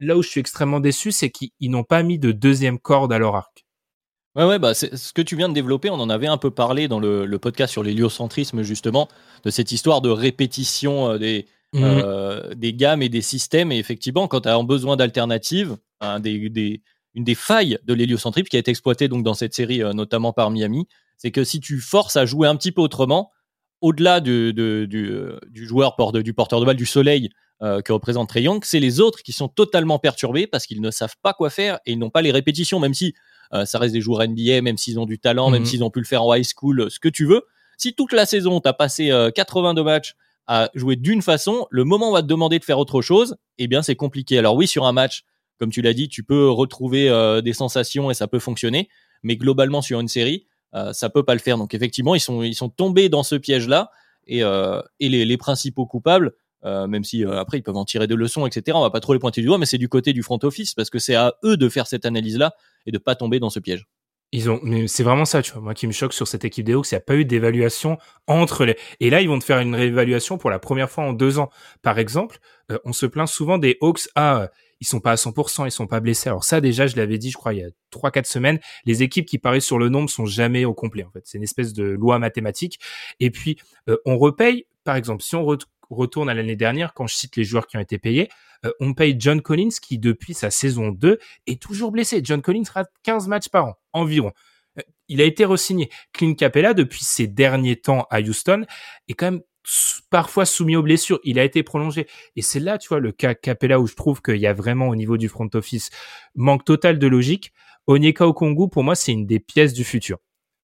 là 0.00 0.16
où 0.16 0.22
je 0.22 0.28
suis 0.28 0.40
extrêmement 0.40 0.80
déçu, 0.80 1.12
c'est 1.12 1.30
qu'ils 1.30 1.50
ils 1.60 1.70
n'ont 1.70 1.84
pas 1.84 2.02
mis 2.02 2.18
de 2.18 2.32
deuxième 2.32 2.78
corde 2.78 3.12
à 3.12 3.18
leur 3.18 3.36
arc. 3.36 3.64
Ouais, 4.36 4.44
ouais, 4.44 4.58
bah, 4.58 4.74
ce 4.74 5.12
que 5.12 5.22
tu 5.22 5.36
viens 5.36 5.48
de 5.48 5.54
développer, 5.54 5.90
on 5.90 5.94
en 6.00 6.10
avait 6.10 6.26
un 6.26 6.38
peu 6.38 6.50
parlé 6.50 6.88
dans 6.88 6.98
le, 6.98 7.24
le 7.24 7.38
podcast 7.38 7.70
sur 7.70 7.84
l'héliocentrisme, 7.84 8.62
justement, 8.62 9.08
de 9.44 9.50
cette 9.50 9.70
histoire 9.70 10.00
de 10.00 10.08
répétition 10.10 11.10
euh, 11.12 11.18
des, 11.18 11.46
euh, 11.76 12.52
des 12.54 12.74
gammes 12.74 13.02
et 13.02 13.08
des 13.08 13.22
systèmes. 13.22 13.70
Et 13.70 13.78
effectivement, 13.78 14.26
quand 14.26 14.40
tu 14.40 14.48
as 14.48 14.60
besoin 14.64 14.96
d'alternatives, 14.96 15.76
un 16.00 16.18
des, 16.18 16.50
des- 16.50 16.82
une 17.14 17.22
des 17.22 17.36
failles 17.36 17.78
de 17.84 17.94
l'héliocentrisme 17.94 18.48
qui 18.48 18.56
a 18.56 18.58
été 18.58 18.72
exploitée 18.72 19.06
donc, 19.06 19.22
dans 19.22 19.34
cette 19.34 19.54
série, 19.54 19.84
euh, 19.84 19.92
notamment 19.92 20.32
par 20.32 20.50
Miami, 20.50 20.88
c'est 21.16 21.30
que 21.30 21.44
si 21.44 21.60
tu 21.60 21.78
forces 21.80 22.16
à 22.16 22.26
jouer 22.26 22.48
un 22.48 22.56
petit 22.56 22.72
peu 22.72 22.80
autrement, 22.82 23.30
au-delà 23.80 24.20
du, 24.20 24.52
de- 24.54 24.86
du, 24.88 25.10
euh, 25.10 25.38
du 25.50 25.66
joueur 25.66 25.96
du 26.12 26.32
porteur 26.34 26.60
de 26.60 26.64
balle, 26.66 26.76
du 26.76 26.86
soleil 26.86 27.30
euh, 27.62 27.82
que 27.82 27.92
représente 27.92 28.28
Trey 28.28 28.42
Young, 28.42 28.62
c'est 28.64 28.80
les 28.80 29.00
autres 29.00 29.22
qui 29.22 29.32
sont 29.32 29.48
totalement 29.48 29.98
perturbés 29.98 30.46
parce 30.46 30.66
qu'ils 30.66 30.80
ne 30.80 30.90
savent 30.90 31.16
pas 31.22 31.32
quoi 31.34 31.50
faire 31.50 31.78
et 31.86 31.92
ils 31.92 31.98
n'ont 31.98 32.10
pas 32.10 32.22
les 32.22 32.32
répétitions, 32.32 32.80
même 32.80 32.94
si 32.94 33.14
euh, 33.52 33.64
ça 33.64 33.78
reste 33.78 33.92
des 33.94 34.00
joueurs 34.00 34.26
NBA, 34.26 34.62
même 34.62 34.76
s'ils 34.78 34.98
ont 34.98 35.06
du 35.06 35.18
talent, 35.18 35.50
même 35.50 35.62
Mhm. 35.62 35.66
s'ils 35.66 35.84
ont 35.84 35.90
pu 35.90 36.00
le 36.00 36.06
faire 36.06 36.22
en 36.22 36.34
high 36.34 36.44
school, 36.44 36.90
ce 36.90 36.98
que 36.98 37.08
tu 37.08 37.26
veux. 37.26 37.42
Si 37.76 37.94
toute 37.94 38.12
la 38.12 38.26
saison, 38.26 38.60
tu 38.60 38.68
as 38.68 38.72
passé 38.72 39.10
euh, 39.10 39.30
82 39.30 39.82
matchs 39.84 40.14
à 40.46 40.70
jouer 40.74 40.96
d'une 40.96 41.22
façon, 41.22 41.66
le 41.70 41.84
moment 41.84 42.06
où 42.08 42.10
on 42.10 42.14
va 42.14 42.22
te 42.22 42.26
demander 42.26 42.58
de 42.58 42.64
faire 42.64 42.78
autre 42.78 43.02
chose, 43.02 43.36
eh 43.58 43.66
bien, 43.66 43.82
c'est 43.82 43.96
compliqué. 43.96 44.38
Alors 44.38 44.56
oui, 44.56 44.66
sur 44.66 44.84
un 44.86 44.92
match, 44.92 45.24
comme 45.58 45.70
tu 45.70 45.80
l'as 45.82 45.94
dit, 45.94 46.08
tu 46.08 46.22
peux 46.22 46.50
retrouver 46.50 47.08
des 47.42 47.52
sensations 47.52 48.10
et 48.10 48.14
ça 48.14 48.26
peut 48.26 48.38
fonctionner, 48.40 48.88
mais 49.22 49.36
globalement, 49.36 49.80
sur 49.80 50.00
une 50.00 50.08
série, 50.08 50.46
ça 50.92 51.08
peut 51.08 51.22
pas 51.22 51.34
le 51.34 51.40
faire. 51.40 51.56
Donc 51.58 51.74
effectivement, 51.74 52.14
ils 52.14 52.20
sont, 52.20 52.42
ils 52.42 52.54
sont 52.54 52.68
tombés 52.68 53.08
dans 53.08 53.22
ce 53.22 53.36
piège-là 53.36 53.90
et, 54.26 54.42
euh, 54.42 54.80
et 55.00 55.08
les, 55.08 55.24
les 55.24 55.36
principaux 55.36 55.86
coupables, 55.86 56.32
euh, 56.64 56.86
même 56.86 57.04
si 57.04 57.24
euh, 57.24 57.38
après 57.38 57.58
ils 57.58 57.62
peuvent 57.62 57.76
en 57.76 57.84
tirer 57.84 58.06
des 58.06 58.14
leçons, 58.14 58.46
etc. 58.46 58.76
On 58.76 58.80
va 58.80 58.90
pas 58.90 59.00
trop 59.00 59.12
les 59.12 59.18
pointer 59.18 59.40
du 59.40 59.46
doigt, 59.46 59.58
mais 59.58 59.66
c'est 59.66 59.78
du 59.78 59.88
côté 59.88 60.12
du 60.12 60.22
front 60.22 60.38
office 60.42 60.74
parce 60.74 60.90
que 60.90 60.98
c'est 60.98 61.14
à 61.14 61.34
eux 61.44 61.56
de 61.56 61.68
faire 61.68 61.86
cette 61.86 62.06
analyse-là 62.06 62.54
et 62.86 62.92
de 62.92 62.98
pas 62.98 63.14
tomber 63.14 63.38
dans 63.40 63.50
ce 63.50 63.60
piège. 63.60 63.86
Ils 64.32 64.50
ont, 64.50 64.58
mais 64.64 64.88
c'est 64.88 65.04
vraiment 65.04 65.26
ça, 65.26 65.42
tu 65.42 65.52
vois. 65.52 65.60
Moi, 65.62 65.74
qui 65.74 65.86
me 65.86 65.92
choque 65.92 66.12
sur 66.12 66.26
cette 66.26 66.44
équipe 66.44 66.66
des 66.66 66.72
Hawks, 66.72 66.90
il 66.90 66.94
n'y 66.94 66.98
a 66.98 67.00
pas 67.00 67.14
eu 67.14 67.24
d'évaluation 67.24 67.98
entre 68.26 68.64
les. 68.64 68.76
Et 68.98 69.08
là, 69.08 69.20
ils 69.20 69.28
vont 69.28 69.38
te 69.38 69.44
faire 69.44 69.60
une 69.60 69.76
réévaluation 69.76 70.38
pour 70.38 70.50
la 70.50 70.58
première 70.58 70.90
fois 70.90 71.04
en 71.04 71.12
deux 71.12 71.38
ans. 71.38 71.50
Par 71.82 72.00
exemple, 72.00 72.38
euh, 72.72 72.78
on 72.84 72.92
se 72.92 73.06
plaint 73.06 73.28
souvent 73.28 73.58
des 73.58 73.76
Hawks. 73.80 74.08
Ah, 74.16 74.40
euh, 74.40 74.48
ils 74.80 74.86
sont 74.86 75.00
pas 75.00 75.12
à 75.12 75.14
100%, 75.16 75.66
ils 75.66 75.70
sont 75.70 75.86
pas 75.86 76.00
blessés. 76.00 76.28
Alors 76.28 76.44
ça, 76.44 76.60
déjà, 76.60 76.86
je 76.86 76.96
l'avais 76.96 77.18
dit, 77.18 77.30
je 77.30 77.36
crois, 77.36 77.54
il 77.54 77.60
y 77.60 77.64
a 77.64 77.68
trois, 77.90 78.10
quatre 78.10 78.26
semaines. 78.26 78.58
Les 78.84 79.02
équipes 79.02 79.26
qui 79.26 79.38
paraissent 79.38 79.66
sur 79.66 79.78
le 79.78 79.88
nombre 79.88 80.10
sont 80.10 80.26
jamais 80.26 80.64
au 80.64 80.74
complet. 80.74 81.04
En 81.04 81.10
fait, 81.10 81.22
c'est 81.24 81.38
une 81.38 81.44
espèce 81.44 81.72
de 81.72 81.84
loi 81.84 82.18
mathématique. 82.18 82.80
Et 83.20 83.30
puis, 83.30 83.58
euh, 83.88 83.96
on 84.04 84.16
repaye. 84.18 84.66
Par 84.84 84.96
exemple, 84.96 85.22
si 85.22 85.34
on 85.36 85.42
re- 85.44 85.62
retourne 85.90 86.28
à 86.28 86.34
l'année 86.34 86.56
dernière, 86.56 86.92
quand 86.94 87.06
je 87.06 87.14
cite 87.14 87.36
les 87.36 87.44
joueurs 87.44 87.66
qui 87.66 87.76
ont 87.76 87.80
été 87.80 87.98
payés, 87.98 88.28
euh, 88.64 88.70
on 88.80 88.94
paye 88.94 89.16
John 89.18 89.40
Collins 89.42 89.70
qui, 89.80 89.98
depuis 89.98 90.34
sa 90.34 90.50
saison 90.50 90.88
2, 90.90 91.18
est 91.46 91.60
toujours 91.62 91.90
blessé. 91.92 92.20
John 92.24 92.42
Collins 92.42 92.64
rate 92.72 92.90
15 93.02 93.28
matchs 93.28 93.48
par 93.48 93.66
an, 93.66 93.74
environ. 93.92 94.32
Euh, 94.78 94.82
Il 95.08 95.20
a 95.20 95.24
été 95.24 95.44
re-signé. 95.44 95.90
Clint 96.12 96.34
Capella, 96.34 96.74
depuis 96.74 97.04
ses 97.04 97.26
derniers 97.26 97.76
temps 97.76 98.06
à 98.10 98.20
Houston, 98.20 98.64
est 99.08 99.14
quand 99.14 99.30
même 99.32 99.42
parfois 100.10 100.44
soumis 100.44 100.76
aux 100.76 100.82
blessures. 100.82 101.20
Il 101.24 101.38
a 101.38 101.44
été 101.44 101.62
prolongé. 101.62 102.06
Et 102.36 102.42
c'est 102.42 102.60
là, 102.60 102.78
tu 102.78 102.88
vois, 102.88 103.00
le 103.00 103.12
cas 103.12 103.34
Capella 103.34 103.80
où 103.80 103.86
je 103.86 103.94
trouve 103.94 104.22
qu'il 104.22 104.36
y 104.36 104.46
a 104.46 104.52
vraiment 104.52 104.88
au 104.88 104.96
niveau 104.96 105.16
du 105.16 105.28
front 105.28 105.48
office 105.54 105.90
manque 106.34 106.64
total 106.64 106.98
de 106.98 107.06
logique. 107.06 107.52
Onyeka 107.86 108.26
Okongu, 108.26 108.68
pour 108.68 108.84
moi, 108.84 108.94
c'est 108.94 109.12
une 109.12 109.26
des 109.26 109.40
pièces 109.40 109.72
du 109.72 109.84
futur. 109.84 110.18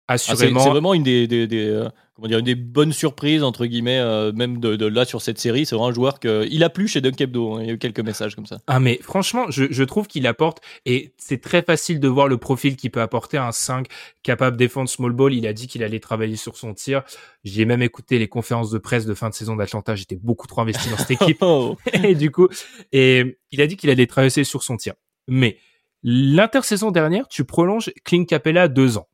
Ah, 0.08 0.18
c'est 0.18 0.32
Assurément. 0.32 0.60
c'est 0.60 0.70
vraiment 0.70 0.94
une 0.94 1.02
des, 1.02 1.26
des, 1.28 1.46
des, 1.46 1.68
euh, 1.68 1.88
comment 2.20 2.28
dire, 2.28 2.42
des 2.42 2.54
bonnes 2.54 2.92
surprises, 2.92 3.42
entre 3.42 3.64
guillemets, 3.64 3.98
euh, 3.98 4.30
même 4.32 4.60
de, 4.60 4.86
là 4.86 5.06
sur 5.06 5.22
cette 5.22 5.38
série. 5.38 5.64
C'est 5.64 5.74
vraiment 5.74 5.88
un 5.88 5.94
joueur 5.94 6.20
que. 6.20 6.46
Il 6.50 6.62
a 6.62 6.68
plu 6.68 6.86
chez 6.86 7.00
Dunkebdo. 7.00 7.54
Hein, 7.54 7.62
il 7.62 7.66
y 7.66 7.70
a 7.70 7.72
eu 7.72 7.78
quelques 7.78 8.00
messages 8.00 8.34
comme 8.34 8.46
ça. 8.46 8.58
Ah, 8.66 8.78
mais 8.78 8.98
franchement, 9.02 9.46
je, 9.48 9.84
trouve 9.84 10.06
qu'il 10.06 10.26
apporte, 10.26 10.60
et 10.84 11.14
c'est 11.16 11.40
très 11.40 11.62
facile 11.62 11.98
de 11.98 12.08
voir 12.08 12.28
le 12.28 12.36
profil 12.36 12.76
qu'il 12.76 12.90
peut 12.90 13.00
apporter 13.00 13.38
un 13.38 13.52
5 13.52 13.86
capable 14.22 14.56
de 14.56 14.64
défendre 14.64 14.88
small 14.88 15.12
ball. 15.12 15.32
Il 15.32 15.46
a 15.46 15.52
dit 15.52 15.66
qu'il 15.66 15.82
allait 15.82 16.00
travailler 16.00 16.36
sur 16.36 16.56
son 16.56 16.74
tir. 16.74 17.02
J'ai 17.44 17.64
même 17.64 17.82
écouté 17.82 18.18
les 18.18 18.28
conférences 18.28 18.70
de 18.70 18.78
presse 18.78 19.06
de 19.06 19.14
fin 19.14 19.30
de 19.30 19.34
saison 19.34 19.56
d'Atlanta. 19.56 19.94
J'étais 19.94 20.16
beaucoup 20.16 20.46
trop 20.46 20.60
investi 20.60 20.90
dans 20.90 20.98
cette 20.98 21.10
équipe. 21.22 21.38
Oh. 21.40 21.76
et 22.04 22.14
du 22.14 22.30
coup, 22.30 22.48
et 22.92 23.38
il 23.50 23.62
a 23.62 23.66
dit 23.66 23.76
qu'il 23.76 23.88
allait 23.88 24.06
travailler 24.06 24.44
sur 24.44 24.62
son 24.62 24.76
tir. 24.76 24.92
Mais 25.26 25.56
l'intersaison 26.02 26.90
dernière, 26.90 27.28
tu 27.28 27.44
prolonges 27.44 27.90
Clint 28.04 28.24
Capella 28.24 28.68
deux 28.68 28.98
ans. 28.98 29.09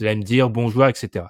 Vous 0.00 0.06
allez 0.06 0.16
me 0.16 0.22
dire, 0.22 0.50
bon 0.50 0.68
joueur, 0.68 0.88
etc. 0.88 1.26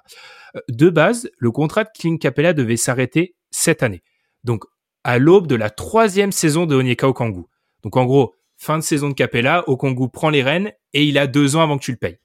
Euh, 0.55 0.59
de 0.69 0.89
base, 0.89 1.29
le 1.37 1.51
contrat 1.51 1.83
de 1.83 1.89
Clint 1.97 2.17
Capella 2.17 2.53
devait 2.53 2.77
s'arrêter 2.77 3.35
cette 3.51 3.83
année. 3.83 4.01
Donc, 4.43 4.63
à 5.03 5.17
l'aube 5.17 5.47
de 5.47 5.55
la 5.55 5.69
troisième 5.69 6.31
saison 6.31 6.65
de 6.65 6.75
Onyeka 6.75 7.07
Okangu. 7.07 7.43
Donc, 7.83 7.97
en 7.97 8.05
gros, 8.05 8.35
fin 8.57 8.77
de 8.77 8.83
saison 8.83 9.09
de 9.09 9.13
Capella, 9.13 9.67
Okangu 9.67 10.09
prend 10.09 10.29
les 10.29 10.43
rênes 10.43 10.71
et 10.93 11.03
il 11.03 11.17
a 11.17 11.27
deux 11.27 11.55
ans 11.55 11.61
avant 11.61 11.77
que 11.77 11.83
tu 11.83 11.91
le 11.91 11.97
payes. 11.97 12.17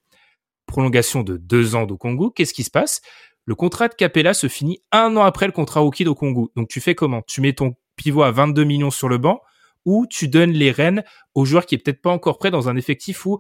Prolongation 0.66 1.22
de 1.22 1.36
deux 1.36 1.74
ans 1.74 1.86
d'Okangu, 1.86 2.30
qu'est-ce 2.34 2.54
qui 2.54 2.64
se 2.64 2.70
passe? 2.70 3.00
Le 3.44 3.54
contrat 3.54 3.88
de 3.88 3.94
Capella 3.94 4.34
se 4.34 4.48
finit 4.48 4.80
un 4.92 5.16
an 5.16 5.22
après 5.22 5.46
le 5.46 5.52
contrat 5.52 5.80
rookie 5.80 6.04
d'Okangu. 6.04 6.48
Donc, 6.56 6.68
tu 6.68 6.80
fais 6.80 6.94
comment? 6.94 7.22
Tu 7.22 7.40
mets 7.40 7.52
ton 7.52 7.74
pivot 7.96 8.22
à 8.22 8.30
22 8.30 8.64
millions 8.64 8.90
sur 8.90 9.08
le 9.08 9.18
banc 9.18 9.40
ou 9.84 10.06
tu 10.10 10.28
donnes 10.28 10.50
les 10.50 10.72
rênes 10.72 11.04
au 11.34 11.44
joueur 11.44 11.64
qui 11.64 11.76
est 11.76 11.78
peut-être 11.78 12.02
pas 12.02 12.10
encore 12.10 12.38
prêt 12.38 12.50
dans 12.50 12.68
un 12.68 12.76
effectif 12.76 13.24
où 13.24 13.38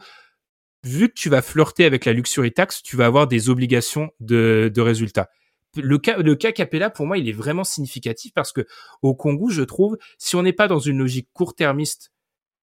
vu 0.86 1.08
que 1.08 1.14
tu 1.14 1.28
vas 1.28 1.42
flirter 1.42 1.84
avec 1.84 2.04
la 2.04 2.12
luxury 2.12 2.52
tax, 2.52 2.82
tu 2.82 2.96
vas 2.96 3.06
avoir 3.06 3.26
des 3.26 3.50
obligations 3.50 4.10
de, 4.20 4.72
résultats. 4.76 5.28
Le 5.76 5.98
cas, 5.98 6.16
le 6.18 6.34
cas 6.36 6.52
Capella, 6.52 6.88
pour 6.88 7.06
moi, 7.06 7.18
il 7.18 7.28
est 7.28 7.32
vraiment 7.32 7.64
significatif 7.64 8.32
parce 8.32 8.52
que 8.52 8.66
au 9.02 9.14
Congo, 9.14 9.50
je 9.50 9.62
trouve, 9.62 9.98
si 10.16 10.36
on 10.36 10.42
n'est 10.42 10.52
pas 10.52 10.68
dans 10.68 10.78
une 10.78 10.98
logique 10.98 11.28
court-termiste, 11.34 12.12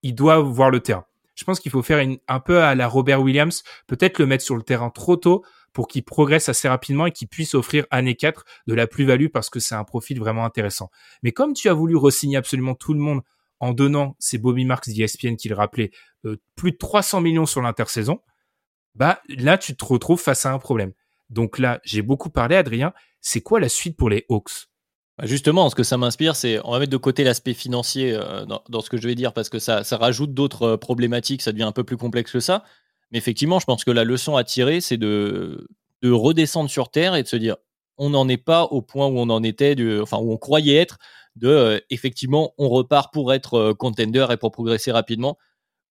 il 0.01 0.15
doit 0.15 0.39
voir 0.39 0.71
le 0.71 0.79
terrain. 0.79 1.05
Je 1.35 1.43
pense 1.43 1.59
qu'il 1.59 1.71
faut 1.71 1.81
faire 1.81 2.05
un 2.27 2.39
peu 2.39 2.61
à 2.61 2.75
la 2.75 2.87
Robert 2.87 3.21
Williams, 3.21 3.63
peut-être 3.87 4.19
le 4.19 4.25
mettre 4.25 4.43
sur 4.43 4.55
le 4.55 4.63
terrain 4.63 4.89
trop 4.89 5.15
tôt 5.15 5.43
pour 5.73 5.87
qu'il 5.87 6.03
progresse 6.03 6.49
assez 6.49 6.67
rapidement 6.67 7.07
et 7.07 7.11
qu'il 7.11 7.27
puisse 7.27 7.55
offrir 7.55 7.85
année 7.89 8.15
4 8.15 8.45
de 8.67 8.73
la 8.73 8.87
plus-value 8.87 9.27
parce 9.27 9.49
que 9.49 9.59
c'est 9.59 9.75
un 9.75 9.83
profil 9.83 10.19
vraiment 10.19 10.45
intéressant. 10.45 10.89
Mais 11.23 11.31
comme 11.31 11.53
tu 11.53 11.69
as 11.69 11.73
voulu 11.73 11.95
re-signer 11.95 12.37
absolument 12.37 12.75
tout 12.75 12.93
le 12.93 12.99
monde 12.99 13.21
en 13.63 13.71
donnant, 13.71 14.17
c'est 14.19 14.37
Bobby 14.37 14.65
Marks 14.65 14.89
d'ESPN 14.89 15.35
qui 15.35 15.47
le 15.47 15.55
rappelait, 15.55 15.91
euh, 16.25 16.35
plus 16.55 16.71
de 16.71 16.77
300 16.77 17.21
millions 17.21 17.45
sur 17.45 17.61
l'intersaison, 17.61 18.19
bah 18.93 19.21
là 19.29 19.57
tu 19.57 19.75
te 19.75 19.85
retrouves 19.85 20.19
face 20.19 20.45
à 20.45 20.51
un 20.51 20.59
problème. 20.59 20.91
Donc 21.29 21.57
là, 21.59 21.79
j'ai 21.83 22.01
beaucoup 22.01 22.29
parlé, 22.29 22.57
Adrien. 22.57 22.93
C'est 23.21 23.41
quoi 23.41 23.61
la 23.61 23.69
suite 23.69 23.95
pour 23.95 24.09
les 24.09 24.25
Hawks? 24.29 24.67
Bah, 25.17 25.25
Justement, 25.25 25.69
ce 25.69 25.75
que 25.75 25.83
ça 25.83 25.97
m'inspire, 25.97 26.35
c'est 26.35 26.59
on 26.65 26.71
va 26.71 26.79
mettre 26.79 26.91
de 26.91 26.97
côté 26.97 27.23
l'aspect 27.23 27.53
financier 27.53 28.13
euh, 28.13 28.45
dans, 28.45 28.81
ce 28.81 28.89
que 28.89 28.97
je 28.97 29.07
vais 29.07 29.15
dire 29.15 29.31
parce 29.31 29.47
que 29.47 29.59
ça, 29.59 29.85
ça 29.85 29.95
rajoute 29.95 30.33
d'autres 30.33 30.63
euh, 30.63 30.77
problématiques, 30.77 31.41
ça 31.41 31.53
devient 31.53 31.63
un 31.63 31.71
peu 31.71 31.85
plus 31.85 31.97
complexe 31.97 32.33
que 32.33 32.41
ça. 32.41 32.65
Mais 33.11 33.17
effectivement, 33.17 33.59
je 33.59 33.65
pense 33.65 33.85
que 33.85 33.91
la 33.91 34.03
leçon 34.03 34.35
à 34.35 34.43
tirer, 34.43 34.81
c'est 34.81 34.97
de, 34.97 35.67
de 36.01 36.11
redescendre 36.11 36.69
sur 36.69 36.89
terre 36.89 37.15
et 37.15 37.23
de 37.23 37.27
se 37.29 37.37
dire 37.37 37.55
on 37.97 38.09
n'en 38.09 38.27
est 38.27 38.37
pas 38.37 38.63
au 38.63 38.81
point 38.81 39.07
où 39.07 39.17
on 39.17 39.29
en 39.29 39.41
était, 39.41 39.75
enfin 40.01 40.17
où 40.17 40.33
on 40.33 40.37
croyait 40.37 40.75
être, 40.75 40.97
de 41.35 41.83
effectivement 41.89 42.53
on 42.57 42.69
repart 42.69 43.11
pour 43.11 43.33
être 43.33 43.73
contender 43.73 44.27
et 44.29 44.37
pour 44.37 44.51
progresser 44.51 44.91
rapidement 44.91 45.37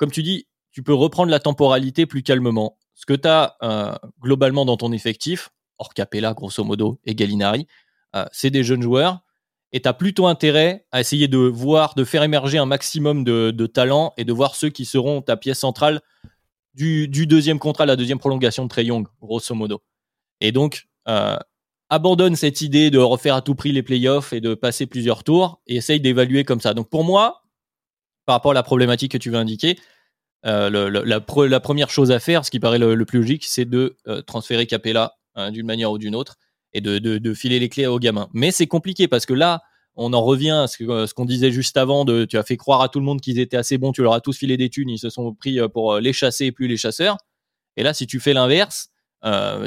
comme 0.03 0.11
tu 0.11 0.24
dis, 0.24 0.49
tu 0.72 0.82
peux 0.82 0.95
reprendre 0.95 1.30
la 1.30 1.38
temporalité 1.38 2.07
plus 2.07 2.24
calmement. 2.24 2.76
Ce 2.95 3.07
que 3.07 3.12
tu 3.12 3.28
as 3.28 3.57
euh, 3.62 3.95
globalement 4.20 4.64
dans 4.64 4.76
ton 4.76 4.90
effectif, 4.90 5.51
hors 5.78 5.95
Capella 5.95 6.34
grosso 6.34 6.64
modo 6.64 6.99
et 7.05 7.14
Gallinari, 7.14 7.68
euh, 8.16 8.24
c'est 8.32 8.51
des 8.51 8.64
jeunes 8.64 8.82
joueurs 8.82 9.20
et 9.70 9.80
tu 9.80 9.88
as 9.88 9.95
plutôt 9.95 10.26
intérêt 10.26 10.86
à 10.90 10.99
essayer 10.99 11.28
de 11.28 11.38
voir, 11.38 11.95
de 11.95 12.03
faire 12.03 12.24
émerger 12.24 12.59
un 12.59 12.66
maximum 12.66 13.22
de, 13.22 13.66
talents 13.66 14.12
et 14.16 14.24
de 14.24 14.32
voir 14.32 14.57
ceux 14.57 14.70
qui 14.70 14.84
seront 14.84 15.22
ta 15.22 15.36
pièce 15.36 15.61
centrale 15.61 16.01
du, 16.74 17.07
deuxième 17.28 17.61
contrat, 17.61 17.86
la 17.86 17.95
deuxième 17.95 18.18
prolongation 18.18 18.64
de 18.64 18.68
Trey 18.68 18.86
Young, 18.86 19.07
grosso 19.20 19.55
modo. 19.55 19.84
Et 20.40 20.51
donc, 20.51 20.88
euh, 21.07 21.36
abandonne 21.93 22.36
cette 22.36 22.62
idée 22.62 22.90
de 22.90 22.97
refaire 22.97 23.34
à 23.34 23.43
tout 23.43 23.55
prix 23.55 23.70
les 23.70 23.82
playoffs 23.82 24.32
et 24.32 24.40
de 24.40 24.55
passer 24.55 24.86
plusieurs 24.86 25.24
tours 25.24 25.61
et 25.66 25.76
essaye 25.76 26.01
d'évaluer 26.01 26.43
comme 26.43 26.61
ça. 26.61 26.72
Donc 26.72 26.88
pour 26.88 27.05
moi, 27.05 27.43
par 28.24 28.34
rapport 28.34 28.53
à 28.53 28.55
la 28.55 28.62
problématique 28.62 29.12
que 29.12 29.18
tu 29.18 29.28
veux 29.28 29.36
indiquer, 29.36 29.78
euh, 30.47 30.70
la, 31.05 31.20
première 31.61 31.90
chose 31.90 32.11
à 32.11 32.18
faire, 32.18 32.47
ce 32.47 32.51
qui 32.51 32.61
paraît 32.61 32.78
le, 32.78 33.05
plus 33.05 33.18
logique, 33.18 33.45
c'est 33.45 33.66
de 33.66 33.99
euh, 34.09 34.22
transférer 34.22 34.66
Capella 34.66 35.16
hein, 35.34 35.51
d'une 35.51 35.66
manière 35.66 35.93
ou 35.93 35.99
d'une 35.99 36.14
autre 36.14 36.36
et 36.72 36.80
de, 36.80 37.34
filer 37.34 37.59
les 37.59 37.68
clés 37.68 37.86
aux 37.86 37.99
gamins. 37.99 38.30
Mais 38.32 38.53
c'est 38.53 38.66
compliqué 38.66 39.07
parce 39.07 39.26
que 39.26 39.34
là, 39.34 39.61
on 39.95 40.14
en 40.14 40.22
revient 40.22 40.62
à 40.62 40.68
ce, 40.68 40.82
euh, 40.84 41.07
qu'on 41.14 41.26
disait 41.26 41.53
juste 41.53 41.76
avant 41.76 42.07
de 42.07 42.24
tu 42.24 42.38
as 42.38 42.43
fait 42.43 42.57
croire 42.57 42.80
à 42.80 42.88
tout 42.88 43.01
le 43.01 43.05
monde 43.05 43.20
qu'ils 43.20 43.38
étaient 43.38 43.59
assez 43.59 43.76
bons, 43.76 43.93
tu 43.93 44.01
leur 44.01 44.14
as 44.14 44.22
tous 44.22 44.38
filé 44.38 44.57
des 44.57 44.70
thunes, 44.70 44.88
ils 44.88 44.99
se 44.99 45.11
sont 45.11 45.34
pris 45.34 45.59
pour 45.68 45.99
les 45.99 46.14
chasser 46.14 46.47
et 46.47 46.53
plus 46.53 46.68
les 46.68 46.78
chasseurs. 46.78 47.18
Et 47.76 47.82
là, 47.82 47.93
si 47.93 48.07
tu 48.07 48.18
fais 48.18 48.32
l'inverse, 48.32 48.88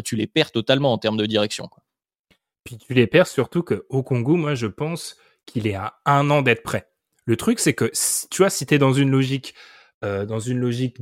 tu 0.04 0.16
les 0.16 0.26
perds 0.26 0.52
totalement 0.52 0.92
en 0.92 0.98
termes 0.98 1.18
de 1.18 1.28
direction. 1.28 1.70
Puis 2.66 2.78
tu 2.78 2.94
les 2.94 3.08
perds 3.08 3.28
surtout 3.28 3.64
que 3.64 3.86
au 3.90 4.04
Congo, 4.04 4.36
moi, 4.36 4.56
je 4.56 4.68
pense 4.68 5.16
qu'il 5.46 5.68
est 5.68 5.76
à 5.76 5.96
un 6.06 6.30
an 6.32 6.42
d'être 6.42 6.64
prêt. 6.64 6.88
Le 7.26 7.38
truc, 7.38 7.60
c'est 7.60 7.74
que, 7.74 7.92
tu 8.30 8.38
vois, 8.38 8.50
si 8.50 8.66
tu 8.66 8.78
dans 8.78 8.92
une 8.92 9.12
logique, 9.12 9.54
euh, 10.04 10.26
dans 10.26 10.40
une 10.40 10.60
logique 10.60 10.98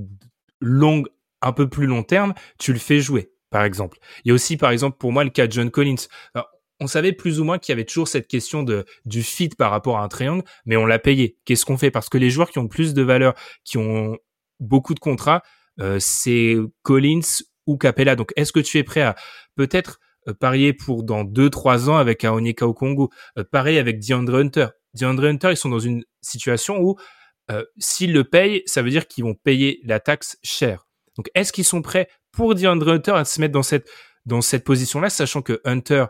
longue, 0.59 1.07
un 1.41 1.53
peu 1.53 1.69
plus 1.69 1.87
long 1.87 2.03
terme, 2.03 2.33
tu 2.59 2.73
le 2.73 2.79
fais 2.79 2.99
jouer, 2.99 3.31
par 3.49 3.63
exemple. 3.63 3.97
Il 4.23 4.29
y 4.29 4.31
a 4.31 4.33
aussi, 4.33 4.57
par 4.57 4.71
exemple, 4.71 4.97
pour 4.97 5.11
moi, 5.11 5.23
le 5.23 5.29
cas 5.29 5.47
de 5.47 5.51
John 5.51 5.71
Collins. 5.71 6.07
on 6.79 6.87
savait 6.87 7.13
plus 7.13 7.39
ou 7.39 7.45
moins 7.45 7.59
qu'il 7.59 7.71
y 7.71 7.75
avait 7.75 7.85
toujours 7.85 8.09
cette 8.09 8.27
question 8.27 8.63
de 8.63 8.85
du 9.05 9.23
fit 9.23 9.49
par 9.49 9.71
rapport 9.71 9.97
à 9.97 10.03
un 10.03 10.09
triangle, 10.09 10.43
mais 10.65 10.75
on 10.75 10.85
l'a 10.85 10.99
payé. 10.99 11.37
Qu'est-ce 11.45 11.65
qu'on 11.65 11.77
fait? 11.77 11.91
Parce 11.91 12.09
que 12.09 12.17
les 12.17 12.29
joueurs 12.29 12.49
qui 12.49 12.59
ont 12.59 12.67
plus 12.67 12.93
de 12.93 13.01
valeur, 13.01 13.35
qui 13.63 13.77
ont 13.77 14.17
beaucoup 14.59 14.93
de 14.93 14.99
contrats, 14.99 15.43
euh, 15.79 15.97
c'est 15.99 16.57
Collins 16.81 17.43
ou 17.67 17.77
Capella. 17.77 18.15
Donc, 18.15 18.33
est-ce 18.35 18.51
que 18.51 18.59
tu 18.59 18.77
es 18.77 18.83
prêt 18.83 19.01
à 19.01 19.15
peut-être 19.55 19.99
parier 20.39 20.73
pour 20.73 21.03
dans 21.03 21.23
deux 21.23 21.49
trois 21.49 21.89
ans 21.89 21.97
avec 21.97 22.23
un 22.23 22.31
Onyeka 22.31 22.65
Congo, 22.75 23.09
pareil 23.51 23.77
avec 23.77 23.99
DeAndre 23.99 24.35
Hunter. 24.35 24.67
DeAndre 24.93 25.25
Hunter, 25.25 25.51
ils 25.51 25.57
sont 25.57 25.69
dans 25.69 25.79
une 25.79 26.03
situation 26.21 26.79
où 26.79 26.95
euh, 27.51 27.63
s'ils 27.77 28.13
le 28.13 28.23
payent, 28.23 28.63
ça 28.65 28.81
veut 28.81 28.89
dire 28.89 29.07
qu'ils 29.07 29.23
vont 29.23 29.33
payer 29.33 29.81
la 29.83 29.99
taxe 29.99 30.37
chère. 30.43 30.87
Donc, 31.17 31.29
est-ce 31.35 31.51
qu'ils 31.51 31.65
sont 31.65 31.81
prêts 31.81 32.07
pour 32.31 32.55
DeAndre 32.55 32.89
Hunter 32.89 33.11
à 33.11 33.25
se 33.25 33.41
mettre 33.41 33.53
dans 33.53 33.63
cette 33.63 33.89
dans 34.25 34.41
cette 34.41 34.63
position-là, 34.63 35.09
sachant 35.09 35.41
que 35.41 35.59
Hunter 35.65 36.05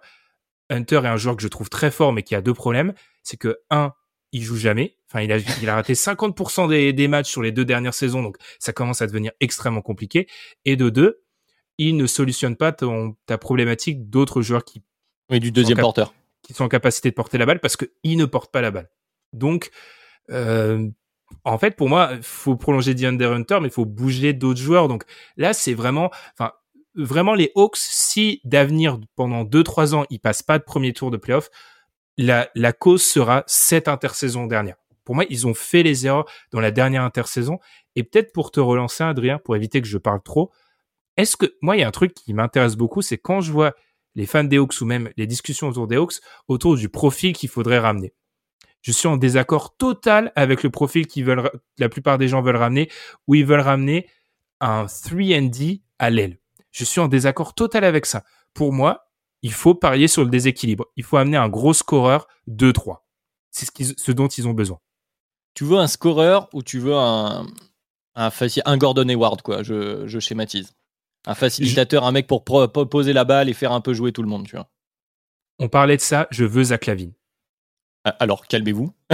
Hunter 0.70 1.02
est 1.04 1.08
un 1.08 1.18
joueur 1.18 1.36
que 1.36 1.42
je 1.42 1.48
trouve 1.48 1.70
très 1.70 1.92
fort, 1.92 2.14
mais 2.14 2.24
qui 2.24 2.36
a 2.36 2.42
deux 2.42 2.54
problèmes. 2.54 2.94
C'est 3.24 3.38
que 3.38 3.60
un, 3.70 3.94
il 4.32 4.44
joue 4.44 4.56
jamais. 4.56 4.98
Enfin, 5.10 5.22
il 5.22 5.32
a, 5.32 5.38
il 5.38 5.70
a 5.70 5.76
raté 5.76 5.94
50% 5.94 6.70
des, 6.70 6.94
des, 6.94 7.08
matchs 7.08 7.30
sur 7.30 7.42
les 7.42 7.52
deux 7.52 7.66
dernières 7.66 7.94
saisons, 7.94 8.22
donc 8.22 8.38
ça 8.60 8.72
commence 8.72 9.02
à 9.02 9.08
devenir 9.08 9.32
extrêmement 9.40 9.82
compliqué. 9.82 10.28
Et 10.66 10.76
de 10.76 10.90
deux, 10.90 11.24
il 11.78 11.98
ne 11.98 12.08
solutionne 12.08 12.56
pas 12.56 12.72
ton, 12.72 13.16
ta 13.26 13.38
problématique 13.38 14.10
d'autres 14.10 14.42
joueurs 14.42 14.66
qui. 14.66 14.82
Oui, 15.30 15.40
du 15.40 15.52
deuxième 15.52 15.80
porteur 15.80 16.14
qui 16.44 16.54
sont 16.54 16.66
en 16.66 16.70
capacité 16.70 17.10
de 17.10 17.16
porter 17.16 17.38
la 17.38 17.46
balle 17.46 17.60
parce 17.60 17.78
qu'ils 17.78 18.18
ne 18.18 18.26
portent 18.26 18.52
pas 18.52 18.62
la 18.62 18.70
balle. 18.70 18.90
Donc, 19.32 19.72
euh, 20.30 20.88
en 21.46 21.58
fait, 21.58 21.76
pour 21.76 21.90
moi, 21.90 22.12
faut 22.22 22.56
prolonger 22.56 22.94
DeAndre 22.94 23.32
Hunter, 23.32 23.60
mais 23.62 23.70
il 23.70 23.74
faut 23.74 23.86
bouger 23.86 24.34
d'autres 24.34 24.60
joueurs. 24.60 24.88
Donc 24.88 25.06
là, 25.38 25.54
c'est 25.54 25.74
vraiment, 25.74 26.12
enfin, 26.38 26.52
vraiment 26.96 27.34
les 27.34 27.52
Hawks, 27.56 27.78
si 27.78 28.42
d'avenir 28.44 29.00
pendant 29.16 29.44
2-3 29.44 29.96
ans, 29.96 30.06
ils 30.10 30.20
passent 30.20 30.44
pas 30.44 30.60
de 30.60 30.64
premier 30.64 30.94
tour 30.94 31.10
de 31.10 31.18
playoff, 31.18 31.50
la, 32.18 32.50
la 32.54 32.74
cause 32.74 33.02
sera 33.02 33.44
cette 33.48 33.88
intersaison 33.88 34.46
dernière. 34.46 34.76
Pour 35.04 35.16
moi, 35.16 35.26
ils 35.30 35.48
ont 35.48 35.54
fait 35.54 35.84
les 35.84 36.06
erreurs 36.06 36.26
dans 36.52 36.60
la 36.60 36.72
dernière 36.72 37.04
intersaison. 37.04 37.60
Et 37.96 38.04
peut-être 38.04 38.32
pour 38.32 38.52
te 38.52 38.60
relancer, 38.60 39.04
Adrien, 39.04 39.40
pour 39.40 39.56
éviter 39.56 39.82
que 39.82 39.88
je 39.88 39.98
parle 39.98 40.22
trop, 40.22 40.52
est-ce 41.18 41.38
que 41.38 41.56
moi, 41.62 41.76
il 41.76 41.82
y 41.82 41.84
a 41.84 41.88
un 41.88 41.92
truc 41.92 42.14
qui 42.14 42.34
m'intéresse 42.34 42.76
beaucoup, 42.76 43.02
c'est 43.02 43.18
quand 43.18 43.42
je 43.42 43.52
vois 43.52 43.74
les 44.16 44.26
fans 44.26 44.44
des 44.44 44.58
Hawks 44.58 44.80
ou 44.82 44.86
même 44.86 45.10
les 45.18 45.28
discussions 45.28 45.68
autour 45.68 45.88
des 45.88 45.96
Hawks 45.96 46.16
autour 46.48 46.76
du 46.76 46.90
profil 46.90 47.34
qu'il 47.34 47.50
faudrait 47.50 47.80
ramener. 47.80 48.14
Je 48.82 48.92
suis 48.92 49.08
en 49.08 49.18
désaccord 49.18 49.76
total 49.78 50.32
avec 50.36 50.62
le 50.62 50.70
profil 50.70 51.08
qu'ils 51.08 51.26
veulent, 51.26 51.50
la 51.78 51.90
plupart 51.90 52.18
des 52.18 52.28
gens 52.28 52.42
veulent 52.42 52.58
ramener, 52.58 52.90
où 53.28 53.36
ils 53.36 53.46
veulent 53.46 53.62
ramener 53.62 54.10
un 54.60 54.86
3D 54.86 55.82
à 56.00 56.10
l'aile. 56.10 56.38
Je 56.72 56.84
suis 56.84 57.00
en 57.00 57.08
désaccord 57.08 57.54
total 57.54 57.86
avec 57.86 58.06
ça. 58.06 58.24
Pour 58.54 58.74
moi, 58.74 59.10
il 59.42 59.54
faut 59.54 59.74
parier 59.74 60.08
sur 60.08 60.24
le 60.24 60.30
déséquilibre. 60.30 60.86
Il 60.96 61.04
faut 61.04 61.18
amener 61.18 61.38
un 61.38 61.50
gros 61.50 61.74
scoreur 61.74 62.28
2-3. 62.50 62.98
C'est 63.52 63.70
ce, 63.98 64.12
dont 64.12 64.28
ils 64.28 64.48
ont 64.48 64.54
besoin. 64.54 64.80
Tu 65.54 65.64
veux 65.64 65.78
un 65.78 65.88
scoreur 65.88 66.50
ou 66.54 66.64
tu 66.64 66.80
veux 66.80 66.96
un, 66.96 67.46
un, 68.16 68.78
Gordon 68.78 69.08
Hayward, 69.08 69.42
quoi? 69.44 69.64
Je 69.64 70.20
schématise. 70.20 70.74
Un 71.26 71.36
facilitateur, 71.36 72.06
un 72.06 72.12
mec 72.12 72.28
pour 72.28 72.44
poser 72.44 73.14
la 73.14 73.24
balle 73.24 73.50
et 73.50 73.54
faire 73.54 73.72
un 73.72 73.82
peu 73.82 73.94
jouer 73.94 74.12
tout 74.12 74.24
le 74.24 74.30
monde, 74.30 74.46
tu 74.46 74.56
vois. 74.56 74.70
On 75.60 75.70
parlait 75.70 75.98
de 75.98 76.02
ça, 76.02 76.28
je 76.32 76.44
veux 76.44 76.66
Zach 76.66 76.86
Lavine. 76.86 77.14
Ah, 78.04 78.16
alors, 78.20 78.48
calmez-vous. 78.48 78.94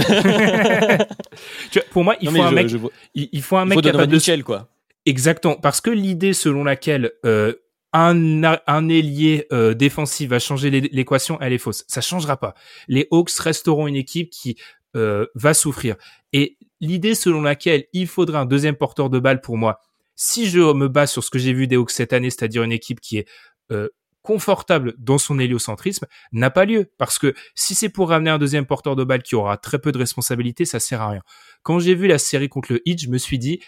pour 1.90 2.02
moi, 2.02 2.16
il 2.20 2.30
faut, 2.30 2.42
un 2.42 2.50
mec, 2.50 2.72
il, 3.14 3.42
faut 3.42 3.56
un 3.56 3.64
mec. 3.64 3.80
capable 3.82 4.08
de 4.08 4.42
quoi. 4.42 4.68
Exactement, 5.06 5.54
parce 5.54 5.80
que 5.80 5.90
l'idée 5.90 6.34
selon 6.34 6.64
laquelle 6.64 7.12
euh, 7.24 7.54
un, 7.92 8.42
un 8.42 8.88
ailier 8.88 9.46
euh, 9.52 9.74
défensif 9.74 10.30
va 10.30 10.38
changer 10.38 10.70
l'équation, 10.70 11.38
elle 11.40 11.52
est 11.52 11.58
fausse. 11.58 11.84
Ça 11.88 12.00
changera 12.00 12.36
pas. 12.38 12.54
Les 12.88 13.06
Hawks 13.10 13.30
resteront 13.38 13.86
une 13.86 13.96
équipe 13.96 14.30
qui 14.30 14.56
euh, 14.96 15.26
va 15.34 15.54
souffrir. 15.54 15.96
Et 16.32 16.58
l'idée 16.80 17.14
selon 17.14 17.42
laquelle 17.42 17.86
il 17.92 18.08
faudrait 18.08 18.38
un 18.38 18.46
deuxième 18.46 18.76
porteur 18.76 19.08
de 19.08 19.20
balle 19.20 19.40
pour 19.40 19.56
moi, 19.56 19.80
si 20.20 20.50
je 20.50 20.58
me 20.74 20.86
base 20.86 21.10
sur 21.10 21.24
ce 21.24 21.30
que 21.30 21.38
j'ai 21.38 21.54
vu 21.54 21.66
des 21.66 21.76
Hawks 21.76 21.92
cette 21.92 22.12
année, 22.12 22.28
c'est-à-dire 22.28 22.62
une 22.62 22.72
équipe 22.72 23.00
qui 23.00 23.16
est 23.16 23.28
euh, 23.72 23.88
confortable 24.20 24.94
dans 24.98 25.16
son 25.16 25.38
héliocentrisme, 25.38 26.06
n'a 26.32 26.50
pas 26.50 26.66
lieu. 26.66 26.92
Parce 26.98 27.18
que 27.18 27.32
si 27.54 27.74
c'est 27.74 27.88
pour 27.88 28.10
ramener 28.10 28.28
un 28.28 28.36
deuxième 28.36 28.66
porteur 28.66 28.96
de 28.96 29.04
balle 29.04 29.22
qui 29.22 29.34
aura 29.34 29.56
très 29.56 29.78
peu 29.78 29.92
de 29.92 29.98
responsabilités, 29.98 30.66
ça 30.66 30.78
sert 30.78 31.00
à 31.00 31.08
rien. 31.08 31.22
Quand 31.62 31.78
j'ai 31.78 31.94
vu 31.94 32.06
la 32.06 32.18
série 32.18 32.50
contre 32.50 32.74
le 32.74 32.82
Heat, 32.86 33.00
je 33.00 33.08
me 33.08 33.16
suis 33.16 33.38
dit, 33.38 33.60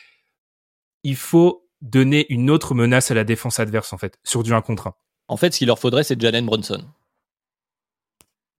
il 1.04 1.16
faut 1.16 1.66
donner 1.80 2.26
une 2.28 2.50
autre 2.50 2.74
menace 2.74 3.10
à 3.10 3.14
la 3.14 3.24
défense 3.24 3.58
adverse, 3.58 3.94
en 3.94 3.98
fait, 3.98 4.18
sur 4.22 4.42
du 4.42 4.52
1 4.52 4.60
contre 4.60 4.88
1. 4.88 4.94
En 5.28 5.38
fait, 5.38 5.54
ce 5.54 5.58
qu'il 5.58 5.68
leur 5.68 5.78
faudrait, 5.78 6.04
c'est 6.04 6.20
Jalen 6.20 6.44
Brunson. 6.44 6.84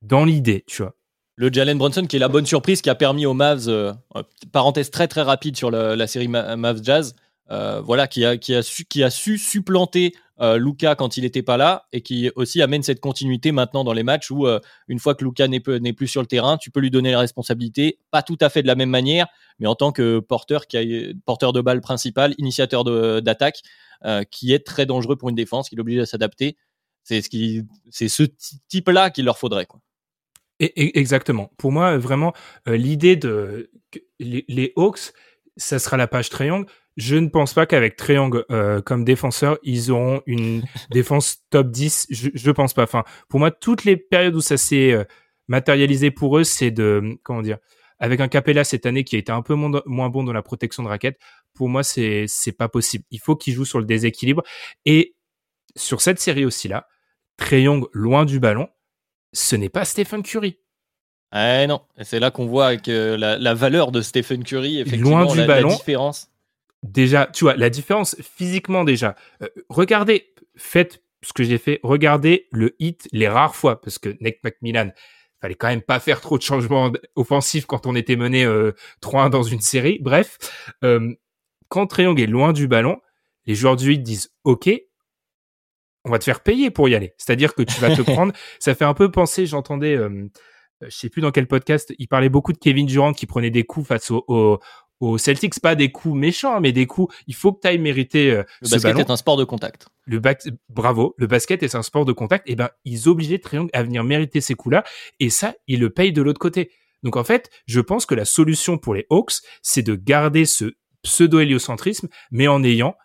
Dans 0.02 0.26
l'idée, 0.26 0.64
tu 0.66 0.82
vois. 0.82 0.96
Le 1.36 1.54
Jalen 1.54 1.78
Brunson 1.78 2.08
qui 2.08 2.16
est 2.16 2.20
la 2.20 2.28
bonne 2.28 2.48
surprise 2.48 2.82
qui 2.82 2.90
a 2.90 2.96
permis 2.96 3.28
aux 3.28 3.36
Mavs, 3.36 3.68
euh, 3.68 3.94
parenthèse 4.52 4.90
très 4.90 5.08
très 5.08 5.22
rapide 5.22 5.56
sur 5.56 5.70
la 5.70 6.08
série 6.08 6.28
Mavs 6.28 6.84
Jazz, 6.84 7.16
euh, 7.54 7.82
voilà, 7.82 8.08
qui 8.08 8.26
a, 8.26 8.36
qui, 8.36 8.56
a 8.56 8.64
su, 8.64 8.86
qui 8.86 9.04
a 9.04 9.12
su 9.12 9.38
supplanter 9.38 10.16
euh, 10.42 10.58
Luca 10.58 10.96
quand 10.96 11.18
il 11.18 11.22
n'était 11.22 11.44
pas 11.44 11.56
là 11.56 11.86
et 11.92 12.02
qui 12.02 12.32
aussi 12.36 12.64
amène 12.64 12.82
cette 12.82 13.00
continuité 13.00 13.52
maintenant 13.52 13.84
dans 13.84 13.94
les 13.94 14.02
matchs 14.02 14.32
où 14.32 14.48
euh, 14.48 14.60
une 14.88 14.98
fois 14.98 15.14
que 15.14 15.24
Luca 15.24 15.48
n'est 15.48 15.60
plus 15.60 16.08
sur 16.08 16.22
le 16.22 16.28
terrain, 16.28 16.58
tu 16.58 16.72
peux 16.72 16.80
lui 16.80 16.90
donner 16.90 17.10
les 17.10 17.16
responsabilités, 17.16 18.00
pas 18.10 18.24
tout 18.24 18.40
à 18.42 18.50
fait 18.50 18.64
de 18.64 18.68
la 18.68 18.74
même 18.74 18.90
manière, 18.90 19.28
mais 19.60 19.68
en 19.68 19.76
tant 19.76 19.92
que 19.92 20.20
porteur, 20.20 20.66
qui 20.66 21.16
porteur 21.28 21.54
de 21.54 21.62
balle 21.62 21.82
principal, 21.82 22.34
initiateur 22.40 22.84
d'attaque, 23.22 23.62
qui 24.32 24.52
est 24.52 24.66
très 24.66 24.88
dangereux 24.88 25.16
pour 25.16 25.30
une 25.30 25.36
défense, 25.36 25.70
qui 25.70 25.80
obligé 25.80 26.00
de 26.00 26.06
s'adapter. 26.06 26.58
C'est 27.04 27.22
ce, 27.22 27.30
qui, 27.30 27.62
ce 27.92 28.24
type-là 28.68 29.12
qu'il 29.12 29.26
leur 29.26 29.38
faudrait. 29.38 29.66
Quoi. 29.68 29.80
Et, 30.60 30.98
exactement. 30.98 31.52
Pour 31.58 31.72
moi, 31.72 31.98
vraiment, 31.98 32.34
l'idée 32.66 33.16
de 33.16 33.70
les, 34.20 34.44
les, 34.48 34.74
Hawks, 34.76 35.14
ça 35.58 35.80
sera 35.80 35.98
la 35.98 36.08
page 36.08 36.30
triangle 36.30 36.66
je 36.96 37.16
ne 37.16 37.28
pense 37.28 37.54
pas 37.54 37.66
qu'avec 37.66 37.96
Triangle 37.96 38.46
euh, 38.52 38.82
comme 38.82 39.04
défenseur, 39.04 39.58
ils 39.64 39.92
auront 39.92 40.22
une 40.26 40.64
défense 40.92 41.38
top 41.50 41.72
10. 41.72 42.08
Je, 42.10 42.30
je 42.34 42.52
pense 42.52 42.74
pas. 42.74 42.84
Enfin, 42.84 43.04
pour 43.30 43.40
moi, 43.40 43.52
toutes 43.52 43.84
les 43.84 43.98
périodes 43.98 44.36
où 44.36 44.42
ça 44.42 44.58
s'est 44.58 44.92
euh, 44.92 45.04
matérialisé 45.48 46.12
pour 46.12 46.38
eux, 46.38 46.44
c'est 46.44 46.72
de 46.72 47.18
comment 47.24 47.42
dire. 47.42 47.58
Avec 48.00 48.20
un 48.20 48.28
Capella 48.28 48.64
cette 48.64 48.86
année 48.86 49.06
qui 49.06 49.16
a 49.16 49.20
été 49.20 49.32
un 49.32 49.42
peu 49.42 49.54
moins 49.54 50.10
bon 50.10 50.24
dans 50.24 50.34
la 50.34 50.42
protection 50.42 50.84
de 50.84 50.90
raquette, 50.90 51.18
pour 51.54 51.70
moi, 51.70 51.84
c'est 51.84 52.26
c'est 52.28 52.52
pas 52.52 52.68
possible. 52.68 53.06
Il 53.12 53.20
faut 53.20 53.36
qu'il 53.36 53.54
joue 53.54 53.66
sur 53.66 53.80
le 53.80 53.86
déséquilibre. 53.86 54.44
Et 54.86 55.16
sur 55.76 56.02
cette 56.02 56.20
série 56.20 56.44
aussi 56.44 56.68
là, 56.68 56.88
Young 57.52 57.86
loin 57.94 58.26
du 58.26 58.40
ballon, 58.40 58.68
ce 59.32 59.56
n'est 59.56 59.70
pas 59.70 59.86
Stephen 59.86 60.22
Curry. 60.22 60.58
Eh 61.36 61.66
non, 61.68 61.82
c'est 62.02 62.20
là 62.20 62.30
qu'on 62.30 62.46
voit 62.46 62.78
que 62.78 63.16
la, 63.16 63.38
la, 63.38 63.54
valeur 63.54 63.92
de 63.92 64.02
Stephen 64.02 64.44
Curry, 64.44 64.80
effectivement, 64.80 65.22
loin 65.22 65.32
du 65.32 65.40
la, 65.40 65.48
ballon, 65.48 65.70
la 65.70 65.76
différence 65.76 66.30
déjà, 66.84 67.28
tu 67.28 67.46
vois, 67.46 67.56
la 67.56 67.70
différence 67.70 68.16
physiquement 68.22 68.84
déjà. 68.84 69.16
Euh, 69.42 69.48
regardez, 69.70 70.34
faites 70.56 71.02
ce 71.24 71.34
que 71.34 71.44
j'ai 71.44 71.58
fait, 71.58 71.80
regardez 71.84 72.48
le 72.52 72.76
hit 72.80 73.08
les 73.12 73.28
rares 73.28 73.56
fois, 73.56 73.82
parce 73.82 73.98
que 73.98 74.16
Nick 74.20 74.44
McMillan, 74.44 74.92
fallait 75.44 75.56
quand 75.56 75.68
même 75.68 75.82
pas 75.82 76.00
faire 76.00 76.22
trop 76.22 76.38
de 76.38 76.44
changements 76.44 76.90
offensifs 77.16 77.66
quand 77.66 77.86
on 77.86 77.96
était 77.96 78.16
mené 78.16 78.46
euh, 78.46 78.72
3-1 79.02 79.30
dans 79.30 79.44
une 79.44 79.60
série. 79.60 80.00
Bref, 80.02 80.38
euh, 80.86 81.14
quand 81.68 81.86
Triangle 81.86 82.22
est 82.22 82.28
loin 82.28 82.54
du 82.54 82.70
ballon, 82.70 83.02
les 83.46 83.54
joueurs 83.54 83.76
du 83.76 83.92
hit 83.92 84.02
disent 84.02 84.34
OK, 84.46 84.70
on 86.06 86.12
va 86.12 86.20
te 86.20 86.24
faire 86.24 86.40
payer 86.44 86.72
pour 86.72 86.88
y 86.88 86.96
aller. 86.96 87.14
C'est-à-dire 87.18 87.56
que 87.56 87.62
tu 87.62 87.78
vas 87.82 87.94
te 87.94 88.02
prendre. 88.14 88.32
Ça 88.60 88.74
fait 88.74 88.86
un 88.86 88.94
peu 88.94 89.12
penser, 89.12 89.46
j'entendais, 89.46 89.98
euh, 89.98 90.30
je 90.82 90.96
sais 90.96 91.10
plus 91.10 91.22
dans 91.22 91.32
quel 91.32 91.48
podcast, 91.48 91.94
il 92.00 92.08
parlait 92.08 92.30
beaucoup 92.30 92.54
de 92.54 92.58
Kevin 92.58 92.86
Durant 92.86 93.12
qui 93.12 93.26
prenait 93.26 93.52
des 93.52 93.66
coups 93.66 93.88
face 93.88 94.12
au, 94.12 94.24
au, 94.30 94.60
aux 95.04 95.18
Celtics, 95.18 95.60
pas 95.60 95.76
des 95.76 95.92
coups 95.92 96.16
méchants, 96.16 96.60
mais 96.62 96.72
des 96.72 96.88
coups. 96.88 97.14
Il 97.28 97.36
faut 97.36 97.52
que 97.54 97.62
tu 97.62 97.68
ailles 97.68 97.78
mériter 97.78 98.32
euh, 98.32 98.44
le 98.62 98.70
basket 98.70 99.00
est 99.00 99.10
un 99.10 99.18
sport 99.18 99.38
de 99.38 99.44
contact. 99.44 99.88
Le 100.06 100.22
bravo, 100.70 101.14
le 101.18 101.28
basket 101.28 101.64
est 101.64 101.76
un 101.76 101.84
sport 101.84 102.06
de 102.06 102.14
contact. 102.14 102.48
Et 102.48 102.54
eh 102.54 102.56
ben, 102.56 102.70
ils 102.86 103.10
obligeaient 103.10 103.40
Triangle 103.40 103.70
à 103.74 103.84
venir 103.84 104.04
mériter 104.04 104.42
ces 104.42 104.56
coups-là, 104.56 104.84
et 105.20 105.30
ça, 105.30 105.56
ils 105.68 105.80
le 105.80 105.90
payent 105.90 106.14
de 106.14 106.22
l'autre 106.22 106.40
côté. 106.40 106.72
Donc 107.04 107.18
en 107.18 107.24
fait, 107.24 107.50
je 107.68 107.82
pense 107.82 108.06
que 108.06 108.16
la 108.16 108.26
solution 108.26 108.78
pour 108.78 108.94
les 108.94 109.06
Hawks, 109.10 109.42
c'est 109.62 109.84
de 109.84 109.96
garder 109.96 110.46
ce 110.46 110.74
pseudo-héliocentrisme, 111.04 112.08
mais 112.32 112.48
en 112.48 112.64
ayant 112.64 112.96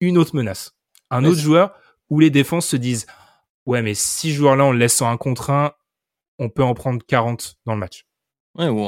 une 0.00 0.18
autre 0.18 0.34
menace, 0.34 0.74
un 1.10 1.24
autre 1.24 1.38
joueur 1.38 1.74
où 2.08 2.18
les 2.18 2.30
défenses 2.30 2.66
se 2.66 2.76
disent 2.76 3.06
ouais, 3.66 3.82
mais 3.82 3.94
si 3.94 4.32
joueurs-là 4.32 4.64
on 4.64 4.72
le 4.72 4.78
laisse 4.78 5.00
en 5.02 5.10
un 5.10 5.16
contre 5.16 5.50
un, 5.50 5.72
on 6.38 6.48
peut 6.48 6.64
en 6.64 6.74
prendre 6.74 7.00
40 7.06 7.56
dans 7.66 7.74
le 7.74 7.78
match. 7.78 8.06
Ouais, 8.58 8.68
ou, 8.68 8.86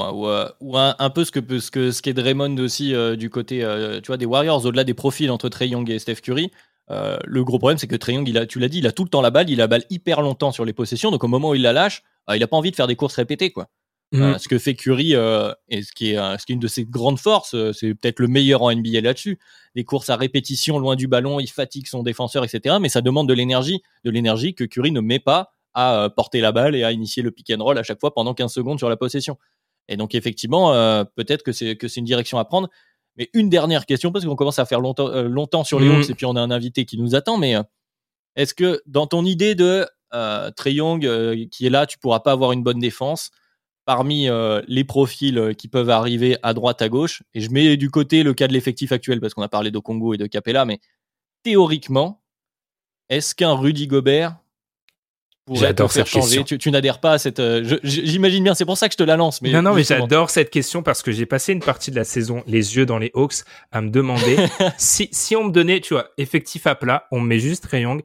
ou, 0.61 0.77
un, 0.77 1.11
peu 1.11 1.25
ce 1.25 1.31
que 1.31 1.59
ce 1.59 1.71
que 1.71 1.91
ce 1.91 2.03
qu'est 2.03 2.13
Draymond 2.13 2.59
aussi 2.59 2.95
euh, 2.95 3.17
du 3.17 3.31
côté 3.31 3.65
euh, 3.65 3.99
tu 4.03 4.09
vois 4.09 4.19
des 4.19 4.27
Warriors 4.27 4.67
au-delà 4.67 4.85
des 4.85 4.93
profils 4.93 5.31
entre 5.31 5.49
Trey 5.49 5.69
Young 5.69 5.89
et 5.89 5.99
Steph 5.99 6.17
Curry. 6.17 6.51
Euh, 6.91 7.17
le 7.25 7.45
gros 7.45 7.59
problème 7.59 7.79
c'est 7.79 7.87
que 7.87 7.97
Trey 7.97 8.13
Young 8.13 8.29
il 8.29 8.37
a 8.37 8.45
tu 8.45 8.59
l'as 8.59 8.69
dit 8.69 8.79
il 8.79 8.87
a 8.87 8.93
tout 8.93 9.05
le 9.05 9.09
temps 9.09 9.23
la 9.23 9.31
balle 9.31 9.49
il 9.49 9.59
a 9.63 9.65
la 9.65 9.69
balle 9.69 9.85
hyper 9.89 10.21
longtemps 10.21 10.53
sur 10.53 10.67
les 10.67 10.75
possessions 10.75 11.11
donc 11.11 11.25
au 11.25 11.29
moment 11.29 11.51
où 11.51 11.55
il 11.55 11.63
la 11.63 11.73
lâche 11.73 12.03
il 12.35 12.43
a 12.43 12.47
pas 12.47 12.59
envie 12.59 12.73
de 12.73 12.77
faire 12.77 12.87
des 12.87 12.95
courses 12.95 13.15
répétées 13.15 13.53
quoi. 13.53 13.69
Mm. 14.13 14.37
ce 14.37 14.49
que 14.49 14.59
fait 14.59 14.75
Curry 14.75 15.13
et 15.13 15.83
ce 15.83 15.93
qui 15.95 16.11
est 16.11 16.17
ce 16.17 16.45
qui 16.45 16.53
est 16.53 16.57
une 16.57 16.61
de 16.61 16.69
ses 16.69 16.85
grandes 16.85 17.19
forces 17.19 17.57
c'est 17.73 17.95
peut-être 17.95 18.21
le 18.21 18.29
meilleur 18.29 18.61
en 18.61 18.71
NBA 18.71 19.01
là-dessus 19.01 19.39
des 19.75 19.85
courses 19.85 20.11
à 20.11 20.17
répétition 20.17 20.79
loin 20.79 20.95
du 20.95 21.09
ballon 21.09 21.41
il 21.41 21.49
fatigue 21.49 21.87
son 21.87 22.03
défenseur 22.03 22.45
etc 22.45 22.77
mais 22.83 22.91
ça 22.91 23.01
demande 23.01 23.31
de 23.31 23.35
l'énergie 23.35 23.81
de 24.05 24.11
l'énergie 24.11 24.55
que 24.55 24.65
Curry 24.65 24.93
ne 24.93 25.01
met 25.01 25.21
pas 25.21 25.55
à 25.75 26.09
porter 26.15 26.41
la 26.41 26.53
balle 26.53 26.77
et 26.77 26.85
à 26.85 26.93
initier 26.93 27.23
le 27.23 27.31
pick 27.31 27.51
and 27.51 27.63
roll 27.63 27.79
à 27.79 27.83
chaque 27.83 28.01
fois 28.01 28.15
pendant 28.15 28.33
15 28.33 28.53
secondes 28.53 28.79
sur 28.79 28.89
la 28.89 28.97
possession. 28.97 29.39
Et 29.89 29.97
donc 29.97 30.15
effectivement, 30.15 30.73
euh, 30.73 31.05
peut-être 31.17 31.43
que 31.43 31.53
c'est 31.53 31.77
que 31.77 31.89
c'est 31.89 32.01
une 32.01 32.07
direction 32.07 32.39
à 32.39 32.45
prendre. 32.45 32.69
Mais 33.17 33.31
une 33.33 33.49
dernière 33.49 33.87
question 33.87 34.11
parce 34.11 34.25
qu'on 34.25 34.37
commence 34.37 34.59
à 34.59 34.65
faire 34.65 34.81
longtemps, 34.81 35.09
euh, 35.09 35.29
longtemps 35.29 35.65
sur 35.65 35.79
les 35.79 35.89
mmh. 35.89 35.93
Hawks 35.93 36.11
et 36.11 36.15
puis 36.15 36.27
on 36.27 36.37
a 36.37 36.41
un 36.41 36.51
invité 36.51 36.85
qui 36.85 36.99
nous 36.99 37.15
attend. 37.15 37.39
Mais 37.39 37.57
euh, 37.57 37.63
est-ce 38.37 38.55
que 38.55 38.83
dans 38.87 39.07
ton 39.07 39.25
idée 39.25 39.55
de 39.55 39.87
euh, 40.15 40.51
Trey 40.51 40.75
Young 40.75 41.01
qui 41.51 41.67
est 41.67 41.71
là, 41.71 41.87
tu 41.87 41.99
pourras 41.99 42.21
pas 42.21 42.33
avoir 42.33 42.53
une 42.53 42.63
bonne 42.63 42.81
défense 42.81 43.31
parmi 43.85 44.29
les 44.67 44.85
profils 44.85 45.55
qui 45.59 45.69
peuvent 45.69 45.91
arriver 45.91 46.39
à 46.43 46.55
droite 46.55 46.83
à 46.83 46.89
gauche? 46.89 47.23
Et 47.35 47.41
je 47.41 47.51
mets 47.51 47.77
du 47.77 47.91
côté 47.91 48.23
le 48.23 48.35
cas 48.35 48.49
de 48.49 48.53
l'effectif 48.53 48.93
actuel 48.93 49.21
parce 49.21 49.35
qu'on 49.35 49.43
a 49.43 49.49
parlé 49.49 49.71
de 49.71 49.79
Congo 49.79 50.15
et 50.15 50.17
de 50.17 50.27
Capella, 50.27 50.65
mais 50.65 50.81
théoriquement, 51.43 52.23
est-ce 53.09 53.35
qu'un 53.35 53.53
Rudy 53.53 53.87
Gobert 53.87 54.37
J'adore 55.53 55.93
cette 55.93 56.07
changer. 56.07 56.39
question. 56.39 56.57
Tu, 56.57 56.71
n'adhères 56.71 57.01
pas 57.01 57.13
à 57.13 57.19
cette. 57.19 57.39
Euh, 57.39 57.79
j'imagine 57.83 58.43
bien, 58.45 58.55
c'est 58.55 58.65
pour 58.65 58.79
ça 58.79 58.89
que 58.89 58.95
je 58.95 58.97
te 58.97 59.03
la 59.03 59.17
lance. 59.17 59.43
Mais 59.43 59.51
non, 59.51 59.61
non, 59.61 59.75
mais 59.75 59.85
j'adore 59.85 60.31
cette 60.31 60.49
question 60.49 60.83
parce 60.83 61.03
que 61.03 61.13
j'ai 61.13 61.27
passé 61.27 61.53
une 61.53 61.61
partie 61.61 61.91
de 61.91 61.97
la 61.97 62.05
saison 62.05 62.43
les 62.47 62.77
yeux 62.77 62.87
dans 62.87 62.99
les 62.99 63.11
Hawks 63.15 63.45
à 63.71 63.83
me 63.83 63.91
demander 63.91 64.37
si, 64.79 65.09
si 65.13 65.37
on 65.37 65.45
me 65.45 65.51
donnait, 65.51 65.81
tu 65.81 65.95
vois, 65.95 66.09
effectif 66.17 66.67
à 66.67 66.75
plat, 66.75 67.07
on 67.11 67.21
me 67.21 67.27
met 67.27 67.39
juste 67.39 67.67
Ray 67.67 67.83
Young, 67.83 68.03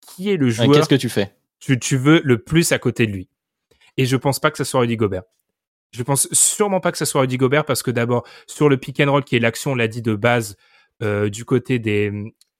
qui 0.00 0.30
est 0.30 0.36
le 0.36 0.48
joueur. 0.48 0.70
Qu'est-ce 0.70 0.88
que 0.88 0.94
tu 0.94 1.08
fais? 1.08 1.32
tu, 1.58 1.78
tu 1.80 1.96
veux 1.96 2.20
le 2.24 2.38
plus 2.38 2.70
à 2.70 2.78
côté 2.78 3.06
de 3.06 3.12
lui? 3.12 3.28
Et 3.96 4.06
je 4.06 4.16
pense 4.16 4.38
pas 4.38 4.50
que 4.50 4.58
ce 4.58 4.64
soit 4.64 4.80
Rudy 4.80 4.96
Gobert. 4.96 5.22
Je 5.90 6.02
pense 6.02 6.28
sûrement 6.32 6.80
pas 6.80 6.92
que 6.92 6.98
ce 6.98 7.04
soit 7.04 7.22
Rudy 7.22 7.36
Gobert 7.36 7.64
parce 7.64 7.82
que 7.82 7.90
d'abord, 7.90 8.24
sur 8.46 8.68
le 8.68 8.76
pick 8.76 9.00
and 9.00 9.10
roll 9.10 9.24
qui 9.24 9.36
est 9.36 9.40
l'action, 9.40 9.72
on 9.72 9.74
l'a 9.74 9.88
dit 9.88 10.02
de 10.02 10.14
base, 10.14 10.56
euh, 11.02 11.28
du 11.28 11.44
côté 11.44 11.78
des, 11.78 12.12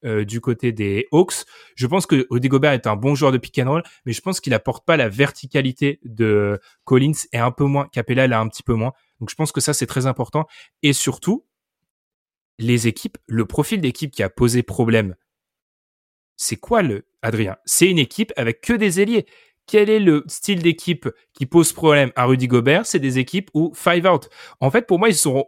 euh, 0.05 0.25
du 0.25 0.41
côté 0.41 0.73
des 0.73 1.07
Hawks. 1.11 1.45
Je 1.75 1.87
pense 1.87 2.07
que 2.07 2.27
Rudy 2.31 2.49
Gobert 2.49 2.73
est 2.73 2.87
un 2.87 2.97
bon 2.97 3.15
joueur 3.15 3.33
de 3.33 3.39
pick 3.39 3.59
and 3.59 3.71
roll, 3.71 3.83
mais 4.05 4.13
je 4.13 4.21
pense 4.21 4.41
qu'il 4.41 4.55
apporte 4.55 4.85
pas 4.85 4.97
la 4.97 5.09
verticalité 5.09 6.01
de 6.05 6.61
Collins 6.85 7.13
et 7.33 7.39
un 7.39 7.51
peu 7.51 7.65
moins. 7.65 7.89
Capella, 7.89 8.27
là 8.27 8.41
un 8.41 8.49
petit 8.49 8.63
peu 8.63 8.75
moins. 8.75 8.93
Donc 9.21 9.31
je 9.31 9.35
pense 9.35 9.53
que 9.53 9.61
ça, 9.61 9.73
c'est 9.73 9.87
très 9.87 10.07
important. 10.07 10.47
Et 10.83 10.93
surtout, 10.93 11.47
les 12.59 12.87
équipes, 12.89 13.19
le 13.27 13.47
profil 13.47 13.81
d'équipe 13.81 14.11
qui 14.11 14.23
a 14.23 14.31
posé 14.31 14.63
problème, 14.63 15.17
c'est 16.37 16.57
quoi 16.57 16.83
le, 16.83 17.07
Adrien? 17.23 17.57
C'est 17.65 17.89
une 17.89 17.99
équipe 17.99 18.33
avec 18.37 18.61
que 18.61 18.75
des 18.75 19.01
ailiers. 19.01 19.27
Quel 19.67 19.91
est 19.91 19.99
le 19.99 20.23
style 20.29 20.63
d'équipe 20.63 21.09
qui 21.33 21.47
pose 21.47 21.73
problème 21.73 22.13
à 22.15 22.27
Rudy 22.27 22.47
Gobert? 22.47 22.87
C'est 22.87 23.01
des 23.01 23.19
équipes 23.19 23.51
où 23.55 23.73
five 23.75 24.07
out. 24.07 24.29
En 24.61 24.71
fait, 24.71 24.87
pour 24.87 24.99
moi, 24.99 25.09
ils 25.09 25.17
sont 25.17 25.47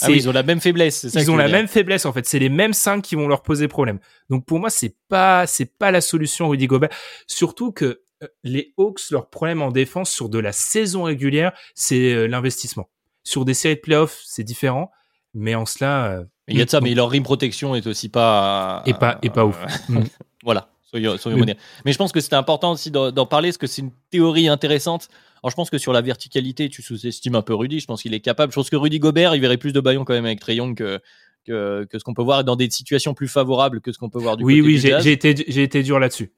ah 0.00 0.10
ils 0.10 0.28
ont 0.28 0.32
la 0.32 0.42
même 0.42 0.60
faiblesse. 0.60 1.06
ils 1.14 1.30
ont 1.30 1.36
la 1.36 1.48
même 1.48 1.68
faiblesse 1.68 2.06
en 2.06 2.12
fait. 2.12 2.26
C'est 2.26 2.38
les 2.38 2.48
mêmes 2.48 2.72
cinq 2.72 3.02
qui 3.02 3.14
vont 3.14 3.28
leur 3.28 3.42
poser 3.42 3.68
problème. 3.68 3.98
Donc 4.30 4.46
pour 4.46 4.58
moi, 4.58 4.70
c'est 4.70 4.96
pas 5.08 5.46
c'est 5.46 5.66
pas 5.66 5.90
la 5.90 6.00
solution 6.00 6.48
Rudy 6.48 6.66
Gobert. 6.66 6.90
Surtout 7.26 7.72
que 7.72 8.02
euh, 8.22 8.28
les 8.44 8.72
Hawks, 8.76 9.10
leur 9.10 9.28
problème 9.28 9.62
en 9.62 9.70
défense 9.70 10.10
sur 10.10 10.28
de 10.28 10.38
la 10.38 10.52
saison 10.52 11.04
régulière, 11.04 11.52
c'est 11.74 12.12
euh, 12.12 12.26
l'investissement. 12.26 12.88
Sur 13.24 13.44
des 13.44 13.54
séries 13.54 13.76
de 13.76 13.80
playoffs, 13.80 14.20
c'est 14.24 14.44
différent, 14.44 14.90
mais 15.34 15.54
en 15.54 15.66
cela. 15.66 16.06
Euh, 16.06 16.24
il 16.48 16.58
y 16.58 16.62
a 16.62 16.64
de 16.64 16.70
ça, 16.70 16.80
mais 16.80 16.94
leur 16.94 17.10
rim 17.10 17.22
protection 17.22 17.74
est 17.74 17.86
aussi 17.86 18.08
pas. 18.08 18.82
Et 18.86 18.94
pas 18.94 19.18
et 19.22 19.30
pas 19.30 19.44
ouf. 19.44 19.58
Mm. 19.88 20.00
voilà. 20.44 20.68
Soyons, 20.82 21.16
soyons 21.16 21.46
mais 21.86 21.92
je 21.92 21.96
pense 21.96 22.12
que 22.12 22.20
c'était 22.20 22.36
important 22.36 22.72
aussi 22.72 22.90
d'en 22.90 23.26
parler, 23.26 23.48
parce 23.48 23.56
que 23.56 23.66
c'est 23.66 23.80
une 23.80 23.92
théorie 24.10 24.48
intéressante 24.48 25.08
alors 25.42 25.50
je 25.50 25.56
pense 25.56 25.70
que 25.70 25.78
sur 25.78 25.92
la 25.92 26.00
verticalité, 26.02 26.68
tu 26.68 26.82
sous-estimes 26.82 27.34
un 27.34 27.42
peu 27.42 27.54
Rudy. 27.54 27.80
Je 27.80 27.86
pense 27.86 28.02
qu'il 28.02 28.14
est 28.14 28.20
capable. 28.20 28.52
Je 28.52 28.56
pense 28.56 28.70
que 28.70 28.76
Rudy 28.76 28.98
Gobert, 28.98 29.34
il 29.34 29.40
verrait 29.40 29.56
plus 29.58 29.72
de 29.72 29.80
baillons 29.80 30.04
quand 30.04 30.14
même 30.14 30.24
avec 30.26 30.38
Trey 30.40 30.56
Young 30.56 30.76
que, 30.76 31.00
que, 31.44 31.84
que 31.84 31.98
ce 31.98 32.04
qu'on 32.04 32.14
peut 32.14 32.22
voir 32.22 32.44
dans 32.44 32.54
des 32.56 32.70
situations 32.70 33.14
plus 33.14 33.28
favorables 33.28 33.80
que 33.80 33.90
ce 33.92 33.98
qu'on 33.98 34.08
peut 34.10 34.20
voir 34.20 34.36
du 34.36 34.44
oui, 34.44 34.58
côté 34.60 34.66
oui, 34.66 34.74
du 34.74 35.02
j'ai 35.02 35.12
été, 35.12 35.44
j'ai 35.48 35.62
été 35.62 35.82
dur 35.82 35.98
là-dessus. 35.98 36.32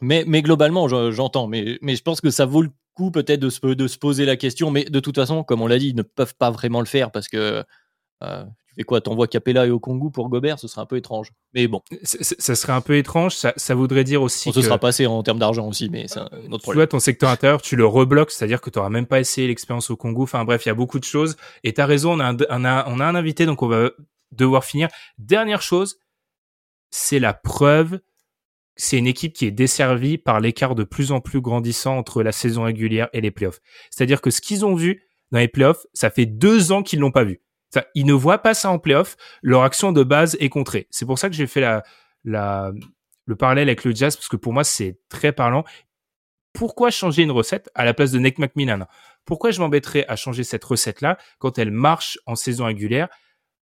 Mais, 0.00 0.24
mais 0.26 0.42
globalement, 0.42 0.88
je- 0.88 1.10
j'entends. 1.10 1.46
Mais, 1.48 1.78
mais 1.82 1.96
je 1.96 2.02
pense 2.02 2.20
que 2.20 2.30
ça 2.30 2.46
vaut 2.46 2.62
le 2.62 2.70
coup 2.94 3.10
peut-être 3.10 3.40
de 3.40 3.50
se, 3.50 3.66
de 3.66 3.86
se 3.86 3.98
poser 3.98 4.24
la 4.24 4.36
question. 4.36 4.70
Mais 4.70 4.84
de 4.84 5.00
toute 5.00 5.16
façon, 5.16 5.42
comme 5.44 5.60
on 5.60 5.66
l'a 5.66 5.78
dit, 5.78 5.88
ils 5.88 5.96
ne 5.96 6.02
peuvent 6.02 6.34
pas 6.36 6.50
vraiment 6.50 6.80
le 6.80 6.86
faire 6.86 7.10
parce 7.10 7.28
que 7.28 7.62
euh, 8.22 8.44
fais 8.78 8.84
quoi 8.84 9.00
T'envoies 9.00 9.28
Capella 9.28 9.66
et 9.66 9.70
Okongu 9.70 10.10
pour 10.10 10.28
Gobert 10.28 10.58
Ce 10.58 10.68
serait 10.68 10.80
un 10.80 10.86
peu 10.86 10.96
étrange. 10.96 11.32
Mais 11.54 11.66
bon, 11.66 11.82
Ça 12.02 12.54
serait 12.54 12.72
un 12.72 12.80
peu 12.80 12.96
étrange. 12.96 13.34
Ça, 13.34 13.52
ça 13.56 13.74
voudrait 13.74 14.04
dire 14.04 14.22
aussi 14.22 14.48
on 14.48 14.52
se 14.52 14.60
que 14.60 14.64
sera 14.64 14.78
passé 14.78 15.06
en 15.06 15.22
termes 15.22 15.38
d'argent 15.38 15.66
aussi, 15.66 15.90
mais 15.90 16.06
c'est 16.08 16.20
un 16.20 16.24
autre 16.24 16.40
tu 16.40 16.48
problème. 16.60 16.74
vois 16.76 16.86
ton 16.86 17.00
secteur 17.00 17.30
intérieur, 17.30 17.60
tu 17.60 17.76
le 17.76 17.84
rebloques, 17.86 18.30
c'est-à-dire 18.30 18.60
que 18.60 18.70
tu 18.70 18.78
n'auras 18.78 18.90
même 18.90 19.06
pas 19.06 19.20
essayé 19.20 19.46
l'expérience 19.48 19.90
au 19.90 19.96
Congo. 19.96 20.22
Enfin 20.22 20.44
bref, 20.44 20.64
il 20.64 20.68
y 20.68 20.72
a 20.72 20.74
beaucoup 20.74 20.98
de 20.98 21.04
choses. 21.04 21.36
Et 21.64 21.74
tu 21.74 21.80
as 21.80 21.86
raison, 21.86 22.12
on 22.16 22.20
a, 22.20 22.32
un, 22.32 22.36
on, 22.50 22.64
a, 22.64 22.88
on 22.88 23.00
a 23.00 23.04
un 23.04 23.14
invité, 23.14 23.46
donc 23.46 23.62
on 23.62 23.68
va 23.68 23.90
devoir 24.32 24.64
finir. 24.64 24.88
Dernière 25.18 25.62
chose, 25.62 25.98
c'est 26.90 27.18
la 27.18 27.34
preuve. 27.34 28.00
C'est 28.76 28.96
une 28.96 29.08
équipe 29.08 29.32
qui 29.32 29.44
est 29.44 29.50
desservie 29.50 30.18
par 30.18 30.38
l'écart 30.38 30.76
de 30.76 30.84
plus 30.84 31.10
en 31.10 31.20
plus 31.20 31.40
grandissant 31.40 31.98
entre 31.98 32.22
la 32.22 32.30
saison 32.30 32.62
régulière 32.62 33.08
et 33.12 33.20
les 33.20 33.32
playoffs. 33.32 33.58
C'est-à-dire 33.90 34.20
que 34.20 34.30
ce 34.30 34.40
qu'ils 34.40 34.64
ont 34.64 34.76
vu 34.76 35.02
dans 35.32 35.40
les 35.40 35.48
playoffs, 35.48 35.84
ça 35.94 36.10
fait 36.10 36.26
deux 36.26 36.70
ans 36.70 36.84
qu'ils 36.84 37.00
l'ont 37.00 37.10
pas 37.10 37.24
vu. 37.24 37.40
Ils 37.94 38.06
ne 38.06 38.12
voient 38.12 38.38
pas 38.38 38.54
ça 38.54 38.70
en 38.70 38.78
playoffs. 38.78 39.16
Leur 39.42 39.62
action 39.62 39.92
de 39.92 40.02
base 40.02 40.36
est 40.40 40.48
contrée. 40.48 40.86
C'est 40.90 41.06
pour 41.06 41.18
ça 41.18 41.28
que 41.28 41.34
j'ai 41.34 41.46
fait 41.46 41.60
la, 41.60 41.82
la, 42.24 42.72
le 43.26 43.36
parallèle 43.36 43.68
avec 43.68 43.84
le 43.84 43.94
jazz, 43.94 44.16
parce 44.16 44.28
que 44.28 44.36
pour 44.36 44.52
moi, 44.52 44.64
c'est 44.64 44.98
très 45.08 45.32
parlant. 45.32 45.64
Pourquoi 46.52 46.90
changer 46.90 47.22
une 47.22 47.30
recette 47.30 47.70
à 47.74 47.84
la 47.84 47.94
place 47.94 48.10
de 48.10 48.18
Nick 48.18 48.38
McMillan? 48.38 48.86
Pourquoi 49.24 49.50
je 49.50 49.60
m'embêterais 49.60 50.06
à 50.08 50.16
changer 50.16 50.44
cette 50.44 50.64
recette-là 50.64 51.18
quand 51.38 51.58
elle 51.58 51.70
marche 51.70 52.18
en 52.24 52.34
saison 52.34 52.64
régulière, 52.64 53.08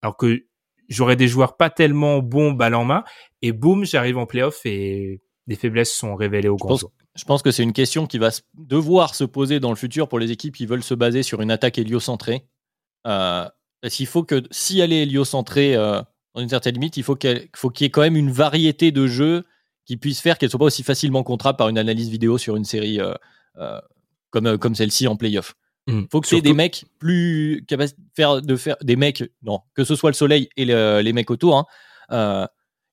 alors 0.02 0.16
que 0.16 0.46
j'aurais 0.88 1.16
des 1.16 1.28
joueurs 1.28 1.56
pas 1.56 1.68
tellement 1.68 2.20
bons 2.20 2.52
balle 2.52 2.74
en 2.74 2.84
main, 2.84 3.04
et 3.42 3.52
boum, 3.52 3.84
j'arrive 3.84 4.16
en 4.16 4.26
playoff 4.26 4.64
et 4.64 5.20
les 5.46 5.56
faiblesses 5.56 5.92
sont 5.92 6.16
révélées 6.16 6.48
au 6.48 6.56
grand 6.56 6.76
jour. 6.76 6.92
Je 7.14 7.24
pense 7.24 7.42
que 7.42 7.50
c'est 7.50 7.62
une 7.62 7.72
question 7.72 8.06
qui 8.06 8.18
va 8.18 8.30
devoir 8.54 9.14
se 9.14 9.24
poser 9.24 9.60
dans 9.60 9.70
le 9.70 9.76
futur 9.76 10.08
pour 10.08 10.18
les 10.18 10.30
équipes 10.30 10.54
qui 10.54 10.64
veulent 10.64 10.82
se 10.82 10.94
baser 10.94 11.22
sur 11.22 11.42
une 11.42 11.50
attaque 11.50 11.76
héliocentrée. 11.76 12.46
Euh, 13.06 13.48
parce 13.80 13.94
qu'il 13.94 14.06
faut 14.06 14.24
que, 14.24 14.42
si 14.50 14.80
elle 14.80 14.92
est 14.92 15.02
héliocentrée 15.02 15.74
euh, 15.76 16.00
dans 16.34 16.42
une 16.42 16.48
certaine 16.48 16.74
limite, 16.74 16.96
il 16.96 17.02
faut 17.02 17.16
qu'il 17.16 17.48
y 17.80 17.84
ait 17.84 17.90
quand 17.90 18.02
même 18.02 18.16
une 18.16 18.30
variété 18.30 18.92
de 18.92 19.06
jeux 19.06 19.44
qui 19.86 19.96
puisse 19.96 20.20
faire 20.20 20.38
qu'elle 20.38 20.48
ne 20.48 20.50
soit 20.50 20.58
pas 20.58 20.66
aussi 20.66 20.82
facilement 20.82 21.22
contrable 21.22 21.56
par 21.56 21.68
une 21.68 21.78
analyse 21.78 22.08
vidéo 22.10 22.38
sur 22.38 22.56
une 22.56 22.64
série 22.64 23.00
euh, 23.00 23.14
euh, 23.58 23.80
comme, 24.30 24.58
comme 24.58 24.74
celle-ci 24.74 25.08
en 25.08 25.16
playoff. 25.16 25.54
Mm. 25.86 26.02
faut 26.12 26.20
que 26.20 26.28
c'est 26.28 26.42
des 26.42 26.52
mecs 26.52 26.84
plus 26.98 27.64
capables 27.66 27.90
de 27.90 27.96
faire, 28.14 28.42
de 28.42 28.56
faire 28.56 28.76
des 28.82 28.96
mecs, 28.96 29.24
non, 29.42 29.60
que 29.74 29.82
ce 29.82 29.96
soit 29.96 30.10
le 30.10 30.14
soleil 30.14 30.48
et 30.56 30.66
le- 30.66 31.00
les 31.00 31.12
mecs 31.12 31.30
autour, 31.30 31.56
hein, 32.10 32.48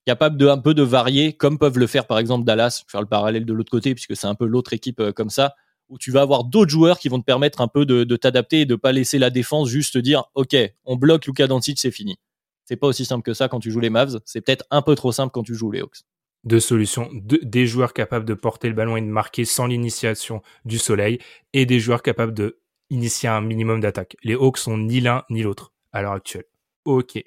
capables 0.05 0.37
de 0.37 0.47
un 0.47 0.57
peu 0.57 0.73
de 0.73 0.83
varier, 0.83 1.33
comme 1.33 1.59
peuvent 1.59 1.77
le 1.77 1.85
faire 1.85 2.07
par 2.07 2.17
exemple 2.17 2.45
Dallas, 2.45 2.83
faire 2.87 3.01
le 3.01 3.07
parallèle 3.07 3.45
de 3.45 3.53
l'autre 3.53 3.69
côté, 3.69 3.93
puisque 3.93 4.15
c'est 4.15 4.25
un 4.27 4.35
peu 4.35 4.45
l'autre 4.45 4.71
équipe 4.73 5.01
euh, 5.01 5.11
comme 5.11 5.29
ça, 5.29 5.53
où 5.89 5.97
tu 5.97 6.11
vas 6.11 6.21
avoir 6.21 6.43
d'autres 6.43 6.71
joueurs 6.71 6.99
qui 6.99 7.09
vont 7.09 7.19
te 7.19 7.25
permettre 7.25 7.61
un 7.61 7.67
peu 7.67 7.85
de, 7.85 8.03
t'adapter 8.15 8.61
et 8.61 8.65
de 8.65 8.75
pas 8.75 8.91
laisser 8.91 9.19
la 9.19 9.29
défense 9.29 9.69
juste 9.69 9.97
dire, 9.97 10.25
ok, 10.35 10.55
on 10.85 10.95
bloque 10.95 11.25
Luka 11.25 11.47
Doncic, 11.47 11.79
c'est 11.79 11.91
fini. 11.91 12.17
C'est 12.65 12.75
pas 12.75 12.87
aussi 12.87 13.05
simple 13.05 13.23
que 13.23 13.33
ça 13.33 13.47
quand 13.47 13.59
tu 13.59 13.71
joues 13.71 13.79
les 13.79 13.89
Mavs. 13.89 14.19
C'est 14.25 14.41
peut-être 14.41 14.65
un 14.71 14.81
peu 14.81 14.95
trop 14.95 15.11
simple 15.11 15.31
quand 15.31 15.43
tu 15.43 15.55
joues 15.55 15.71
les 15.71 15.79
Hawks. 15.79 16.01
Deux 16.43 16.59
solutions, 16.59 17.09
des 17.13 17.65
joueurs 17.65 17.93
capables 17.93 18.25
de 18.25 18.33
porter 18.33 18.67
le 18.67 18.73
ballon 18.73 18.97
et 18.97 19.01
de 19.01 19.07
marquer 19.07 19.45
sans 19.45 19.67
l'initiation 19.67 20.41
du 20.65 20.77
soleil, 20.77 21.19
et 21.53 21.65
des 21.65 21.79
joueurs 21.79 22.03
capables 22.03 22.33
de 22.33 22.59
initier 22.89 23.29
un 23.29 23.41
minimum 23.41 23.81
d'attaque. 23.81 24.15
Les 24.23 24.35
Hawks 24.35 24.57
sont 24.57 24.77
ni 24.77 25.01
l'un 25.01 25.23
ni 25.29 25.43
l'autre 25.43 25.73
à 25.91 26.01
l'heure 26.01 26.13
actuelle. 26.13 26.45
Ok. 26.87 27.21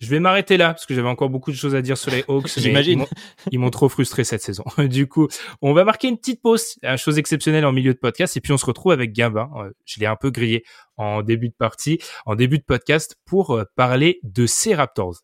Je 0.00 0.10
vais 0.10 0.18
m'arrêter 0.18 0.56
là 0.56 0.74
parce 0.74 0.86
que 0.86 0.94
j'avais 0.94 1.08
encore 1.08 1.30
beaucoup 1.30 1.52
de 1.52 1.56
choses 1.56 1.74
à 1.76 1.82
dire 1.82 1.96
sur 1.96 2.10
les 2.10 2.24
Hawks. 2.28 2.50
J'imagine. 2.58 2.92
ils 2.92 2.98
m'ont- 2.98 3.08
Ils 3.52 3.58
m'ont 3.60 3.70
trop 3.70 3.88
frustré 3.88 4.24
cette 4.24 4.42
saison. 4.42 4.64
Du 4.88 5.06
coup, 5.06 5.28
on 5.62 5.72
va 5.72 5.84
marquer 5.84 6.08
une 6.08 6.18
petite 6.18 6.42
pause, 6.42 6.76
une 6.82 6.96
chose 6.96 7.16
exceptionnelle 7.18 7.64
en 7.64 7.72
milieu 7.72 7.94
de 7.94 7.98
podcast, 7.98 8.36
et 8.36 8.40
puis 8.40 8.52
on 8.52 8.56
se 8.58 8.66
retrouve 8.66 8.90
avec 8.92 9.12
Gabin. 9.12 9.48
Euh, 9.56 9.70
Je 9.84 10.00
l'ai 10.00 10.06
un 10.06 10.16
peu 10.16 10.30
grillé 10.30 10.64
en 10.96 11.22
début 11.22 11.48
de 11.48 11.54
partie, 11.54 11.98
en 12.26 12.34
début 12.34 12.58
de 12.58 12.64
podcast, 12.64 13.16
pour 13.24 13.52
euh, 13.52 13.64
parler 13.76 14.18
de 14.24 14.46
ces 14.46 14.74
Raptors. 14.74 15.20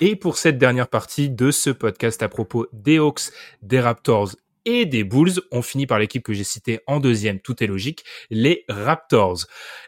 Et 0.00 0.16
pour 0.16 0.36
cette 0.38 0.58
dernière 0.58 0.88
partie 0.88 1.30
de 1.30 1.50
ce 1.50 1.70
podcast 1.70 2.22
à 2.22 2.28
propos 2.28 2.66
des 2.72 2.98
Hawks, 2.98 3.30
des 3.62 3.80
Raptors 3.80 4.30
et 4.64 4.86
des 4.86 5.04
Bulls, 5.04 5.40
on 5.52 5.62
finit 5.62 5.86
par 5.86 5.98
l'équipe 5.98 6.22
que 6.22 6.32
j'ai 6.32 6.44
citée 6.44 6.80
en 6.86 6.98
deuxième, 6.98 7.38
tout 7.38 7.62
est 7.62 7.66
logique, 7.66 8.04
les 8.30 8.64
Raptors. 8.68 9.46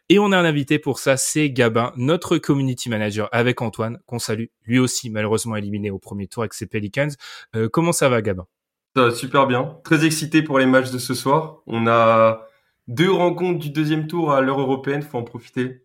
Et 0.09 0.19
on 0.19 0.33
a 0.33 0.39
un 0.39 0.45
invité 0.45 0.79
pour 0.79 0.99
ça, 0.99 1.17
c'est 1.17 1.51
Gabin, 1.51 1.93
notre 1.97 2.39
community 2.39 2.89
manager 2.89 3.29
avec 3.33 3.63
Antoine, 3.63 3.99
qu'on 4.07 4.19
salue, 4.19 4.47
lui 4.65 4.79
aussi 4.79 5.11
malheureusement 5.11 5.57
éliminé 5.57 5.91
au 5.91 5.99
premier 5.99 6.29
tour 6.29 6.43
avec 6.43 6.55
ses 6.55 6.67
Pelicans. 6.67 7.09
Euh, 7.57 7.69
comment 7.69 7.93
ça 7.93 8.09
va 8.09 8.23
Gabin? 8.23 8.47
Ça 8.95 9.07
va 9.07 9.11
super 9.11 9.47
bien. 9.47 9.79
Très 9.85 10.05
excité 10.05 10.43
pour 10.43 10.59
les 10.59 10.67
matchs 10.67 10.91
de 10.91 10.99
ce 10.99 11.15
soir. 11.15 11.63
On 11.67 11.87
a 11.87 12.47
deux 12.87 13.11
rencontres 13.11 13.59
du 13.59 13.71
deuxième 13.71 14.07
tour 14.07 14.33
à 14.33 14.41
l'heure 14.41 14.61
européenne, 14.61 15.03
faut 15.03 15.19
en 15.19 15.25
profiter. 15.25 15.83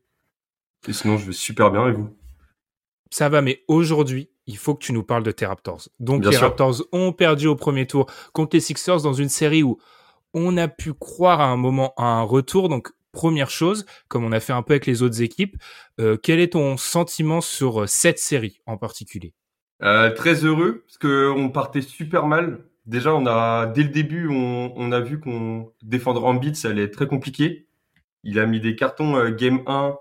Et 0.88 0.94
sinon, 0.94 1.18
je 1.18 1.26
vais 1.26 1.34
super 1.34 1.72
bien 1.72 1.88
et 1.88 1.92
vous? 1.92 2.16
Ça 3.12 3.30
va, 3.30 3.42
mais 3.42 3.64
aujourd'hui, 3.68 4.30
il 4.48 4.58
faut 4.58 4.74
que 4.74 4.84
tu 4.84 4.94
nous 4.94 5.04
parles 5.04 5.24
de 5.24 5.32
tes 5.32 5.46
Raptors. 5.46 5.88
Donc 6.00 6.22
Bien 6.22 6.32
les 6.32 6.38
sûr. 6.38 6.48
Raptors 6.48 6.82
ont 6.92 7.14
perdu 7.14 7.48
au 7.48 7.56
premier 7.56 7.86
tour 7.86 8.08
contre 8.34 8.56
les 8.56 8.62
Sixers 8.62 9.02
dans 9.02 9.14
une 9.14 9.30
série 9.30 9.64
où 9.64 9.78
on 10.34 10.58
a 10.58 10.68
pu 10.68 10.94
croire 10.94 11.42
à 11.42 11.48
un 11.48 11.58
moment 11.58 11.94
à 11.98 12.06
un 12.06 12.24
retour. 12.24 12.70
Donc 12.70 12.90
première 13.12 13.50
chose, 13.50 13.86
comme 14.08 14.24
on 14.24 14.32
a 14.32 14.40
fait 14.40 14.54
un 14.54 14.64
peu 14.64 14.74
avec 14.74 14.86
les 14.86 15.04
autres 15.04 15.22
équipes, 15.22 15.58
euh, 16.00 16.18
quel 16.22 16.40
est 16.40 16.54
ton 16.54 16.78
sentiment 16.78 17.42
sur 17.42 17.82
euh, 17.82 17.86
cette 17.88 18.18
série 18.18 18.62
en 18.66 18.78
particulier? 18.78 19.34
Euh, 19.84 20.12
Très 20.12 20.46
heureux 20.46 20.84
parce 20.88 20.98
que 20.98 21.30
on 21.36 21.50
partait 21.50 21.82
super 21.82 22.26
mal. 22.28 22.60
Déjà, 22.86 23.14
on 23.14 23.26
a 23.28 23.68
dès 23.68 23.84
le 23.84 23.90
début, 23.90 24.28
on, 24.30 24.74
on 24.76 24.92
a 24.92 25.02
vu 25.02 25.20
qu'on 25.20 25.72
défendre 25.84 26.26
Embiid, 26.26 26.56
ça 26.56 26.70
allait 26.70 26.84
être 26.84 26.94
très 26.96 27.08
compliqué. 27.08 27.68
Il 28.24 28.40
a 28.40 28.46
mis 28.46 28.60
des 28.60 28.76
cartons 28.76 29.16
euh, 29.16 29.32
game 29.32 29.62
1, 29.66 29.86
euh, 29.88 29.92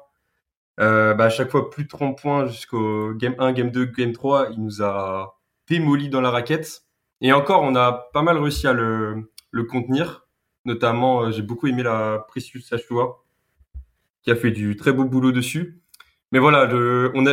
bah, 0.79 1.17
à 1.19 1.31
chaque 1.31 1.51
fois 1.51 1.71
plus 1.71 1.85
de 1.85 1.89
30 1.89 2.19
points 2.21 2.47
jusqu'au 2.47 3.13
game 3.15 3.35
1, 3.39 3.53
game 3.53 3.71
2, 3.71 3.85
game 3.87 4.13
3. 4.13 4.51
Il 4.53 4.63
nous 4.63 4.83
a 4.83 5.37
démoli 5.69 6.09
dans 6.09 6.21
la 6.21 6.31
raquette. 6.31 6.83
Et 7.21 7.33
encore, 7.33 7.63
on 7.63 7.75
a 7.75 7.93
pas 8.13 8.23
mal 8.23 8.39
réussi 8.39 8.67
à 8.67 8.73
le, 8.73 9.29
contenir. 9.69 10.27
Notamment, 10.65 11.23
euh, 11.23 11.31
j'ai 11.31 11.43
beaucoup 11.43 11.67
aimé 11.67 11.83
la 11.83 12.25
Precious 12.29 12.61
Achua, 12.73 13.23
qui 14.23 14.31
a 14.31 14.37
fait 14.37 14.51
du 14.51 14.77
très 14.77 14.93
beau 14.93 15.05
boulot 15.05 15.33
dessus. 15.33 15.83
Mais 16.33 16.39
voilà, 16.39 16.69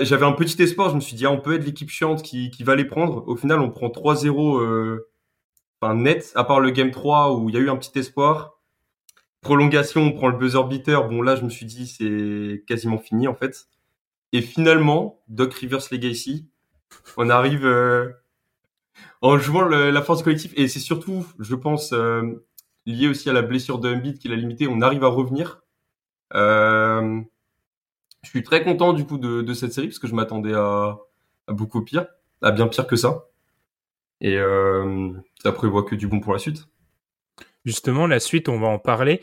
j'avais 0.03 0.25
un 0.25 0.31
petit 0.31 0.61
espoir. 0.61 0.89
Je 0.89 0.95
me 0.95 0.99
suis 1.01 1.15
dit, 1.15 1.25
ah, 1.25 1.31
on 1.31 1.39
peut 1.39 1.53
être 1.53 1.65
l'équipe 1.65 1.89
chiante 1.89 2.23
qui, 2.23 2.51
va 2.63 2.75
les 2.75 2.85
prendre. 2.85 3.27
Au 3.27 3.35
final, 3.35 3.59
on 3.59 3.69
prend 3.69 3.89
3-0 3.89 4.59
euh, 4.61 5.07
net, 5.93 6.31
à 6.35 6.43
part 6.43 6.59
le 6.59 6.71
game 6.71 6.91
3 6.91 7.35
où 7.35 7.49
il 7.49 7.55
y 7.55 7.57
a 7.57 7.61
eu 7.61 7.69
un 7.69 7.77
petit 7.77 7.97
espoir. 7.99 8.56
Prolongation, 9.47 10.01
on 10.01 10.11
prend 10.11 10.27
le 10.27 10.37
buzzer 10.37 10.61
beater. 10.65 11.07
Bon, 11.07 11.21
là, 11.21 11.37
je 11.37 11.43
me 11.45 11.49
suis 11.49 11.65
dit, 11.65 11.87
c'est 11.87 12.65
quasiment 12.67 12.97
fini, 12.97 13.29
en 13.29 13.33
fait. 13.33 13.69
Et 14.33 14.41
finalement, 14.41 15.23
Doc 15.29 15.53
Rivers 15.53 15.79
Legacy, 15.89 16.49
on 17.15 17.29
arrive 17.29 17.65
euh, 17.65 18.09
en 19.21 19.37
jouant 19.37 19.61
la 19.61 20.01
force 20.01 20.21
collective. 20.21 20.51
Et 20.57 20.67
c'est 20.67 20.81
surtout, 20.81 21.25
je 21.39 21.55
pense, 21.55 21.93
euh, 21.93 22.45
lié 22.85 23.07
aussi 23.07 23.29
à 23.29 23.33
la 23.33 23.41
blessure 23.41 23.79
de 23.79 23.87
Embiid 23.87 24.19
qui 24.19 24.27
l'a 24.27 24.35
limité. 24.35 24.67
On 24.67 24.81
arrive 24.81 25.05
à 25.05 25.07
revenir. 25.07 25.61
Euh, 26.33 27.21
je 28.23 28.29
suis 28.29 28.43
très 28.43 28.65
content 28.65 28.91
du 28.91 29.05
coup 29.05 29.17
de, 29.17 29.53
cette 29.53 29.71
série 29.71 29.87
parce 29.87 29.99
que 29.99 30.07
je 30.07 30.13
m'attendais 30.13 30.55
à, 30.55 30.97
à 31.47 31.53
beaucoup 31.53 31.81
pire, 31.81 32.05
à 32.41 32.51
bien 32.51 32.67
pire 32.67 32.85
que 32.85 32.97
ça. 32.97 33.27
Et 34.19 34.37
ça 35.41 35.53
prévoit 35.53 35.83
que 35.83 35.95
du 35.95 36.07
bon 36.07 36.19
pour 36.19 36.33
la 36.33 36.39
suite. 36.39 36.67
Justement, 37.67 38.07
la 38.07 38.19
suite, 38.21 38.47
on 38.47 38.59
va 38.59 38.67
en 38.67 38.79
parler. 38.79 39.19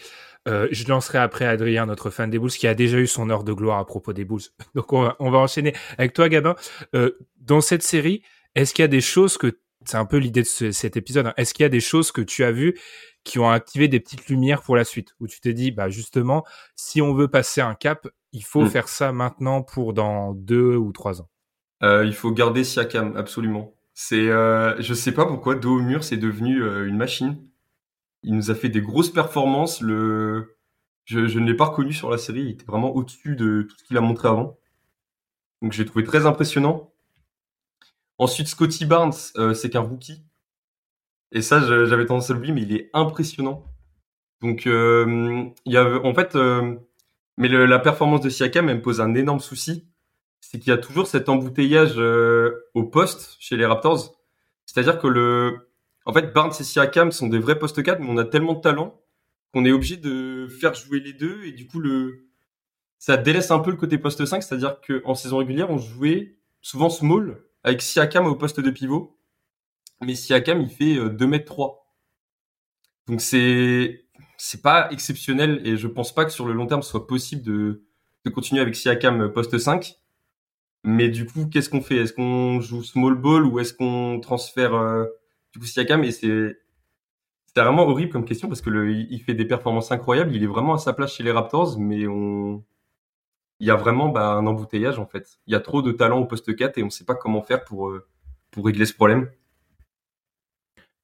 Euh, 0.47 0.69
je 0.71 0.87
lancerai 0.87 1.17
après 1.17 1.47
Adrien, 1.47 1.87
notre 1.87 2.11
fan 2.11 2.29
des 2.29 2.39
Bulls, 2.39 2.51
qui 2.51 2.67
a 2.67 2.75
déjà 2.75 2.99
eu 2.99 3.07
son 3.07 3.31
heure 3.31 3.43
de 3.45 3.55
gloire 3.55 3.79
à 3.79 3.87
propos 3.87 4.13
des 4.13 4.27
Bulls. 4.27 4.43
Donc 4.75 4.93
on 4.93 5.01
va, 5.03 5.17
on 5.19 5.31
va 5.31 5.39
enchaîner 5.39 5.73
avec 5.97 6.13
toi, 6.13 6.29
Gabin. 6.29 6.55
Euh, 6.95 7.13
dans 7.41 7.63
cette 7.63 7.83
série, 7.83 8.23
est-ce 8.55 8.75
qu'il 8.75 8.83
y 8.83 8.85
a 8.85 8.89
des 8.89 9.01
choses 9.01 9.39
que 9.39 9.59
c'est 9.87 9.97
un 9.97 10.05
peu 10.05 10.19
l'idée 10.19 10.43
de 10.43 10.47
ce- 10.47 10.71
cet 10.73 10.99
épisode. 10.99 11.27
hein, 11.29 11.35
Est-ce 11.39 11.55
qu'il 11.55 11.63
y 11.63 11.67
a 11.67 11.71
des 11.71 11.81
choses 11.81 12.13
que 12.13 12.21
tu 12.21 12.45
as 12.45 12.53
vues 12.53 12.79
qui 13.25 13.39
ont 13.39 13.49
activé 13.51 13.89
des 13.89 14.01
petites 14.01 14.29
lumières 14.29 14.61
pour 14.61 14.77
la 14.77 14.85
suite, 14.85 15.15
où 15.21 15.27
tu 15.27 15.41
t'es 15.41 15.55
dit, 15.55 15.71
bah 15.71 15.89
justement, 15.89 16.45
si 16.77 17.01
on 17.01 17.15
veut 17.15 17.29
passer 17.29 17.63
un 17.63 17.75
cap, 17.75 18.07
il 18.33 18.45
faut 18.45 18.63
Mm. 18.65 18.69
faire 18.69 18.89
ça 18.89 19.13
maintenant 19.13 19.63
pour 19.63 19.95
dans 19.95 20.35
deux 20.35 20.77
ou 20.77 20.93
trois 20.93 21.23
ans. 21.23 21.31
Euh, 21.83 22.05
il 22.05 22.13
faut 22.15 22.31
garder 22.33 22.65
Siakam, 22.65 23.17
absolument. 23.17 23.75
C'est, 23.95 24.27
je 24.27 24.93
sais 24.95 25.13
pas 25.13 25.25
pourquoi, 25.25 25.55
dos 25.55 25.79
au 25.79 25.81
mur, 25.81 26.03
c'est 26.05 26.17
devenu 26.19 26.59
une 26.87 26.97
machine. 26.99 27.39
Il 28.25 28.35
nous 28.35 28.51
a 28.51 28.55
fait 28.55 28.71
des 28.71 28.81
grosses 28.81 29.11
performances. 29.11 29.81
Je, 29.81 30.45
ne 31.17 31.47
l'ai 31.47 31.55
pas 31.55 31.67
reconnu 31.67 31.93
sur 31.93 32.11
la 32.11 32.19
série. 32.19 32.41
Il 32.41 32.51
était 32.51 32.65
vraiment 32.65 32.95
au-dessus 32.97 33.37
de 33.37 33.63
tout 33.69 33.77
ce 33.79 33.85
qu'il 33.85 33.97
a 33.97 34.01
montré 34.01 34.29
avant. 34.29 34.59
Donc 35.63 35.73
j'ai 35.73 35.85
trouvé 35.85 36.05
très 36.05 36.27
impressionnant. 36.27 36.93
Ensuite, 38.19 38.49
Scotty 38.49 38.87
Barnes, 38.87 39.13
euh, 39.37 39.55
c'est 39.55 39.71
qu'un 39.71 39.81
rookie. 39.81 40.25
Et 41.33 41.43
ça, 41.43 41.61
j'avais 41.61 42.07
tendance 42.07 42.31
à 42.31 42.35
l'oublier, 42.35 42.55
mais 42.55 42.63
il 42.63 42.75
est 42.75 42.91
impressionnant. 42.95 43.65
Donc, 44.41 44.67
euh, 44.67 45.45
il 45.65 45.73
y 45.73 45.77
a, 45.77 45.85
en 46.05 46.15
fait, 46.15 46.37
euh, 46.37 46.77
mais 47.37 47.49
la 47.49 47.79
performance 47.79 48.21
de 48.21 48.31
Siakam, 48.31 48.67
me 48.67 48.81
pose 48.81 49.01
un 49.01 49.15
énorme 49.15 49.41
souci. 49.41 49.89
C'est 50.41 50.61
qu'il 50.61 50.71
y 50.71 50.73
a 50.73 50.79
toujours 50.79 51.09
cet 51.09 51.29
embouteillage 51.29 51.99
au 52.75 52.85
poste 52.85 53.37
chez 53.41 53.57
les 53.57 53.67
Raptors. 53.67 54.15
C'est-à-dire 54.67 54.99
que 55.01 55.09
le, 55.09 55.74
en 56.05 56.13
fait, 56.13 56.33
Barnes 56.33 56.53
et 56.59 56.65
Siakam 56.65 57.13
sont 57.13 57.29
des 57.29 57.39
vrais 57.39 57.59
postes 57.59 57.83
4, 57.83 58.01
mais 58.01 58.09
on 58.09 58.19
a 58.19 58.25
tellement 58.25 58.55
de 58.55 58.61
talent 58.61 59.01
qu'on 59.53 59.65
est 59.65 59.73
obligé 59.73 59.97
de 59.97 60.49
faire 60.61 60.75
jouer 60.75 61.01
les 61.01 61.13
deux 61.13 61.45
et 61.45 61.53
du 61.53 61.67
coup 61.67 61.79
le, 61.79 62.27
ça 62.99 63.17
délaisse 63.17 63.51
un 63.51 63.61
peu 63.61 63.71
le 63.71 63.77
côté 63.77 63.99
poste 63.99 64.25
5, 64.25 64.43
c'est-à-dire 64.43 64.81
qu'en 64.81 65.15
saison 65.15 65.39
régulière, 65.39 65.71
on 65.71 65.79
jouait 65.79 66.39
souvent 66.61 66.91
small 66.91 67.43
avec 67.63 67.83
Siakam 67.83 68.27
au 68.27 68.35
poste 68.35 68.61
de 68.61 68.71
pivot. 68.71 69.19
Mais 70.03 70.15
Siakam, 70.15 70.61
il 70.61 70.71
fait 70.71 71.11
2 71.11 71.25
m 71.25 71.45
3. 71.45 71.87
Donc 73.07 73.21
c'est, 73.21 74.07
c'est 74.39 74.63
pas 74.63 74.91
exceptionnel 74.91 75.61
et 75.67 75.77
je 75.77 75.87
pense 75.87 76.15
pas 76.15 76.25
que 76.25 76.33
sur 76.33 76.47
le 76.47 76.55
long 76.55 76.67
terme 76.67 76.83
ce 76.83 76.91
soit 76.91 77.07
possible 77.07 77.43
de, 77.43 77.85
de 78.25 78.31
continuer 78.31 78.61
avec 78.61 78.75
Siakam 78.75 79.33
poste 79.33 79.59
5. 79.59 79.95
Mais 80.85 81.09
du 81.09 81.27
coup, 81.27 81.47
qu'est-ce 81.47 81.71
qu'on 81.71 81.81
fait? 81.81 81.97
Est-ce 81.97 82.13
qu'on 82.13 82.61
joue 82.61 82.83
small 82.83 83.15
ball 83.15 83.47
ou 83.47 83.59
est-ce 83.59 83.73
qu'on 83.73 84.21
transfère 84.21 84.75
euh, 84.75 85.07
du 85.55 85.61
coup 85.61 85.67
Siakam 85.67 86.05
Et 86.05 86.11
c'est 86.11 86.59
c'est 87.47 87.63
vraiment 87.63 87.85
horrible 87.87 88.11
comme 88.11 88.25
question 88.25 88.49
parce 88.49 88.61
que 88.61 88.71
fait 89.21 89.35
des 89.35 89.45
performances 89.45 89.93
incroyables. 89.93 90.35
Il 90.35 90.43
est 90.43 90.49
vraiment 90.49 90.75
à 90.75 90.79
sa 90.79 90.93
place 90.93 91.15
chez 91.15 91.23
les 91.23 91.31
Raptors, 91.31 91.79
mais 91.79 92.07
on 92.09 92.65
il 93.61 93.69
y 93.69 93.71
a 93.71 93.77
vraiment 93.77 94.09
bah, 94.09 94.33
un 94.33 94.47
embouteillage 94.47 94.99
en 94.99 95.07
fait. 95.07 95.39
Il 95.47 95.53
y 95.53 95.57
a 95.57 95.61
trop 95.61 95.81
de 95.81 95.93
talent 95.93 96.19
au 96.21 96.27
poste 96.27 96.55
4 96.55 96.79
et 96.79 96.83
on 96.83 96.87
ne 96.87 96.91
sait 96.91 97.05
pas 97.05 97.15
comment 97.15 97.43
faire 97.43 97.65
pour 97.65 97.89
euh, 97.89 98.07
pour 98.51 98.67
régler 98.67 98.87
ce 98.87 98.95
problème. 98.95 99.31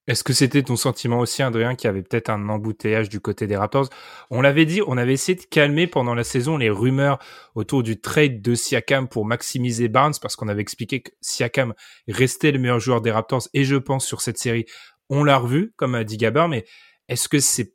Est-ce 0.06 0.24
que 0.24 0.32
c'était 0.32 0.62
ton 0.62 0.76
sentiment 0.76 1.20
aussi, 1.20 1.42
Adrien, 1.42 1.74
qu'il 1.74 1.86
y 1.86 1.90
avait 1.90 2.02
peut-être 2.02 2.30
un 2.30 2.48
embouteillage 2.48 3.08
du 3.08 3.20
côté 3.20 3.46
des 3.46 3.56
Raptors? 3.56 3.90
On 4.30 4.40
l'avait 4.40 4.64
dit, 4.64 4.80
on 4.86 4.96
avait 4.96 5.12
essayé 5.12 5.36
de 5.36 5.44
calmer 5.44 5.86
pendant 5.86 6.14
la 6.14 6.24
saison 6.24 6.56
les 6.56 6.70
rumeurs 6.70 7.18
autour 7.54 7.82
du 7.82 8.00
trade 8.00 8.40
de 8.42 8.54
Siakam 8.54 9.08
pour 9.08 9.24
maximiser 9.26 9.88
Barnes, 9.88 10.14
parce 10.20 10.36
qu'on 10.36 10.48
avait 10.48 10.62
expliqué 10.62 11.02
que 11.02 11.10
Siakam 11.20 11.74
restait 12.08 12.50
le 12.50 12.58
meilleur 12.58 12.80
joueur 12.80 13.02
des 13.02 13.10
Raptors, 13.10 13.48
et 13.54 13.64
je 13.64 13.76
pense 13.76 14.06
sur 14.06 14.20
cette 14.20 14.38
série, 14.38 14.64
on 15.10 15.22
l'a 15.22 15.36
revu, 15.36 15.74
comme 15.76 15.94
a 15.94 16.02
dit 16.02 16.16
Gabin, 16.16 16.48
mais 16.48 16.64
est-ce 17.08 17.28
que 17.28 17.38
c'est 17.38 17.74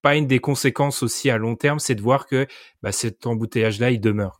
pas 0.00 0.16
une 0.16 0.26
des 0.26 0.38
conséquences 0.38 1.02
aussi 1.02 1.28
à 1.30 1.38
long 1.38 1.56
terme, 1.56 1.80
c'est 1.80 1.94
de 1.94 2.02
voir 2.02 2.26
que 2.26 2.46
bah, 2.82 2.92
cet 2.92 3.26
embouteillage-là, 3.26 3.90
il 3.90 4.00
demeure 4.00 4.38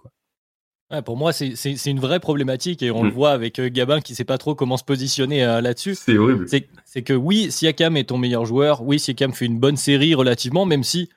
pour 1.02 1.16
moi, 1.16 1.32
c'est 1.32 1.86
une 1.86 2.00
vraie 2.00 2.20
problématique 2.20 2.82
et 2.82 2.90
on 2.90 3.02
le 3.02 3.10
mm. 3.10 3.14
voit 3.14 3.30
avec 3.32 3.58
euh, 3.58 3.68
Gabin 3.68 4.00
qui 4.00 4.14
sait 4.14 4.24
pas 4.24 4.38
trop 4.38 4.54
comment 4.54 4.76
se 4.76 4.84
positionner 4.84 5.44
euh, 5.44 5.60
là-dessus. 5.60 5.94
C'est 5.94 6.18
horrible. 6.18 6.46
C'est 6.84 7.02
que 7.02 7.12
oui, 7.12 7.50
Siakam 7.50 7.96
est 7.96 8.04
ton 8.10 8.18
meilleur 8.18 8.44
joueur. 8.46 8.82
Oui, 8.82 8.98
Siakam 8.98 9.32
fait 9.32 9.46
une 9.46 9.58
bonne 9.58 9.76
série 9.76 10.14
relativement, 10.14 10.66
même 10.66 10.84
si 10.84 11.10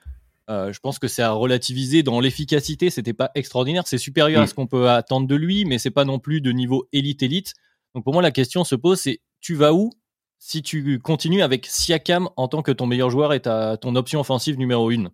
euh, 0.50 0.72
je 0.72 0.80
pense 0.80 0.98
que 0.98 1.06
c'est 1.08 1.22
à 1.22 1.32
relativiser 1.32 2.02
dans 2.02 2.20
l'efficacité. 2.20 2.90
C'était 2.90 3.12
pas 3.12 3.30
extraordinaire. 3.34 3.84
C'est 3.86 3.98
supérieur 3.98 4.40
à 4.40 4.44
mm. 4.44 4.48
ce 4.48 4.54
qu'on 4.54 4.66
peut 4.66 4.88
attendre 4.88 5.26
de 5.26 5.34
lui, 5.36 5.64
mais 5.64 5.78
c'est 5.78 5.90
pas 5.90 6.04
non 6.04 6.18
plus 6.18 6.40
de 6.40 6.50
niveau 6.50 6.88
élite-élite. 6.92 7.54
Donc 7.94 8.04
pour 8.04 8.12
moi, 8.12 8.22
la 8.22 8.30
question 8.30 8.64
se 8.64 8.74
pose 8.74 9.00
c'est 9.00 9.20
tu 9.40 9.54
vas 9.54 9.72
où 9.72 9.90
si 10.38 10.62
tu 10.62 10.98
continues 11.00 11.42
avec 11.42 11.66
Siakam 11.66 12.28
en 12.36 12.48
tant 12.48 12.62
que 12.62 12.72
ton 12.72 12.86
meilleur 12.86 13.10
joueur 13.10 13.32
et 13.32 13.40
ta, 13.40 13.76
ton 13.76 13.96
option 13.96 14.20
offensive 14.20 14.58
numéro 14.58 14.90
une? 14.90 15.10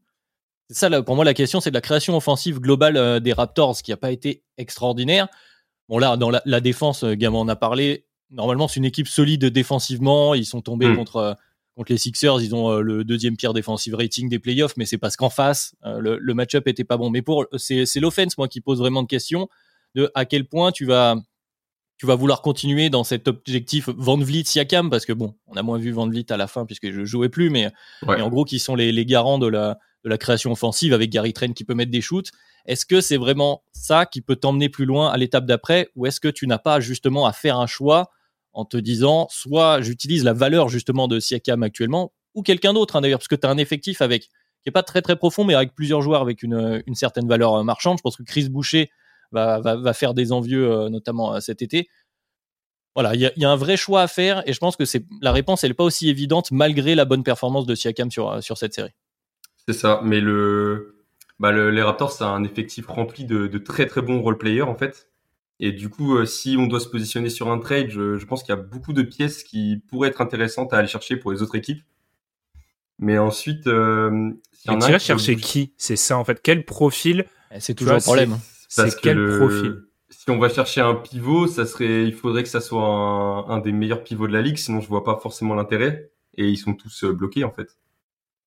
Ça, 0.70 0.88
là, 0.88 1.02
pour 1.02 1.16
moi, 1.16 1.24
la 1.24 1.34
question, 1.34 1.60
c'est 1.60 1.70
de 1.70 1.74
la 1.74 1.80
création 1.80 2.16
offensive 2.16 2.60
globale 2.60 2.96
euh, 2.96 3.20
des 3.20 3.32
Raptors, 3.32 3.82
qui 3.82 3.90
n'a 3.90 3.96
pas 3.96 4.12
été 4.12 4.42
extraordinaire. 4.56 5.28
Bon, 5.88 5.98
là, 5.98 6.16
dans 6.16 6.30
la, 6.30 6.60
défense, 6.60 7.04
euh, 7.04 7.14
Gamin 7.14 7.38
en 7.38 7.48
a 7.48 7.56
parlé. 7.56 8.06
Normalement, 8.30 8.68
c'est 8.68 8.78
une 8.78 8.86
équipe 8.86 9.08
solide 9.08 9.44
défensivement. 9.44 10.34
Ils 10.34 10.46
sont 10.46 10.62
tombés 10.62 10.88
mm. 10.88 10.96
contre, 10.96 11.16
euh, 11.16 11.34
contre 11.76 11.92
les 11.92 11.98
Sixers. 11.98 12.40
Ils 12.40 12.54
ont 12.54 12.78
le 12.78 13.04
deuxième 13.04 13.36
pire 13.36 13.52
defensive 13.52 13.94
rating 13.94 14.28
des 14.28 14.38
playoffs, 14.38 14.76
mais 14.76 14.86
c'est 14.86 14.98
parce 14.98 15.16
qu'en 15.16 15.30
face, 15.30 15.74
le, 15.84 16.18
le 16.18 16.34
match-up 16.34 16.66
était 16.66 16.84
pas 16.84 16.96
bon. 16.96 17.10
Mais 17.10 17.20
pour, 17.20 17.46
c'est, 17.56 17.84
c'est 17.84 18.00
l'offense, 18.00 18.38
moi, 18.38 18.48
qui 18.48 18.60
pose 18.60 18.78
vraiment 18.78 19.02
de 19.02 19.08
questions 19.08 19.48
de 19.94 20.10
à 20.14 20.24
quel 20.24 20.46
point 20.46 20.72
tu 20.72 20.84
vas, 20.84 21.16
tu 21.98 22.06
vas 22.06 22.14
vouloir 22.14 22.42
continuer 22.42 22.90
dans 22.90 23.04
cet 23.04 23.28
objectif 23.28 23.88
Van 23.96 24.18
Vliet 24.18 24.44
Siakam 24.44 24.90
parce 24.90 25.06
que 25.06 25.12
bon, 25.12 25.34
on 25.46 25.54
a 25.54 25.62
moins 25.62 25.78
vu 25.78 25.92
Van 25.92 26.08
Vliet 26.08 26.30
à 26.32 26.36
la 26.36 26.46
fin 26.46 26.66
puisque 26.66 26.90
je 26.90 27.04
jouais 27.04 27.28
plus, 27.28 27.50
mais, 27.50 27.70
mais 28.06 28.20
en 28.20 28.28
gros 28.28 28.44
qui 28.44 28.58
sont 28.58 28.74
les, 28.74 28.92
les 28.92 29.06
garants 29.06 29.38
de 29.38 29.46
la 29.46 29.78
de 30.04 30.10
la 30.10 30.18
création 30.18 30.52
offensive 30.52 30.92
avec 30.92 31.10
Gary 31.10 31.32
Trent 31.32 31.52
qui 31.52 31.64
peut 31.64 31.74
mettre 31.74 31.90
des 31.90 32.00
shoots. 32.00 32.30
Est-ce 32.66 32.86
que 32.86 33.00
c'est 33.00 33.16
vraiment 33.16 33.62
ça 33.72 34.06
qui 34.06 34.20
peut 34.20 34.36
t'emmener 34.36 34.68
plus 34.68 34.84
loin 34.84 35.10
à 35.10 35.16
l'étape 35.16 35.46
d'après 35.46 35.90
ou 35.96 36.06
est-ce 36.06 36.20
que 36.20 36.28
tu 36.28 36.46
n'as 36.46 36.58
pas 36.58 36.80
justement 36.80 37.26
à 37.26 37.32
faire 37.32 37.58
un 37.58 37.66
choix 37.66 38.10
en 38.52 38.64
te 38.64 38.76
disant 38.76 39.26
soit 39.30 39.80
j'utilise 39.80 40.24
la 40.24 40.32
valeur 40.32 40.68
justement 40.68 41.08
de 41.08 41.18
Siakam 41.18 41.62
actuellement 41.62 42.12
ou 42.34 42.42
quelqu'un 42.42 42.72
d'autre 42.72 42.96
hein, 42.96 43.00
d'ailleurs 43.00 43.18
parce 43.18 43.28
que 43.28 43.34
tu 43.34 43.46
as 43.46 43.50
un 43.50 43.58
effectif 43.58 44.00
avec 44.02 44.24
qui 44.24 44.68
est 44.68 44.72
pas 44.72 44.82
très 44.82 45.02
très 45.02 45.16
profond 45.16 45.44
mais 45.44 45.54
avec 45.54 45.74
plusieurs 45.74 46.02
joueurs 46.02 46.22
avec 46.22 46.42
une, 46.42 46.82
certaine 46.94 47.26
valeur 47.26 47.54
euh, 47.54 47.62
marchande. 47.62 47.98
Je 47.98 48.02
pense 48.02 48.16
que 48.16 48.22
Chris 48.22 48.48
Boucher 48.48 48.90
va, 49.32 49.92
faire 49.94 50.14
des 50.14 50.32
envieux 50.32 50.70
euh, 50.70 50.88
notamment 50.88 51.34
euh, 51.34 51.40
cet 51.40 51.60
été. 51.62 51.88
Voilà, 52.94 53.14
il 53.14 53.20
y 53.20 53.44
a, 53.44 53.50
un 53.50 53.56
vrai 53.56 53.76
choix 53.76 54.02
à 54.02 54.06
faire 54.06 54.48
et 54.48 54.52
je 54.52 54.58
pense 54.60 54.76
que 54.76 54.84
c'est 54.84 55.04
la 55.20 55.32
réponse 55.32 55.64
n'est 55.64 55.74
pas 55.74 55.82
aussi 55.82 56.08
évidente 56.08 56.52
malgré 56.52 56.94
la 56.94 57.04
bonne 57.04 57.24
performance 57.24 57.66
de 57.66 57.74
Siakam 57.74 58.10
sur 58.10 58.56
cette 58.56 58.74
série. 58.74 58.92
C'est 59.66 59.74
ça, 59.74 60.00
mais 60.04 60.20
le, 60.20 61.04
bah 61.38 61.52
le, 61.52 61.70
les 61.70 61.82
Raptors, 61.82 62.12
c'est 62.12 62.24
un 62.24 62.44
effectif 62.44 62.86
rempli 62.86 63.24
de, 63.24 63.46
de, 63.46 63.58
très 63.58 63.86
très 63.86 64.02
bons 64.02 64.20
role-players 64.20 64.62
en 64.62 64.74
fait. 64.74 65.08
Et 65.60 65.72
du 65.72 65.88
coup, 65.88 66.16
euh, 66.16 66.26
si 66.26 66.56
on 66.58 66.66
doit 66.66 66.80
se 66.80 66.88
positionner 66.88 67.30
sur 67.30 67.50
un 67.50 67.58
trade, 67.58 67.88
je, 67.88 68.18
je 68.18 68.26
pense 68.26 68.42
qu'il 68.42 68.54
y 68.54 68.58
a 68.58 68.60
beaucoup 68.60 68.92
de 68.92 69.02
pièces 69.02 69.44
qui 69.44 69.82
pourraient 69.88 70.08
être 70.08 70.20
intéressantes 70.20 70.72
à 70.72 70.78
aller 70.78 70.88
chercher 70.88 71.16
pour 71.16 71.32
les 71.32 71.42
autres 71.42 71.54
équipes. 71.54 71.82
Mais 72.98 73.18
ensuite, 73.18 73.66
euh, 73.66 74.30
si 74.52 74.68
tu 74.68 74.92
vas 74.92 74.98
chercher 74.98 75.36
qui? 75.36 75.72
C'est 75.76 75.96
ça 75.96 76.18
en 76.18 76.24
fait. 76.24 76.40
Quel 76.42 76.64
profil? 76.64 77.24
Eh, 77.50 77.60
C'est 77.60 77.74
toujours 77.74 77.94
le 77.94 78.00
problème. 78.00 78.38
C'est 78.68 79.00
quel 79.00 79.38
profil? 79.38 79.82
Si 80.10 80.30
on 80.30 80.38
va 80.38 80.48
chercher 80.48 80.80
un 80.80 80.94
pivot, 80.94 81.46
ça 81.46 81.66
serait, 81.66 82.04
il 82.04 82.14
faudrait 82.14 82.42
que 82.42 82.48
ça 82.48 82.60
soit 82.60 82.82
un, 82.82 83.48
un 83.48 83.58
des 83.58 83.72
meilleurs 83.72 84.04
pivots 84.04 84.26
de 84.26 84.32
la 84.32 84.42
ligue. 84.42 84.56
Sinon, 84.56 84.80
je 84.80 84.88
vois 84.88 85.04
pas 85.04 85.16
forcément 85.16 85.54
l'intérêt. 85.54 86.10
Et 86.36 86.48
ils 86.48 86.56
sont 86.56 86.74
tous 86.74 87.04
euh, 87.04 87.12
bloqués 87.12 87.44
en 87.44 87.50
fait. 87.50 87.76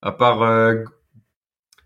À 0.01 0.11
part 0.11 0.41
euh, 0.41 0.83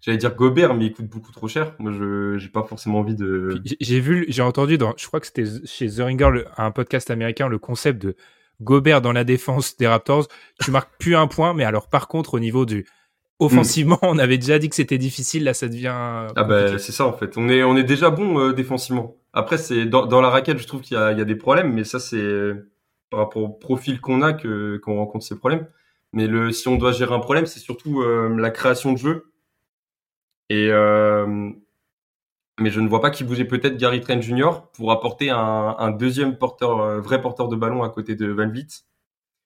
J'allais 0.01 0.17
dire 0.17 0.35
Gobert, 0.35 0.73
mais 0.73 0.87
il 0.87 0.93
coûte 0.93 1.05
beaucoup 1.05 1.31
trop 1.31 1.47
cher. 1.47 1.75
Moi, 1.77 1.91
je 1.91 2.35
j'ai 2.37 2.49
pas 2.49 2.63
forcément 2.63 2.99
envie 2.99 3.15
de. 3.15 3.61
J'ai 3.79 3.99
vu, 3.99 4.25
j'ai 4.29 4.41
entendu 4.41 4.79
dans, 4.79 4.93
je 4.97 5.05
crois 5.05 5.19
que 5.19 5.27
c'était 5.27 5.45
chez 5.65 5.87
The 5.87 5.99
Ringer, 5.99 6.43
un 6.57 6.71
podcast 6.71 7.11
américain, 7.11 7.47
le 7.47 7.59
concept 7.59 8.01
de 8.01 8.15
Gobert 8.61 9.01
dans 9.01 9.11
la 9.11 9.23
défense 9.23 9.77
des 9.77 9.87
Raptors. 9.87 10.27
Tu 10.59 10.71
marques 10.71 10.91
plus 10.97 11.15
un 11.15 11.27
point, 11.27 11.53
mais 11.53 11.65
alors 11.65 11.87
par 11.87 12.07
contre, 12.07 12.33
au 12.33 12.39
niveau 12.39 12.65
du 12.65 12.87
offensivement, 13.37 13.99
on 14.01 14.17
avait 14.17 14.39
déjà 14.39 14.57
dit 14.57 14.69
que 14.69 14.75
c'était 14.75 14.97
difficile. 14.97 15.43
Là, 15.43 15.53
ça 15.53 15.67
devient. 15.67 15.93
Ah 15.93 16.43
ben, 16.47 16.79
c'est 16.79 16.91
ça 16.91 17.05
en 17.05 17.13
fait. 17.13 17.37
On 17.37 17.47
est 17.47 17.61
on 17.61 17.77
est 17.77 17.83
déjà 17.83 18.09
bon 18.09 18.39
euh, 18.39 18.53
défensivement. 18.53 19.17
Après, 19.33 19.59
c'est 19.59 19.85
dans, 19.85 20.07
dans 20.07 20.21
la 20.21 20.29
raquette, 20.29 20.57
je 20.57 20.65
trouve 20.67 20.81
qu'il 20.81 20.97
y 20.97 20.99
a 20.99 21.11
il 21.11 21.19
y 21.19 21.21
a 21.21 21.25
des 21.25 21.35
problèmes, 21.35 21.73
mais 21.73 21.83
ça 21.83 21.99
c'est 21.99 22.53
par 23.11 23.19
rapport 23.19 23.43
au 23.43 23.49
profil 23.49 24.01
qu'on 24.01 24.23
a 24.23 24.33
que 24.33 24.77
qu'on 24.77 24.95
rencontre 24.95 25.25
ces 25.25 25.37
problèmes. 25.37 25.67
Mais 26.11 26.25
le 26.25 26.51
si 26.51 26.67
on 26.67 26.75
doit 26.75 26.91
gérer 26.91 27.13
un 27.13 27.19
problème, 27.19 27.45
c'est 27.45 27.59
surtout 27.59 28.01
euh, 28.01 28.35
la 28.35 28.49
création 28.49 28.93
de 28.93 28.97
jeu 28.97 29.30
et 30.51 30.67
euh, 30.69 31.49
mais 32.59 32.71
je 32.71 32.81
ne 32.81 32.89
vois 32.89 32.99
pas 32.99 33.09
qui 33.09 33.23
bougeait 33.23 33.45
peut-être 33.45 33.77
Gary 33.77 34.01
Trent 34.01 34.19
Jr. 34.19 34.63
pour 34.73 34.91
apporter 34.91 35.29
un, 35.29 35.91
deuxième 35.91 36.37
porteur, 36.37 36.81
euh, 36.81 36.99
vrai 36.99 37.21
porteur 37.21 37.47
de 37.47 37.55
ballon 37.55 37.83
à 37.83 37.89
côté 37.89 38.15
de 38.15 38.27
Van 38.27 38.49
Vliet. 38.49 38.67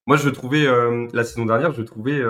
Moi, 0.08 0.18
je 0.18 0.30
trouvais 0.30 0.66
euh, 0.66 1.08
la 1.14 1.24
saison 1.24 1.46
dernière, 1.46 1.74
je 1.74 1.84
trouvais, 1.84 2.24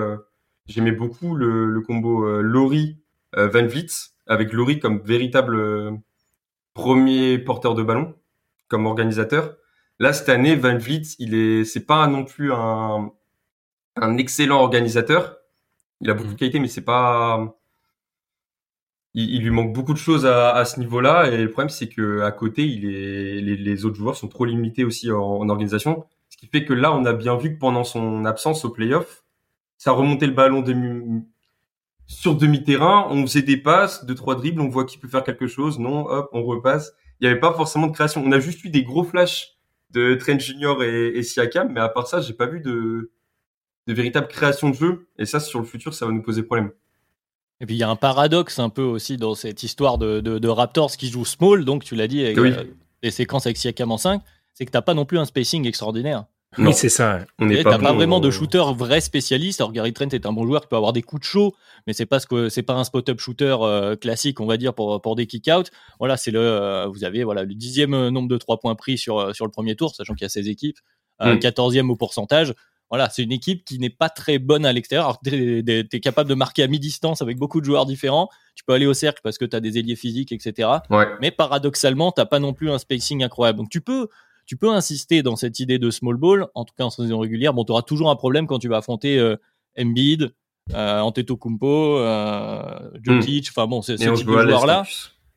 j'aimais 0.65 0.91
beaucoup 0.91 1.35
le, 1.35 1.79
combo 1.87 2.41
Laurie 2.41 2.99
Van 3.33 3.65
Vliet 3.65 3.87
avec 4.27 4.51
Laurie 4.51 4.79
comme 4.79 4.99
véritable 4.99 5.97
premier 6.73 7.39
porteur 7.39 7.75
de 7.75 7.83
ballon, 7.83 8.13
comme 8.67 8.87
organisateur. 8.87 9.55
Là, 9.99 10.11
cette 10.11 10.27
année, 10.27 10.57
Van 10.57 10.77
Vliet, 10.77 11.15
il 11.17 11.33
est, 11.33 11.63
c'est 11.63 11.85
pas 11.85 12.07
non 12.07 12.25
plus 12.25 12.51
un, 12.51 13.09
un 13.95 14.17
excellent 14.17 14.59
organisateur. 14.59 15.37
Il 16.01 16.09
a 16.09 16.13
beaucoup 16.13 16.27
de 16.27 16.33
mmh. 16.33 16.37
qualité, 16.37 16.59
mais 16.59 16.67
c'est 16.67 16.81
pas, 16.83 17.55
il, 19.15 19.41
lui 19.41 19.49
manque 19.49 19.73
beaucoup 19.73 19.93
de 19.93 19.97
choses 19.97 20.25
à, 20.25 20.53
à 20.53 20.65
ce 20.65 20.79
niveau-là. 20.79 21.29
Et 21.31 21.37
le 21.37 21.49
problème, 21.49 21.69
c'est 21.69 21.87
que 21.87 22.21
à 22.21 22.31
côté, 22.31 22.65
il 22.65 22.85
est, 22.85 23.39
les, 23.39 23.85
autres 23.85 23.95
joueurs 23.95 24.15
sont 24.15 24.27
trop 24.27 24.45
limités 24.45 24.83
aussi 24.83 25.11
en, 25.11 25.49
organisation. 25.49 26.05
Ce 26.29 26.37
qui 26.37 26.47
fait 26.47 26.65
que 26.65 26.73
là, 26.73 26.93
on 26.93 27.05
a 27.05 27.13
bien 27.13 27.37
vu 27.37 27.55
que 27.55 27.59
pendant 27.59 27.85
son 27.85 28.25
absence 28.25 28.65
au 28.65 28.69
playoff, 28.71 29.23
ça 29.77 29.91
remontait 29.91 30.27
le 30.27 30.33
ballon 30.33 30.61
demi, 30.61 31.23
sur 32.07 32.35
demi-terrain, 32.35 33.07
on 33.09 33.21
faisait 33.23 33.41
des 33.41 33.57
passes, 33.57 34.05
deux, 34.05 34.15
trois 34.15 34.35
dribbles, 34.35 34.61
on 34.61 34.69
voit 34.69 34.85
qui 34.85 34.97
peut 34.97 35.07
faire 35.07 35.23
quelque 35.23 35.47
chose. 35.47 35.79
Non, 35.79 36.07
hop, 36.07 36.29
on 36.33 36.43
repasse. 36.43 36.93
Il 37.19 37.25
n'y 37.25 37.31
avait 37.31 37.39
pas 37.39 37.53
forcément 37.53 37.87
de 37.87 37.93
création. 37.93 38.21
On 38.25 38.31
a 38.33 38.39
juste 38.39 38.63
eu 38.65 38.69
des 38.69 38.83
gros 38.83 39.05
flashs 39.05 39.57
de 39.91 40.15
Trent 40.15 40.39
Junior 40.39 40.83
et, 40.83 41.17
et 41.17 41.23
Siakam, 41.23 41.71
mais 41.71 41.79
à 41.79 41.87
part 41.87 42.07
ça, 42.07 42.19
j'ai 42.19 42.33
pas 42.33 42.47
vu 42.47 42.59
de, 42.59 43.11
de 43.87 43.93
véritable 43.93 44.27
création 44.27 44.69
de 44.69 44.75
jeu. 44.75 45.07
Et 45.17 45.25
ça, 45.25 45.39
sur 45.39 45.59
le 45.59 45.65
futur, 45.65 45.93
ça 45.93 46.05
va 46.05 46.11
nous 46.11 46.21
poser 46.21 46.43
problème. 46.43 46.71
Et 47.61 47.65
puis 47.65 47.75
il 47.75 47.79
y 47.79 47.83
a 47.83 47.89
un 47.89 47.95
paradoxe 47.95 48.59
un 48.59 48.69
peu 48.69 48.83
aussi 48.83 49.17
dans 49.17 49.35
cette 49.35 49.63
histoire 49.63 49.97
de, 49.97 50.19
de, 50.19 50.47
Raptors 50.47 50.91
qui 50.91 51.09
joue 51.09 51.25
small, 51.25 51.63
donc 51.63 51.83
tu 51.83 51.95
l'as 51.95 52.07
dit, 52.07 52.23
avec 52.23 52.37
euh, 52.37 52.63
les 53.01 53.11
séquences 53.11 53.45
avec 53.45 53.57
Siakam 53.57 53.91
en 53.91 53.97
5, 53.97 54.21
c'est 54.53 54.65
que 54.65 54.71
tu 54.71 54.77
n'as 54.77 54.81
pas 54.81 54.93
non 54.93 55.05
plus 55.05 55.17
un 55.19 55.25
spacing 55.25 55.65
extraordinaire. 55.65 56.25
Oui, 56.57 56.73
c'est 56.73 56.89
ça. 56.89 57.19
On 57.39 57.45
n'est 57.47 57.63
pas, 57.63 57.77
pas 57.77 57.91
vraiment 57.91 58.21
de 58.21 58.29
shooter 58.29 58.63
vrai 58.75 59.01
spécialiste. 59.01 59.59
Alors 59.59 59.73
Gary 59.73 59.91
Trent 59.91 60.07
est 60.09 60.25
un 60.25 60.31
bon 60.31 60.45
joueur 60.45 60.61
qui 60.61 60.67
peut 60.67 60.77
avoir 60.77 60.93
des 60.93 61.01
coups 61.01 61.21
de 61.21 61.25
chaud, 61.25 61.53
mais 61.85 61.91
c'est 61.91 62.05
pas 62.05 62.19
ce 62.19 62.27
que 62.27 62.47
c'est 62.47 62.63
pas 62.63 62.75
un 62.75 62.85
spot-up 62.85 63.19
shooter 63.19 63.57
euh, 63.61 63.95
classique, 63.97 64.39
on 64.39 64.45
va 64.45 64.55
dire 64.55 64.73
pour 64.73 65.01
pour 65.01 65.15
des 65.15 65.27
kick-out. 65.27 65.69
Voilà, 65.99 66.15
c'est 66.15 66.31
le 66.31 66.39
euh, 66.39 66.87
vous 66.87 67.03
avez 67.03 67.25
voilà 67.25 67.43
le 67.43 67.53
dixième 67.53 68.09
nombre 68.09 68.29
de 68.29 68.37
trois 68.37 68.57
points 68.57 68.75
pris 68.75 68.97
sur 68.97 69.35
sur 69.35 69.45
le 69.45 69.51
premier 69.51 69.75
tour, 69.75 69.93
sachant 69.93 70.13
qu'il 70.13 70.23
y 70.23 70.27
a 70.27 70.29
16 70.29 70.47
équipes, 70.47 70.77
un 71.19 71.35
mm. 71.35 71.39
quatorzième 71.39 71.89
au 71.89 71.97
pourcentage. 71.97 72.53
Voilà, 72.89 73.09
c'est 73.09 73.23
une 73.23 73.31
équipe 73.31 73.65
qui 73.65 73.79
n'est 73.79 73.89
pas 73.89 74.09
très 74.09 74.37
bonne 74.37 74.65
à 74.65 74.71
l'extérieur. 74.71 75.05
Alors, 75.05 75.19
tu 75.23 75.63
es, 75.67 75.99
capable 75.99 76.29
de 76.29 76.35
marquer 76.35 76.63
à 76.63 76.67
mi-distance 76.67 77.21
avec 77.21 77.37
beaucoup 77.37 77.59
de 77.59 77.65
joueurs 77.65 77.85
différents. 77.85 78.29
Tu 78.55 78.63
peux 78.63 78.73
aller 78.73 78.85
au 78.85 78.93
cercle 78.93 79.21
parce 79.23 79.37
que 79.37 79.45
tu 79.45 79.55
as 79.55 79.59
des 79.59 79.77
ailiers 79.79 79.95
physiques, 79.95 80.31
etc. 80.31 80.69
Mais 81.19 81.31
paradoxalement, 81.31 82.11
tu 82.11 82.23
pas 82.25 82.39
non 82.39 82.53
plus 82.53 82.69
un 82.69 82.77
spacing 82.77 83.23
incroyable. 83.23 83.59
Donc, 83.59 83.69
tu 83.69 83.81
peux, 83.81 84.07
tu 84.45 84.55
peux 84.55 84.69
insister 84.69 85.23
dans 85.23 85.35
cette 85.35 85.59
idée 85.59 85.79
de 85.79 85.89
small 85.89 86.17
ball, 86.17 86.47
en 86.53 86.63
tout 86.63 86.73
cas 86.77 86.83
en 86.83 86.89
saison 86.91 87.19
régulière. 87.19 87.53
Bon, 87.53 87.63
tu 87.63 87.71
auras 87.71 87.81
toujours 87.81 88.11
un 88.11 88.15
problème 88.15 88.45
quand 88.45 88.59
tu 88.59 88.67
vas 88.69 88.77
affronter 88.77 89.17
euh, 89.17 89.35
Embiid, 89.79 90.33
euh, 90.73 90.99
Antetokounmpo, 90.99 91.97
euh, 91.97 92.89
Jokic, 93.01 93.47
hmm. 93.47 93.51
enfin 93.51 93.67
bon, 93.67 93.81
c'est 93.81 93.97
ce 93.97 94.03
type 94.03 94.27
de 94.27 94.41
joueurs-là. 94.41 94.83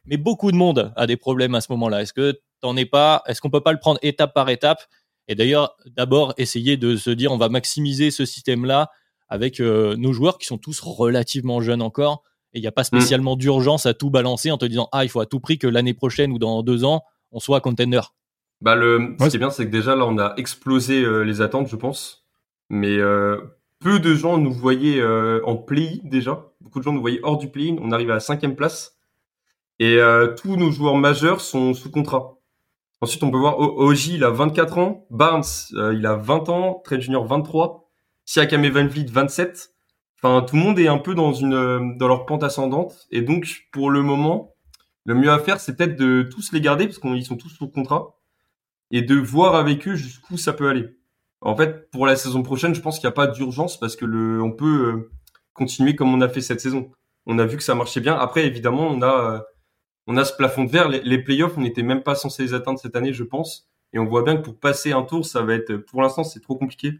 Mais 0.07 0.17
beaucoup 0.17 0.51
de 0.53 0.57
monde 0.57 0.93
a 0.97 1.07
des 1.07 1.17
problèmes 1.17 1.55
à 1.55 1.61
ce 1.61 1.73
moment-là. 1.73 2.03
Est-ce 2.03 2.13
que 2.13 2.41
t'en 2.61 2.77
es 2.77 2.87
pas 2.87 3.23
Est-ce 3.27 3.41
qu'on 3.41 3.51
peut 3.51 3.61
pas 3.61 3.73
le 3.73 3.79
prendre 3.79 3.99
étape 4.03 4.33
par 4.33 4.49
étape 4.49 4.85
Et 5.29 5.35
d'ailleurs, 5.35 5.77
d'abord 5.87 6.35
essayer 6.39 6.77
de 6.77 6.97
se 6.97 7.11
dire, 7.11 7.33
on 7.33 7.39
va 7.39 7.49
maximiser 7.49 8.11
ce 8.11 8.25
système-là 8.25 8.91
avec 9.29 9.61
euh, 9.61 9.95
nos 9.97 10.13
joueurs 10.13 10.39
qui 10.39 10.47
sont 10.47 10.59
tous 10.59 10.81
relativement 10.81 11.61
jeunes 11.61 11.83
encore. 11.83 12.25
Et 12.55 12.59
il 12.59 12.63
n'y 12.63 12.67
a 12.67 12.73
pas 12.73 12.83
hmm. 12.83 12.85
spécialement 12.85 13.37
d'urgence 13.37 13.87
à 13.87 13.95
tout 13.95 14.11
balancer 14.11 14.51
en 14.51 14.59
te 14.59 14.65
disant, 14.65 14.89
ah, 14.93 15.05
il 15.05 15.11
faut 15.11 15.21
à 15.21 15.27
tout 15.27 15.41
prix 15.41 15.59
que 15.59 15.67
l'année 15.67 15.95
prochaine 15.95 16.33
ou 16.33 16.39
dans 16.39 16.63
deux 16.63 16.85
ans, 16.85 17.03
on 17.31 17.41
soit 17.41 17.61
contender. 17.61 18.01
Bah 18.61 18.75
le, 18.75 19.15
ce 19.21 19.29
qui 19.29 19.37
est 19.37 19.39
bien, 19.39 19.51
c'est 19.51 19.67
que 19.67 19.71
déjà 19.71 19.95
là, 19.95 20.05
on 20.07 20.19
a 20.19 20.35
explosé 20.37 21.03
euh, 21.03 21.23
les 21.23 21.41
attentes, 21.41 21.69
je 21.69 21.77
pense. 21.77 22.27
Mais 22.71 22.99
euh, 22.99 23.37
peu 23.79 24.01
de 24.01 24.15
gens 24.15 24.39
nous 24.39 24.53
voyaient 24.53 25.01
euh, 25.01 25.41
en 25.45 25.57
play 25.57 26.01
déjà. 26.05 26.47
Beaucoup 26.61 26.81
de 26.81 26.85
gens 26.85 26.93
nous 26.93 27.01
voyaient 27.01 27.21
hors 27.23 27.39
du 27.39 27.49
play. 27.49 27.77
On 27.81 27.93
arrive 27.93 28.11
à 28.11 28.15
la 28.15 28.21
cinquième 28.21 28.57
place. 28.57 28.97
Et 29.81 30.01
tous 30.43 30.57
nos 30.57 30.73
joueurs 30.73 30.97
majeurs 30.97 31.41
sont 31.41 31.73
sous 31.73 31.93
contrat. 31.93 32.38
Ensuite, 33.01 33.23
on 33.23 33.31
peut 33.31 33.39
voir 33.39 33.59
Oji, 33.59 34.17
il 34.17 34.25
a 34.25 34.31
24 34.31 34.79
ans. 34.79 35.07
Barnes, 35.11 35.45
il 35.73 36.05
a 36.07 36.17
20 36.17 36.49
ans. 36.49 36.83
Trent 36.85 37.01
Junior, 37.01 37.25
23. 37.27 37.89
Siakam 38.25 38.65
et 38.65 38.71
Van 38.71 38.87
Vliet, 38.87 39.07
27. 39.11 39.75
Enfin, 40.21 40.45
tout 40.45 40.57
le 40.57 40.63
monde 40.63 40.79
est 40.79 40.89
un 40.89 40.99
peu 40.99 41.15
dans 41.15 41.33
une 41.33 41.97
dans 41.97 42.09
leur 42.09 42.27
pente 42.27 42.43
ascendante. 42.43 43.07
Et 43.11 43.23
donc, 43.23 43.69
pour 43.73 43.91
le 43.91 44.03
moment, 44.03 44.55
le 45.05 45.15
mieux 45.15 45.31
à 45.31 45.39
faire, 45.39 45.61
c'est 45.61 45.77
peut-être 45.77 45.97
de 45.97 46.23
tous 46.23 46.53
les 46.53 46.61
garder 46.61 46.87
parce 46.87 46.99
qu'ils 46.99 47.25
sont 47.25 47.37
tous 47.37 47.51
sous 47.51 47.69
contrat 47.69 48.19
et 48.91 49.03
de 49.03 49.15
voir 49.15 49.55
avec 49.55 49.87
eux 49.89 49.95
jusqu'où 49.95 50.37
ça 50.37 50.53
peut 50.53 50.69
aller. 50.69 50.87
En 51.41 51.57
fait, 51.57 51.91
pour 51.91 52.07
la 52.07 52.17
saison 52.17 52.43
prochaine, 52.43 52.75
je 52.75 52.81
pense 52.81 52.99
qu'il 52.99 53.07
n'y 53.07 53.13
a 53.13 53.15
pas 53.15 53.29
d'urgence 53.29 53.79
parce 53.79 53.97
que 53.97 54.05
le, 54.05 54.43
on 54.43 54.53
peut 54.53 54.89
euh, 54.89 55.11
continuer 55.53 55.95
comme 55.95 56.13
on 56.13 56.21
a 56.21 56.29
fait 56.29 56.41
cette 56.41 56.61
saison. 56.61 56.91
On 57.27 57.39
a 57.39 57.47
vu 57.47 57.57
que 57.57 57.63
ça 57.63 57.75
marchait 57.75 58.01
bien. 58.01 58.15
Après, 58.15 58.45
évidemment, 58.47 58.89
on 58.89 59.03
a, 59.03 59.35
euh, 59.35 59.41
on 60.09 60.17
a 60.17 60.25
ce 60.25 60.33
plafond 60.33 60.65
de 60.65 60.71
verre. 60.71 60.89
Les, 60.89 61.01
les 61.03 61.23
playoffs, 61.23 61.57
on 61.57 61.61
n'était 61.61 61.85
même 61.85 62.03
pas 62.03 62.17
censé 62.17 62.43
les 62.43 62.55
atteindre 62.55 62.81
cette 62.81 62.97
année, 62.97 63.13
je 63.13 63.23
pense. 63.23 63.69
Et 63.93 64.01
on 64.01 64.05
voit 64.05 64.23
bien 64.23 64.37
que 64.37 64.43
pour 64.43 64.57
passer 64.57 64.91
un 64.91 65.03
tour, 65.03 65.25
ça 65.25 65.43
va 65.43 65.55
être, 65.55 65.77
pour 65.77 66.03
l'instant, 66.03 66.25
c'est 66.25 66.41
trop 66.41 66.57
compliqué. 66.57 66.95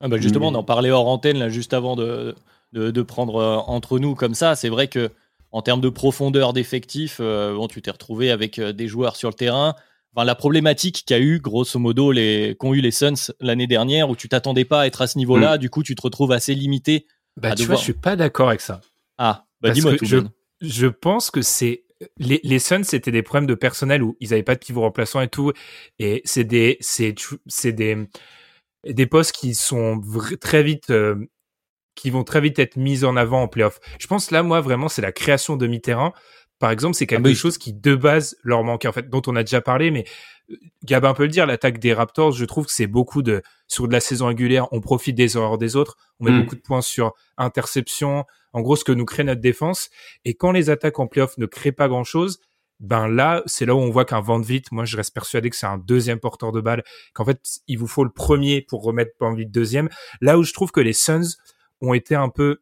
Ah 0.00 0.08
bah 0.08 0.18
justement, 0.18 0.48
on 0.48 0.54
en 0.54 0.64
parlait 0.64 0.90
hors 0.90 1.06
antenne 1.06 1.38
là, 1.38 1.48
juste 1.48 1.74
avant 1.74 1.94
de, 1.94 2.34
de, 2.72 2.90
de 2.90 3.02
prendre 3.02 3.36
euh, 3.36 3.56
entre 3.56 3.98
nous 3.98 4.14
comme 4.14 4.34
ça. 4.34 4.56
C'est 4.56 4.70
vrai 4.70 4.88
que 4.88 5.10
en 5.52 5.62
termes 5.62 5.80
de 5.80 5.88
profondeur 5.88 6.52
d'effectifs, 6.52 7.20
bon, 7.20 7.68
tu 7.68 7.82
t'es 7.82 7.90
retrouvé 7.90 8.30
avec 8.30 8.60
des 8.60 8.88
joueurs 8.88 9.16
sur 9.16 9.28
le 9.28 9.34
terrain 9.34 9.74
enfin, 10.14 10.24
la 10.24 10.34
problématique 10.34 11.04
qu'a 11.06 11.18
eu 11.18 11.40
grosso 11.40 11.78
modo 11.78 12.12
les 12.12 12.56
qu'ont 12.58 12.74
eu 12.74 12.80
les 12.80 12.90
Suns 12.90 13.32
l'année 13.40 13.66
dernière 13.66 14.10
où 14.10 14.16
tu 14.16 14.28
t'attendais 14.28 14.64
pas 14.64 14.82
à 14.82 14.86
être 14.86 15.02
à 15.02 15.06
ce 15.06 15.18
niveau-là, 15.18 15.56
mm. 15.56 15.58
du 15.58 15.70
coup 15.70 15.82
tu 15.82 15.94
te 15.94 16.02
retrouves 16.02 16.32
assez 16.32 16.54
limité. 16.54 17.06
Bah 17.36 17.54
tu 17.54 17.64
vois, 17.64 17.76
je 17.76 17.82
suis 17.82 17.92
pas 17.92 18.16
d'accord 18.16 18.48
avec 18.48 18.60
ça. 18.60 18.80
Ah, 19.18 19.46
bah 19.60 19.70
dis-moi 19.70 19.96
tout. 19.96 20.04
Je, 20.04 20.18
je 20.60 20.86
pense 20.86 21.30
que 21.30 21.42
c'est 21.42 21.84
les, 22.18 22.40
les 22.42 22.58
Suns 22.58 22.84
c'était 22.84 23.10
des 23.10 23.22
problèmes 23.22 23.46
de 23.46 23.54
personnel 23.54 24.02
où 24.02 24.16
ils 24.20 24.32
avaient 24.32 24.42
pas 24.42 24.54
de 24.54 24.60
pivot 24.60 24.82
remplaçant 24.82 25.20
et 25.20 25.28
tout. 25.28 25.52
Et 25.98 26.22
c'est 26.24 26.44
des 26.44 26.76
c'est 26.80 27.14
c'est 27.46 27.72
des 27.72 27.96
des 28.86 29.06
postes 29.06 29.32
qui 29.32 29.54
sont 29.54 30.00
très 30.40 30.62
vite 30.62 30.90
euh, 30.90 31.16
qui 31.94 32.10
vont 32.10 32.24
très 32.24 32.40
vite 32.40 32.58
être 32.58 32.76
mis 32.76 33.04
en 33.04 33.16
avant 33.16 33.42
en 33.42 33.48
playoff. 33.48 33.80
Je 33.98 34.06
pense 34.06 34.30
là 34.30 34.42
moi 34.42 34.60
vraiment 34.60 34.88
c'est 34.88 35.02
la 35.02 35.12
création 35.12 35.56
de 35.56 35.66
mi-terrain. 35.66 36.12
Par 36.58 36.70
exemple, 36.70 36.94
c'est 36.94 37.06
quelque 37.06 37.30
ah 37.30 37.34
chose 37.34 37.56
qui 37.56 37.72
de 37.72 37.94
base 37.94 38.36
leur 38.42 38.62
manquait 38.62 38.86
en 38.86 38.92
fait, 38.92 39.08
dont 39.08 39.22
on 39.26 39.34
a 39.34 39.42
déjà 39.42 39.62
parlé, 39.62 39.90
mais 39.90 40.04
Gabin 40.84 41.14
peut 41.14 41.24
le 41.24 41.28
dire, 41.28 41.46
l'attaque 41.46 41.78
des 41.78 41.92
Raptors, 41.92 42.32
je 42.32 42.44
trouve 42.44 42.66
que 42.66 42.72
c'est 42.72 42.86
beaucoup 42.86 43.22
de 43.22 43.42
sur 43.68 43.86
de 43.86 43.92
la 43.92 44.00
saison 44.00 44.26
régulière, 44.26 44.66
on 44.72 44.80
profite 44.80 45.14
des 45.14 45.36
erreurs 45.36 45.58
des 45.58 45.76
autres, 45.76 45.96
on 46.18 46.24
met 46.24 46.30
mm. 46.32 46.40
beaucoup 46.40 46.56
de 46.56 46.60
points 46.60 46.82
sur 46.82 47.12
interception, 47.36 48.24
en 48.52 48.60
gros 48.60 48.76
ce 48.76 48.84
que 48.84 48.92
nous 48.92 49.04
crée 49.04 49.24
notre 49.24 49.40
défense, 49.40 49.90
et 50.24 50.34
quand 50.34 50.52
les 50.52 50.70
attaques 50.70 50.98
en 50.98 51.06
playoff 51.06 51.38
ne 51.38 51.46
créent 51.46 51.72
pas 51.72 51.88
grand 51.88 52.04
chose, 52.04 52.40
ben 52.80 53.08
là 53.08 53.42
c'est 53.46 53.66
là 53.66 53.74
où 53.74 53.78
on 53.78 53.90
voit 53.90 54.04
qu'un 54.04 54.20
Van 54.20 54.40
Vite, 54.40 54.72
moi 54.72 54.84
je 54.84 54.96
reste 54.96 55.14
persuadé 55.14 55.50
que 55.50 55.56
c'est 55.56 55.66
un 55.66 55.78
deuxième 55.78 56.18
porteur 56.18 56.50
de 56.50 56.60
balle, 56.60 56.82
qu'en 57.12 57.24
fait 57.24 57.40
il 57.68 57.78
vous 57.78 57.86
faut 57.86 58.04
le 58.04 58.10
premier 58.10 58.62
pour 58.62 58.82
remettre 58.82 59.12
Van 59.20 59.34
Vite 59.34 59.50
deuxième. 59.50 59.88
Là 60.20 60.38
où 60.38 60.42
je 60.42 60.52
trouve 60.52 60.72
que 60.72 60.80
les 60.80 60.94
Suns 60.94 61.36
ont 61.80 61.94
été 61.94 62.14
un 62.14 62.28
peu 62.28 62.60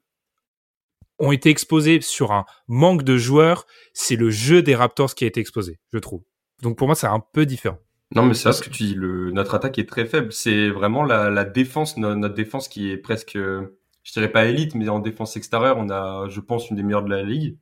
ont 1.21 1.33
été 1.33 1.51
exposés 1.51 2.01
sur 2.01 2.33
un 2.33 2.45
manque 2.69 3.03
de 3.03 3.17
joueurs, 3.17 3.67
c'est 3.93 4.17
le 4.17 4.31
jeu 4.31 4.63
des 4.63 4.75
Raptors 4.75 5.15
qui 5.15 5.25
a 5.25 5.27
été 5.27 5.41
exposé, 5.41 5.79
je 5.93 5.99
trouve. 5.99 6.23
Donc 6.63 6.77
pour 6.77 6.87
moi, 6.87 6.95
c'est 6.95 7.07
un 7.07 7.21
peu 7.21 7.47
différent. 7.47 7.79
Non, 8.15 8.23
mais 8.25 8.35
c'est 8.35 8.53
ce 8.53 8.63
que 8.63 8.71
tu 8.71 8.85
dis. 8.85 8.95
Le, 8.95 9.31
notre 9.33 9.55
attaque 9.55 9.79
est 9.79 9.89
très 9.89 10.07
faible. 10.07 10.33
C'est 10.33 10.71
vraiment 10.71 11.05
la, 11.05 11.31
la 11.31 11.45
défense, 11.45 11.97
notre, 11.99 12.35
défense 12.35 12.69
qui 12.69 12.91
est 12.91 12.97
presque, 12.97 13.37
je 13.37 14.13
dirais 14.13 14.33
pas 14.33 14.47
élite, 14.47 14.75
mais 14.75 14.89
en 14.89 14.99
défense 14.99 15.37
extérieure, 15.37 15.77
on 15.79 15.91
a, 15.91 16.27
je 16.29 16.41
pense, 16.41 16.71
une 16.71 16.77
des 16.77 16.83
meilleures 16.83 17.05
de 17.05 17.11
la 17.11 17.23
ligue. 17.23 17.59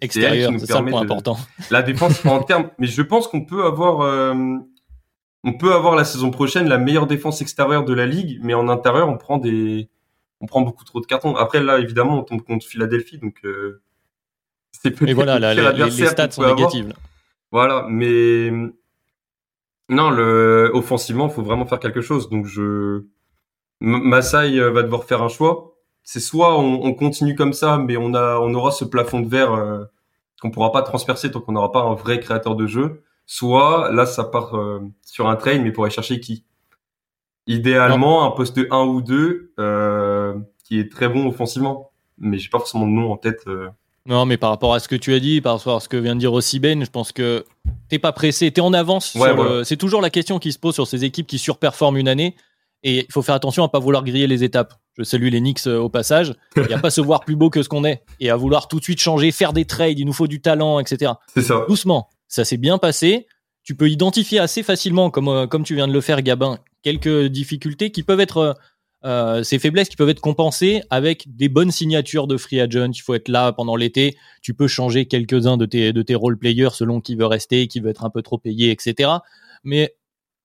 Extérieure, 0.00 0.52
c'est 0.58 0.66
ça 0.66 0.80
le 0.80 0.90
point 0.90 1.02
important. 1.02 1.36
La 1.70 1.82
défense 1.82 2.24
en 2.26 2.42
termes, 2.42 2.70
mais 2.78 2.88
je 2.88 3.02
pense 3.02 3.28
qu'on 3.28 3.44
peut 3.44 3.64
avoir, 3.64 4.00
euh, 4.00 4.34
on 5.44 5.52
peut 5.52 5.72
avoir 5.72 5.94
la 5.94 6.04
saison 6.04 6.32
prochaine 6.32 6.68
la 6.68 6.78
meilleure 6.78 7.06
défense 7.06 7.40
extérieure 7.40 7.84
de 7.84 7.94
la 7.94 8.04
ligue, 8.04 8.40
mais 8.42 8.54
en 8.54 8.68
intérieur, 8.68 9.08
on 9.08 9.16
prend 9.16 9.38
des, 9.38 9.88
on 10.40 10.46
prend 10.46 10.62
beaucoup 10.62 10.84
trop 10.84 11.00
de 11.00 11.06
cartons. 11.06 11.36
Après, 11.36 11.62
là, 11.62 11.78
évidemment, 11.78 12.18
on 12.18 12.22
tombe 12.24 12.42
contre 12.42 12.66
Philadelphie, 12.66 13.18
donc 13.18 13.36
euh, 13.44 13.82
c'est 14.72 14.90
peut-être. 14.90 15.14
Voilà, 15.14 15.54
les, 15.54 15.90
stats 15.90 16.32
sont 16.32 16.44
négatives. 16.44 16.92
Voilà, 17.54 17.86
mais 17.88 18.50
non, 19.88 20.10
le 20.10 20.72
offensivement, 20.74 21.28
faut 21.28 21.42
vraiment 21.44 21.66
faire 21.66 21.78
quelque 21.78 22.00
chose. 22.00 22.28
Donc, 22.28 22.46
je 22.46 23.04
Masai 23.80 24.58
euh, 24.58 24.72
va 24.72 24.82
devoir 24.82 25.04
faire 25.04 25.22
un 25.22 25.28
choix. 25.28 25.76
C'est 26.02 26.18
soit 26.18 26.58
on, 26.58 26.92
continue 26.94 27.36
comme 27.36 27.52
ça, 27.52 27.78
mais 27.78 27.96
on 27.96 28.12
a, 28.14 28.40
on 28.40 28.52
aura 28.54 28.72
ce 28.72 28.84
plafond 28.84 29.20
de 29.20 29.28
verre 29.28 29.52
euh, 29.52 29.84
qu'on 30.42 30.50
pourra 30.50 30.72
pas 30.72 30.82
transpercer 30.82 31.30
tant 31.30 31.40
qu'on 31.40 31.52
n'aura 31.52 31.70
pas 31.70 31.82
un 31.82 31.94
vrai 31.94 32.18
créateur 32.18 32.56
de 32.56 32.66
jeu. 32.66 33.04
Soit 33.24 33.92
là, 33.92 34.04
ça 34.04 34.24
part 34.24 34.56
euh, 34.56 34.80
sur 35.02 35.28
un 35.28 35.36
train, 35.36 35.60
mais 35.60 35.70
pour 35.70 35.84
aller 35.84 35.94
chercher 35.94 36.18
qui? 36.18 36.44
Idéalement, 37.46 38.24
un 38.26 38.32
poste 38.32 38.58
1 38.68 38.84
ou 38.84 39.00
2 39.00 39.52
euh, 39.60 40.34
qui 40.64 40.80
est 40.80 40.90
très 40.90 41.08
bon 41.08 41.28
offensivement. 41.28 41.92
Mais 42.18 42.38
j'ai 42.38 42.50
pas 42.50 42.58
forcément 42.58 42.86
de 42.86 42.92
nom 42.92 43.12
en 43.12 43.16
tête. 43.16 43.44
Euh. 44.08 44.12
Non, 44.12 44.26
mais 44.26 44.36
par 44.36 44.50
rapport 44.50 44.74
à 44.74 44.80
ce 44.80 44.88
que 44.88 44.96
tu 44.96 45.14
as 45.14 45.20
dit, 45.20 45.40
par 45.40 45.56
rapport 45.56 45.76
à 45.76 45.80
ce 45.80 45.88
que 45.88 45.96
vient 45.96 46.14
de 46.14 46.20
dire 46.20 46.32
aussi 46.32 46.58
Ben, 46.58 46.84
je 46.84 46.90
pense 46.90 47.12
que 47.12 47.44
t'es 47.88 47.98
pas 47.98 48.12
pressé, 48.12 48.50
t'es 48.50 48.60
en 48.60 48.72
avance. 48.72 49.16
C'est 49.64 49.76
toujours 49.76 50.00
la 50.00 50.10
question 50.10 50.38
qui 50.38 50.52
se 50.52 50.58
pose 50.58 50.74
sur 50.74 50.86
ces 50.86 51.04
équipes 51.04 51.26
qui 51.26 51.38
surperforment 51.38 51.96
une 51.96 52.08
année. 52.08 52.36
Et 52.86 53.06
il 53.08 53.12
faut 53.12 53.22
faire 53.22 53.34
attention 53.34 53.64
à 53.64 53.70
pas 53.70 53.78
vouloir 53.78 54.04
griller 54.04 54.26
les 54.26 54.44
étapes. 54.44 54.74
Je 54.98 55.04
salue 55.04 55.28
les 55.28 55.40
Knicks 55.40 55.66
euh, 55.66 55.78
au 55.78 55.88
passage. 55.88 56.34
Il 56.56 56.66
n'y 56.66 56.74
a 56.74 56.78
pas 56.78 56.90
se 56.90 57.00
voir 57.00 57.24
plus 57.24 57.34
beau 57.34 57.48
que 57.48 57.62
ce 57.62 57.68
qu'on 57.68 57.82
est. 57.84 58.02
Et 58.20 58.28
à 58.28 58.36
vouloir 58.36 58.68
tout 58.68 58.78
de 58.78 58.84
suite 58.84 59.00
changer, 59.00 59.32
faire 59.32 59.54
des 59.54 59.64
trades, 59.64 59.98
il 59.98 60.04
nous 60.04 60.12
faut 60.12 60.26
du 60.26 60.42
talent, 60.42 60.78
etc. 60.78 61.12
C'est 61.34 61.42
ça. 61.42 61.64
Doucement. 61.66 62.10
Ça 62.28 62.44
s'est 62.44 62.58
bien 62.58 62.76
passé. 62.76 63.26
Tu 63.62 63.74
peux 63.74 63.88
identifier 63.88 64.38
assez 64.38 64.62
facilement, 64.62 65.08
comme, 65.08 65.48
comme 65.48 65.64
tu 65.64 65.74
viens 65.74 65.88
de 65.88 65.94
le 65.94 66.02
faire, 66.02 66.20
Gabin, 66.20 66.58
quelques 66.82 67.28
difficultés 67.28 67.90
qui 67.90 68.02
peuvent 68.02 68.20
être 68.20 68.54
euh, 69.04 69.42
ces 69.42 69.58
faiblesses 69.58 69.90
qui 69.90 69.96
peuvent 69.96 70.08
être 70.08 70.20
compensées 70.20 70.82
avec 70.88 71.36
des 71.36 71.50
bonnes 71.50 71.70
signatures 71.70 72.26
de 72.26 72.38
free 72.38 72.60
agent. 72.60 72.90
Il 72.92 73.02
faut 73.02 73.14
être 73.14 73.28
là 73.28 73.52
pendant 73.52 73.76
l'été. 73.76 74.16
Tu 74.40 74.54
peux 74.54 74.66
changer 74.66 75.04
quelques-uns 75.04 75.58
de 75.58 75.66
tes, 75.66 75.92
de 75.92 76.02
tes 76.02 76.14
role 76.14 76.38
players 76.38 76.70
selon 76.72 77.02
qui 77.02 77.14
veut 77.14 77.26
rester, 77.26 77.68
qui 77.68 77.80
veut 77.80 77.90
être 77.90 78.04
un 78.04 78.10
peu 78.10 78.22
trop 78.22 78.38
payé, 78.38 78.70
etc. 78.70 79.10
Mais 79.62 79.94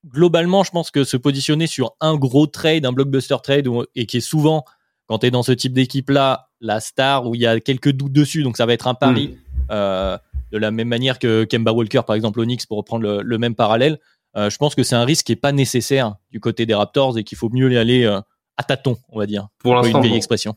globalement, 0.06 0.64
je 0.64 0.72
pense 0.72 0.92
que 0.92 1.06
se 1.06 1.16
positionner 1.16 1.68
sur 1.68 1.96
un 2.02 2.16
gros 2.16 2.48
trade, 2.48 2.86
un 2.86 2.92
blockbuster 2.92 3.38
trade, 3.42 3.70
et 3.96 4.06
qui 4.06 4.18
est 4.18 4.22
souvent, 4.22 4.66
quand 5.08 5.20
tu 5.20 5.28
es 5.28 5.32
dans 5.32 5.44
ce 5.44 5.54
type 5.54 5.72
d'équipe-là, 5.72 6.50
la 6.60 6.82
star 6.82 7.28
où 7.28 7.36
il 7.36 7.42
y 7.42 7.48
a 7.48 7.62
quelques 7.62 7.92
doutes 7.92 8.12
dessus, 8.12 8.44
donc 8.44 8.58
ça 8.58 8.66
va 8.66 8.74
être 8.74 8.88
un 8.88 8.94
pari. 8.94 9.30
Mm. 9.30 9.36
Euh, 9.72 10.18
de 10.52 10.58
la 10.58 10.72
même 10.72 10.88
manière 10.88 11.20
que 11.20 11.44
Kemba 11.44 11.72
Walker, 11.72 12.02
par 12.08 12.16
exemple, 12.16 12.40
Onyx, 12.40 12.66
pour 12.66 12.78
reprendre 12.78 13.22
le 13.24 13.38
même 13.38 13.54
parallèle. 13.54 14.00
Euh, 14.36 14.50
je 14.50 14.58
pense 14.58 14.74
que 14.74 14.82
c'est 14.82 14.96
un 14.96 15.06
risque 15.06 15.28
qui 15.28 15.32
est 15.34 15.36
pas 15.36 15.52
nécessaire 15.52 16.16
du 16.32 16.40
côté 16.40 16.66
des 16.66 16.74
Raptors 16.74 17.20
et 17.20 17.24
qu'il 17.24 17.38
faut 17.38 17.50
mieux 17.50 17.72
y 17.72 17.78
aller 17.78 18.20
à 18.60 18.64
tâtons, 18.64 18.98
on 19.10 19.18
va 19.18 19.26
dire. 19.26 19.48
Pour 19.60 19.74
l'instant, 19.74 20.00
une 20.00 20.04
vieille 20.04 20.18
expression. 20.18 20.56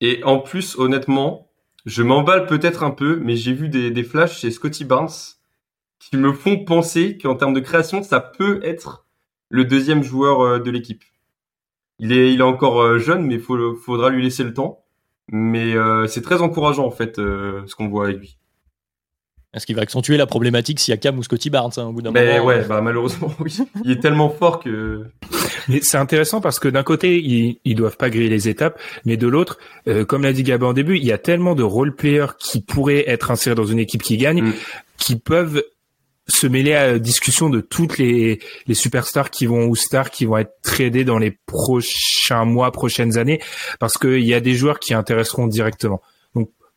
Et 0.00 0.22
en 0.24 0.40
plus, 0.40 0.76
honnêtement, 0.76 1.50
je 1.86 2.02
m'emballe 2.02 2.46
peut-être 2.46 2.82
un 2.82 2.90
peu, 2.90 3.20
mais 3.22 3.36
j'ai 3.36 3.52
vu 3.52 3.68
des, 3.68 3.90
des 3.90 4.02
flashs 4.02 4.38
chez 4.40 4.50
Scotty 4.50 4.84
Barnes 4.84 5.08
qui 5.98 6.16
me 6.16 6.32
font 6.32 6.64
penser 6.64 7.16
qu'en 7.16 7.36
termes 7.36 7.54
de 7.54 7.60
création, 7.60 8.02
ça 8.02 8.20
peut 8.20 8.60
être 8.62 9.06
le 9.48 9.64
deuxième 9.64 10.02
joueur 10.02 10.60
de 10.60 10.70
l'équipe. 10.70 11.04
Il 11.98 12.12
est, 12.12 12.32
il 12.32 12.40
est 12.40 12.44
encore 12.44 12.98
jeune, 12.98 13.24
mais 13.24 13.34
il 13.36 13.40
faudra 13.40 14.10
lui 14.10 14.22
laisser 14.22 14.44
le 14.44 14.52
temps. 14.52 14.84
Mais 15.30 15.74
c'est 16.06 16.22
très 16.22 16.40
encourageant 16.40 16.86
en 16.86 16.90
fait 16.90 17.16
ce 17.16 17.74
qu'on 17.74 17.88
voit 17.88 18.04
avec 18.04 18.18
lui. 18.18 18.37
Est-ce 19.54 19.64
qu'il 19.64 19.76
va 19.76 19.82
accentuer 19.82 20.18
la 20.18 20.26
problématique 20.26 20.78
s'il 20.78 20.92
y 20.92 20.94
a 20.94 20.98
Cam 20.98 21.18
ou 21.18 21.22
Scotty 21.22 21.48
Barnes 21.48 21.72
hein, 21.78 21.84
au 21.84 21.92
bout 21.92 22.02
d'un 22.02 22.10
moment 22.10 22.44
ouais, 22.44 22.64
bah 22.64 22.82
malheureusement 22.82 23.32
oui. 23.40 23.56
Il 23.82 23.90
est 23.90 24.00
tellement 24.00 24.28
fort 24.28 24.60
que. 24.60 25.06
Mais 25.68 25.80
c'est 25.82 25.96
intéressant 25.96 26.42
parce 26.42 26.58
que 26.58 26.68
d'un 26.68 26.82
côté 26.82 27.18
ils, 27.18 27.58
ils 27.64 27.74
doivent 27.74 27.96
pas 27.96 28.10
griller 28.10 28.28
les 28.28 28.48
étapes, 28.50 28.78
mais 29.06 29.16
de 29.16 29.26
l'autre, 29.26 29.58
euh, 29.86 30.04
comme 30.04 30.22
l'a 30.22 30.34
dit 30.34 30.42
Gabin 30.42 30.66
en 30.66 30.72
début, 30.74 30.98
il 30.98 31.04
y 31.04 31.12
a 31.12 31.18
tellement 31.18 31.54
de 31.54 31.62
role 31.62 31.94
players 31.94 32.36
qui 32.38 32.60
pourraient 32.60 33.08
être 33.08 33.30
insérés 33.30 33.54
dans 33.54 33.64
une 33.64 33.78
équipe 33.78 34.02
qui 34.02 34.18
gagne, 34.18 34.42
mm. 34.42 34.54
qui 34.98 35.16
peuvent 35.16 35.62
se 36.28 36.46
mêler 36.46 36.74
à 36.74 36.92
la 36.92 36.98
discussion 36.98 37.48
de 37.48 37.62
toutes 37.62 37.96
les, 37.96 38.40
les 38.66 38.74
superstars 38.74 39.30
qui 39.30 39.46
vont 39.46 39.66
ou 39.66 39.74
stars 39.74 40.10
qui 40.10 40.26
vont 40.26 40.36
être 40.36 40.52
tradés 40.62 41.04
dans 41.04 41.18
les 41.18 41.38
prochains 41.46 42.44
mois, 42.44 42.70
prochaines 42.70 43.16
années, 43.16 43.40
parce 43.80 43.96
qu'il 43.96 44.24
y 44.24 44.34
a 44.34 44.40
des 44.40 44.54
joueurs 44.54 44.78
qui 44.78 44.92
intéresseront 44.92 45.46
directement 45.46 46.02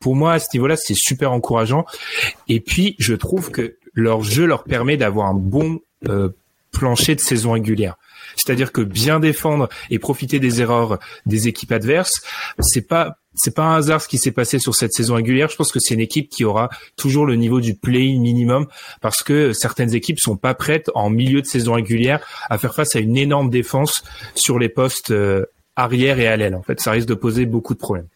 pour 0.01 0.15
moi, 0.15 0.33
à 0.33 0.39
ce 0.39 0.47
niveau-là, 0.53 0.75
c'est 0.75 0.97
super 0.97 1.31
encourageant. 1.31 1.85
Et 2.49 2.59
puis, 2.59 2.95
je 2.99 3.13
trouve 3.13 3.51
que 3.51 3.77
leur 3.93 4.23
jeu 4.23 4.45
leur 4.45 4.63
permet 4.63 4.97
d'avoir 4.97 5.27
un 5.27 5.33
bon 5.33 5.79
euh, 6.09 6.29
plancher 6.71 7.15
de 7.15 7.21
saison 7.21 7.51
régulière. 7.51 7.95
C'est-à-dire 8.35 8.71
que 8.71 8.81
bien 8.81 9.19
défendre 9.19 9.69
et 9.89 9.99
profiter 9.99 10.39
des 10.39 10.61
erreurs 10.61 10.99
des 11.25 11.47
équipes 11.47 11.71
adverses, 11.71 12.21
c'est 12.59 12.87
pas 12.87 13.17
c'est 13.33 13.55
pas 13.55 13.63
un 13.63 13.75
hasard 13.77 14.01
ce 14.01 14.09
qui 14.09 14.17
s'est 14.17 14.31
passé 14.31 14.59
sur 14.59 14.75
cette 14.75 14.91
saison 14.91 15.15
régulière. 15.15 15.49
Je 15.49 15.55
pense 15.55 15.71
que 15.71 15.79
c'est 15.79 15.93
une 15.93 16.01
équipe 16.01 16.29
qui 16.29 16.43
aura 16.43 16.69
toujours 16.97 17.25
le 17.25 17.35
niveau 17.35 17.61
du 17.61 17.75
play 17.75 18.13
minimum 18.13 18.67
parce 18.99 19.23
que 19.23 19.53
certaines 19.53 19.95
équipes 19.95 20.19
sont 20.19 20.35
pas 20.35 20.53
prêtes 20.53 20.91
en 20.95 21.09
milieu 21.09 21.41
de 21.41 21.45
saison 21.45 21.73
régulière 21.73 22.19
à 22.49 22.57
faire 22.57 22.75
face 22.75 22.95
à 22.95 22.99
une 22.99 23.15
énorme 23.15 23.49
défense 23.49 24.03
sur 24.35 24.59
les 24.59 24.67
postes 24.67 25.11
euh, 25.11 25.45
arrière 25.77 26.19
et 26.19 26.27
à 26.27 26.35
l'aile. 26.35 26.55
En 26.55 26.61
fait, 26.61 26.81
ça 26.81 26.91
risque 26.91 27.07
de 27.07 27.13
poser 27.13 27.45
beaucoup 27.45 27.73
de 27.73 27.79
problèmes 27.79 28.07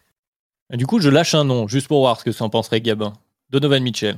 du 0.72 0.86
coup, 0.86 1.00
je 1.00 1.08
lâche 1.08 1.34
un 1.34 1.44
nom, 1.44 1.68
juste 1.68 1.88
pour 1.88 2.00
voir 2.00 2.18
ce 2.18 2.24
que 2.24 2.32
ça 2.32 2.44
en 2.44 2.50
penserait 2.50 2.80
Gabin. 2.80 3.12
Donovan 3.50 3.82
Mitchell. 3.82 4.16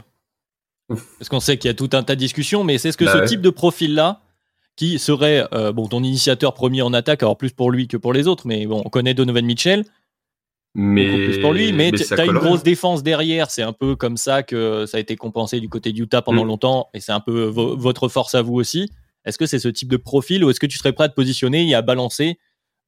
Parce 0.88 1.28
qu'on 1.28 1.40
sait 1.40 1.58
qu'il 1.58 1.68
y 1.68 1.70
a 1.70 1.74
tout 1.74 1.90
un 1.92 2.02
tas 2.02 2.14
de 2.14 2.20
discussions, 2.20 2.64
mais 2.64 2.78
c'est 2.78 2.92
ce 2.92 2.96
que 2.96 3.04
bah 3.04 3.12
ce 3.12 3.28
type 3.28 3.42
de 3.42 3.50
profil-là, 3.50 4.22
qui 4.74 4.98
serait 4.98 5.46
euh, 5.52 5.72
bon 5.72 5.86
ton 5.88 6.02
initiateur 6.02 6.54
premier 6.54 6.80
en 6.80 6.94
attaque, 6.94 7.22
alors 7.22 7.36
plus 7.36 7.50
pour 7.50 7.70
lui 7.70 7.88
que 7.88 7.96
pour 7.96 8.12
les 8.12 8.26
autres, 8.26 8.46
mais 8.46 8.66
bon, 8.66 8.80
on 8.84 8.88
connaît 8.88 9.12
Donovan 9.12 9.44
Mitchell. 9.44 9.84
Mais 10.74 11.26
plus 11.26 11.38
pour 11.40 11.52
lui, 11.52 11.72
mais, 11.72 11.90
tu 11.92 12.14
as 12.14 12.24
une 12.24 12.38
grosse 12.38 12.62
défense 12.62 13.02
derrière. 13.02 13.50
C'est 13.50 13.62
un 13.62 13.72
peu 13.72 13.96
comme 13.96 14.16
ça 14.16 14.42
que 14.42 14.86
ça 14.86 14.98
a 14.98 15.00
été 15.00 15.16
compensé 15.16 15.60
du 15.60 15.68
côté 15.68 15.92
d'Utah 15.92 16.22
pendant 16.22 16.44
mm. 16.44 16.48
longtemps, 16.48 16.88
et 16.94 17.00
c'est 17.00 17.12
un 17.12 17.20
peu 17.20 17.44
votre 17.44 18.08
force 18.08 18.34
à 18.34 18.42
vous 18.42 18.54
aussi. 18.54 18.90
Est-ce 19.24 19.36
que 19.36 19.46
c'est 19.46 19.58
ce 19.58 19.68
type 19.68 19.88
de 19.88 19.96
profil 19.96 20.44
ou 20.44 20.50
est-ce 20.50 20.60
que 20.60 20.66
tu 20.66 20.78
serais 20.78 20.92
prêt 20.92 21.04
à 21.04 21.08
te 21.08 21.14
positionner 21.14 21.68
et 21.68 21.74
à 21.74 21.82
balancer 21.82 22.38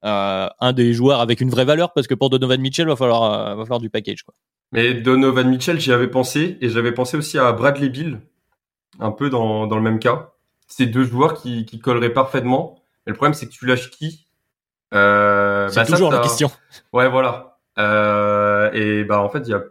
un 0.03 0.72
des 0.72 0.92
joueurs 0.94 1.20
avec 1.20 1.40
une 1.40 1.51
vraie 1.51 1.64
valeur 1.64 1.92
parce 1.92 2.07
que 2.07 2.14
pour 2.14 2.30
Donovan 2.30 2.61
Mitchell 2.61 2.86
va 2.86 2.96
falloir 2.96 3.22
euh, 3.22 3.55
va 3.55 3.64
falloir 3.64 3.80
du 3.80 3.90
package 3.90 4.22
quoi. 4.22 4.34
Mais 4.72 4.94
Donovan 4.94 5.48
Mitchell, 5.48 5.80
j'y 5.80 5.92
avais 5.92 6.09
pensé 6.09 6.57
et 6.61 6.68
j'avais 6.68 6.92
pensé 6.92 7.16
aussi 7.16 7.38
à 7.38 7.51
Bradley 7.53 7.88
Bill, 7.88 8.20
un 9.01 9.11
peu 9.11 9.28
dans, 9.28 9.66
dans 9.66 9.76
le 9.76 9.82
même 9.82 9.98
cas. 9.98 10.30
C'est 10.68 10.86
deux 10.86 11.03
joueurs 11.03 11.34
qui, 11.34 11.66
qui 11.66 11.80
colleraient 11.80 12.12
parfaitement. 12.12 12.76
Mais 13.07 13.11
le 13.11 13.16
problème 13.16 13.34
c'est 13.34 13.46
que 13.46 13.53
tu 13.53 13.66
lâches 13.66 13.90
qui? 13.90 14.26
Euh, 14.94 15.68
C'est 15.68 15.80
bah, 15.80 15.86
toujours 15.86 16.12
la 16.12 16.20
question. 16.20 16.51
Ouais 16.92 17.09
voilà. 17.09 17.59
Euh, 17.78 18.70
et 18.72 19.05
bah 19.05 19.20
en 19.20 19.28
fait 19.28 19.40
il 19.40 19.51
y 19.51 19.55
a 19.55 19.62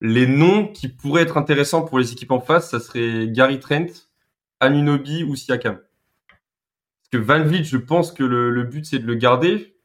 les 0.00 0.26
noms 0.26 0.66
qui 0.66 0.88
pourraient 0.88 1.22
être 1.22 1.36
intéressants 1.36 1.82
pour 1.82 1.98
les 1.98 2.12
équipes 2.12 2.30
en 2.32 2.40
face, 2.40 2.70
ça 2.70 2.80
serait 2.80 3.28
Gary 3.28 3.60
Trent, 3.60 3.86
Anunobi 4.58 5.24
ou 5.24 5.36
Siakam 5.36 5.78
que 7.10 7.18
Van 7.18 7.42
Vliet, 7.42 7.64
je 7.64 7.76
pense 7.76 8.12
que 8.12 8.22
le, 8.22 8.62
but 8.64 8.84
c'est 8.84 8.98
de 8.98 9.06
le 9.06 9.14
garder. 9.14 9.76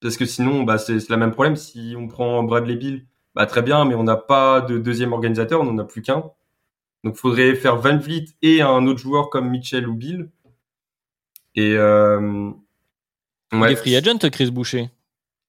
Parce 0.00 0.16
que 0.16 0.26
sinon 0.26 0.64
bah 0.64 0.78
c'est 0.78 1.08
le 1.08 1.16
même 1.16 1.30
problème. 1.30 1.56
Si 1.56 1.94
on 1.96 2.08
prend 2.08 2.42
Bradley 2.42 2.76
Bill 2.76 3.06
bah 3.34 3.46
très 3.46 3.62
bien 3.62 3.84
mais 3.84 3.94
on 3.94 4.02
n'a 4.02 4.16
pas 4.16 4.60
de 4.60 4.76
deuxième 4.76 5.12
organisateur 5.12 5.60
on 5.60 5.64
n'en 5.64 5.78
a 5.78 5.84
plus 5.84 6.02
qu'un. 6.02 6.24
Donc 7.04 7.16
faudrait 7.16 7.54
faire 7.54 7.76
Van 7.76 7.96
Vliet 7.96 8.26
et 8.42 8.62
un 8.62 8.86
autre 8.86 8.98
joueur 8.98 9.30
comme 9.30 9.48
Mitchell 9.48 9.88
ou 9.88 9.94
Bill. 9.94 10.28
Et 11.54 11.76
euh, 11.76 12.50
il 13.52 13.64
est 13.64 13.76
free 13.76 13.96
agent 13.96 14.18
Chris 14.30 14.50
Boucher. 14.50 14.90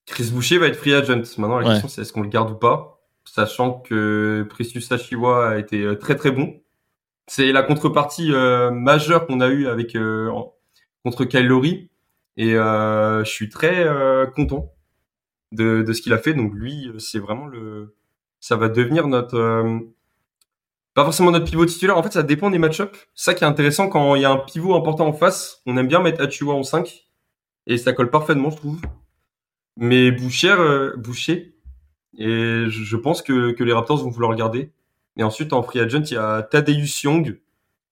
Chris 0.05 0.29
Boucher 0.31 0.57
va 0.59 0.67
être 0.67 0.75
free 0.75 0.93
agent. 0.93 1.23
Maintenant 1.37 1.59
la 1.59 1.69
question 1.71 1.87
c'est 1.87 2.01
est-ce 2.01 2.13
qu'on 2.13 2.21
le 2.21 2.29
garde 2.29 2.51
ou 2.51 2.55
pas? 2.55 2.93
Sachant 3.25 3.71
que 3.71 4.45
Precious 4.49 4.81
Sachiwa 4.81 5.49
a 5.49 5.57
été 5.57 5.81
euh, 5.81 5.95
très 5.95 6.15
très 6.15 6.31
bon. 6.31 6.59
C'est 7.27 7.51
la 7.51 7.63
contrepartie 7.63 8.33
euh, 8.33 8.69
majeure 8.69 9.25
qu'on 9.25 9.39
a 9.39 9.47
eu 9.47 9.67
avec 9.67 9.95
euh, 9.95 10.29
contre 11.03 11.25
Kyle 11.25 11.47
Lowry. 11.47 11.89
Et 12.37 12.55
euh, 12.55 13.23
je 13.23 13.29
suis 13.29 13.49
très 13.49 13.85
euh, 13.85 14.25
content 14.25 14.71
de, 15.51 15.83
de 15.83 15.93
ce 15.93 16.01
qu'il 16.01 16.13
a 16.13 16.17
fait. 16.17 16.33
Donc 16.33 16.53
lui, 16.53 16.91
c'est 16.97 17.19
vraiment 17.19 17.45
le, 17.45 17.95
ça 18.39 18.55
va 18.55 18.69
devenir 18.69 19.07
notre, 19.07 19.37
euh, 19.37 19.79
pas 20.93 21.03
forcément 21.03 21.31
notre 21.31 21.45
pivot 21.45 21.65
titulaire. 21.65 21.97
En 21.97 22.03
fait, 22.03 22.13
ça 22.13 22.23
dépend 22.23 22.49
des 22.49 22.57
match-ups. 22.57 23.07
Ça 23.13 23.33
qui 23.33 23.43
est 23.43 23.47
intéressant 23.47 23.87
quand 23.87 24.15
il 24.15 24.23
y 24.23 24.25
a 24.25 24.31
un 24.31 24.37
pivot 24.37 24.75
important 24.75 25.07
en 25.07 25.13
face, 25.13 25.61
on 25.65 25.77
aime 25.77 25.87
bien 25.87 26.01
mettre 26.01 26.21
Achua 26.21 26.53
en 26.53 26.63
5 26.63 27.07
et 27.67 27.77
ça 27.77 27.93
colle 27.93 28.09
parfaitement, 28.09 28.49
je 28.49 28.57
trouve. 28.57 28.81
Mais 29.77 30.11
Boucher, 30.11 30.55
Boucher, 30.97 31.55
et 32.17 32.65
je 32.67 32.95
pense 32.95 33.21
que, 33.21 33.51
que 33.51 33.63
les 33.63 33.73
Raptors 33.73 34.03
vont 34.03 34.09
vouloir 34.09 34.31
le 34.31 34.37
garder. 34.37 34.71
Et 35.17 35.23
ensuite, 35.23 35.53
en 35.53 35.63
free 35.63 35.79
agent, 35.79 36.03
il 36.03 36.13
y 36.13 36.17
a 36.17 36.43
Tadeusz 36.43 37.03
Young, 37.03 37.39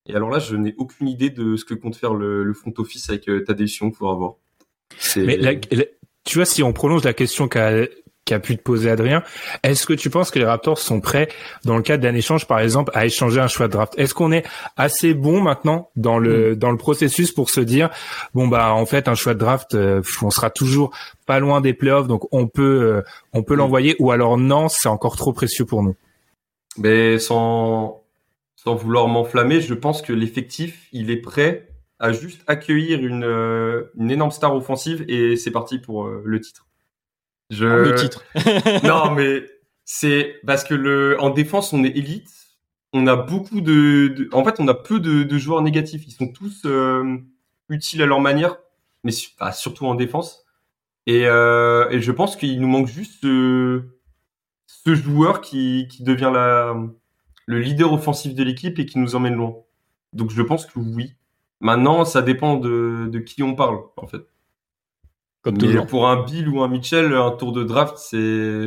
et 0.07 0.15
alors 0.15 0.29
là, 0.29 0.39
je 0.39 0.55
n'ai 0.55 0.73
aucune 0.77 1.07
idée 1.07 1.29
de 1.29 1.55
ce 1.55 1.65
que 1.65 1.73
compte 1.73 1.95
faire 1.95 2.13
le, 2.13 2.53
front 2.53 2.73
office 2.77 3.09
avec 3.09 3.29
euh, 3.29 3.43
Tadeusz 3.43 3.79
pour 3.97 4.11
avoir. 4.11 4.35
Mais 5.15 5.59
tu 6.23 6.37
vois, 6.37 6.45
si 6.45 6.63
on 6.63 6.73
prolonge 6.73 7.03
la 7.03 7.13
question 7.13 7.47
qu'a 7.47 7.85
qu'a 8.23 8.39
pu 8.39 8.55
te 8.55 8.61
poser 8.61 8.89
Adrien, 8.89 9.23
est-ce 9.63 9.87
que 9.87 9.93
tu 9.93 10.11
penses 10.11 10.29
que 10.29 10.37
les 10.37 10.45
Raptors 10.45 10.77
sont 10.77 11.01
prêts, 11.01 11.27
dans 11.65 11.75
le 11.75 11.81
cadre 11.81 12.03
d'un 12.03 12.13
échange, 12.13 12.45
par 12.45 12.59
exemple, 12.59 12.91
à 12.93 13.05
échanger 13.07 13.39
un 13.39 13.47
choix 13.47 13.67
de 13.67 13.73
draft? 13.73 13.93
Est-ce 13.97 14.13
qu'on 14.13 14.31
est 14.31 14.45
assez 14.77 15.15
bon 15.15 15.41
maintenant 15.41 15.89
dans 15.95 16.19
le 16.19 16.51
mm. 16.51 16.55
dans 16.55 16.71
le 16.71 16.77
processus 16.77 17.31
pour 17.31 17.49
se 17.49 17.61
dire, 17.61 17.89
bon 18.33 18.47
bah 18.47 18.73
en 18.73 18.85
fait 18.85 19.07
un 19.07 19.15
choix 19.15 19.33
de 19.33 19.39
draft, 19.39 19.73
euh, 19.73 20.01
on 20.21 20.29
sera 20.29 20.49
toujours 20.49 20.91
pas 21.25 21.39
loin 21.39 21.61
des 21.61 21.73
playoffs, 21.73 22.07
donc 22.07 22.27
on 22.31 22.47
peut 22.47 22.81
euh, 22.83 23.01
on 23.33 23.43
peut 23.43 23.55
mm. 23.55 23.57
l'envoyer, 23.57 23.95
ou 23.99 24.11
alors 24.11 24.37
non, 24.37 24.67
c'est 24.69 24.89
encore 24.89 25.17
trop 25.17 25.33
précieux 25.33 25.65
pour 25.65 25.81
nous? 25.81 25.95
Mais 26.77 27.17
sans 27.17 28.00
sans 28.63 28.75
vouloir 28.75 29.07
m'enflammer, 29.07 29.59
je 29.59 29.73
pense 29.73 30.03
que 30.03 30.13
l'effectif, 30.13 30.87
il 30.91 31.09
est 31.09 31.17
prêt 31.17 31.67
à 31.97 32.11
juste 32.11 32.43
accueillir 32.45 33.03
une, 33.03 33.23
euh, 33.23 33.91
une 33.97 34.11
énorme 34.11 34.29
star 34.29 34.55
offensive 34.55 35.03
et 35.07 35.35
c'est 35.35 35.49
parti 35.49 35.79
pour 35.79 36.05
euh, 36.05 36.21
le 36.23 36.39
titre. 36.39 36.67
Je... 37.49 37.65
Oh, 37.65 37.83
le 37.83 37.95
titre. 37.95 38.23
non, 38.83 39.11
mais 39.15 39.43
c'est 39.83 40.35
parce 40.45 40.63
que 40.63 40.75
le 40.75 41.19
en 41.19 41.31
défense, 41.31 41.73
on 41.73 41.83
est 41.83 41.97
élite. 41.97 42.29
On 42.93 43.07
a 43.07 43.15
beaucoup 43.15 43.61
de, 43.61 44.29
en 44.31 44.43
fait, 44.43 44.59
on 44.59 44.67
a 44.67 44.75
peu 44.75 44.99
de, 44.99 45.23
de, 45.23 45.37
joueurs 45.39 45.63
négatifs. 45.63 46.03
Ils 46.05 46.11
sont 46.11 46.27
tous 46.27 46.61
euh, 46.65 47.17
utiles 47.69 48.03
à 48.03 48.05
leur 48.05 48.19
manière, 48.19 48.57
mais 49.03 49.11
surtout 49.11 49.87
en 49.87 49.95
défense. 49.95 50.45
Et, 51.07 51.21
et 51.21 52.01
je 52.01 52.11
pense 52.11 52.35
qu'il 52.35 52.61
nous 52.61 52.67
manque 52.67 52.87
juste 52.87 53.21
ce, 53.21 53.81
ce 54.67 54.93
joueur 54.93 55.41
qui, 55.41 55.87
qui 55.89 56.03
devient 56.03 56.31
la 56.31 56.75
le 57.51 57.59
leader 57.59 57.91
offensif 57.91 58.33
de 58.33 58.43
l'équipe 58.43 58.79
et 58.79 58.85
qui 58.85 58.97
nous 58.97 59.15
emmène 59.15 59.35
loin. 59.35 59.55
Donc 60.13 60.31
je 60.31 60.41
pense 60.41 60.65
que 60.65 60.79
oui. 60.79 61.13
Maintenant, 61.59 62.05
ça 62.05 62.21
dépend 62.21 62.55
de, 62.55 63.07
de 63.11 63.19
qui 63.19 63.43
on 63.43 63.53
parle, 63.53 63.79
en 63.97 64.07
fait. 64.07 64.21
Comme 65.43 65.57
Mais 65.59 65.85
pour 65.87 66.07
un 66.07 66.23
Bill 66.23 66.47
ou 66.49 66.61
un 66.61 66.67
Mitchell, 66.67 67.13
un 67.13 67.31
tour 67.31 67.51
de 67.51 67.63
draft, 67.63 67.95
c'est, 67.97 68.17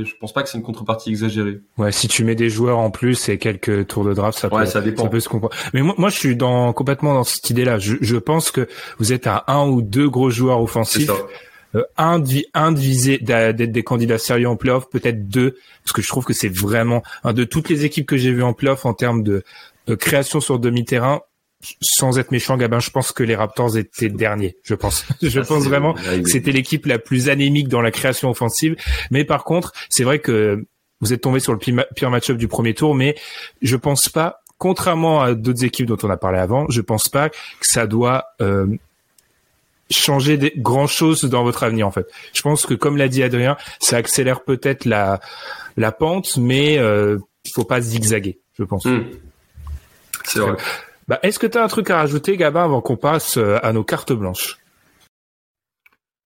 je 0.05 0.16
pense 0.16 0.32
pas 0.32 0.43
que 0.43 0.49
c'est 0.49 0.59
une 0.59 0.64
contrepartie 0.64 1.11
exagérée. 1.11 1.61
Ouais, 1.78 1.93
si 1.93 2.09
tu 2.09 2.24
mets 2.24 2.35
des 2.35 2.51
joueurs 2.51 2.78
en 2.78 2.91
plus 2.91 3.28
et 3.28 3.39
quelques 3.39 3.87
tours 3.87 4.05
de 4.05 4.12
draft, 4.12 4.37
ça 4.39 4.51
peut, 4.51 4.66
ça, 4.66 4.80
dépend. 4.80 5.09
peut 5.09 5.20
se 5.20 5.28
comprendre. 5.28 5.55
Mais 5.72 5.82
moi, 5.82 5.95
moi, 5.99 6.09
je 6.09 6.18
suis 6.18 6.37
dans, 6.37 6.72
complètement 6.72 7.14
dans 7.14 7.24
cette 7.24 7.49
idée-là. 7.49 7.78
Je, 7.78 7.97
je 8.01 8.16
pense 8.16 8.51
que 8.51 8.68
vous 8.99 9.12
êtes 9.12 9.28
à 9.28 9.45
un 9.47 9.68
ou 9.68 9.82
deux 9.82 10.09
gros 10.11 10.30
joueurs 10.30 10.61
offensifs. 10.61 11.11
Euh, 11.74 11.82
un, 11.96 12.22
un 12.54 12.72
de 12.72 13.52
d'être 13.52 13.72
des 13.72 13.82
candidats 13.82 14.18
sérieux 14.18 14.48
en 14.48 14.56
playoff, 14.56 14.88
peut-être 14.90 15.28
deux, 15.28 15.56
parce 15.82 15.92
que 15.92 16.02
je 16.02 16.08
trouve 16.08 16.24
que 16.24 16.32
c'est 16.32 16.48
vraiment 16.48 17.02
un 17.22 17.32
de 17.32 17.44
toutes 17.44 17.68
les 17.68 17.84
équipes 17.84 18.06
que 18.06 18.16
j'ai 18.16 18.32
vues 18.32 18.42
en 18.42 18.52
playoff 18.52 18.86
en 18.86 18.94
termes 18.94 19.22
de, 19.22 19.42
création 19.98 20.40
sur 20.40 20.58
demi-terrain. 20.58 21.22
Sans 21.80 22.18
être 22.18 22.30
méchant, 22.30 22.58
Gabin, 22.58 22.78
je 22.78 22.90
pense 22.90 23.10
que 23.10 23.22
les 23.22 23.34
Raptors 23.34 23.78
étaient 23.78 24.10
derniers. 24.10 24.56
Je 24.64 24.74
pense. 24.74 25.06
je 25.22 25.40
ah, 25.40 25.44
pense 25.44 25.64
vraiment 25.64 25.94
que 25.94 26.28
c'était 26.28 26.52
l'équipe 26.52 26.84
la 26.84 26.98
plus 26.98 27.30
anémique 27.30 27.68
dans 27.68 27.80
la 27.80 27.90
création 27.90 28.28
offensive. 28.28 28.76
Mais 29.10 29.24
par 29.24 29.44
contre, 29.44 29.72
c'est 29.88 30.04
vrai 30.04 30.18
que 30.18 30.66
vous 31.00 31.14
êtes 31.14 31.22
tombé 31.22 31.40
sur 31.40 31.52
le 31.52 31.58
pire 31.58 32.10
match-up 32.10 32.36
du 32.36 32.48
premier 32.48 32.74
tour, 32.74 32.94
mais 32.94 33.14
je 33.62 33.76
pense 33.76 34.10
pas 34.10 34.44
contrairement 34.58 35.20
à 35.20 35.34
d'autres 35.34 35.64
équipes 35.64 35.86
dont 35.86 35.98
on 36.02 36.10
a 36.10 36.16
parlé 36.16 36.38
avant, 36.38 36.66
je 36.68 36.80
pense 36.80 37.08
pas 37.08 37.28
que 37.28 37.36
ça 37.60 37.86
doit 37.86 38.24
euh, 38.40 38.66
changer 39.91 40.37
des 40.37 40.53
grand 40.57 40.87
chose 40.87 41.24
dans 41.24 41.45
votre 41.45 41.62
avenir 41.62 41.87
en 41.87 41.91
fait. 41.91 42.07
Je 42.32 42.43
pense 42.43 42.66
que 42.66 42.74
comme 42.74 42.97
l'a 42.97 43.09
dit 43.09 43.22
Adrien, 43.22 43.57
ça 43.80 43.97
accélère 43.97 44.43
peut-être 44.45 44.85
la 44.85 45.20
la 45.76 45.93
pente, 45.93 46.37
mais 46.37 46.78
euh, 46.78 47.18
il 47.45 47.53
faut 47.53 47.64
pas 47.64 47.80
zigzaguer, 47.80 48.41
je 48.59 48.64
pense. 48.64 48.87
C'est 50.24 50.41
vrai. 50.41 50.57
Bah, 51.07 51.18
est-ce 51.22 51.39
que 51.39 51.47
tu 51.47 51.59
as 51.59 51.64
un 51.64 51.68
truc 51.68 51.91
à 51.91 51.99
rajouter, 51.99 52.37
Gabin, 52.37 52.64
avant 52.64 52.80
qu'on 52.80 52.97
passe 52.97 53.37
euh, 53.37 53.59
à 53.62 53.72
nos 53.72 53.85
cartes 53.85 54.12
blanches? 54.12 54.59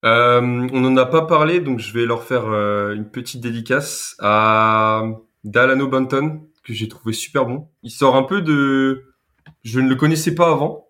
Euh, 0.05 0.41
On 0.41 0.81
n'en 0.81 0.97
a 0.97 1.07
pas 1.07 1.23
parlé, 1.23 1.61
donc 1.61 1.81
je 1.81 1.93
vais 1.93 2.07
leur 2.07 2.23
faire 2.23 2.45
euh, 2.47 2.95
une 2.95 3.11
petite 3.11 3.41
dédicace 3.41 4.15
à 4.21 5.03
Dalano 5.43 5.89
Banton, 5.89 6.47
que 6.63 6.73
j'ai 6.73 6.87
trouvé 6.87 7.13
super 7.13 7.47
bon. 7.47 7.69
Il 7.83 7.91
sort 7.91 8.15
un 8.15 8.23
peu 8.23 8.41
de... 8.41 9.13
Je 9.65 9.81
ne 9.81 9.89
le 9.89 9.97
connaissais 9.97 10.35
pas 10.35 10.51
avant, 10.51 10.88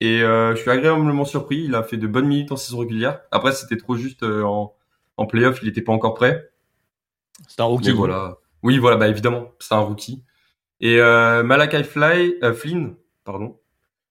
et 0.00 0.22
euh, 0.22 0.54
je 0.54 0.60
suis 0.60 0.70
agréablement 0.70 1.24
surpris. 1.24 1.64
Il 1.64 1.74
a 1.74 1.82
fait 1.82 1.96
de 1.96 2.06
bonnes 2.06 2.26
minutes 2.26 2.52
en 2.52 2.56
saison 2.56 2.78
régulière. 2.78 3.20
Après, 3.30 3.52
c'était 3.52 3.76
trop 3.76 3.96
juste 3.96 4.22
en, 4.22 4.74
en 5.16 5.26
playoff, 5.26 5.60
il 5.62 5.66
n'était 5.66 5.82
pas 5.82 5.92
encore 5.92 6.14
prêt. 6.14 6.50
C'est 7.48 7.60
un 7.60 7.64
rookie. 7.64 7.92
voilà. 7.92 8.38
Oui, 8.62 8.78
voilà, 8.78 8.96
bah 8.96 9.08
évidemment, 9.08 9.52
c'est 9.58 9.74
un 9.74 9.80
rookie. 9.80 10.24
Et 10.80 10.98
euh, 11.00 11.42
Malakai 11.42 11.84
Fly, 11.84 12.36
Flynn, 12.54 12.96
pardon, 13.24 13.58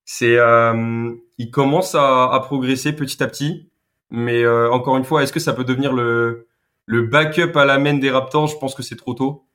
c'est 0.06 0.38
euh, 0.38 1.12
il 1.38 1.52
commence 1.52 1.96
à, 1.96 2.32
à, 2.32 2.40
progresser 2.40 2.94
petit 2.94 3.22
à 3.24 3.28
petit, 3.28 3.70
mais 4.12 4.44
euh, 4.44 4.72
encore 4.72 4.98
une 4.98 5.04
fois, 5.04 5.24
est-ce 5.24 5.34
que 5.34 5.40
ça 5.40 5.54
peut 5.54 5.64
devenir 5.64 5.94
le 5.94 6.48
le 6.86 7.04
backup 7.04 7.56
à 7.56 7.66
la 7.66 7.80
main 7.80 7.96
des 7.96 8.12
Raptors? 8.12 8.48
Je 8.48 8.58
pense 8.58 8.76
que 8.76 8.84
c'est 8.84 8.96
trop 8.96 9.14
tôt. 9.14 9.46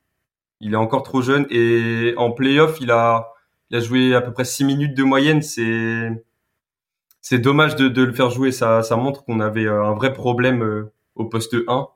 Il 0.59 0.73
est 0.73 0.77
encore 0.77 1.03
trop 1.03 1.21
jeune 1.21 1.47
et 1.49 2.13
en 2.17 2.31
playoff, 2.31 2.79
il 2.81 2.91
a 2.91 3.31
il 3.69 3.77
a 3.77 3.79
joué 3.79 4.15
à 4.15 4.21
peu 4.21 4.31
près 4.31 4.45
6 4.45 4.63
minutes 4.65 4.95
de 4.95 5.03
moyenne. 5.03 5.41
C'est 5.41 6.09
c'est 7.21 7.39
dommage 7.39 7.75
de, 7.75 7.89
de, 7.89 8.03
le 8.03 8.13
faire 8.13 8.29
jouer. 8.29 8.51
Ça 8.51 8.83
ça 8.83 8.95
montre 8.95 9.23
qu'on 9.23 9.39
avait 9.39 9.65
euh, 9.65 9.83
un 9.83 9.93
vrai 9.93 10.13
problème 10.13 10.63
euh, 10.63 10.91
au 11.15 11.25
poste 11.25 11.55
1. 11.67 11.87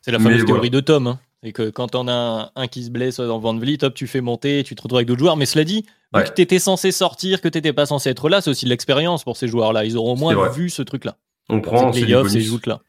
C'est 0.00 0.10
la 0.10 0.18
fameuse 0.18 0.44
théorie 0.44 0.70
de 0.70 0.80
Tom. 0.80 1.06
Hein. 1.06 1.20
Et 1.44 1.52
que 1.52 1.70
quand 1.70 1.96
on 1.96 2.06
a 2.06 2.52
un, 2.54 2.68
qui 2.68 2.84
se 2.84 2.90
blesse 2.90 3.16
dans 3.18 3.38
Van 3.40 3.56
Vliet, 3.56 3.78
top, 3.78 3.94
tu 3.94 4.06
fais 4.06 4.20
monter, 4.20 4.62
tu 4.64 4.76
te 4.76 4.82
retrouves 4.82 4.98
avec 4.98 5.08
d'autres 5.08 5.20
joueurs. 5.20 5.36
Mais 5.36 5.46
cela 5.46 5.64
dit, 5.64 5.84
ouais. 6.14 6.22
que 6.22 6.30
tu 6.30 6.42
étais 6.42 6.60
censé 6.60 6.92
sortir, 6.92 7.40
que 7.40 7.48
tu 7.48 7.58
n'étais 7.58 7.72
pas 7.72 7.86
censé 7.86 8.10
être 8.10 8.28
là, 8.28 8.40
c'est 8.40 8.50
aussi 8.50 8.64
de 8.64 8.70
l'expérience 8.70 9.24
pour 9.24 9.36
ces 9.36 9.48
joueurs-là. 9.48 9.84
Ils 9.84 9.96
auront 9.96 10.12
au 10.12 10.16
moins 10.16 10.48
vu 10.50 10.70
ce 10.70 10.82
truc-là. 10.82 11.16
On 11.48 11.60
prend 11.60 11.92
ces 11.92 12.02
playoffs, 12.02 12.28
ces 12.28 12.40
joutes-là. 12.40 12.80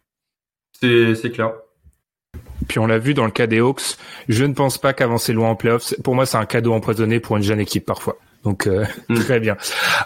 C'est 0.73 1.31
clair. 1.31 1.53
Puis 2.67 2.79
on 2.79 2.87
l'a 2.87 2.97
vu 2.97 3.13
dans 3.13 3.25
le 3.25 3.31
cas 3.31 3.47
des 3.47 3.59
Hawks. 3.59 3.97
Je 4.29 4.43
ne 4.45 4.53
pense 4.53 4.77
pas 4.77 4.93
qu'avancer 4.93 5.33
loin 5.33 5.49
en 5.49 5.55
playoffs, 5.55 5.93
pour 6.03 6.15
moi, 6.15 6.25
c'est 6.25 6.37
un 6.37 6.45
cadeau 6.45 6.73
empoisonné 6.73 7.19
pour 7.19 7.37
une 7.37 7.43
jeune 7.43 7.59
équipe 7.59 7.85
parfois. 7.85 8.17
Donc 8.43 8.67
euh, 8.67 8.85
mm. 9.09 9.19
très 9.19 9.39
bien. 9.39 9.57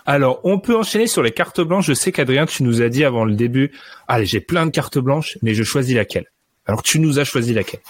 Alors 0.06 0.40
on 0.44 0.60
peut 0.60 0.76
enchaîner 0.76 1.08
sur 1.08 1.24
les 1.24 1.32
cartes 1.32 1.62
blanches. 1.62 1.88
Je 1.88 1.94
sais 1.94 2.12
qu'Adrien, 2.12 2.46
tu 2.46 2.64
nous 2.64 2.82
as 2.82 2.90
dit 2.90 3.04
avant 3.04 3.26
le 3.26 3.36
début, 3.36 3.72
allez 4.08 4.26
j'ai 4.26 4.42
plein 4.42 4.66
de 4.66 4.72
cartes 4.72 5.00
blanches, 5.00 5.38
mais 5.42 5.54
je 5.54 5.64
choisis 5.64 5.96
laquelle. 5.96 6.26
Alors 6.66 6.84
tu 6.84 7.00
nous 7.00 7.20
as 7.20 7.24
choisi 7.24 7.54
laquelle 7.54 7.82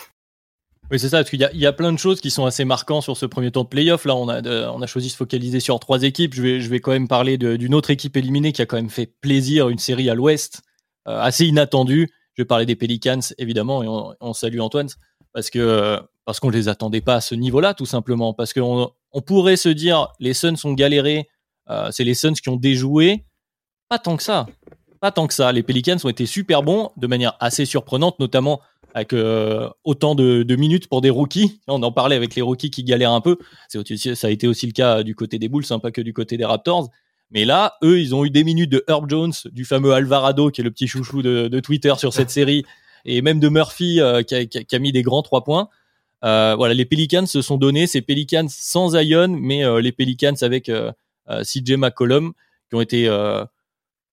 oui, 0.90 1.00
c'est 1.00 1.10
ça, 1.10 1.18
parce 1.18 1.30
qu'il 1.30 1.50
y, 1.54 1.58
y, 1.58 1.66
a 1.66 1.74
plein 1.74 1.92
de 1.92 2.00
choses 2.00 2.22
qui 2.22 2.32
sont 2.32 2.46
assez 2.46 2.64
marquantes 2.64 3.04
sur 3.04 3.18
ce 3.18 3.26
premier 3.26 3.52
tour 3.52 3.66
de 3.66 3.70
playoff. 3.70 4.06
Là, 4.06 4.16
on 4.16 4.30
a, 4.30 4.42
on 4.72 4.82
a 4.82 4.88
choisi 4.88 5.08
de 5.08 5.12
se 5.12 5.18
focaliser 5.18 5.60
sur 5.60 5.78
trois 5.82 6.04
équipes. 6.04 6.34
Je 6.34 6.42
vais, 6.42 6.62
je 6.62 6.70
vais 6.70 6.80
quand 6.80 6.92
même 6.92 7.10
parler 7.10 7.38
d'une 7.38 7.76
autre 7.76 7.90
équipe 7.90 8.16
éliminée 8.16 8.54
qui 8.54 8.62
a 8.62 8.66
quand 8.66 8.78
même 8.78 8.90
fait 8.90 9.12
plaisir, 9.20 9.68
une 9.68 9.80
série 9.80 10.10
à 10.10 10.16
l'ouest, 10.16 10.62
euh, 11.10 11.20
assez 11.20 11.46
inattendue. 11.46 12.10
Je 12.38 12.44
vais 12.44 12.46
parler 12.46 12.68
des 12.68 12.76
Pelicans, 12.76 13.20
évidemment, 13.40 13.82
et 13.84 13.88
on, 14.22 14.34
salue 14.34 14.60
Antoine, 14.60 14.90
parce 15.34 15.50
que 15.50 16.00
parce 16.24 16.40
qu'on 16.40 16.50
les 16.50 16.68
attendait 16.68 17.02
pas 17.02 17.16
à 17.16 17.22
ce 17.22 17.34
niveau-là, 17.34 17.74
tout 17.74 17.86
simplement. 17.86 18.34
Parce 18.34 18.54
qu'on 18.54 18.92
on 19.12 19.22
pourrait 19.22 19.56
se 19.56 19.70
dire, 19.70 20.10
les 20.20 20.34
Suns 20.34 20.56
ont 20.66 20.74
galéré, 20.74 21.30
euh, 21.70 21.90
c'est 21.92 22.04
les 22.04 22.14
Suns 22.14 22.34
qui 22.34 22.50
ont 22.50 22.58
déjoué. 22.58 23.26
Pas 23.90 23.98
tant 23.98 24.18
que 24.18 24.24
ça. 24.24 24.46
Pas 25.00 25.12
tant 25.12 25.26
que 25.26 25.34
ça. 25.34 25.52
Les 25.52 25.64
Pelicans 25.64 25.98
ont 26.04 26.10
été 26.10 26.26
super 26.26 26.64
bons, 26.64 26.92
de 26.98 27.08
manière 27.08 27.36
assez 27.40 27.66
surprenante, 27.66 28.20
notamment 28.20 28.62
avec 28.94 29.14
euh, 29.14 29.70
autant 29.84 30.14
de, 30.14 30.56
minutes 30.56 30.90
pour 30.90 31.02
des 31.02 31.10
rookies. 31.10 31.62
On 31.68 31.82
en 31.82 31.92
parlait 31.92 32.16
avec 32.16 32.36
les 32.36 32.42
rookies 32.42 32.70
qui 32.70 32.84
galèrent 32.84 33.14
un 33.14 33.22
peu. 33.22 33.38
Ça 33.70 33.80
a 33.80 34.30
été 34.30 34.48
aussi 34.48 34.66
le 34.68 34.74
cas 34.74 35.02
du 35.04 35.16
côté 35.16 35.40
des 35.40 35.50
Bulls, 35.50 35.66
hein, 35.70 35.80
pas 35.80 35.92
que 35.92 36.02
du 36.02 36.14
côté 36.14 36.38
des 36.38 36.46
Raptors. 36.46 36.90
Mais 37.32 37.46
là, 37.46 37.76
eux, 37.84 38.00
ils 38.00 38.16
ont 38.16 38.24
eu 38.24 38.30
des 38.30 38.44
minutes 38.44 38.72
de 38.72 38.84
Herb 38.88 39.10
Jones, 39.10 39.34
du 39.52 39.66
fameux 39.66 39.94
Alvarado, 39.94 40.50
qui 40.50 40.62
est 40.62 40.64
le 40.64 40.72
petit 40.72 40.88
chouchou 40.88 41.22
de, 41.22 41.48
de 41.48 41.60
Twitter 41.60 41.94
sur 41.98 42.14
cette 42.14 42.30
série, 42.40 42.64
et 43.06 43.22
même 43.22 43.40
de 43.40 43.50
Murphy, 43.50 44.00
euh, 44.00 44.24
qui, 44.24 44.36
a, 44.36 44.46
qui, 44.46 44.76
a, 44.76 44.80
mis 44.80 44.92
des 44.92 45.02
grands 45.02 45.24
trois 45.24 45.44
points. 45.44 45.70
Euh, 46.24 46.56
voilà, 46.56 46.74
les 46.74 46.86
Pelicans 46.86 47.26
se 47.26 47.42
sont 47.42 47.58
donnés, 47.58 47.86
ces 47.88 48.02
Pelicans 48.02 48.48
sans 48.50 48.90
Zion, 48.90 49.28
mais 49.28 49.64
euh, 49.64 49.82
les 49.82 49.92
Pelicans 49.92 50.36
avec 50.42 50.72
CJ 51.28 51.72
McCollum, 51.78 52.34
qui 52.70 52.76
ont 52.76 52.82
été 52.82 53.10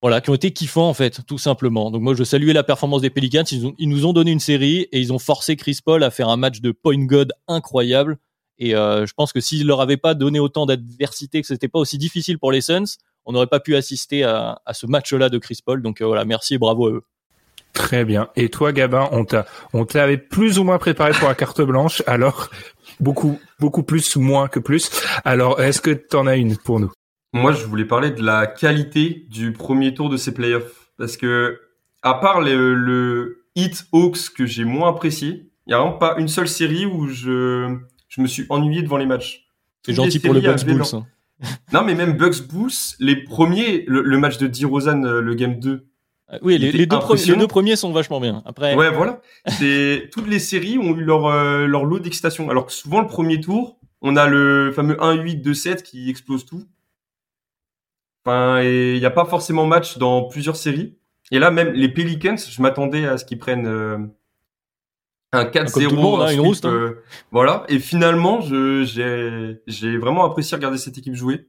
voilà, 0.03 0.21
qui 0.21 0.29
ont 0.29 0.35
été 0.35 0.51
kiffants 0.51 0.87
en 0.87 0.93
fait, 0.93 1.23
tout 1.27 1.39
simplement. 1.39 1.91
Donc 1.91 2.03
moi 2.03 2.15
je 2.15 2.25
saluais 2.25 2.53
la 2.53 2.63
performance 2.63 3.01
des 3.01 3.09
Pelicans, 3.09 3.45
ils, 3.51 3.67
ont, 3.67 3.75
ils, 3.79 3.89
nous 3.89 4.05
ont 4.05 4.13
donné 4.13 4.33
une 4.33 4.41
série 4.41 4.81
et 4.93 5.01
ils 5.01 5.15
ont 5.15 5.19
forcé 5.19 5.57
Chris 5.57 5.79
Paul 5.83 6.03
à 6.03 6.11
faire 6.11 6.29
un 6.29 6.37
match 6.37 6.61
de 6.61 6.73
point 6.73 7.03
god 7.07 7.33
incroyable. 7.49 8.19
Et 8.59 8.75
euh, 8.75 9.07
je 9.07 9.13
pense 9.15 9.33
que 9.33 9.41
s'ils 9.41 9.67
leur 9.67 9.81
avaient 9.81 9.97
pas 9.97 10.15
donné 10.15 10.39
autant 10.39 10.67
d'adversité, 10.67 11.41
que 11.41 11.47
c'était 11.47 11.69
pas 11.69 11.79
aussi 11.79 11.99
difficile 11.99 12.39
pour 12.39 12.53
les 12.53 12.61
Suns, 12.61 12.99
on 13.27 13.33
n'aurait 13.33 13.47
pas 13.47 13.61
pu 13.61 13.75
assister 13.75 14.23
à, 14.23 14.61
à 14.65 14.75
ce 14.75 14.87
match-là 14.87 15.29
de 15.29 15.39
Chris 15.39 15.59
Paul. 15.65 15.83
Donc 15.83 16.01
euh, 16.01 16.07
voilà, 16.07 16.25
merci 16.25 16.55
et 16.55 16.59
bravo 16.59 16.87
à 16.87 16.91
eux. 16.91 17.03
Très 17.73 18.05
bien. 18.05 18.29
Et 18.37 18.51
toi, 18.51 18.73
Gabin, 18.73 19.09
on 19.11 19.25
t'a, 19.25 19.47
on 19.73 19.85
t'avait 19.85 20.17
plus 20.19 20.61
ou 20.61 20.65
moins 20.65 20.79
préparé 20.79 21.11
pour 21.13 21.27
la 21.27 21.35
carte 21.35 21.61
blanche. 21.61 22.05
Alors 22.07 22.49
beaucoup, 23.01 23.41
beaucoup 23.59 23.83
plus, 23.83 24.15
moins 24.15 24.47
que 24.47 24.61
plus. 24.61 24.91
Alors, 25.25 25.61
est-ce 25.61 25.81
que 25.81 25.91
tu 25.91 26.15
en 26.15 26.29
as 26.29 26.37
une 26.37 26.57
pour 26.57 26.79
nous? 26.79 26.93
Moi, 27.33 27.51
je 27.53 27.65
voulais 27.65 27.85
parler 27.85 28.13
de 28.13 28.23
la 28.23 28.47
qualité 28.47 29.27
du 29.29 29.53
premier 29.53 29.93
tour 29.93 30.09
de 30.09 30.17
ces 30.17 30.33
playoffs. 30.33 30.93
Parce 30.99 31.17
que, 31.17 31.59
à 32.03 32.15
part 32.15 32.41
le, 32.41 32.75
le 32.75 33.45
Hit 33.57 33.87
Hawks 33.93 34.31
que 34.37 34.47
j'ai 34.47 34.65
moins 34.65 34.91
apprécié, 34.91 35.51
il 35.67 35.71
n'y 35.71 35.75
a 35.75 35.79
vraiment 35.79 35.99
pas 35.99 36.15
une 36.19 36.29
seule 36.29 36.47
série 36.47 36.87
où 36.87 37.09
je, 37.09 37.77
je 38.15 38.21
me 38.21 38.27
suis 38.27 38.47
ennuyé 38.49 38.83
devant 38.83 38.97
les 38.97 39.07
matchs. 39.07 39.47
C'est 39.85 39.95
gentil 39.95 40.21
pour 40.21 40.35
le 40.35 40.41
Bucks 40.41 40.65
Bulls. 40.65 40.83
Hein. 40.93 41.07
Non, 41.73 41.83
mais 41.83 41.95
même 41.95 42.17
Bucks 42.17 42.47
Bulls, 42.49 42.71
les 43.01 43.17
premiers, 43.17 43.85
le, 43.87 44.03
le 44.03 44.19
match 44.19 44.39
de 44.39 44.47
D-Rosan, 44.47 45.03
le 45.03 45.35
game 45.35 45.59
2. 45.59 45.87
Euh, 46.33 46.39
oui, 46.43 46.59
les, 46.59 46.73
les, 46.73 46.87
deux 46.87 46.99
premiers, 46.99 47.23
les, 47.23 47.37
deux 47.37 47.47
premiers 47.47 47.77
sont 47.77 47.93
vachement 47.93 48.21
bien. 48.21 48.43
Après. 48.47 48.75
Ouais, 48.75 48.91
voilà. 48.91 49.21
C'est 49.47 50.09
toutes 50.13 50.29
les 50.29 50.39
séries 50.39 50.79
ont 50.79 50.97
eu 50.97 51.05
leur 51.05 51.27
euh, 51.27 51.67
leur 51.67 51.85
lot 51.85 51.99
d'excitation. 51.99 52.49
Alors 52.51 52.67
que 52.67 52.73
souvent 52.73 53.01
le 53.01 53.09
premier 53.09 53.41
tour, 53.41 53.79
on 54.01 54.17
a 54.17 54.27
le 54.27 54.73
fameux 54.75 54.95
1-8 54.95 55.43
2-7 55.43 55.83
qui 55.83 56.09
explose 56.09 56.47
tout. 56.47 56.65
Enfin, 58.25 58.63
il 58.63 58.99
n'y 58.99 59.05
a 59.05 59.11
pas 59.11 59.27
forcément 59.27 59.67
match 59.67 59.99
dans 59.99 60.23
plusieurs 60.23 60.57
séries. 60.57 60.97
Et 61.31 61.39
là, 61.39 61.51
même 61.51 61.73
les 61.73 61.89
Pelicans, 61.89 62.37
je 62.37 62.63
m'attendais 62.63 63.07
à 63.07 63.19
ce 63.19 63.25
qu'ils 63.25 63.39
prennent 63.39 63.67
euh, 63.67 63.99
un 65.35 65.45
4-0. 65.45 66.23
Hein, 66.23 66.55
hein. 66.65 66.69
euh, 66.69 67.03
voilà. 67.31 67.65
Et 67.69 67.79
finalement, 67.79 68.41
j'ai 68.41 69.99
vraiment 69.99 70.25
apprécié 70.25 70.57
regarder 70.57 70.79
cette 70.79 70.99
équipe 70.99 71.15
jouer. 71.15 71.47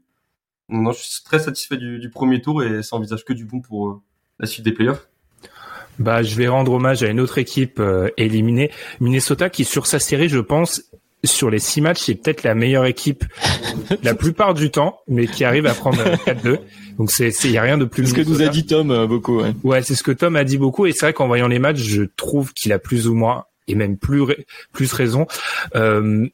Non, 0.70 0.92
je 0.92 1.00
suis 1.00 1.24
très 1.24 1.40
satisfait 1.40 1.78
du, 1.78 2.00
du 2.00 2.10
premier 2.10 2.42
tour 2.42 2.64
et 2.64 2.82
ça 2.82 2.96
envisage 2.96 3.24
que 3.24 3.34
du 3.34 3.46
bon 3.46 3.62
pour 3.62 3.88
euh, 3.88 4.02
la 4.40 4.48
suite 4.48 4.66
des 4.66 4.72
playoffs. 4.72 5.08
Bah, 6.00 6.24
je 6.24 6.36
vais 6.36 6.48
rendre 6.48 6.74
hommage 6.74 7.04
à 7.04 7.08
une 7.08 7.20
autre 7.20 7.38
équipe 7.38 7.80
euh, 7.80 8.10
éliminée, 8.18 8.72
Minnesota, 9.00 9.50
qui 9.50 9.64
sur 9.64 9.86
sa 9.86 10.00
série, 10.00 10.28
je 10.28 10.40
pense, 10.40 10.84
sur 11.24 11.50
les 11.50 11.60
six 11.60 11.82
matchs, 11.82 12.02
c'est 12.02 12.16
peut-être 12.16 12.44
la 12.44 12.56
meilleure 12.56 12.86
équipe 12.86 13.24
la 14.04 14.14
plupart 14.16 14.54
du 14.54 14.72
temps, 14.72 15.00
mais 15.08 15.28
qui 15.28 15.44
arrive 15.44 15.66
à 15.66 15.74
prendre 15.74 15.98
4-2. 15.98 16.60
Donc 16.98 17.12
c'est 17.12 17.30
il 17.44 17.52
y 17.52 17.58
a 17.58 17.62
rien 17.62 17.78
de 17.78 17.86
plus. 17.86 18.06
C'est 18.06 18.12
ce 18.12 18.16
que 18.16 18.30
nous 18.30 18.42
a 18.42 18.48
dit 18.48 18.66
Tom 18.66 18.92
euh, 18.92 19.08
beaucoup. 19.08 19.42
Ouais, 19.42 19.54
ouais 19.64 19.82
c'est 19.82 19.96
ce 19.96 20.04
que 20.04 20.12
Tom 20.12 20.36
a 20.36 20.44
dit 20.44 20.58
beaucoup 20.58 20.86
et 20.86 20.92
c'est 20.92 21.06
vrai 21.06 21.14
qu'en 21.14 21.28
voyant 21.28 21.48
les 21.48 21.60
matchs, 21.60 21.80
je 21.80 22.04
trouve 22.04 22.54
qu'il 22.54 22.74
a 22.74 22.80
plus 22.80 23.08
ou 23.08 23.16
moins 23.16 23.46
et 23.68 23.76
même 23.76 23.98
plus 23.98 24.24
plus 24.72 24.92
raison. 24.94 25.28
Euh, 25.76 26.28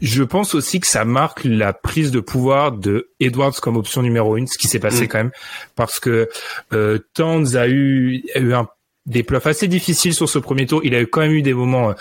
je 0.00 0.22
pense 0.22 0.54
aussi 0.54 0.80
que 0.80 0.86
ça 0.86 1.04
marque 1.04 1.44
la 1.44 1.72
prise 1.72 2.10
de 2.10 2.20
pouvoir 2.20 2.72
de 2.72 3.10
Edwards 3.20 3.54
comme 3.60 3.76
option 3.76 4.02
numéro 4.02 4.36
une, 4.36 4.46
ce 4.46 4.58
qui 4.58 4.66
s'est 4.66 4.78
passé 4.78 5.04
mm. 5.04 5.08
quand 5.08 5.18
même, 5.18 5.32
parce 5.76 6.00
que 6.00 6.28
euh, 6.72 6.98
Towns 7.14 7.56
a 7.56 7.68
eu, 7.68 8.24
a 8.34 8.38
eu 8.38 8.54
un, 8.54 8.66
des 9.06 9.22
playoffs 9.22 9.46
assez 9.46 9.68
difficiles 9.68 10.14
sur 10.14 10.28
ce 10.28 10.38
premier 10.38 10.66
tour. 10.66 10.80
Il 10.84 10.94
a 10.94 11.00
eu 11.00 11.06
quand 11.06 11.20
même 11.20 11.32
eu 11.32 11.42
des 11.42 11.54
moments 11.54 11.90
euh, 11.90 11.94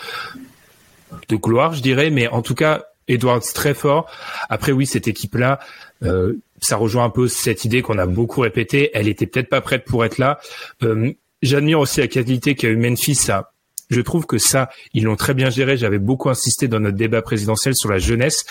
de 1.30 1.36
gloire, 1.36 1.74
je 1.74 1.82
dirais, 1.82 2.10
mais 2.10 2.28
en 2.28 2.42
tout 2.42 2.56
cas, 2.56 2.86
Edwards 3.08 3.44
très 3.54 3.74
fort. 3.74 4.10
Après, 4.50 4.72
oui, 4.72 4.86
cette 4.86 5.08
équipe-là, 5.08 5.60
euh, 6.04 6.34
ça 6.62 6.78
rejoint 6.78 7.04
un 7.04 7.10
peu 7.10 7.28
cette 7.28 7.66
idée 7.66 7.82
qu'on 7.82 7.98
a 7.98 8.06
beaucoup 8.06 8.42
répétée. 8.42 8.92
Elle 8.94 9.08
était 9.08 9.28
peut-être 9.28 9.50
pas 9.50 9.62
prête 9.62 9.84
pour 9.86 10.06
être 10.06 10.18
là. 10.18 10.40
Euh, 10.84 11.12
J'admire 11.42 11.82
aussi 11.82 12.00
la 12.00 12.08
qualité 12.08 12.56
qu'a 12.56 12.70
eu 12.70 12.78
Memphis. 12.78 13.16
Ça, 13.16 13.52
je 13.94 14.02
trouve 14.02 14.26
que 14.26 14.38
ça, 14.38 14.70
ils 14.94 15.04
l'ont 15.04 15.16
très 15.16 15.34
bien 15.34 15.50
géré. 15.50 15.78
J'avais 15.78 16.00
beaucoup 16.00 16.30
insisté 16.30 16.68
dans 16.68 16.80
notre 16.80 16.98
débat 16.98 17.22
présidentiel 17.22 17.76
sur 17.76 17.90
la 17.90 18.00
jeunesse. 18.00 18.46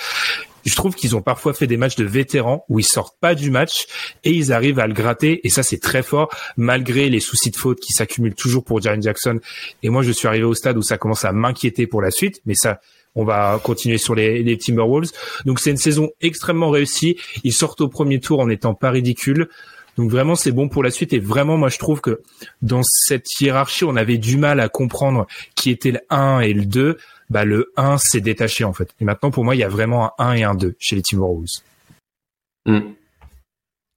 Je 0.64 0.74
trouve 0.74 0.94
qu'ils 0.94 1.16
ont 1.16 1.22
parfois 1.22 1.54
fait 1.54 1.66
des 1.66 1.76
matchs 1.76 1.96
de 1.96 2.04
vétérans 2.04 2.64
où 2.68 2.78
ils 2.78 2.84
sortent 2.84 3.16
pas 3.20 3.34
du 3.34 3.50
match 3.50 3.86
et 4.24 4.30
ils 4.30 4.52
arrivent 4.52 4.78
à 4.78 4.86
le 4.86 4.94
gratter. 4.94 5.40
Et 5.44 5.50
ça, 5.50 5.62
c'est 5.62 5.78
très 5.78 6.02
fort, 6.02 6.30
malgré 6.56 7.08
les 7.08 7.20
soucis 7.20 7.50
de 7.50 7.56
faute 7.56 7.80
qui 7.80 7.92
s'accumulent 7.92 8.34
toujours 8.34 8.64
pour 8.64 8.80
Jaren 8.80 9.02
Jackson. 9.02 9.40
Et 9.82 9.88
moi, 9.88 10.02
je 10.02 10.12
suis 10.12 10.28
arrivé 10.28 10.44
au 10.44 10.54
stade 10.54 10.76
où 10.76 10.82
ça 10.82 10.98
commence 10.98 11.24
à 11.24 11.32
m'inquiéter 11.32 11.86
pour 11.86 12.00
la 12.00 12.10
suite. 12.10 12.40
Mais 12.46 12.54
ça, 12.54 12.80
on 13.14 13.24
va 13.24 13.60
continuer 13.62 13.98
sur 13.98 14.14
les, 14.14 14.42
les 14.42 14.56
Timberwolves. 14.56 15.10
Donc 15.44 15.60
c'est 15.60 15.70
une 15.70 15.76
saison 15.76 16.10
extrêmement 16.20 16.70
réussie. 16.70 17.18
Ils 17.44 17.52
sortent 17.52 17.80
au 17.80 17.88
premier 17.88 18.20
tour 18.20 18.40
en 18.40 18.46
n'étant 18.46 18.74
pas 18.74 18.90
ridicules. 18.90 19.48
Donc 19.96 20.10
vraiment 20.10 20.34
c'est 20.34 20.52
bon 20.52 20.68
pour 20.68 20.82
la 20.82 20.90
suite 20.90 21.12
et 21.12 21.18
vraiment 21.18 21.56
moi 21.56 21.68
je 21.68 21.78
trouve 21.78 22.00
que 22.00 22.22
dans 22.62 22.82
cette 22.82 23.26
hiérarchie 23.40 23.84
on 23.84 23.96
avait 23.96 24.16
du 24.16 24.38
mal 24.38 24.58
à 24.60 24.68
comprendre 24.68 25.26
qui 25.54 25.70
était 25.70 25.90
le 25.90 26.00
1 26.08 26.40
et 26.40 26.52
le 26.54 26.64
2 26.64 26.96
bah, 27.32 27.46
le 27.46 27.72
1 27.76 27.96
s'est 27.96 28.20
détaché 28.20 28.62
en 28.64 28.74
fait. 28.74 28.94
Et 29.00 29.04
maintenant 29.04 29.30
pour 29.30 29.42
moi, 29.42 29.56
il 29.56 29.58
y 29.58 29.64
a 29.64 29.68
vraiment 29.68 30.12
un 30.20 30.26
1 30.28 30.32
et 30.34 30.44
un 30.44 30.54
2 30.54 30.76
chez 30.78 30.96
les 30.96 31.02
Timberwolves. 31.02 31.46
Mm. 32.66 32.80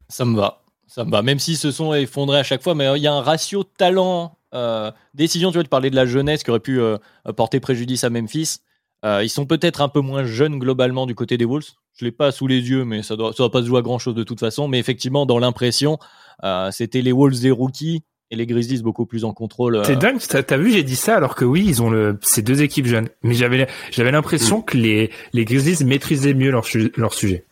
Ça 0.07 0.23
me 0.23 0.37
va. 0.37 0.61
Ça 0.87 1.03
me 1.03 1.11
va. 1.11 1.21
Même 1.21 1.39
s'ils 1.39 1.57
se 1.57 1.71
sont 1.71 1.93
effondrés 1.93 2.39
à 2.39 2.43
chaque 2.43 2.63
fois, 2.63 2.75
mais 2.75 2.97
il 2.97 3.03
y 3.03 3.07
a 3.07 3.13
un 3.13 3.21
ratio 3.21 3.63
talent. 3.63 4.37
euh, 4.53 4.89
décision, 5.13 5.51
tu 5.51 5.55
vois, 5.55 5.63
de 5.63 5.67
parler 5.67 5.89
de 5.89 5.97
la 5.97 6.05
jeunesse 6.05 6.43
qui 6.43 6.49
aurait 6.49 6.61
pu 6.61 6.79
euh, 6.79 6.97
porter 7.35 7.59
préjudice 7.59 8.05
à 8.05 8.09
Memphis. 8.09 8.59
Euh, 9.03 9.23
ils 9.23 9.29
sont 9.29 9.45
peut-être 9.45 9.81
un 9.81 9.89
peu 9.89 9.99
moins 9.99 10.23
jeunes 10.23 10.57
globalement 10.57 11.05
du 11.05 11.15
côté 11.15 11.37
des 11.37 11.45
Wolves. 11.45 11.69
Je 11.97 12.05
l'ai 12.05 12.11
pas 12.11 12.31
sous 12.31 12.47
les 12.47 12.69
yeux, 12.69 12.85
mais 12.85 13.03
ça 13.03 13.15
doit, 13.15 13.31
ça 13.31 13.37
doit 13.43 13.51
pas 13.51 13.61
se 13.61 13.67
jouer 13.67 13.79
à 13.79 13.81
grand 13.81 13.99
chose 13.99 14.15
de 14.15 14.23
toute 14.23 14.39
façon. 14.39 14.67
Mais 14.67 14.79
effectivement, 14.79 15.25
dans 15.25 15.39
l'impression, 15.39 15.97
euh, 16.43 16.71
c'était 16.71 17.01
les 17.01 17.11
Wolves 17.11 17.39
des 17.41 17.51
rookies 17.51 18.03
et 18.31 18.35
les 18.35 18.47
Grizzlies 18.47 18.81
beaucoup 18.81 19.05
plus 19.05 19.23
en 19.23 19.33
contrôle. 19.33 19.75
euh. 19.75 19.83
C'est 19.83 19.97
dingue, 19.97 20.19
t'as 20.19 20.57
vu, 20.57 20.71
j'ai 20.71 20.81
dit 20.83 20.95
ça 20.95 21.15
alors 21.15 21.35
que 21.35 21.45
oui, 21.45 21.63
ils 21.67 21.81
ont 21.83 21.89
le, 21.91 22.17
ces 22.23 22.41
deux 22.41 22.63
équipes 22.63 22.87
jeunes. 22.87 23.09
Mais 23.21 23.35
j'avais, 23.35 23.67
j'avais 23.91 24.11
l'impression 24.11 24.61
que 24.61 24.77
les, 24.77 25.11
les 25.33 25.45
Grizzlies 25.45 25.85
maîtrisaient 25.85 26.33
mieux 26.33 26.49
leur, 26.51 26.65
leur 26.97 27.13
sujet. 27.13 27.45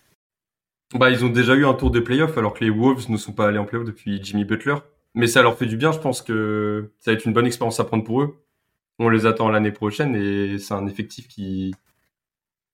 Bah, 0.95 1.09
ils 1.11 1.23
ont 1.23 1.29
déjà 1.29 1.53
eu 1.55 1.65
un 1.65 1.73
tour 1.73 1.91
de 1.91 1.99
playoff 1.99 2.37
alors 2.37 2.53
que 2.53 2.63
les 2.63 2.69
Wolves 2.71 3.09
ne 3.09 3.17
sont 3.17 3.33
pas 3.33 3.47
allés 3.47 3.57
en 3.59 3.65
playoff 3.65 3.85
depuis 3.85 4.19
Jimmy 4.23 4.45
Butler. 4.45 4.75
Mais 5.15 5.27
ça 5.27 5.43
leur 5.43 5.57
fait 5.57 5.67
du 5.67 5.77
bien, 5.77 5.91
je 5.91 5.99
pense 5.99 6.23
que 6.23 6.91
ça 6.99 7.11
va 7.11 7.17
être 7.17 7.25
une 7.25 7.33
bonne 7.33 7.45
expérience 7.45 7.79
à 7.79 7.83
prendre 7.83 8.03
pour 8.03 8.21
eux. 8.23 8.35
On 8.99 9.09
les 9.09 9.25
attend 9.25 9.49
l'année 9.49 9.71
prochaine 9.71 10.15
et 10.15 10.59
c'est 10.59 10.73
un 10.73 10.87
effectif 10.87 11.27
qui. 11.27 11.73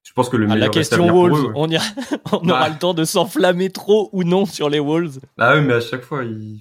Je 0.03 0.13
pense 0.13 0.29
que 0.29 0.37
le 0.37 0.45
Ah, 0.49 0.55
meilleur 0.55 0.71
la 0.73 0.77
reste 0.79 0.93
à 0.93 0.97
question 0.97 1.07
pour 1.13 1.17
Wolves, 1.21 1.39
eux, 1.39 1.45
ouais. 1.47 1.53
on, 1.55 1.67
ira- 1.69 1.83
on 2.31 2.49
aura 2.49 2.61
Bah. 2.61 2.69
le 2.69 2.77
temps 2.77 2.93
de 2.93 3.03
s'enflammer 3.03 3.69
trop 3.69 4.09
ou 4.11 4.23
non 4.23 4.45
sur 4.45 4.69
les 4.69 4.79
Wolves. 4.79 5.19
Ah 5.37 5.55
oui, 5.55 5.61
mais 5.61 5.73
à 5.73 5.81
chaque 5.81 6.03
fois, 6.03 6.23
ils. 6.23 6.59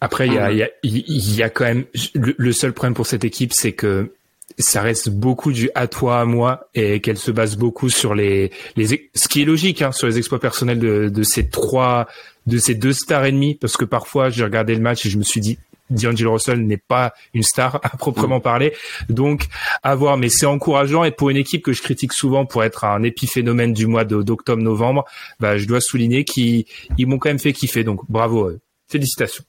Après, 0.00 0.26
il 0.26 0.34
y 0.34 0.38
a, 0.38 0.50
il 0.50 0.58
y 0.58 0.62
a, 0.62 0.68
il 0.82 1.34
y 1.36 1.42
a 1.42 1.48
quand 1.50 1.64
même 1.64 1.84
le, 2.14 2.34
le 2.36 2.52
seul 2.52 2.72
problème 2.72 2.94
pour 2.94 3.06
cette 3.06 3.24
équipe, 3.24 3.52
c'est 3.52 3.72
que 3.72 4.12
ça 4.58 4.82
reste 4.82 5.08
beaucoup 5.10 5.52
du 5.52 5.70
à 5.76 5.86
toi 5.86 6.20
à 6.20 6.24
moi 6.24 6.68
et 6.74 7.00
qu'elle 7.00 7.16
se 7.18 7.30
base 7.30 7.56
beaucoup 7.56 7.88
sur 7.88 8.14
les 8.14 8.50
les 8.76 9.08
ce 9.14 9.28
qui 9.28 9.40
est 9.42 9.44
logique 9.46 9.80
hein, 9.80 9.92
sur 9.92 10.06
les 10.08 10.18
exploits 10.18 10.40
personnels 10.40 10.78
de, 10.80 11.08
de 11.08 11.22
ces 11.22 11.48
trois 11.48 12.06
de 12.46 12.58
ces 12.58 12.74
deux 12.74 12.92
stars 12.92 13.24
ennemis 13.24 13.54
parce 13.54 13.76
que 13.78 13.84
parfois 13.86 14.28
j'ai 14.28 14.44
regardé 14.44 14.74
le 14.74 14.82
match 14.82 15.06
et 15.06 15.08
je 15.10 15.16
me 15.16 15.22
suis 15.22 15.40
dit 15.40 15.58
D'Angelo 15.90 16.32
Russell 16.34 16.64
n'est 16.66 16.76
pas 16.78 17.12
une 17.34 17.42
star 17.42 17.76
à 17.82 17.90
proprement 17.96 18.40
parler. 18.40 18.72
Donc 19.08 19.46
à 19.82 19.94
voir. 19.94 20.16
Mais 20.16 20.28
c'est 20.30 20.46
encourageant. 20.46 21.04
Et 21.04 21.10
pour 21.10 21.28
une 21.30 21.36
équipe 21.36 21.62
que 21.62 21.72
je 21.72 21.82
critique 21.82 22.12
souvent 22.12 22.46
pour 22.46 22.64
être 22.64 22.84
un 22.84 23.02
épiphénomène 23.02 23.72
du 23.72 23.86
mois 23.86 24.04
de- 24.04 24.22
d'octobre 24.22 24.62
novembre 24.62 25.04
bah 25.40 25.58
je 25.58 25.66
dois 25.66 25.80
souligner 25.80 26.24
qu'ils 26.24 26.64
ils 26.98 27.06
m'ont 27.06 27.18
quand 27.18 27.28
même 27.28 27.38
fait 27.38 27.52
kiffer. 27.52 27.84
Donc 27.84 28.00
bravo 28.08 28.46
à 28.46 28.50
eux. 28.52 28.60
félicitations. 28.88 29.44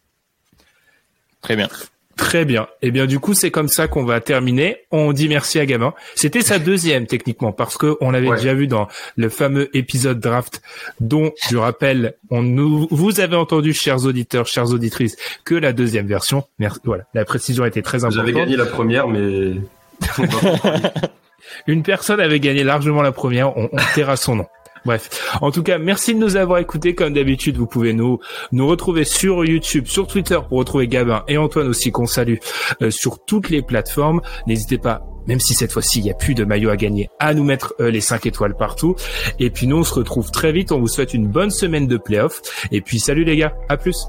Très 1.42 1.56
bien. 1.56 1.70
Très 2.16 2.46
bien. 2.46 2.68
Eh 2.84 2.92
bien, 2.92 3.08
du 3.08 3.20
coup, 3.20 3.34
c'est 3.34 3.50
comme 3.50 3.68
ça 3.68 3.88
qu'on 3.88 4.04
va 4.06 4.22
terminer. 4.22 4.78
On 4.92 5.14
dit 5.14 5.28
merci 5.28 5.60
à 5.60 5.66
Gabin. 5.66 5.94
C'était 6.16 6.42
sa 6.42 6.60
deuxième, 6.60 7.08
techniquement, 7.08 7.52
parce 7.52 7.76
que 7.78 7.98
on 8.02 8.12
l'avait 8.12 8.28
Ouais. 8.30 8.38
déjà 8.38 8.54
vu 8.54 8.68
dans 8.68 8.88
le 9.16 9.30
fameux 9.30 9.76
épisode 9.76 10.20
draft, 10.20 10.62
dont, 11.00 11.32
je 11.50 11.58
rappelle, 11.58 12.14
on 12.30 12.44
nous, 12.44 12.88
vous 12.92 13.20
avez 13.20 13.36
entendu, 13.36 13.74
chers 13.74 14.06
auditeurs, 14.06 14.46
chères 14.46 14.70
auditrices, 14.72 15.16
que 15.44 15.56
la 15.56 15.74
deuxième 15.74 16.06
version. 16.08 16.44
Merci. 16.60 16.80
Voilà. 16.84 17.06
La 17.16 17.26
précision 17.26 17.66
était 17.66 17.82
très 17.82 18.04
importante. 18.06 18.28
J'avais 18.28 18.38
gagné 18.38 18.58
la 18.58 18.66
première, 18.68 19.08
mais. 19.08 19.54
Une 21.68 21.84
personne 21.84 22.20
avait 22.20 22.40
gagné 22.40 22.64
largement 22.64 23.02
la 23.02 23.12
première. 23.12 23.58
On, 23.58 23.70
on 23.72 23.78
taira 23.96 24.16
son 24.16 24.36
nom. 24.38 24.46
Bref. 24.86 25.38
En 25.42 25.52
tout 25.52 25.64
cas, 25.64 25.78
merci 25.78 26.14
de 26.14 26.20
nous 26.20 26.36
avoir 26.36 26.60
écoutés. 26.60 26.96
Comme 26.96 27.14
d'habitude, 27.14 27.58
vous 27.58 27.68
pouvez 27.68 27.94
nous, 27.94 28.20
nous 28.52 28.68
retrouver 28.68 29.06
sur 29.06 29.46
YouTube, 29.46 29.88
sur 29.88 30.08
Twitter 30.08 30.40
pour 30.48 30.58
retrouver 30.58 30.88
Gabin 30.88 31.24
et 31.28 31.38
Antoine 31.38 31.68
aussi 31.68 31.92
qu'on 31.92 32.06
salue 32.06 32.36
euh, 32.82 32.92
sur 32.92 33.24
toutes 33.24 33.50
les 33.50 33.62
plateformes. 33.62 34.22
N'hésitez 34.46 34.78
pas, 34.78 35.06
même 35.28 35.40
si 35.40 35.54
cette 35.54 35.72
fois-ci 35.72 36.00
il 36.00 36.04
n'y 36.04 36.12
a 36.12 36.16
plus 36.16 36.36
de 36.36 36.44
maillot 36.44 36.70
à 36.70 36.76
gagner, 36.76 37.10
à 37.20 37.34
nous 37.34 37.44
mettre 37.44 37.74
euh, 37.80 37.92
les 37.92 38.02
5 38.02 38.26
étoiles 38.26 38.56
partout. 38.56 38.96
Et 39.40 39.50
puis 39.50 39.68
nous, 39.68 39.78
on 39.78 39.84
se 39.84 39.94
retrouve 39.94 40.32
très 40.32 40.52
vite. 40.52 40.72
On 40.72 40.80
vous 40.80 40.88
souhaite 40.88 41.14
une 41.14 41.28
bonne 41.28 41.52
semaine 41.52 41.88
de 41.88 41.98
playoff. 41.98 42.42
Et 42.72 42.82
puis 42.82 43.00
salut 43.00 43.24
les 43.24 43.38
gars. 43.38 43.54
À 43.70 43.78
plus. 43.78 44.06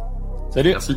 Salut. 0.50 0.70
Merci. 0.70 0.96